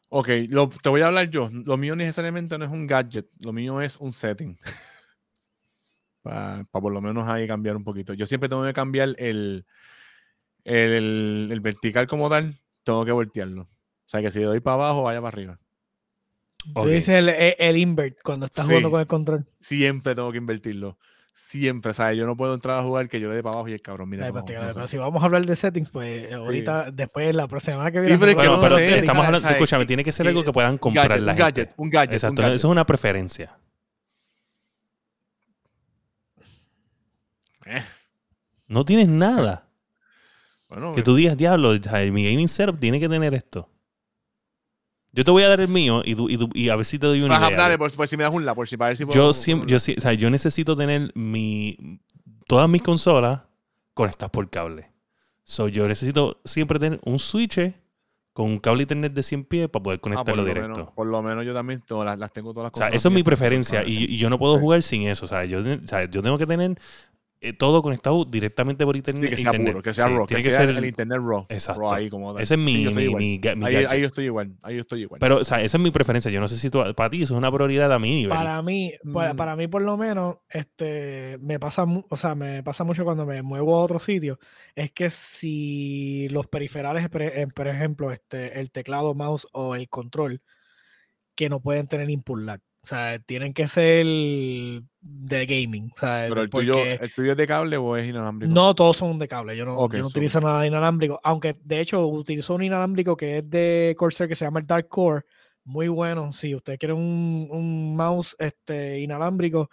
Ok, 0.09 0.29
lo- 0.49 0.69
te 0.71 0.89
voy 0.89 1.03
a 1.03 1.09
hablar 1.09 1.29
yo. 1.29 1.51
Lo 1.53 1.77
mío 1.77 1.95
necesariamente 1.97 2.57
no 2.57 2.65
es 2.65 2.71
un 2.71 2.87
gadget, 2.87 3.27
lo 3.41 3.53
mío 3.53 3.81
es 3.81 3.97
un 3.99 4.13
setting. 4.13 4.57
Para 6.23 6.65
por 6.71 6.93
lo 6.93 7.01
menos 7.03 7.29
ahí 7.29 7.47
cambiar 7.47 7.77
un 7.77 7.85
poquito. 7.85 8.15
Yo 8.15 8.27
siempre 8.27 8.49
tengo 8.49 8.65
que 8.65 8.73
cambiar 8.73 9.15
el, 9.19 9.67
el, 10.65 11.49
el 11.53 11.61
vertical 11.61 12.07
como 12.07 12.31
tal, 12.31 12.59
tengo 12.83 13.05
que 13.05 13.13
voltearlo. 13.13 13.63
O 13.63 13.69
sea 14.09 14.23
que 14.23 14.31
si 14.31 14.39
le 14.39 14.47
doy 14.47 14.61
para 14.61 14.75
abajo, 14.77 15.03
vaya 15.03 15.21
para 15.21 15.29
arriba. 15.29 15.59
Tú 16.75 16.87
dices 16.87 17.11
el, 17.17 17.29
el- 17.29 17.77
invert 17.77 18.19
cuando 18.23 18.47
estás 18.47 18.65
jugando 18.67 18.89
Sí. 18.89 18.93
con 18.93 19.01
el 19.03 19.07
control. 19.07 19.47
Siempre 19.61 20.15
tengo 20.15 20.33
que 20.33 20.39
invertirlo. 20.39 20.99
Siempre. 21.37 21.91
O 21.91 21.95
sea, 21.95 22.13
yo 22.13 22.27
no 22.27 22.37
puedo 22.37 22.55
entrar 22.55 22.79
a 22.79 22.83
jugar 22.85 23.09
que 23.09 23.19
yo 23.19 23.29
le 23.29 23.35
dé 23.35 23.43
para 23.43 23.55
abajo 23.55 23.69
y 23.69 23.73
el 23.73 23.83
cabrón, 23.83 24.09
mira. 24.09 24.25
Ay, 24.27 24.31
para 24.33 24.45
pues, 24.45 24.57
abajo, 24.57 24.73
pero 24.75 24.87
si 24.87 24.97
vamos 24.99 25.21
a 25.21 25.27
hablar 25.27 25.45
de 25.45 25.57
settings, 25.57 25.91
pues 25.91 26.29
eh, 26.31 26.35
ahorita, 26.35 26.93
después, 26.93 27.35
la 27.35 27.49
próxima 27.49 27.73
semana 27.75 27.91
que 27.91 27.99
Sí, 27.99 28.07
viene. 28.07 28.19
pero 28.21 28.31
es 28.31 28.37
que 28.37 28.41
hacemos 28.43 28.59
Bueno, 28.61 28.71
no 28.71 28.77
pero 28.77 28.79
sé, 28.93 28.99
estamos 29.01 29.07
¿sabes? 29.07 29.27
hablando, 29.27 29.41
¿sabes? 29.41 29.57
escúchame, 29.57 29.87
tiene 29.87 30.05
que 30.05 30.13
ser 30.13 30.29
algo 30.29 30.45
Que- 30.45 30.53
puedan 30.53 30.73
Un 30.73 30.79
comprar 30.79 31.09
gadget, 31.09 31.25
la 31.25 31.33
un 31.33 31.39
gente. 31.39 31.61
gadget, 31.63 31.75
un 31.77 31.91
gadget. 31.91 32.09
un 32.11 32.15
Exacto, 32.15 32.43
gadget. 32.43 32.55
eso 32.55 32.69
es 32.69 32.71
una 32.71 32.87
preferencia. 32.87 33.59
Eh, 37.67 37.83
No 38.69 38.85
tienes 38.85 39.09
nada. 39.09 39.67
bueno, 40.69 40.95
Que 40.95 41.03
tú 41.03 41.15
digas, 41.17 41.37
diablo, 41.37 41.73
mi 42.13 42.31
gaming 42.31 42.49
setup 42.49 42.79
tiene 42.79 43.01
que 43.01 43.09
tener 43.09 43.35
esto. 43.35 43.69
Yo 45.15 45.23
te 45.23 45.31
voy 45.31 45.45
a 45.45 45.49
dar 45.49 45.61
el 45.61 45.69
mío 45.69 46.03
y, 46.05 46.17
y, 46.61 46.69
a 46.71 46.77
ver 46.77 46.85
si 46.85 46.99
te 46.99 47.07
doy 47.07 47.23
una 47.23 47.37
Ajá, 47.37 47.47
idea. 47.49 47.59
dale, 47.59 47.79
por, 47.79 47.93
por 47.93 48.09
si 48.09 48.17
me 48.17 48.25
das 48.25 48.35
un 48.35 48.45
la, 48.45 48.53
por 48.55 48.67
si 48.69 48.77
para 48.77 48.89
ver 48.89 48.97
si 48.97 49.05
yo 49.09 49.33
siempre, 49.33 49.71
yo, 49.71 49.77
o 49.77 49.81
sea, 50.01 50.13
yo 50.13 50.29
necesito 50.29 50.77
tener 50.77 51.13
mi 51.15 52.01
todas 52.49 52.69
mis 52.69 52.83
consolas 52.83 53.43
conectadas 53.95 54.31
por 54.33 54.51
cable. 54.51 54.91
So, 55.45 55.69
yo 55.69 55.87
necesito 55.87 56.41
siempre 56.45 56.79
tener 56.81 57.01
un 57.05 57.19
switch 57.21 57.73
con 58.33 58.47
un 58.47 58.59
cable 58.59 58.83
internet 58.83 59.13
de 59.13 59.23
100 59.23 59.45
pies 59.45 59.69
para 59.69 59.83
poder 59.85 59.99
Ah, 59.99 60.03
por, 60.03 60.11
conectarlo 60.11 60.45
directo. 60.45 60.71
menos, 60.71 60.93
por 60.93 61.07
lo 61.07 61.23
menos 61.23 61.47
yo 61.47 61.55
también 61.55 61.81
todas 61.87 62.07
las, 62.07 62.19
las 62.19 62.33
tengo 62.33 62.53
todas 62.53 62.65
las 62.65 62.73
O 62.75 62.79
sea, 62.79 62.89
eso 62.89 63.09
es 63.09 63.15
mi 63.15 63.23
preferencia 63.23 63.85
y, 63.87 64.17
yo 64.17 64.29
no 64.29 64.39
puedo 64.39 64.57
Sí. 64.57 64.61
jugar 64.61 64.83
sin 64.83 65.03
eso. 65.07 65.27
O 65.27 65.29
sea, 65.29 65.45
yo, 65.45 65.61
o 65.61 65.87
sea, 65.87 66.11
yo 66.11 66.23
tengo 66.23 66.37
que 66.39 66.47
tener 66.47 66.77
eh, 67.49 67.53
todo 67.53 67.83
conectado 67.83 68.25
directamente 68.25 68.85
por 68.85 68.97
internet. 68.97 69.23
Sí, 69.25 69.31
que 69.31 69.37
sea 69.37 69.51
internet. 69.51 69.73
puro, 69.73 69.83
que 69.83 69.95
sea 69.95 70.07
Sí, 70.07 70.15
raw, 70.15 70.27
que 70.27 70.35
tiene 70.37 70.51
ser 70.51 70.69
el, 70.71 70.85
internet 70.85 71.19
raw. 71.23 71.47
Exacto. 71.49 71.81
raw 71.83 71.93
ahí 71.95 72.11
como 72.11 72.33
tal. 72.33 72.43
Ese 72.43 72.55
es 72.55 72.61
mi, 72.61 72.87
Sí, 72.95 73.41
ahí, 73.63 74.01
yo 74.01 74.07
estoy 74.07 74.25
igual, 74.25 74.57
ahí 74.63 74.75
yo 74.77 74.81
estoy 74.81 75.03
igual. 75.03 75.21
Pero, 75.21 75.39
o 75.39 75.45
sea, 75.45 75.63
esa 75.63 75.77
es 75.77 75.83
mi 75.83 75.91
preferencia. 75.91 76.31
Yo 76.31 76.41
no 76.41 76.49
sé 76.49 76.57
si 76.57 76.71
tú- 76.71 76.83
para 76.95 77.11
ti 77.11 77.23
eso 77.23 77.35
es 77.35 77.39
una 77.39 77.53
prioridad 77.53 77.93
a 77.93 77.99
nivel. 77.99 78.29
Para 78.29 78.61
mí, 78.63 78.93
para, 79.13 79.35
Mm. 79.35 79.37
para 79.37 79.57
mí 79.57 79.69
por 79.69 79.83
lo 79.83 79.97
menos, 79.97 80.39
este, 80.49 81.39
me 81.41 81.59
pasa, 81.59 81.85
o 81.85 82.17
sea, 82.17 82.35
me 82.35 82.63
pasa 82.63 82.85
mucho 82.85 83.05
cuando 83.05 83.27
me 83.27 83.43
muevo 83.43 83.77
a 83.77 83.83
otro 83.83 83.99
sitio, 83.99 84.39
es 84.75 84.93
que 84.93 85.11
si 85.11 86.29
los 86.31 86.47
periferales, 86.47 87.05
eh, 87.13 87.47
por 87.55 87.69
ejemplo, 87.69 88.11
este, 88.13 88.61
el 88.61 88.71
teclado, 88.71 89.15
mouse 89.15 89.47
o 89.53 89.75
el 89.75 89.89
control, 89.89 90.41
que 91.35 91.49
no 91.49 91.61
pueden 91.61 91.87
tener 91.87 92.09
input 92.11 92.39
lag. 92.41 92.61
O 92.85 92.87
sea, 92.87 93.19
tienen 93.19 93.55
que 93.55 93.67
ser 93.67 94.05
de 94.05 95.47
gaming. 95.47 95.91
O 95.97 95.99
sea, 95.99 96.27
Pero 96.29 96.43
el 96.43 96.51
tuyo, 96.51 96.85
¿el 96.85 97.15
tuyo 97.15 97.33
es 97.33 97.39
de 97.39 97.47
cable 97.47 97.79
o 97.79 97.97
es 97.97 98.07
inalámbrico? 98.07 98.53
no 98.53 98.75
todos 98.75 98.99
son 98.99 99.19
de 99.19 99.27
cable. 99.27 99.57
Yo 99.57 99.65
no, 99.65 99.91
yo 99.91 99.99
no 100.01 100.07
utilizo 100.09 100.39
nada 100.39 100.67
inalámbrico. 100.67 101.19
Aunque 101.25 101.57
de 101.65 101.81
hecho 101.81 102.07
utilizo 102.07 102.55
un 102.55 102.63
inalámbrico 102.63 103.17
que 103.17 103.39
es 103.39 103.49
de 103.49 103.95
Corsair 103.97 104.29
que 104.29 104.35
se 104.35 104.45
llama 104.45 104.61
el 104.61 104.67
Dark 104.67 104.87
Core. 104.89 105.25
Muy 105.65 105.89
bueno. 105.89 106.31
Si 106.31 106.55
usted 106.55 106.79
quiere 106.79 106.93
un, 106.93 107.49
un 107.51 107.97
mouse 107.97 108.37
este, 108.39 109.01
inalámbrico, 109.01 109.71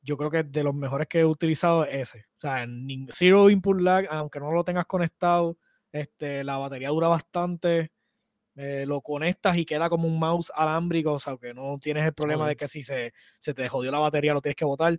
yo 0.00 0.16
creo 0.16 0.30
que 0.30 0.44
de 0.44 0.62
los 0.62 0.76
mejores 0.76 1.08
que 1.08 1.18
he 1.18 1.24
utilizado 1.24 1.84
es 1.84 2.10
ese. 2.10 2.26
O 2.38 2.40
sea, 2.40 2.64
zero 3.10 3.50
input 3.50 3.80
lag, 3.80 4.06
aunque 4.10 4.38
no 4.38 4.52
lo 4.52 4.62
tengas 4.62 4.86
conectado, 4.86 5.58
este, 5.90 6.44
la 6.44 6.58
batería 6.58 6.90
dura 6.90 7.08
bastante. 7.08 7.90
Eh, 8.56 8.84
lo 8.86 9.00
conectas 9.00 9.56
y 9.56 9.64
queda 9.64 9.88
como 9.88 10.06
un 10.08 10.18
mouse 10.18 10.52
alámbrico, 10.54 11.12
o 11.14 11.18
sea, 11.18 11.36
que 11.36 11.54
no 11.54 11.78
tienes 11.78 12.04
el 12.04 12.14
problema 12.14 12.44
Ok. 12.44 12.48
de 12.48 12.56
que 12.56 12.68
si 12.68 12.82
se, 12.82 13.12
se 13.38 13.54
te 13.54 13.68
jodió 13.68 13.90
la 13.90 13.98
batería 13.98 14.34
lo 14.34 14.40
tienes 14.42 14.56
que 14.56 14.64
botar. 14.64 14.98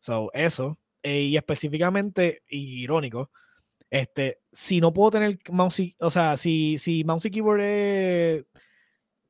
So, 0.00 0.30
eso. 0.32 0.78
Eh, 1.02 1.22
y 1.22 1.36
específicamente, 1.36 2.42
irónico, 2.48 3.30
este, 3.90 4.40
si 4.52 4.80
no 4.80 4.92
puedo 4.92 5.12
tener 5.12 5.38
mouse 5.50 5.80
y, 5.80 5.96
o 6.00 6.10
sea, 6.10 6.36
si, 6.36 6.78
si 6.78 7.04
mouse 7.04 7.26
y 7.26 7.30
keyboard 7.30 7.60
es, 7.62 8.44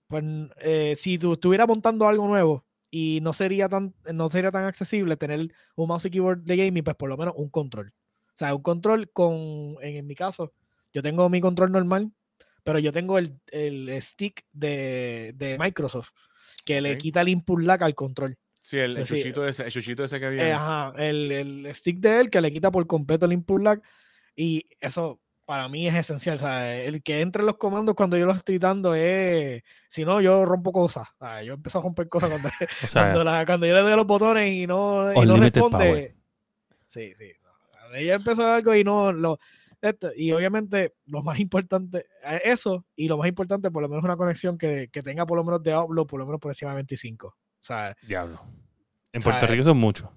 pues, 0.08 0.24
eh, 0.60 0.94
si 0.98 1.18
tú 1.18 1.32
estuvieras 1.34 1.68
montando 1.68 2.06
algo 2.06 2.26
nuevo 2.28 2.64
y 2.90 3.20
no 3.22 3.32
sería 3.32 3.68
tan, 3.68 3.94
no 4.12 4.28
sería 4.30 4.50
tan 4.52 4.64
accesible 4.64 5.16
tener 5.16 5.48
un 5.76 5.88
mouse 5.88 6.06
y 6.06 6.10
keyboard 6.10 6.40
de 6.44 6.56
gaming, 6.56 6.84
pues 6.84 6.96
por 6.96 7.08
lo 7.08 7.16
menos 7.16 7.34
un 7.36 7.50
control. 7.50 7.92
O 8.28 8.36
sea, 8.36 8.54
un 8.54 8.62
control 8.62 9.10
con, 9.12 9.76
en, 9.82 9.96
en 9.96 10.06
mi 10.06 10.14
caso, 10.14 10.52
yo 10.92 11.02
tengo 11.02 11.28
mi 11.28 11.40
control 11.40 11.72
normal, 11.72 12.12
pero 12.64 12.78
yo 12.80 12.90
tengo 12.90 13.18
el, 13.18 13.38
el 13.52 13.90
stick 14.02 14.44
de, 14.52 15.32
de 15.36 15.56
Microsoft 15.58 16.10
que 16.64 16.80
le 16.80 16.92
Ok. 16.94 16.98
quita 16.98 17.20
el 17.20 17.28
input 17.28 17.60
lag 17.60 17.84
al 17.84 17.94
control. 17.94 18.36
Sí, 18.58 18.78
el, 18.78 18.96
el 18.96 19.04
chuchito 19.06 19.46
ese, 19.46 19.64
el 19.64 19.70
chuchito 19.70 20.04
ese 20.04 20.18
que 20.18 20.26
Eh, 20.26 20.30
viene. 20.30 20.52
ajá, 20.52 20.94
el, 20.96 21.30
el 21.30 21.74
stick 21.74 21.98
de 21.98 22.20
él 22.20 22.30
que 22.30 22.40
le 22.40 22.50
quita 22.52 22.70
por 22.70 22.86
completo 22.86 23.26
el 23.26 23.32
input 23.34 23.60
lag. 23.62 23.82
Y 24.34 24.66
eso 24.80 25.20
para 25.44 25.68
mí 25.68 25.86
es 25.86 25.94
esencial. 25.94 26.36
O 26.36 26.38
sea, 26.38 26.74
el 26.82 27.02
que 27.02 27.20
entre 27.20 27.40
en 27.42 27.46
los 27.46 27.58
comandos 27.58 27.94
cuando 27.94 28.16
yo 28.16 28.24
los 28.24 28.38
estoy 28.38 28.58
dando 28.58 28.94
es. 28.94 29.62
Si 29.88 30.06
no, 30.06 30.22
yo 30.22 30.46
rompo 30.46 30.72
cosas. 30.72 31.06
O 31.18 31.24
sea, 31.26 31.42
yo 31.42 31.52
empiezo 31.52 31.78
a 31.78 31.82
romper 31.82 32.08
cosas 32.08 32.30
cuando, 32.30 32.48
O 32.82 32.86
sea, 32.86 33.02
cuando, 33.02 33.24
la- 33.24 33.44
cuando 33.44 33.66
yo 33.66 33.74
le 33.74 33.80
doy 33.82 33.96
los 33.96 34.06
botones 34.06 34.50
y 34.50 34.66
no, 34.66 35.12
y 35.12 35.26
no 35.26 35.36
responde. 35.36 35.76
power. 35.76 36.14
Sí, 36.88 37.12
sí. 37.16 37.32
ella 37.94 38.14
empezó 38.14 38.50
algo 38.50 38.74
y 38.74 38.82
no 38.82 39.12
lo. 39.12 39.38
Esto, 39.88 40.10
y 40.16 40.32
obviamente 40.32 40.94
lo 41.06 41.22
más 41.22 41.38
importante, 41.40 42.06
eh, 42.24 42.40
eso, 42.44 42.84
y 42.96 43.08
lo 43.08 43.16
más 43.18 43.28
importante, 43.28 43.70
por 43.70 43.82
lo 43.82 43.88
menos 43.88 44.04
una 44.04 44.16
conexión 44.16 44.56
que, 44.58 44.88
que 44.92 45.02
tenga 45.02 45.26
por 45.26 45.36
lo 45.38 45.44
menos 45.44 45.62
de 45.62 45.76
upload, 45.76 46.06
por 46.06 46.20
lo 46.20 46.26
menos 46.26 46.40
por 46.40 46.50
encima 46.50 46.70
de 46.72 46.76
25. 46.76 47.26
O 47.28 47.34
sea, 47.60 47.94
diablo. 48.02 48.40
En 49.12 49.20
o 49.20 49.22
sea, 49.22 49.32
Puerto 49.32 49.46
Rico 49.46 49.64
son 49.64 49.78
muchos. 49.78 50.08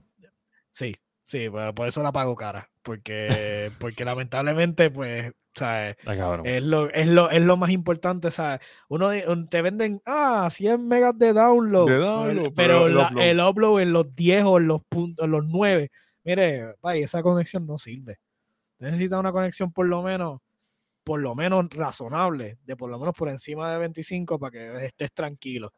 Sí, 0.72 0.95
sí, 1.26 1.47
pero 1.51 1.74
por 1.74 1.88
eso 1.88 2.01
la 2.03 2.11
pago 2.11 2.36
cara. 2.36 2.70
Porque, 2.82 3.72
porque 3.80 4.05
lamentablemente, 4.05 4.89
pues, 4.91 5.30
o 5.32 5.34
sea, 5.59 5.89
Está 5.89 6.15
cabrón. 6.15 6.45
es 6.45 6.61
lo, 6.63 6.89
es 6.91 7.07
lo, 7.07 7.30
es 7.32 7.41
lo 7.41 7.57
más 7.57 7.72
importante. 7.72 8.28
O 8.28 8.32
sea, 8.32 8.59
uno 8.89 9.09
te 9.49 9.61
venden, 9.61 10.01
ah, 10.05 10.47
100 10.51 10.88
megas 10.88 11.18
de 11.18 11.34
download. 11.34 11.88
De 11.88 11.93
pero- 11.93 12.05
download, 12.05 12.36
pero 12.36 12.53
pero 12.55 12.88
el 12.88 12.95
la- 12.95 13.07
upload. 13.07 13.24
el 13.26 13.39
upload 13.39 13.82
en 13.82 13.93
los 13.93 14.15
10 14.15 14.43
o 14.45 14.57
en 14.59 14.68
los, 14.68 14.82
puntos, 14.88 15.26
en 15.26 15.32
los 15.32 15.45
9. 15.47 15.89
Mire, 16.24 16.76
vaya, 16.82 17.05
esa 17.05 17.24
conexión 17.24 17.65
no 17.65 17.78
sirve. 17.78 18.20
Necesita 18.80 19.19
una 19.19 19.32
conexión 19.32 19.71
por 19.71 19.88
lo 19.88 20.01
menos, 20.03 20.39
por 21.03 21.19
lo 21.21 21.34
menos 21.36 21.65
razonable, 21.71 22.57
de 22.63 22.75
por 22.75 22.89
lo 22.89 22.99
menos 22.99 23.15
por 23.15 23.30
encima 23.30 23.71
de 23.71 23.80
25 23.80 24.38
para 24.39 24.51
que 24.51 24.86
estés 24.86 25.11
tranquilo. 25.13 25.71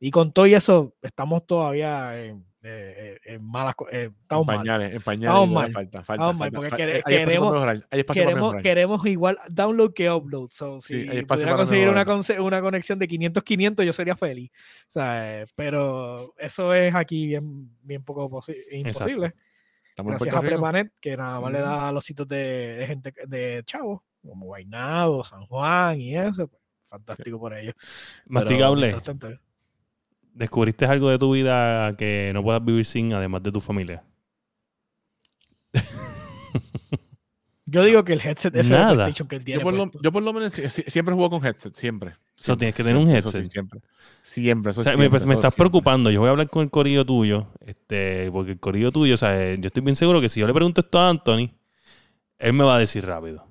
Y 0.00 0.10
con 0.10 0.32
todo 0.32 0.46
y 0.48 0.54
eso, 0.54 0.94
estamos 1.00 1.46
todavía 1.46 2.20
en, 2.20 2.44
eh, 2.64 3.18
eh, 3.24 3.34
en 3.34 3.46
malas 3.46 3.76
eh, 3.92 4.04
En 4.06 4.16
estamos 4.22 4.46
mal. 4.46 4.56
pañales, 4.56 4.94
en 4.96 5.00
pañales. 5.02 5.28
Estamos 5.28 5.48
mal. 5.50 5.72
Falta, 5.72 6.02
falta, 6.02 6.12
Estamos 6.24 6.34
mal, 6.34 6.38
falta, 6.50 6.56
porque 6.56 6.70
falta. 6.70 6.84
quere- 6.84 6.96
Hay 6.96 7.02
para 7.02 7.16
queremos- 7.16 7.64
hay 7.88 8.04
Queremos, 8.04 8.54
queremos 8.62 9.06
igual 9.06 9.38
download 9.48 9.92
que 9.92 10.10
upload. 10.10 10.48
So, 10.50 10.80
Sí, 10.80 10.94
si 11.04 11.08
espacio 11.18 11.26
pudiera 11.44 11.56
conseguir 11.56 11.88
una, 11.88 12.04
una 12.42 12.60
conexión 12.60 12.98
de 12.98 13.06
500-500, 13.06 13.86
yo 13.86 13.92
sería 13.92 14.16
feliz. 14.16 14.50
O 14.88 14.90
sea, 14.90 15.42
eh, 15.42 15.46
pero 15.54 16.34
eso 16.36 16.74
es 16.74 16.92
aquí 16.96 17.28
bien, 17.28 17.70
bien 17.82 18.02
poco 18.02 18.28
posi- 18.28 18.56
imposible. 18.72 19.34
Estamos 19.92 20.12
Gracias 20.12 20.34
a 20.34 20.40
Rico. 20.40 20.50
Prepanet, 20.52 20.90
que 20.98 21.16
nada 21.18 21.38
más 21.38 21.52
le 21.52 21.58
da 21.58 21.88
a 21.88 21.92
los 21.92 22.02
sitios 22.02 22.26
de, 22.26 22.76
de 22.78 22.86
gente 22.86 23.12
de 23.26 23.62
chavos, 23.66 24.00
como 24.26 24.46
Guaynabo, 24.46 25.22
San 25.22 25.44
Juan 25.44 26.00
y 26.00 26.16
eso. 26.16 26.48
pues, 26.48 26.62
fantástico 26.88 27.38
por 27.38 27.52
ellos. 27.52 27.74
Masticable. 28.24 28.94
tanto, 29.02 29.28
¿Descubriste 30.32 30.86
algo 30.86 31.10
de 31.10 31.18
tu 31.18 31.32
vida 31.32 31.94
que 31.98 32.30
no 32.32 32.42
puedas 32.42 32.64
vivir 32.64 32.86
sin, 32.86 33.12
además 33.12 33.42
de 33.42 33.52
tu 33.52 33.60
familia? 33.60 34.02
Yo 37.72 37.82
digo 37.84 38.04
que 38.04 38.12
el 38.12 38.20
headset 38.20 38.54
ese 38.54 38.70
de 38.72 38.78
Nada. 38.78 38.92
PlayStation 38.94 39.26
que 39.28 39.36
él 39.36 39.40
Yo 39.42 39.44
tiene. 39.46 39.62
por, 39.62 39.72
lo, 39.74 39.84
puesto- 39.86 40.00
yo 40.02 40.12
por 40.12 40.22
lo 40.22 40.32
menos 40.32 40.52
sie- 40.56 40.68
sie- 40.68 40.84
siempre 40.88 41.14
juego 41.14 41.30
con 41.30 41.46
headset, 41.46 41.74
siempre. 41.74 42.10
So, 42.36 42.44
Siempre, 42.44 42.58
tienes 42.58 42.74
que 42.74 42.82
tener 42.84 42.96
un 43.02 43.08
eso 43.08 43.30
sí, 43.30 43.36
headset. 43.38 43.52
siempre. 43.52 43.80
Siempre, 44.20 44.70
eso 44.72 44.80
O 44.80 44.84
sea, 44.84 44.92
me, 44.96 45.04
siempre, 45.04 45.20
me 45.20 45.24
eso 45.24 45.32
estás 45.32 45.52
siempre. 45.54 45.56
preocupando. 45.70 46.10
Yo 46.10 46.20
voy 46.20 46.28
a 46.28 46.30
hablar 46.32 46.48
con 46.50 46.62
el 46.62 46.70
corillo 46.70 47.04
tuyo. 47.06 47.48
Este, 47.64 48.28
porque 48.30 48.52
el 48.52 48.60
corillo 48.60 48.92
tuyo, 48.92 49.14
o 49.14 49.16
sea, 49.16 49.40
eh, 49.42 49.56
yo 49.58 49.66
estoy 49.68 49.82
bien 49.82 49.96
seguro 49.96 50.20
que 50.20 50.28
si 50.28 50.38
yo 50.40 50.46
le 50.46 50.52
pregunto 50.54 50.80
esto 50.82 50.98
a 51.00 51.08
Anthony, 51.08 51.50
él 52.38 52.52
me 52.52 52.62
va 52.64 52.76
a 52.76 52.78
decir 52.78 53.04
rápido. 53.06 53.46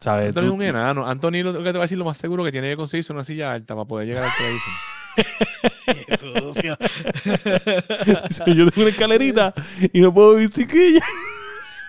¿Sabes? 0.00 0.28
Anthony 0.28 0.44
es 0.46 0.50
un 0.50 0.62
enano. 0.62 1.06
Anthony 1.06 1.42
lo 1.42 1.52
que 1.62 1.72
te 1.72 1.78
va 1.78 1.78
a 1.78 1.82
decir 1.86 1.96
lo 1.98 2.04
más 2.04 2.18
seguro 2.18 2.44
que 2.44 2.52
tiene 2.52 2.68
que 2.70 2.76
conseguirse 2.76 3.12
una 3.12 3.24
silla 3.24 3.52
alta 3.52 3.74
para 3.74 3.86
poder 3.86 4.08
llegar 4.08 4.24
al 4.24 4.30
televisor. 4.36 4.72
Sucio. 6.52 6.76
o 8.28 8.30
sea, 8.32 8.46
yo 8.46 8.66
tengo 8.70 8.82
una 8.82 8.90
escalerita 8.90 9.54
y 9.92 10.00
no 10.00 10.12
puedo 10.12 10.34
vivir 10.34 10.50
sin 10.52 10.68
ella. 10.70 11.00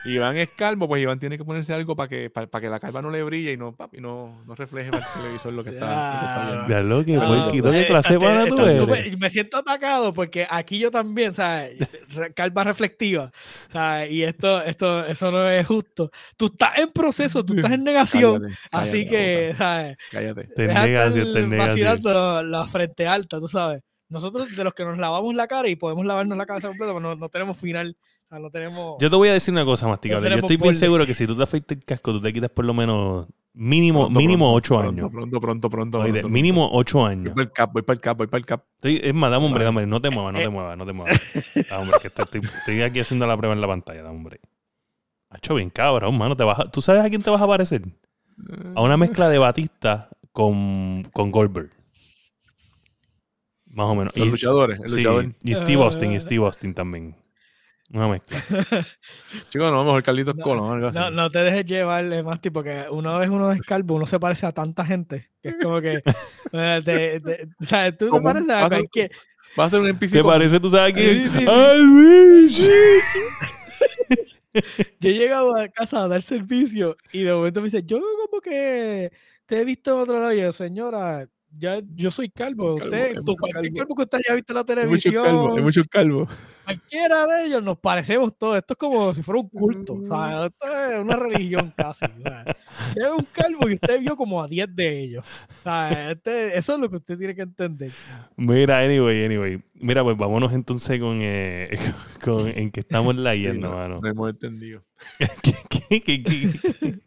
Iván 0.08 0.38
es 0.38 0.50
calvo, 0.50 0.88
pues 0.88 1.02
Iván 1.02 1.20
tiene 1.20 1.38
que 1.38 1.44
ponerse 1.46 1.74
algo 1.74 1.96
para 1.96 2.08
que, 2.10 2.30
para, 2.30 2.48
que 2.48 2.70
la 2.70 2.80
calva 2.80 3.02
no 3.02 3.10
le 3.12 3.24
brille 3.24 3.52
y 3.54 3.58
no, 3.58 3.76
papi, 3.76 4.00
no, 4.00 4.42
no 4.46 4.56
refleje 4.56 4.90
para 4.92 5.06
el 5.06 5.22
televisor 5.22 5.54
lo 5.54 5.64
que 5.64 5.72
está, 5.72 5.86
que 6.68 6.74
Ya. 6.74 6.82
lo 6.82 7.04
que 7.06 7.88
clase 7.88 8.20
pana 8.20 8.46
tú 8.48 8.62
eres. 8.66 9.12
me, 9.12 9.18
me 9.18 9.30
siento 9.30 9.58
atacado 9.58 10.14
porque 10.14 10.48
aquí 10.50 10.80
yo 10.80 10.92
también, 10.92 11.34
¿sabes? 11.34 11.78
Re- 12.10 12.34
Calva 12.34 12.64
reflectiva. 12.64 13.32
¿sabes? 13.72 14.12
Y 14.12 14.24
esto, 14.24 14.62
esto, 14.64 15.06
eso 15.06 15.32
no 15.32 15.50
es 15.50 15.66
justo. 15.68 16.12
Tú 16.36 16.48
estás 16.48 16.78
en 16.80 16.90
proceso, 16.90 17.44
tú 17.44 17.54
estás 17.56 17.72
en 17.72 17.84
negación. 17.84 18.42
Cállate, 18.42 18.58
así 18.72 19.06
cállate, 19.06 19.10
que, 19.10 19.48
boca, 19.48 19.58
¿sabes? 19.58 19.98
Cállate. 20.12 20.44
Te 20.48 20.66
estar 20.66 20.84
te 20.84 21.48
negación. 21.48 21.58
vacilando 21.58 22.44
la 22.44 22.68
frente 22.68 23.08
alta, 23.08 23.40
tú 23.40 23.48
sabes. 23.48 23.82
Nosotros, 24.10 24.56
de 24.56 24.64
los 24.64 24.74
que 24.74 24.86
nos 24.86 24.98
lavamos 24.98 25.36
la 25.36 25.48
cara 25.48 25.68
y 25.68 25.76
podemos 25.76 26.06
lavarnos 26.06 26.38
la 26.38 26.46
cabeza 26.46 26.70
completa, 26.70 26.94
pues 26.94 27.04
no, 27.04 27.16
no 27.16 27.28
tenemos 27.30 27.58
final. 27.58 27.98
O 28.28 28.30
sea, 28.30 28.40
no 28.40 28.50
tenemos. 28.52 28.96
Yo 29.00 29.10
te 29.10 29.16
voy 29.16 29.30
a 29.30 29.34
decir 29.34 29.54
una 29.54 29.66
cosa, 29.66 29.88
masticable. 29.88 30.30
Yo 30.30 30.36
estoy 30.38 30.58
bien 30.58 30.76
seguro 30.76 31.06
que 31.06 31.14
si 31.14 31.26
tú 31.26 31.36
te 31.36 31.44
afeitas 31.44 31.78
el 31.78 31.84
casco, 31.86 32.12
tú 32.12 32.22
te 32.22 32.34
quitas 32.34 32.50
por 32.50 32.66
lo 32.66 32.74
menos 32.74 33.28
mínimo, 33.54 34.02
Pronto, 34.02 34.20
mínimo 34.20 34.46
pronto, 34.46 34.56
ocho 34.56 34.74
pronto, 34.76 34.90
años. 34.90 35.12
Pronto, 35.12 35.40
pronto, 35.40 35.70
pronto. 35.70 36.30
Mínimo 36.30 36.70
ocho 36.74 37.00
Voy 37.00 37.12
años. 37.12 37.34
para 37.34 37.44
el 37.44 37.52
cap, 37.52 37.72
voy 37.74 37.82
para 37.84 37.96
el 37.96 38.02
cap, 38.02 38.18
voy 38.18 38.28
para 38.28 38.40
el 38.40 38.46
cap. 38.46 38.64
Estoy- 38.76 39.02
es 39.04 39.14
más, 39.14 39.32
dame 39.32 39.46
hombre, 39.46 39.64
dame, 39.64 39.86
no 39.88 40.02
te 40.02 40.10
muevas, 40.10 40.34
no 40.34 40.40
te 40.40 40.46
Eh. 40.46 40.50
muevas, 40.50 40.78
no 40.78 40.86
te 40.86 40.94
muevas. 40.94 41.22
Ah, 41.72 41.80
hombre, 41.80 41.98
que 42.02 42.08
estoy, 42.08 42.26
estoy- 42.26 42.42
estoy 42.60 42.82
aquí 42.84 43.00
haciendo 43.00 43.26
la 43.26 43.36
prueba 43.38 43.54
en 43.56 43.62
la 43.62 43.68
pantalla, 43.68 44.04
dame 44.04 44.16
hombre. 44.18 44.40
Ha 45.30 45.38
hecho 45.38 45.56
bien 45.56 45.70
cabrón, 45.70 46.18
mano. 46.18 46.36
Te 46.36 46.44
vas 46.44 46.60
a- 46.60 46.66
¿Tú 46.72 46.82
sabes 46.82 47.04
a 47.04 47.10
quién 47.10 47.22
te 47.24 47.30
vas 47.30 47.42
a 47.42 47.48
parecer? 47.48 47.82
A 48.76 48.82
una 48.82 48.98
mezcla 48.98 49.28
de 49.30 49.38
Batista 49.40 50.10
con, 50.32 51.04
con 51.14 51.32
Goldberg. 51.32 51.72
Más 53.66 53.88
o 53.88 53.96
menos. 53.96 54.16
Los 54.16 54.28
Y- 54.28 54.32
luchadores, 54.32 54.80
el 54.80 54.88
sí, 54.90 54.98
luchador. 54.98 55.34
y 55.44 55.56
Steve 55.56 55.84
Austin, 55.84 56.12
y 56.12 56.20
Steve 56.20 56.46
Austin 56.46 56.74
también. 56.74 57.16
Una 57.90 58.08
mezcla. 58.10 58.38
Chicos, 59.50 59.72
no, 59.72 59.84
mejor 59.86 60.04
Carlitos 60.04 60.36
No, 60.36 60.44
Colón, 60.44 60.74
algo 60.74 60.88
así. 60.88 60.98
No, 60.98 61.10
no 61.10 61.30
te 61.30 61.40
dejes 61.40 61.66
llevar, 61.66 62.04
más 62.24 62.42
tipo 62.42 62.62
que 62.62 62.86
una 62.92 63.18
vez 63.18 63.30
uno 63.30 63.52
es 63.52 63.62
calvo, 63.62 63.96
uno 63.96 64.06
se 64.06 64.20
parece 64.20 64.46
a 64.46 64.52
tanta 64.52 64.86
gente, 64.86 65.30
que 65.42 65.50
es 65.50 65.56
como 65.62 65.80
que, 65.80 66.02
eh, 66.52 66.82
te- 66.84 67.20
te- 67.22 67.48
o 67.62 67.66
sea, 67.66 67.96
tú 67.96 68.10
te 68.12 68.22
pareces 68.22 68.50
a 68.50 68.68
cualquier, 68.68 69.12
Va 69.58 69.64
a 69.66 69.70
ser 69.70 69.80
un 69.80 69.88
NPC. 69.88 70.12
¿Te 70.12 70.24
parece, 70.24 70.60
tú 70.60 70.70
sabes 70.70 70.94
quién? 70.94 71.32
sí, 71.32 71.38
sí. 71.40 71.46
¡Al 71.48 71.82
Luis! 71.82 72.70
Yo 75.00 75.10
he 75.10 75.14
llegado 75.14 75.56
a 75.56 75.68
casa 75.68 76.04
a 76.04 76.08
dar 76.08 76.22
servicio 76.22 76.98
y 77.12 77.24
de 77.24 77.32
momento 77.34 77.62
me 77.62 77.66
dice, 77.66 77.84
yo 77.84 78.00
como 78.30 78.42
que 78.42 79.12
te 79.46 79.62
he 79.62 79.66
visto 79.66 79.94
en 79.94 80.00
otro 80.02 80.20
lado. 80.20 80.34
Y 80.34 80.42
yo, 80.42 80.52
señora, 80.52 81.28
ya, 81.52 81.82
yo 81.96 82.12
soy 82.12 82.30
calvo. 82.30 82.76
calvo, 82.76 82.86
Usted, 82.86 83.16
cualquier 83.24 83.54
calvo. 83.54 83.76
calvo 83.78 83.96
que 83.96 84.02
usted 84.04 84.18
haya 84.26 84.36
visto 84.36 84.54
en 84.54 84.56
la 84.56 84.82
Hay 84.82 84.88
muchos 84.90 85.12
calvos, 85.12 85.26
hay 85.28 85.56
televisión, 85.56 85.64
muchos 85.64 85.88
calvos. 85.88 86.30
cualquiera 86.66 87.28
de 87.28 87.46
ellos 87.46 87.64
nos 87.64 87.78
parecemos 87.80 88.38
todos. 88.38 88.58
Esto 88.58 88.74
es 88.74 88.78
como 88.78 89.14
si 89.14 89.24
fuera 89.24 89.42
un 89.42 89.50
culto. 89.50 89.94
O 89.94 90.06
sea, 90.06 90.46
esto 90.48 90.68
es 90.92 91.00
una 91.00 91.16
religión 91.16 91.74
casi. 91.76 92.06
o 92.06 92.22
sea, 92.22 92.44
es 92.96 93.10
un 93.18 93.26
calvo 93.32 93.70
y 93.70 93.74
usted 93.76 94.00
vio 94.00 94.16
como 94.16 94.42
a 94.44 94.48
10 94.48 94.68
de 94.76 95.00
ellos. 95.04 95.26
O 95.60 95.64
sea, 95.64 96.12
este- 96.12 96.58
eso 96.58 96.74
es 96.74 96.80
lo 96.80 96.90
que 96.90 96.96
usted 96.98 97.18
tiene 97.18 97.34
que 97.36 97.42
entender. 97.44 97.92
Mira, 98.36 98.80
anyway, 98.80 99.26
anyway. 99.26 99.62
Mira, 99.76 100.04
pues 100.04 100.18
vámonos 100.18 100.54
entonces 100.54 101.00
con, 101.00 101.20
eh, 101.22 101.70
con 102.24 102.48
en 102.48 102.72
que 102.72 102.82
estamos 102.82 103.16
Sí, 103.18 103.22
leyendo, 103.22 103.70
no, 103.70 103.76
mano. 103.76 104.00
no 104.02 104.08
hemos 104.10 104.30
entendido. 104.30 104.84
¿Qué- 105.42 106.02
qué- 106.02 106.22
qué- 106.24 107.00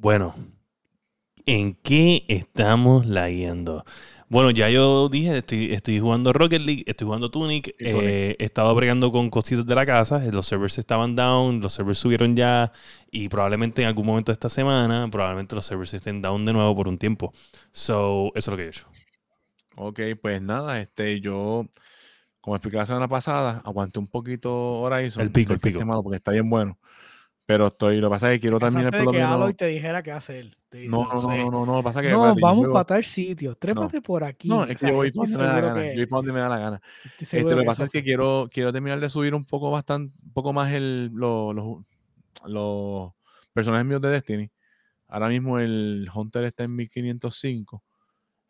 Bueno, 0.00 0.34
¿en 1.44 1.74
qué 1.74 2.24
estamos 2.26 3.04
leyendo? 3.04 3.84
Bueno, 4.30 4.50
ya 4.50 4.70
yo 4.70 5.10
dije, 5.10 5.36
estoy, 5.36 5.74
estoy 5.74 6.00
jugando 6.00 6.32
Rocket 6.32 6.62
League, 6.62 6.84
estoy 6.86 7.04
jugando 7.04 7.30
Tunic, 7.30 7.76
Tunic. 7.76 8.02
eh, 8.02 8.34
he 8.38 8.44
estado 8.46 8.74
bregando 8.74 9.12
con 9.12 9.28
cositas 9.28 9.66
de 9.66 9.74
la 9.74 9.84
casa, 9.84 10.24
eh, 10.24 10.32
los 10.32 10.46
servers 10.46 10.78
estaban 10.78 11.14
down, 11.14 11.60
los 11.60 11.74
servers 11.74 11.98
subieron 11.98 12.34
ya 12.34 12.72
y 13.10 13.28
probablemente 13.28 13.82
en 13.82 13.88
algún 13.88 14.06
momento 14.06 14.32
de 14.32 14.36
esta 14.36 14.48
semana, 14.48 15.06
probablemente 15.10 15.54
los 15.54 15.66
servers 15.66 15.92
estén 15.92 16.22
down 16.22 16.46
de 16.46 16.54
nuevo 16.54 16.74
por 16.74 16.88
un 16.88 16.96
tiempo. 16.96 17.34
So, 17.70 18.28
eso 18.28 18.38
es 18.38 18.48
lo 18.48 18.56
que 18.56 18.64
he 18.64 18.68
hecho. 18.68 18.86
Ok, 19.76 20.00
pues 20.22 20.40
nada, 20.40 20.80
este, 20.80 21.20
yo, 21.20 21.66
como 22.40 22.56
expliqué 22.56 22.78
la 22.78 22.86
semana 22.86 23.06
pasada, 23.06 23.60
aguanté 23.66 23.98
un 23.98 24.06
poquito 24.06 24.80
Horizon. 24.80 25.24
El 25.24 25.30
pico, 25.30 25.52
el 25.52 25.56
es 25.56 25.62
que 25.62 25.68
esté 25.68 25.80
pico. 25.80 25.86
malo 25.86 26.02
porque 26.02 26.16
está 26.16 26.30
bien 26.30 26.48
bueno. 26.48 26.78
Pero 27.50 27.66
estoy, 27.66 27.96
lo 28.00 28.06
que 28.06 28.10
pasa 28.12 28.32
es 28.32 28.36
que 28.36 28.42
quiero 28.42 28.60
terminar 28.60 28.92
Pensaste 28.92 28.98
por 28.98 29.06
lo 29.06 29.10
que 29.10 29.18
menos. 29.18 29.32
Aloy 29.34 29.54
te 29.54 29.66
dijera 29.66 30.04
qué 30.04 30.12
hacer. 30.12 30.56
Te- 30.68 30.86
No, 30.86 31.02
no, 31.02 31.14
no, 31.14 31.20
sé. 31.20 31.26
no, 31.44 31.50
no, 31.50 31.66
no, 31.66 31.82
pasa 31.82 32.00
que 32.00 32.10
No, 32.10 32.18
espérate, 32.18 32.40
yo 32.42 32.46
vamos 32.46 32.66
para 32.72 32.84
tal 32.84 33.02
sitio. 33.04 33.56
Trépate 33.56 34.00
por 34.02 34.22
aquí. 34.22 34.48
No, 34.48 34.62
es 34.62 34.78
que 34.78 34.86
yo 34.86 34.94
voy 34.94 35.10
para 35.10 35.28
donde 35.28 35.38
me 35.38 35.44
da 35.44 35.54
la 35.54 35.60
gana. 35.60 35.86
Yo 35.92 35.96
voy 35.96 36.06
para 36.06 36.16
donde 36.18 36.32
me 36.32 36.38
da 36.38 36.48
la 36.48 36.58
gana. 36.60 36.80
Este, 37.20 37.42
lo 37.42 37.56
que 37.56 37.64
pasa 37.64 37.84
es 37.86 37.90
que 37.90 38.04
quiero, 38.04 38.48
quiero 38.52 38.72
terminar 38.72 39.00
de 39.00 39.08
subir 39.10 39.34
un 39.34 39.44
poco 39.44 39.68
bastante, 39.72 40.14
un 40.22 40.32
poco 40.32 40.52
más 40.52 40.72
el, 40.72 41.06
lo- 41.12 41.52
los, 41.52 41.78
los 42.44 43.10
personajes 43.52 43.84
míos 43.84 44.00
de 44.00 44.10
Destiny. 44.10 44.48
Ahora 45.08 45.28
mismo 45.28 45.58
el 45.58 46.08
Hunter 46.14 46.44
está 46.44 46.62
en 46.62 46.76
1505. 46.76 47.82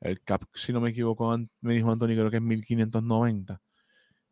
El 0.03 0.21
Cap, 0.21 0.43
si 0.53 0.75
no 0.75 0.83
me 0.83 0.91
equivoco, 0.91 1.35
me 1.63 1.73
dijo 1.73 1.91
Anthony, 1.91 2.09
creo 2.09 2.29
que 2.31 2.37
es 2.37 2.43
1590. 2.43 3.63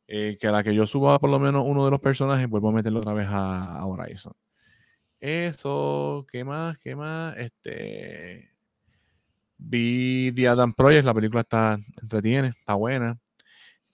Eh, 0.08 0.36
que 0.38 0.46
a 0.46 0.52
la 0.52 0.62
que 0.62 0.74
yo 0.74 0.86
suba 0.86 1.18
por 1.18 1.30
lo 1.30 1.38
menos 1.38 1.64
uno 1.66 1.86
de 1.86 1.90
los 1.90 2.00
personajes, 2.00 2.46
vuelvo 2.50 2.68
a 2.68 2.72
meterlo 2.72 2.98
otra 2.98 3.14
vez 3.14 3.28
a, 3.28 3.78
a 3.78 3.86
Horizon. 3.86 4.34
Eso, 5.20 6.26
¿qué 6.30 6.44
más? 6.44 6.78
¿Qué 6.78 6.94
más? 6.94 7.36
Este. 7.36 8.50
Vi 9.58 10.32
The 10.34 10.48
Adam 10.48 10.72
Project, 10.72 11.04
la 11.04 11.14
película 11.14 11.40
está 11.40 11.78
entretiene, 12.00 12.48
está 12.48 12.74
buena. 12.74 13.18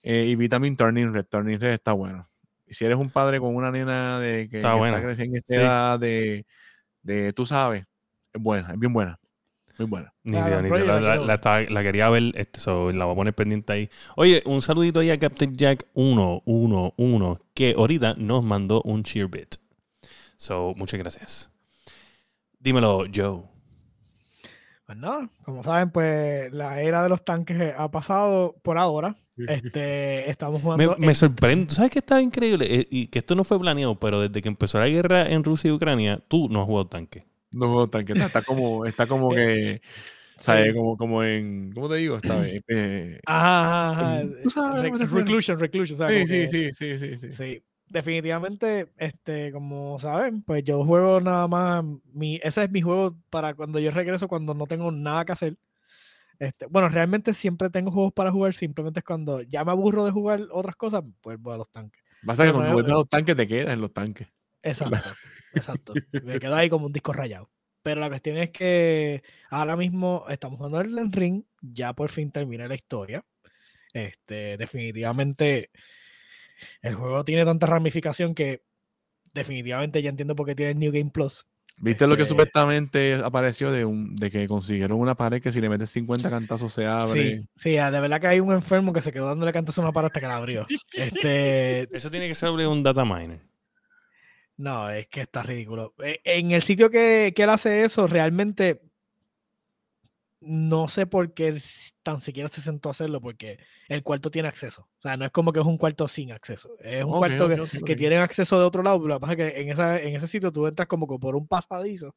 Eh, 0.03 0.25
y 0.27 0.35
vi 0.35 0.47
también 0.49 0.77
Turning 0.77 1.13
Red. 1.13 1.25
Turning 1.25 1.59
Red 1.59 1.73
está 1.73 1.93
bueno. 1.93 2.29
Y 2.67 2.73
si 2.75 2.85
eres 2.85 2.97
un 2.97 3.09
padre 3.09 3.39
con 3.39 3.55
una 3.55 3.71
nena 3.71 4.19
de 4.19 4.47
que, 4.49 4.57
Está 4.57 4.75
buena, 4.75 5.01
creciendo 5.01 5.35
en 5.35 5.37
esta 5.39 5.53
sí. 5.53 5.59
edad 5.59 5.99
de, 5.99 6.45
de, 7.03 7.33
tú 7.33 7.45
sabes, 7.45 7.85
es 8.33 8.41
buena, 8.41 8.69
es 8.73 8.79
bien 8.79 8.93
buena. 8.93 9.19
Muy 9.77 9.87
buena. 9.87 10.13
Ni 10.23 10.31
Claro, 10.33 10.47
idea, 10.47 10.61
ni 10.61 10.67
Project 10.69 10.85
idea. 10.87 10.95
la 10.95 11.01
La, 11.01 11.07
la- 11.07 11.13
quiero 11.15 11.27
la 11.27 11.33
estaba- 11.35 11.61
la 11.63 11.83
quería 11.83 12.09
ver, 12.09 12.23
este, 12.35 12.59
so, 12.59 12.91
la 12.91 13.05
voy 13.05 13.13
a 13.13 13.15
poner 13.15 13.33
pendiente 13.33 13.73
ahí. 13.73 13.89
Oye, 14.15 14.41
un 14.45 14.61
saludito 14.61 14.99
ahí 14.99 15.09
a 15.11 15.19
Captain 15.19 15.53
Jack 15.55 15.85
111, 15.95 17.39
que 17.53 17.73
ahorita 17.77 18.15
nos 18.15 18.43
mandó 18.43 18.81
un 18.83 19.03
cheer 19.03 19.27
bit. 19.27 19.55
So, 20.37 20.73
muchas 20.75 20.99
gracias. 20.99 21.51
Dímelo, 22.59 23.05
Joe. 23.13 23.43
Pues 24.85 24.97
nada, 24.99 25.29
como 25.43 25.63
saben, 25.63 25.89
pues 25.89 26.51
la 26.53 26.79
era 26.81 27.01
de 27.01 27.09
los 27.09 27.23
tanques 27.25 27.73
ha 27.75 27.89
pasado 27.91 28.55
por 28.63 28.77
ahora. 28.77 29.15
Este, 29.37 30.29
estamos 30.29 30.61
Me, 30.75 30.85
jugando. 30.85 30.97
me 30.97 31.07
en- 31.07 31.15
sorprende. 31.15 31.65
¿Tú 31.67 31.75
sabes 31.75 31.91
que 31.91 31.99
estaba 31.99 32.21
increíble? 32.21 32.67
Eh, 32.73 32.87
y 32.89 33.07
que 33.07 33.19
esto 33.19 33.35
no 33.35 33.43
fue 33.43 33.59
planeado, 33.59 33.99
pero 33.99 34.21
desde 34.21 34.41
que 34.41 34.47
empezó 34.47 34.79
la 34.79 34.87
guerra 34.87 35.29
en 35.29 35.43
Rusia 35.43 35.67
y 35.69 35.71
Ucrania, 35.73 36.23
tú 36.27 36.47
no 36.49 36.61
has 36.61 36.65
jugado 36.65 36.87
tanque. 36.87 37.25
No 37.51 37.67
juego 37.67 37.87
tanque, 37.87 38.13
está, 38.13 38.25
está 38.27 38.41
como, 38.43 38.85
está 38.85 39.07
como 39.07 39.29
que, 39.31 39.81
¿sabes? 40.37 40.73
Como, 40.73 40.97
como 40.97 41.23
en, 41.23 41.71
¿cómo 41.73 41.89
te 41.89 41.95
digo? 41.95 42.15
Está, 42.17 42.47
eh, 42.47 42.61
eh, 42.67 43.19
Ajá, 43.25 43.91
ajá, 43.91 43.91
ajá. 44.19 44.23
Tú 44.43 44.49
sabes, 44.49 44.81
Re- 44.83 44.91
me 44.91 44.97
refiero. 44.99 45.15
reclusion, 45.25 45.59
reclusion. 45.59 45.95
o 45.95 45.97
sea, 45.97 46.09
sí, 46.09 46.25
sí, 46.25 46.61
que- 46.61 46.73
sí, 46.73 46.97
sí, 46.97 47.17
sí, 47.17 47.17
sí. 47.17 47.31
Sí, 47.31 47.63
definitivamente, 47.87 48.91
este, 48.97 49.51
como 49.51 49.99
saben, 49.99 50.41
pues 50.41 50.63
yo 50.63 50.83
juego 50.83 51.21
nada 51.21 51.47
más, 51.47 51.83
mi, 52.13 52.39
ese 52.43 52.63
es 52.63 52.71
mi 52.71 52.81
juego 52.81 53.15
para 53.29 53.53
cuando 53.53 53.79
yo 53.79 53.91
regreso, 53.91 54.27
cuando 54.27 54.53
no 54.53 54.67
tengo 54.67 54.91
nada 54.91 55.25
que 55.25 55.31
hacer. 55.31 55.57
Este, 56.39 56.65
bueno, 56.65 56.89
realmente 56.89 57.33
siempre 57.33 57.69
tengo 57.69 57.91
juegos 57.91 58.13
para 58.13 58.31
jugar, 58.31 58.53
simplemente 58.53 58.99
es 58.99 59.05
cuando 59.05 59.41
ya 59.41 59.63
me 59.63 59.71
aburro 59.71 60.05
de 60.05 60.11
jugar 60.11 60.41
otras 60.51 60.75
cosas, 60.75 61.03
vuelvo 61.23 61.53
a 61.53 61.57
los 61.57 61.69
tanques. 61.69 62.03
Pasa 62.25 62.43
que 62.43 62.51
cuando 62.51 62.73
vuelves 62.73 62.91
eh. 62.91 62.95
a 62.95 62.97
los 62.97 63.09
tanques 63.09 63.35
te 63.35 63.47
quedas 63.47 63.73
en 63.73 63.81
los 63.81 63.93
tanques. 63.93 64.27
Exacto, 64.61 64.97
exacto. 65.53 65.93
Me 66.23 66.39
quedo 66.39 66.55
ahí 66.55 66.69
como 66.69 66.87
un 66.87 66.93
disco 66.93 67.13
rayado. 67.13 67.49
Pero 67.83 68.01
la 68.01 68.09
cuestión 68.09 68.37
es 68.37 68.49
que 68.49 69.21
ahora 69.51 69.75
mismo 69.75 70.25
estamos 70.27 70.57
jugando 70.57 70.81
el 70.81 71.11
Ring, 71.11 71.43
ya 71.61 71.93
por 71.93 72.09
fin 72.09 72.31
termina 72.31 72.67
la 72.67 72.73
historia. 72.73 73.23
Este, 73.93 74.57
definitivamente 74.57 75.69
el 76.81 76.95
juego 76.95 77.23
tiene 77.23 77.45
tanta 77.45 77.65
ramificación 77.67 78.33
que 78.35 78.63
definitivamente 79.33 80.01
ya 80.01 80.09
entiendo 80.09 80.35
por 80.35 80.45
qué 80.45 80.55
tiene 80.55 80.71
el 80.73 80.79
New 80.79 80.91
Game 80.91 81.11
Plus. 81.11 81.45
¿Viste 81.77 82.07
lo 82.07 82.15
que 82.15 82.21
Este- 82.21 82.29
supuestamente 82.29 83.15
apareció 83.15 83.69
de, 83.69 83.83
un, 83.83 84.15
de 84.15 84.31
que 84.31 84.47
consiguieron 84.47 84.97
una 84.97 85.15
pared 85.15 85.41
que 85.41 85.51
si 85.51 85.59
le 85.59 85.67
metes 85.67 85.89
50 85.89 86.29
cantazos 86.29 86.71
se 86.71 86.85
abre? 86.85 87.07
Sí, 87.41 87.47
sí, 87.55 87.69
de 87.71 87.99
verdad 87.99 88.21
que 88.21 88.27
hay 88.27 88.39
un 88.39 88.53
enfermo 88.53 88.93
que 88.93 89.01
se 89.01 89.11
quedó 89.11 89.27
dándole 89.27 89.51
cantos 89.51 89.77
a 89.77 89.81
una 89.81 89.91
para 89.91 90.07
hasta 90.07 90.21
que 90.21 90.27
la 90.27 90.37
abrió. 90.37 90.65
Este, 90.97 91.81
Eso 91.95 92.09
tiene 92.09 92.29
que 92.29 92.35
ser 92.35 92.51
un 92.51 92.81
data 92.81 93.03
miner. 93.03 93.41
No, 94.57 94.89
es 94.89 95.07
que 95.07 95.21
está 95.21 95.43
ridículo. 95.43 95.93
E- 96.01 96.21
En 96.23 96.51
el 96.51 96.61
sitio 96.61 96.89
que, 96.89 97.33
que 97.35 97.43
él 97.43 97.49
hace 97.49 97.83
eso, 97.83 98.07
realmente 98.07 98.81
no 100.41 100.87
sé 100.87 101.07
por 101.07 101.33
qué 101.33 101.47
él 101.47 101.61
tan 102.03 102.21
siquiera 102.21 102.49
se 102.49 102.61
sentó 102.61 102.89
a 102.89 102.91
hacerlo, 102.91 103.21
porque 103.21 103.59
el 103.87 104.03
cuarto 104.03 104.29
tiene 104.29 104.47
acceso. 104.47 104.87
O 104.99 105.01
sea, 105.01 105.17
no 105.17 105.25
es 105.25 105.31
como 105.31 105.51
que 105.51 105.59
es 105.59 105.65
un 105.65 105.77
cuarto 105.77 106.07
sin 106.07 106.31
acceso. 106.31 106.77
Es 106.81 107.03
un 107.03 107.11
cuarto 107.17 107.47
que, 107.47 107.61
ok, 107.61 107.69
que 107.69 107.93
ok. 107.93 107.97
tienen 107.97 108.19
acceso 108.19 108.59
de 108.59 108.65
otro 108.65 108.83
lado. 108.83 108.97
pero 108.97 109.09
Lo 109.09 109.15
que 109.15 109.21
pasa 109.21 109.33
es 109.33 109.37
que 109.37 109.61
en, 109.61 109.69
esa, 109.69 109.99
en 109.99 110.15
ese 110.15 110.27
sitio 110.27 110.51
tú 110.51 110.67
entras 110.67 110.87
como 110.87 111.07
que 111.07 111.17
por 111.19 111.35
un 111.35 111.47
pasadizo 111.47 112.15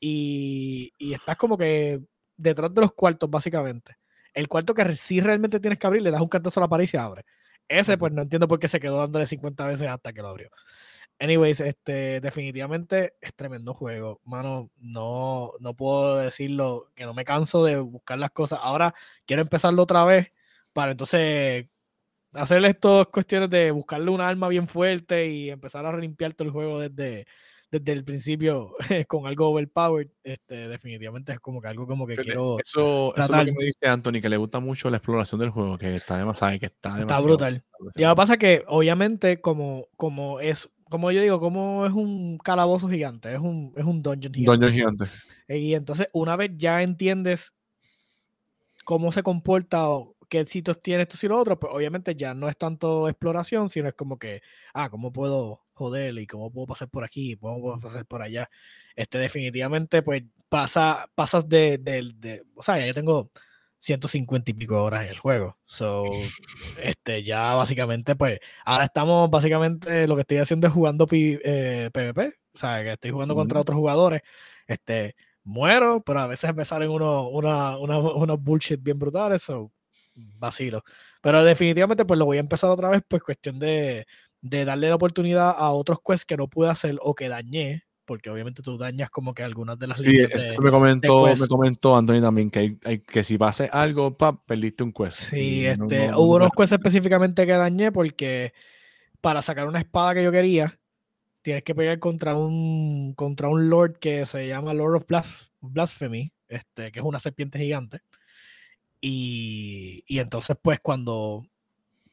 y, 0.00 0.92
y 0.98 1.14
estás 1.14 1.36
como 1.36 1.56
que 1.56 2.00
detrás 2.36 2.72
de 2.74 2.80
los 2.80 2.92
cuartos, 2.92 3.30
básicamente. 3.30 3.96
El 4.34 4.48
cuarto 4.48 4.74
que 4.74 4.96
sí 4.96 5.20
realmente 5.20 5.60
tienes 5.60 5.78
que 5.78 5.86
abrir, 5.86 6.02
le 6.02 6.10
das 6.10 6.20
un 6.20 6.28
cantazo 6.28 6.60
a 6.60 6.64
la 6.64 6.68
pared 6.68 6.84
y 6.84 6.88
se 6.88 6.98
abre. 6.98 7.24
Ese, 7.68 7.98
pues 7.98 8.12
no 8.12 8.22
entiendo 8.22 8.46
por 8.46 8.58
qué 8.58 8.68
se 8.68 8.78
quedó 8.78 8.98
dándole 8.98 9.26
50 9.26 9.66
veces 9.66 9.88
hasta 9.88 10.12
que 10.12 10.22
lo 10.22 10.28
abrió. 10.28 10.50
Anyways, 11.18 11.60
este, 11.60 12.20
definitivamente 12.20 13.14
es 13.20 13.34
tremendo 13.34 13.72
juego. 13.72 14.20
Mano, 14.24 14.70
no, 14.76 15.52
no 15.60 15.74
puedo 15.74 16.18
decirlo, 16.18 16.90
que 16.94 17.04
no 17.04 17.14
me 17.14 17.24
canso 17.24 17.64
de 17.64 17.78
buscar 17.78 18.18
las 18.18 18.30
cosas. 18.32 18.58
Ahora 18.62 18.94
quiero 19.24 19.42
empezarlo 19.42 19.82
otra 19.82 20.04
vez 20.04 20.32
para 20.74 20.90
entonces 20.92 21.66
hacerle 22.34 22.68
estas 22.68 23.06
cuestiones 23.06 23.48
de 23.48 23.70
buscarle 23.70 24.10
un 24.10 24.20
arma 24.20 24.48
bien 24.48 24.68
fuerte 24.68 25.26
y 25.30 25.48
empezar 25.48 25.86
a 25.86 25.96
limpiar 25.96 26.34
todo 26.34 26.46
el 26.48 26.52
juego 26.52 26.78
desde, 26.80 27.26
desde 27.70 27.92
el 27.92 28.04
principio 28.04 28.74
con 29.08 29.26
algo 29.26 29.48
overpowered. 29.50 30.08
Este, 30.22 30.68
definitivamente 30.68 31.32
es 31.32 31.40
como 31.40 31.62
que 31.62 31.68
algo 31.68 31.86
como 31.86 32.06
que 32.06 32.16
Fíjate, 32.16 32.26
quiero. 32.26 32.58
Eso, 32.58 33.14
eso 33.16 33.32
es 33.32 33.32
lo 33.32 33.36
tratar. 33.38 33.46
que 33.46 33.52
me 33.52 33.64
dice 33.64 33.88
Anthony, 33.88 34.20
que 34.20 34.28
le 34.28 34.36
gusta 34.36 34.60
mucho 34.60 34.90
la 34.90 34.98
exploración 34.98 35.40
del 35.40 35.48
juego, 35.50 35.78
que 35.78 35.94
está 35.94 36.18
demasiado, 36.18 36.58
que 36.58 36.66
está 36.66 36.90
Está 36.90 36.98
demasiado. 36.98 37.24
brutal. 37.24 37.64
Y 37.94 38.02
lo 38.02 38.10
que 38.10 38.16
pasa 38.16 38.32
es 38.34 38.38
que, 38.38 38.64
obviamente, 38.68 39.40
como, 39.40 39.88
como 39.96 40.40
es, 40.40 40.68
como 40.88 41.10
yo 41.10 41.20
digo, 41.20 41.40
como 41.40 41.86
es 41.86 41.92
un 41.92 42.38
calabozo 42.38 42.88
gigante, 42.88 43.32
es 43.32 43.40
un, 43.40 43.72
es 43.76 43.84
un 43.84 44.02
dungeon 44.02 44.32
gigante. 44.32 44.66
Dungeon 44.66 44.72
gigante. 44.72 45.04
Y 45.48 45.74
entonces, 45.74 46.08
una 46.12 46.36
vez 46.36 46.52
ya 46.56 46.82
entiendes 46.82 47.54
cómo 48.84 49.10
se 49.10 49.22
comporta 49.22 49.90
o 49.90 50.16
qué 50.28 50.46
sitios 50.46 50.80
tiene 50.80 51.02
esto 51.02 51.16
y 51.22 51.28
lo 51.28 51.38
otro, 51.38 51.58
pues 51.58 51.72
obviamente 51.74 52.14
ya 52.14 52.34
no 52.34 52.48
es 52.48 52.56
tanto 52.56 53.08
exploración, 53.08 53.68
sino 53.68 53.88
es 53.88 53.94
como 53.94 54.18
que, 54.18 54.42
ah, 54.74 54.90
¿cómo 54.90 55.12
puedo 55.12 55.62
joder 55.72 56.16
y 56.18 56.26
cómo 56.26 56.50
puedo 56.50 56.66
pasar 56.68 56.88
por 56.88 57.04
aquí, 57.04 57.36
cómo 57.36 57.60
puedo 57.60 57.80
pasar 57.80 58.06
por 58.06 58.22
allá? 58.22 58.48
Este, 58.94 59.18
definitivamente, 59.18 60.02
pues 60.02 60.22
pasa, 60.48 61.10
pasas 61.14 61.48
de, 61.48 61.78
de, 61.78 62.12
de 62.16 62.44
o 62.54 62.62
sea, 62.62 62.78
ya 62.78 62.86
yo 62.86 62.94
tengo 62.94 63.30
150 63.78 64.50
y 64.50 64.54
pico 64.54 64.82
horas 64.82 65.04
en 65.04 65.08
el 65.10 65.18
juego. 65.18 65.58
So, 65.66 66.04
este, 66.82 67.22
ya 67.22 67.54
básicamente, 67.54 68.16
pues, 68.16 68.38
ahora 68.64 68.84
estamos 68.84 69.30
básicamente, 69.30 70.06
lo 70.06 70.14
que 70.16 70.22
estoy 70.22 70.38
haciendo 70.38 70.66
es 70.66 70.72
jugando 70.72 71.06
P- 71.06 71.40
eh, 71.44 71.90
PvP. 71.92 72.34
O 72.54 72.58
sea, 72.58 72.82
que 72.82 72.92
estoy 72.92 73.10
jugando 73.10 73.34
contra 73.34 73.58
Ujú. 73.58 73.62
otros 73.62 73.76
jugadores. 73.76 74.22
Este, 74.66 75.14
muero, 75.44 76.02
pero 76.04 76.20
a 76.20 76.26
veces 76.26 76.54
me 76.54 76.64
salen 76.64 76.90
unos 76.90 77.28
una, 77.30 77.78
una- 77.78 77.98
unos 77.98 78.42
bullshit 78.42 78.82
bien 78.82 78.98
brutales. 78.98 79.42
So, 79.42 79.70
vacilo. 80.14 80.82
Pero 81.20 81.44
definitivamente, 81.44 82.04
pues 82.04 82.18
lo 82.18 82.24
voy 82.24 82.38
a 82.38 82.40
empezar 82.40 82.70
otra 82.70 82.88
vez, 82.90 83.02
pues 83.06 83.22
cuestión 83.22 83.58
de, 83.58 84.06
de 84.40 84.64
darle 84.64 84.88
la 84.88 84.94
oportunidad 84.94 85.50
a 85.56 85.70
otros 85.70 85.98
quests 86.04 86.24
que 86.24 86.36
no 86.36 86.48
pude 86.48 86.70
hacer 86.70 86.96
o 87.02 87.14
que 87.14 87.28
dañé. 87.28 87.82
Porque 88.06 88.30
obviamente 88.30 88.62
tú 88.62 88.78
dañas 88.78 89.10
como 89.10 89.34
que 89.34 89.42
algunas 89.42 89.78
de 89.78 89.86
las 89.88 89.98
Sí, 89.98 90.10
líneas 90.12 90.30
eso 90.32 90.46
de- 90.46 90.58
me 90.60 90.70
comentó, 90.70 91.26
me 91.36 91.46
comentó 91.48 91.96
Anthony 91.96 92.20
también 92.22 92.50
que, 92.50 92.58
hay, 92.60 92.78
hay- 92.84 93.00
que 93.00 93.22
si 93.24 93.36
pase 93.36 93.68
algo, 93.70 94.16
pa, 94.16 94.40
perdiste 94.44 94.84
un 94.84 94.92
quest. 94.92 95.16
Sí, 95.18 95.66
este, 95.66 96.06
no- 96.06 96.12
no 96.12 96.18
hubo 96.20 96.36
unos 96.36 96.50
quests 96.56 96.72
específicamente 96.72 97.44
que 97.44 97.52
dañé 97.52 97.90
porque 97.92 98.54
para 99.20 99.42
sacar 99.42 99.66
una 99.66 99.80
espada 99.80 100.14
que 100.14 100.22
yo 100.22 100.30
quería, 100.32 100.78
tienes 101.42 101.64
que 101.64 101.74
pelear 101.74 101.98
contra 101.98 102.34
un 102.36 103.12
contra 103.14 103.48
un 103.48 103.68
lord 103.68 103.98
que 103.98 104.24
se 104.24 104.46
llama 104.48 104.72
Lord 104.72 104.94
of 104.96 105.06
Blas- 105.06 105.50
Blasphemy, 105.60 106.32
este, 106.48 106.92
que 106.92 107.00
es 107.00 107.04
una 107.04 107.18
serpiente 107.18 107.58
gigante. 107.58 108.00
Y, 109.00 110.04
y 110.06 110.18
entonces, 110.20 110.56
pues, 110.60 110.80
cuando 110.80 111.44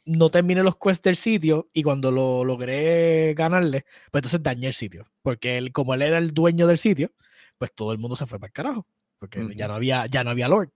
no 0.05 0.29
terminé 0.31 0.63
los 0.63 0.77
quests 0.77 1.03
del 1.03 1.15
sitio 1.15 1.67
y 1.73 1.83
cuando 1.83 2.11
lo 2.11 2.43
logré 2.43 3.33
ganarle, 3.35 3.85
pues 4.11 4.21
entonces 4.21 4.43
dañé 4.43 4.67
el 4.67 4.73
sitio. 4.73 5.07
Porque 5.21 5.57
él, 5.57 5.71
como 5.71 5.93
él 5.93 6.01
era 6.01 6.17
el 6.17 6.33
dueño 6.33 6.67
del 6.67 6.77
sitio, 6.77 7.11
pues 7.57 7.73
todo 7.73 7.91
el 7.91 7.97
mundo 7.97 8.15
se 8.15 8.25
fue 8.25 8.39
para 8.39 8.47
el 8.47 8.53
carajo. 8.53 8.87
Porque 9.19 9.53
ya 9.55 9.67
no 9.67 9.75
había, 9.75 10.05
ya 10.07 10.23
no 10.23 10.31
había 10.31 10.49
Lord. 10.49 10.71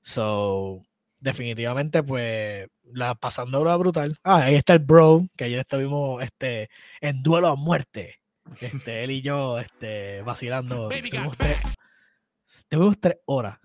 So, 0.00 0.82
definitivamente, 1.20 2.02
pues, 2.02 2.66
la 2.82 3.14
pasando 3.14 3.58
ahora 3.58 3.76
brutal. 3.76 4.18
Ah, 4.24 4.42
ahí 4.44 4.56
está 4.56 4.72
el 4.72 4.80
bro, 4.80 5.26
que 5.36 5.44
ayer 5.44 5.60
estuvimos 5.60 6.22
este, 6.22 6.70
en 7.00 7.22
duelo 7.22 7.48
a 7.48 7.56
muerte. 7.56 8.20
Este, 8.60 9.04
él 9.04 9.12
y 9.12 9.22
yo, 9.22 9.58
este, 9.58 10.22
vacilando. 10.22 10.88
Tuvimos 10.88 11.36
tres, 11.36 11.58
tuvimos 12.68 12.98
tres 12.98 13.18
horas. 13.26 13.58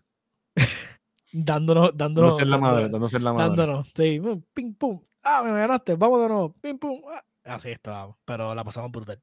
Dándonos, 1.34 1.92
dándonos. 1.96 2.38
Dándose 2.38 2.44
en 2.44 2.50
la 2.50 2.58
dándonos- 2.58 2.74
madre, 2.76 2.90
dándose 2.90 3.18
en 3.18 3.24
la 3.24 3.34
madre. 3.34 3.48
dándonos, 3.50 3.92
sí, 3.96 4.22
ping, 4.54 4.74
pum. 4.76 5.02
Ah, 5.24 5.42
me 5.44 5.52
ganaste, 5.52 5.96
vamos 5.96 6.22
de 6.22 6.28
nuevo, 6.30 6.54
ping, 6.62 6.78
pum. 6.78 7.02
ah. 7.10 7.24
Así 7.46 7.72
estábamos, 7.72 8.16
pero 8.24 8.56
la 8.56 8.64
pasamos 8.64 8.92
brutal. 8.92 9.20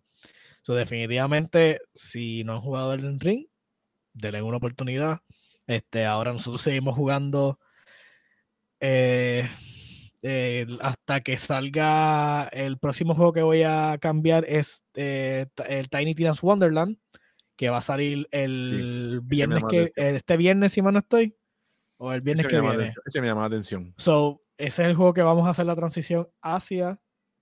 So, 0.62 0.74
definitivamente, 0.74 1.80
si 1.94 2.44
no 2.44 2.52
han 2.54 2.60
jugado 2.60 2.92
el 2.92 3.18
ring, 3.18 3.46
denle 4.12 4.42
una 4.42 4.58
oportunidad. 4.58 5.20
Este, 5.66 6.04
ahora 6.04 6.32
nosotros 6.32 6.60
seguimos 6.60 6.94
jugando 6.96 7.58
eh, 8.80 9.48
el- 10.22 10.78
hasta 10.82 11.20
que 11.20 11.38
salga 11.38 12.44
el 12.48 12.78
próximo 12.78 13.14
juego 13.14 13.32
que 13.32 13.42
voy 13.42 13.62
a 13.62 13.96
cambiar 14.00 14.44
es 14.48 14.84
eh, 14.94 15.46
el 15.68 15.88
Tiny 15.88 16.14
Tina's 16.14 16.42
Wonderland, 16.42 16.98
que 17.56 17.68
va 17.70 17.78
a 17.78 17.82
salir 17.82 18.26
el 18.30 19.20
viernes 19.22 19.60
llama 19.62 19.72
la 19.72 19.86
que 19.94 20.16
este 20.16 20.36
viernes 20.36 20.72
si 20.72 20.82
mal 20.82 20.92
no 20.94 20.98
estoy 21.00 21.36
o 22.02 22.12
el 22.12 22.22
viernes 22.22 22.46
Ese 22.46 22.48
que 22.56 22.60
viene. 22.60 22.90
ese 23.04 23.20
me 23.20 23.26
llama 23.26 23.42
la 23.42 23.46
atención. 23.48 23.94
So, 23.98 24.42
ese 24.56 24.82
es 24.82 24.88
el 24.88 24.94
juego 24.96 25.12
que 25.12 25.22
vamos 25.22 25.46
a 25.46 25.50
hacer 25.50 25.66
la 25.66 25.76
transición 25.76 26.26
hacia. 26.42 26.98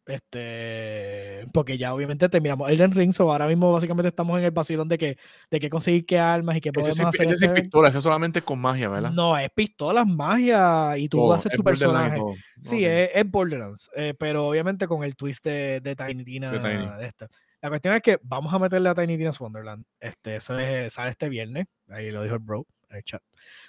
Este, 0.07 1.47
porque 1.53 1.77
ya 1.79 1.93
obviamente 1.95 2.29
terminamos 2.29 2.71
Elden 2.71 2.93
Ring, 2.93 3.13
so 3.13 3.31
ahora 3.31 3.47
mismo 3.47 3.71
básicamente 3.73 4.09
estamos 4.09 4.39
en 4.39 4.45
el 4.47 4.51
vacilón 4.51 4.89
de 4.89 4.97
que, 4.99 5.19
de 5.51 5.61
que 5.61 5.69
conseguir 5.69 6.07
qué 6.07 6.19
armas 6.19 6.57
y 6.57 6.61
qué 6.61 6.71
Ese 6.71 6.81
podemos 6.81 6.97
sí, 6.97 7.03
hacer. 7.03 7.21
ese 7.25 7.33
en 7.33 7.39
sí 7.39 7.45
este- 7.45 7.59
es 7.59 7.63
pistola, 7.63 7.89
ese 7.89 8.01
solamente 8.01 8.43
con 8.43 8.59
magia, 8.59 8.89
¿verdad? 8.89 9.11
No, 9.13 9.37
es 9.37 9.51
pistolas, 9.55 10.07
magia 10.07 10.97
y 10.97 11.09
tú 11.09 11.19
Todo, 11.19 11.35
haces 11.35 11.53
es 11.53 11.57
tu 11.57 11.63
personaje. 11.63 12.17
todo. 12.17 12.35
Sí, 12.63 12.77
Ok. 12.85 12.91
es, 12.91 13.11
es 13.15 13.31
Borderlands, 13.31 13.91
eh, 13.97 14.15
pero 14.19 14.49
obviamente 14.49 14.87
con 14.87 15.05
el 15.05 15.15
twist 15.17 15.45
de, 15.45 15.81
de 15.81 15.95
Tiny 15.95 16.25
Tina. 16.25 16.53
De 16.53 16.59
Tiny. 16.59 16.89
esta. 17.05 17.29
La 17.61 17.69
cuestión 17.69 17.95
es 17.95 18.01
que 18.03 18.19
vamos 18.23 18.53
a 18.55 18.59
meterle 18.59 18.89
a 18.89 18.95
Tiny 18.95 19.19
Tina's 19.19 19.41
Wonderland. 19.41 19.85
Este, 20.01 20.37
eso 20.37 20.59
es- 20.59 20.93
sale 20.93 21.11
este 21.11 21.29
viernes. 21.29 21.67
Ahí 21.89 22.11
lo 22.11 22.23
dijo 22.23 22.35
el 22.37 22.41
bro 22.41 22.67
en 22.89 22.97
el 22.97 23.03
chat. 23.03 23.23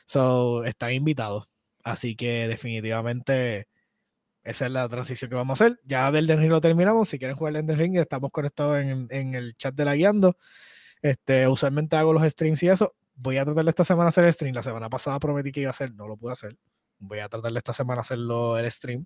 So, 0.10 0.64
están 0.66 0.92
invitados. 0.94 1.48
Así 1.84 2.16
que 2.16 2.48
definitivamente 2.48 3.68
esa 4.44 4.66
es 4.66 4.72
la 4.72 4.90
transición 4.90 5.30
que 5.30 5.36
vamos 5.36 5.62
a 5.62 5.66
hacer. 5.66 5.80
Ya 5.84 6.12
del 6.12 6.26
Elden 6.26 6.40
Ring 6.40 6.50
lo 6.50 6.62
terminamos. 6.62 7.10
Si 7.10 7.20
quieren 7.20 7.38
jugar 7.38 7.52
el 7.56 7.58
Elden 7.58 7.78
Ring, 7.78 7.98
estamos 7.98 8.32
conectados 8.32 8.80
en, 8.80 9.08
en 9.12 9.36
el 9.36 9.56
chat 9.56 9.76
de 9.76 9.86
la 9.86 9.96
guiando. 9.96 10.36
Este, 11.04 11.48
usualmente 11.48 11.96
hago 11.96 12.12
los 12.12 12.24
streams 12.24 12.64
y 12.64 12.70
eso. 12.70 12.96
Voy 13.14 13.38
a 13.38 13.46
tratar 13.46 13.64
de 13.64 13.70
esta 13.70 13.84
semana 13.84 14.10
hacer 14.10 14.24
el 14.24 14.34
stream. 14.34 14.56
La 14.56 14.64
semana 14.64 14.90
pasada 14.90 15.20
prometí 15.20 15.52
que 15.52 15.60
iba 15.60 15.70
a 15.70 15.78
hacer, 15.78 15.94
no 15.94 16.08
lo 16.08 16.18
pude 16.18 16.32
hacer. 16.32 16.58
Voy 16.98 17.20
a 17.20 17.30
tratar 17.30 17.52
de 17.52 17.60
esta 17.60 17.74
semana 17.74 18.02
hacerlo 18.02 18.58
el 18.58 18.72
stream 18.72 19.06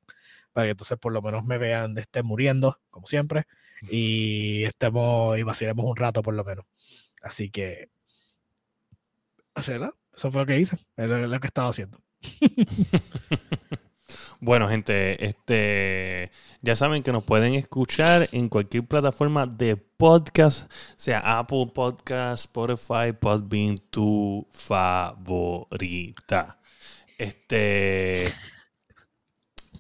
para 0.54 0.68
que 0.68 0.72
entonces 0.72 0.98
por 0.98 1.12
lo 1.12 1.22
menos 1.22 1.44
me 1.44 1.58
vean 1.58 1.96
de 1.96 2.02
esté 2.02 2.24
muriendo, 2.24 2.80
como 2.90 3.08
siempre, 3.08 3.44
y 3.90 4.64
estemos 4.64 5.38
y 5.38 5.44
vacilemos 5.44 5.86
un 5.86 5.98
rato 5.98 6.22
por 6.22 6.34
lo 6.34 6.46
menos. 6.46 6.66
Así 7.22 7.52
que, 7.52 7.90
¿verdad? 9.68 9.94
Eso 10.16 10.32
fue 10.32 10.42
lo 10.42 10.48
que 10.48 10.60
hice, 10.60 10.78
es 10.98 11.10
lo, 11.10 11.28
lo 11.28 11.40
que 11.40 11.48
estaba 11.48 11.70
haciendo. 11.70 12.00
Bueno, 14.46 14.68
gente, 14.68 15.26
este, 15.26 16.30
ya 16.62 16.76
saben 16.76 17.02
que 17.02 17.14
nos 17.14 17.24
pueden 17.24 17.54
escuchar 17.54 18.28
en 18.34 18.50
cualquier 18.50 18.86
plataforma 18.86 19.46
de 19.46 19.78
podcast, 19.78 20.70
sea 20.98 21.40
Apple 21.40 21.72
Podcast, 21.74 22.44
Spotify, 22.46 23.14
Podbean, 23.18 23.78
tu 23.90 24.46
favorita. 24.52 26.60
Este, 27.18 28.26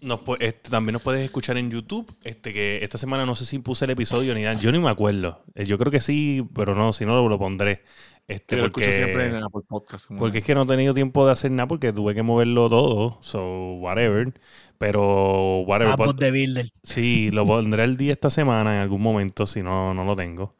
nos 0.03 0.19
este, 0.39 0.69
también 0.69 0.93
nos 0.93 1.01
puedes 1.01 1.23
escuchar 1.23 1.57
en 1.57 1.71
YouTube. 1.71 2.11
Este, 2.23 2.53
que 2.53 2.79
esta 2.83 2.97
semana 2.97 3.25
no 3.25 3.35
sé 3.35 3.45
si 3.45 3.59
puse 3.59 3.85
el 3.85 3.91
episodio 3.91 4.33
ni 4.35 4.41
nada. 4.43 4.53
Yo 4.59 4.71
ni 4.71 4.79
me 4.79 4.89
acuerdo. 4.89 5.41
Eh, 5.55 5.65
Yo 5.65 5.77
creo 5.77 5.91
que 5.91 5.99
sí, 6.01 6.45
pero 6.53 6.75
no, 6.75 6.93
si 6.93 7.05
no 7.05 7.15
lo, 7.15 7.29
lo 7.29 7.39
pondré. 7.39 7.81
Este, 8.27 8.55
Yo 8.55 8.61
lo 8.61 8.67
escucho 8.67 8.85
porque- 8.85 9.03
siempre 9.03 9.27
en 9.27 9.35
Apple 9.43 9.61
Podcast. 9.67 10.09
porque 10.17 10.37
es. 10.37 10.43
que 10.45 10.55
no 10.55 10.61
he 10.61 10.65
tenido 10.65 10.93
tiempo 10.93 11.25
de 11.25 11.33
hacer 11.33 11.51
nada 11.51 11.67
porque 11.67 11.91
tuve 11.91 12.13
que 12.15 12.23
moverlo 12.23 12.69
todo. 12.69 13.17
So, 13.21 13.73
whatever. 13.75 14.33
Pero, 14.77 15.59
whatever. 15.61 15.95
Bot 15.97 16.17
de 16.17 16.31
Builder. 16.31 16.69
Sí, 16.83 17.31
lo 17.31 17.45
pondré 17.47 17.83
el 17.83 17.97
día 17.97 18.11
esta 18.13 18.29
semana 18.29 18.75
en 18.75 18.81
algún 18.81 19.01
momento, 19.01 19.45
si 19.47 19.61
no, 19.61 19.93
no 19.93 20.03
lo 20.05 20.15
tengo. 20.15 20.55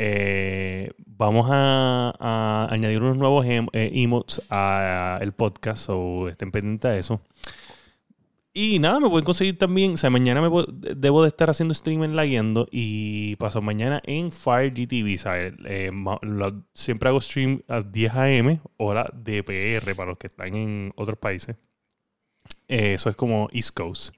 Eh, 0.00 0.92
vamos 1.06 1.48
a, 1.50 2.14
a 2.20 2.68
añadir 2.70 3.02
unos 3.02 3.16
nuevos 3.16 3.44
em- 3.46 3.66
eh, 3.72 3.90
emotes 3.94 4.40
al 4.50 5.32
podcast, 5.32 5.86
so 5.86 6.28
estén 6.28 6.52
pendientes 6.52 6.90
de 6.92 6.98
eso. 7.00 7.20
Y 8.54 8.78
nada, 8.80 8.98
me 8.98 9.08
pueden 9.08 9.24
conseguir 9.24 9.56
también, 9.56 9.92
o 9.92 9.96
sea, 9.96 10.10
mañana 10.10 10.40
me 10.40 10.48
debo 10.96 11.22
de 11.22 11.28
estar 11.28 11.48
haciendo 11.48 11.74
stream 11.74 12.02
en 12.02 12.16
y 12.72 13.36
paso 13.36 13.62
mañana 13.62 14.02
en 14.04 14.32
Fire 14.32 14.72
GTV, 14.74 15.16
¿sabes? 15.16 15.54
Eh, 15.66 15.92
lo- 16.22 16.64
siempre 16.74 17.08
hago 17.08 17.20
stream 17.20 17.62
a 17.68 17.82
10 17.82 18.12
a.m., 18.14 18.60
hora 18.76 19.08
de 19.14 19.44
PR 19.44 19.94
para 19.94 20.10
los 20.10 20.18
que 20.18 20.26
están 20.26 20.54
en 20.56 20.92
otros 20.96 21.18
países. 21.18 21.56
Eh, 22.68 22.94
eso 22.94 23.10
es 23.10 23.16
como 23.16 23.48
East 23.52 23.74
Coast. 23.74 24.14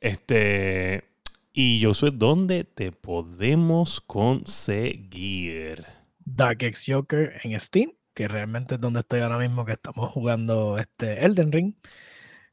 Este, 0.00 1.04
y 1.52 1.80
yo 1.80 1.94
soy 1.94 2.12
donde 2.12 2.64
te 2.64 2.92
podemos 2.92 4.00
conseguir. 4.00 5.84
Dark 6.24 6.62
X 6.62 6.84
Joker 6.86 7.40
en 7.44 7.58
Steam, 7.60 7.92
que 8.14 8.28
realmente 8.28 8.74
es 8.76 8.80
donde 8.80 9.00
estoy 9.00 9.20
ahora 9.20 9.38
mismo 9.38 9.64
que 9.64 9.72
estamos 9.72 10.10
jugando 10.10 10.78
este 10.78 11.24
Elden 11.24 11.52
Ring. 11.52 11.74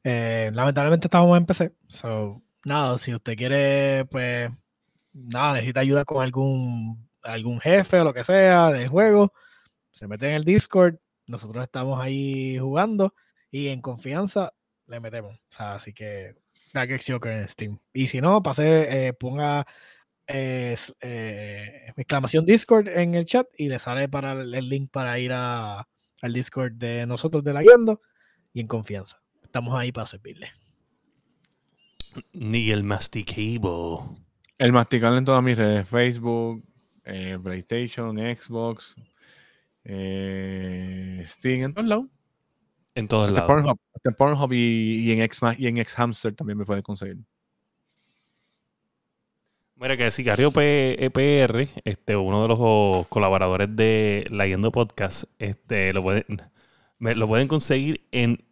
Eh, 0.04 0.50
lamentablemente 0.52 1.06
estamos 1.06 1.36
en 1.36 1.46
PC. 1.46 1.72
So, 1.88 2.42
nada, 2.64 2.98
si 2.98 3.14
usted 3.14 3.36
quiere, 3.36 4.04
pues, 4.06 4.50
nada, 5.12 5.54
necesita 5.54 5.80
ayuda 5.80 6.04
con 6.04 6.22
algún, 6.22 7.08
algún 7.22 7.60
jefe 7.60 8.00
o 8.00 8.04
lo 8.04 8.14
que 8.14 8.24
sea 8.24 8.70
del 8.70 8.88
juego, 8.88 9.32
se 9.90 10.06
mete 10.08 10.28
en 10.28 10.34
el 10.34 10.44
Discord. 10.44 10.96
Nosotros 11.26 11.64
estamos 11.64 12.00
ahí 12.00 12.58
jugando 12.58 13.14
y 13.50 13.68
en 13.68 13.80
confianza 13.80 14.52
le 14.86 15.00
metemos. 15.00 15.34
O 15.36 15.40
sea, 15.48 15.76
así 15.76 15.92
que 15.94 16.36
Dark 16.74 16.90
X 16.90 17.06
Joker 17.12 17.32
en 17.32 17.48
Steam. 17.48 17.78
Y 17.92 18.08
si 18.08 18.20
no, 18.20 18.40
pase, 18.40 19.06
eh, 19.08 19.12
ponga 19.14 19.66
eh, 20.26 20.76
eh, 21.00 21.92
exclamación 21.96 22.44
Discord 22.44 22.88
en 22.88 23.14
el 23.14 23.24
chat 23.24 23.46
y 23.56 23.68
le 23.68 23.78
sale 23.78 24.08
para 24.08 24.32
el, 24.32 24.54
el 24.54 24.68
link 24.68 24.90
para 24.90 25.18
ir 25.18 25.32
a, 25.32 25.88
al 26.22 26.32
Discord 26.32 26.72
de 26.74 27.06
nosotros 27.06 27.44
de 27.44 27.52
la 27.52 27.62
guiando 27.62 28.02
y 28.52 28.60
en 28.60 28.66
confianza. 28.66 29.23
Estamos 29.54 29.78
ahí 29.78 29.92
para 29.92 30.04
servirle. 30.08 30.50
Ni 32.32 32.72
el 32.72 32.82
masticable. 32.82 34.00
El 34.58 34.72
masticable 34.72 35.18
en 35.18 35.24
todas 35.24 35.44
mis 35.44 35.56
redes: 35.56 35.88
Facebook, 35.88 36.64
eh, 37.04 37.38
PlayStation, 37.40 38.18
Xbox, 38.18 38.96
eh, 39.84 41.22
Steam, 41.24 41.66
en 41.66 41.72
todos 41.72 41.86
lados. 41.86 42.06
En 42.96 43.06
todos 43.06 43.28
Hasta 43.28 43.42
lados. 43.42 43.46
Pornhub, 43.46 43.78
hasta 43.94 44.10
Pornhub 44.10 44.52
y, 44.54 45.04
y 45.08 45.12
en 45.12 45.20
X 45.22 45.40
y 45.56 45.68
en 45.68 45.78
X 45.78 45.94
Hamster 45.94 46.34
también 46.34 46.58
me 46.58 46.64
puedes 46.64 46.82
conseguir. 46.82 47.18
Mira 49.76 49.96
que 49.96 50.10
Sicario 50.10 50.52
EPR, 50.56 51.68
este, 51.84 52.16
uno 52.16 52.42
de 52.42 52.48
los 52.48 53.06
colaboradores 53.06 53.68
de 53.76 54.26
La 54.32 54.48
Yendo 54.48 54.72
Podcast, 54.72 55.26
este, 55.38 55.92
lo 55.92 56.02
pueden, 56.02 56.24
me- 56.98 57.14
lo 57.14 57.28
pueden 57.28 57.46
conseguir 57.46 58.04
en 58.10 58.44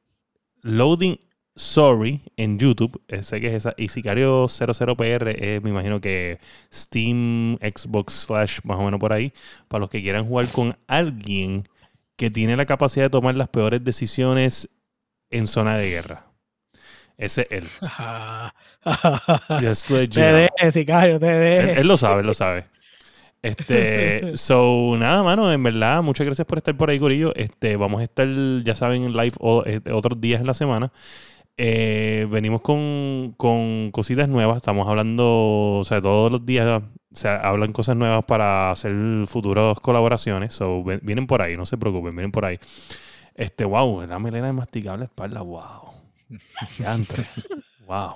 Loading 0.62 1.18
Sorry 1.55 2.22
en 2.36 2.59
YouTube. 2.59 3.02
Eh, 3.09 3.22
Sé 3.22 3.40
que 3.40 3.48
es 3.48 3.55
esa. 3.55 3.74
Y 3.76 3.89
Sicario 3.89 4.44
00PR 4.47 5.34
es, 5.39 5.62
me 5.62 5.70
imagino 5.70 6.01
que 6.01 6.39
Steam, 6.72 7.56
Xbox 7.59 8.14
Slash, 8.14 8.60
más 8.64 8.78
o 8.78 8.84
menos 8.84 8.98
por 8.98 9.12
ahí. 9.12 9.32
Para 9.68 9.80
los 9.80 9.90
que 9.90 10.02
quieran 10.02 10.26
jugar 10.26 10.48
con 10.48 10.76
alguien 10.86 11.64
que 12.16 12.30
tiene 12.30 12.56
la 12.56 12.66
capacidad 12.66 13.06
de 13.06 13.10
tomar 13.10 13.36
las 13.36 13.48
peores 13.48 13.84
decisiones 13.84 14.68
en 15.30 15.47
zona 15.47 15.76
de 15.76 15.90
guerra. 15.90 16.26
Ese 17.18 17.43
es 17.51 17.62
él. 17.62 17.68
Just 19.60 19.86
to 19.89 19.94
let 19.94 20.09
you 20.09 20.48
te 20.56 20.72
sicario, 20.72 21.18
te 21.20 21.26
Él, 21.26 21.66
dejes. 21.66 21.78
él 21.78 21.86
lo 21.89 21.97
sabe, 21.97 22.20
él 22.22 22.26
lo 22.26 22.34
sabe. 22.34 22.64
Este, 23.43 24.32
so, 24.36 24.97
nada, 24.98 25.23
mano, 25.23 25.52
en 25.52 25.62
verdad, 25.62 26.02
muchas 26.02 26.27
gracias 26.27 26.47
por 26.47 26.59
estar 26.59 26.77
por 26.77 26.90
ahí, 26.90 26.98
Corillo. 26.98 27.35
Este, 27.35 27.77
vamos 27.77 28.01
a 28.01 28.05
estar, 28.05 28.28
ya 28.64 28.74
saben, 28.74 29.02
en 29.02 29.12
live 29.16 29.32
o- 29.40 29.64
eh, 29.66 29.81
otros 29.93 30.20
días 30.20 30.40
en 30.40 30.47
la 30.47 30.55
semana. 30.55 30.93
Eh, 31.59 32.27
venimos 32.31 32.62
con, 32.62 33.35
con 33.36 33.90
cositas 33.90 34.28
nuevas. 34.28 34.56
Estamos 34.59 34.89
hablando, 34.89 35.78
o 35.78 35.85
sea, 35.85 36.01
todos 36.01 36.32
los 36.32 36.47
días 36.47 36.82
se 37.12 37.28
hablan 37.28 37.73
cosas 37.73 37.94
nuevas 37.97 38.24
para 38.24 38.70
hacer 38.70 38.93
futuras 39.27 39.78
colaboraciones. 39.81 40.55
So, 40.55 40.82
ven- 40.85 41.01
vienen 41.02 41.27
por 41.27 41.43
ahí, 41.43 41.56
no 41.56 41.66
se 41.66 41.77
preocupen, 41.77 42.14
vienen 42.16 42.32
por 42.32 42.44
ahí. 42.44 42.59
Este, 43.35 43.64
wow, 43.64 44.06
la 44.06 44.19
melena 44.19 44.47
de 44.47 44.52
masticable 44.55 45.05
espalda, 45.06 45.43
wow. 45.43 45.90
Wow. 47.87 48.15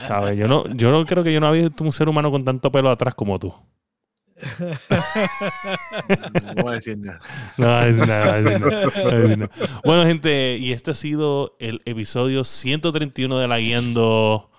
¿Sabes? 0.00 0.38
Yo 0.38 0.48
no, 0.48 0.66
yo 0.74 0.90
no 0.90 1.04
creo 1.04 1.22
que 1.24 1.32
yo 1.32 1.40
no 1.40 1.46
había 1.46 1.68
visto 1.68 1.84
un 1.84 1.92
ser 1.92 2.08
humano 2.08 2.30
con 2.30 2.44
tanto 2.44 2.70
pelo 2.70 2.90
atrás 2.90 3.14
como 3.14 3.38
tú. 3.38 3.54
No 6.56 6.62
voy 6.62 6.72
a 6.72 6.74
decir 6.74 6.98
nada. 6.98 7.20
No, 7.56 7.66
va 7.66 7.82
a 7.82 7.86
decir 7.86 8.06
nada, 8.06 8.26
va 8.26 8.34
a 8.34 8.42
decir 8.42 8.60
nada, 8.60 9.04
va 9.04 9.10
a 9.12 9.18
decir 9.18 9.38
nada. 9.38 9.50
Bueno, 9.84 10.04
gente, 10.04 10.56
y 10.58 10.72
este 10.72 10.90
ha 10.90 10.94
sido 10.94 11.56
el 11.60 11.80
episodio 11.84 12.44
131 12.44 13.38
de 13.38 13.48
La 13.48 13.58
Guiando. 13.58 14.50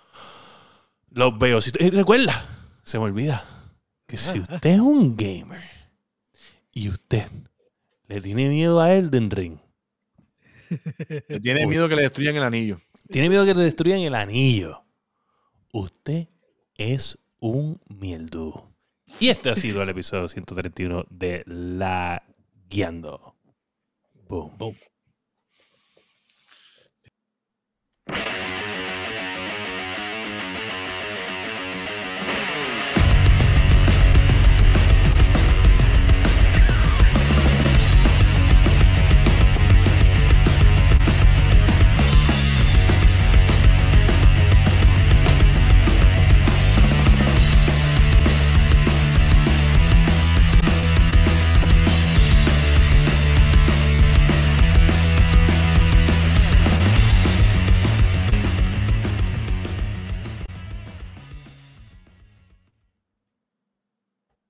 Los 1.12 1.38
veo. 1.38 1.62
Si 1.62 1.72
y 1.80 1.90
recuerda, 1.90 2.46
se 2.84 2.98
me 2.98 3.06
olvida, 3.06 3.44
que 4.08 4.18
si 4.18 4.40
usted 4.40 4.70
es 4.70 4.80
un 4.80 5.16
gamer 5.18 5.62
y 6.72 6.90
usted 6.90 7.28
le 8.08 8.22
tiene 8.22 8.50
miedo 8.50 8.82
a 8.82 8.94
Elden 8.94 9.30
Ring, 9.30 9.58
Le 11.28 11.40
Tiene 11.40 11.68
miedo 11.68 11.88
que 11.88 11.96
le 11.96 12.04
destruyan 12.04 12.36
el 12.36 12.44
anillo. 12.44 12.82
Tiene 13.10 13.30
miedo 13.30 13.46
que 13.46 13.54
le 13.54 13.64
destruyan 13.64 14.00
el 14.00 14.16
anillo, 14.16 14.84
usted 15.72 16.28
es 16.76 17.20
un 17.40 17.80
mieldu. 17.88 18.54
Y 19.20 19.30
este 19.30 19.50
ha 19.50 19.56
sido 19.56 19.82
el 19.84 19.90
episodio 19.90 20.28
131 20.28 21.06
de 21.10 21.44
La 21.46 22.24
Guiando. 22.70 23.36
Boom. 24.28 24.58
Boom. 24.58 24.76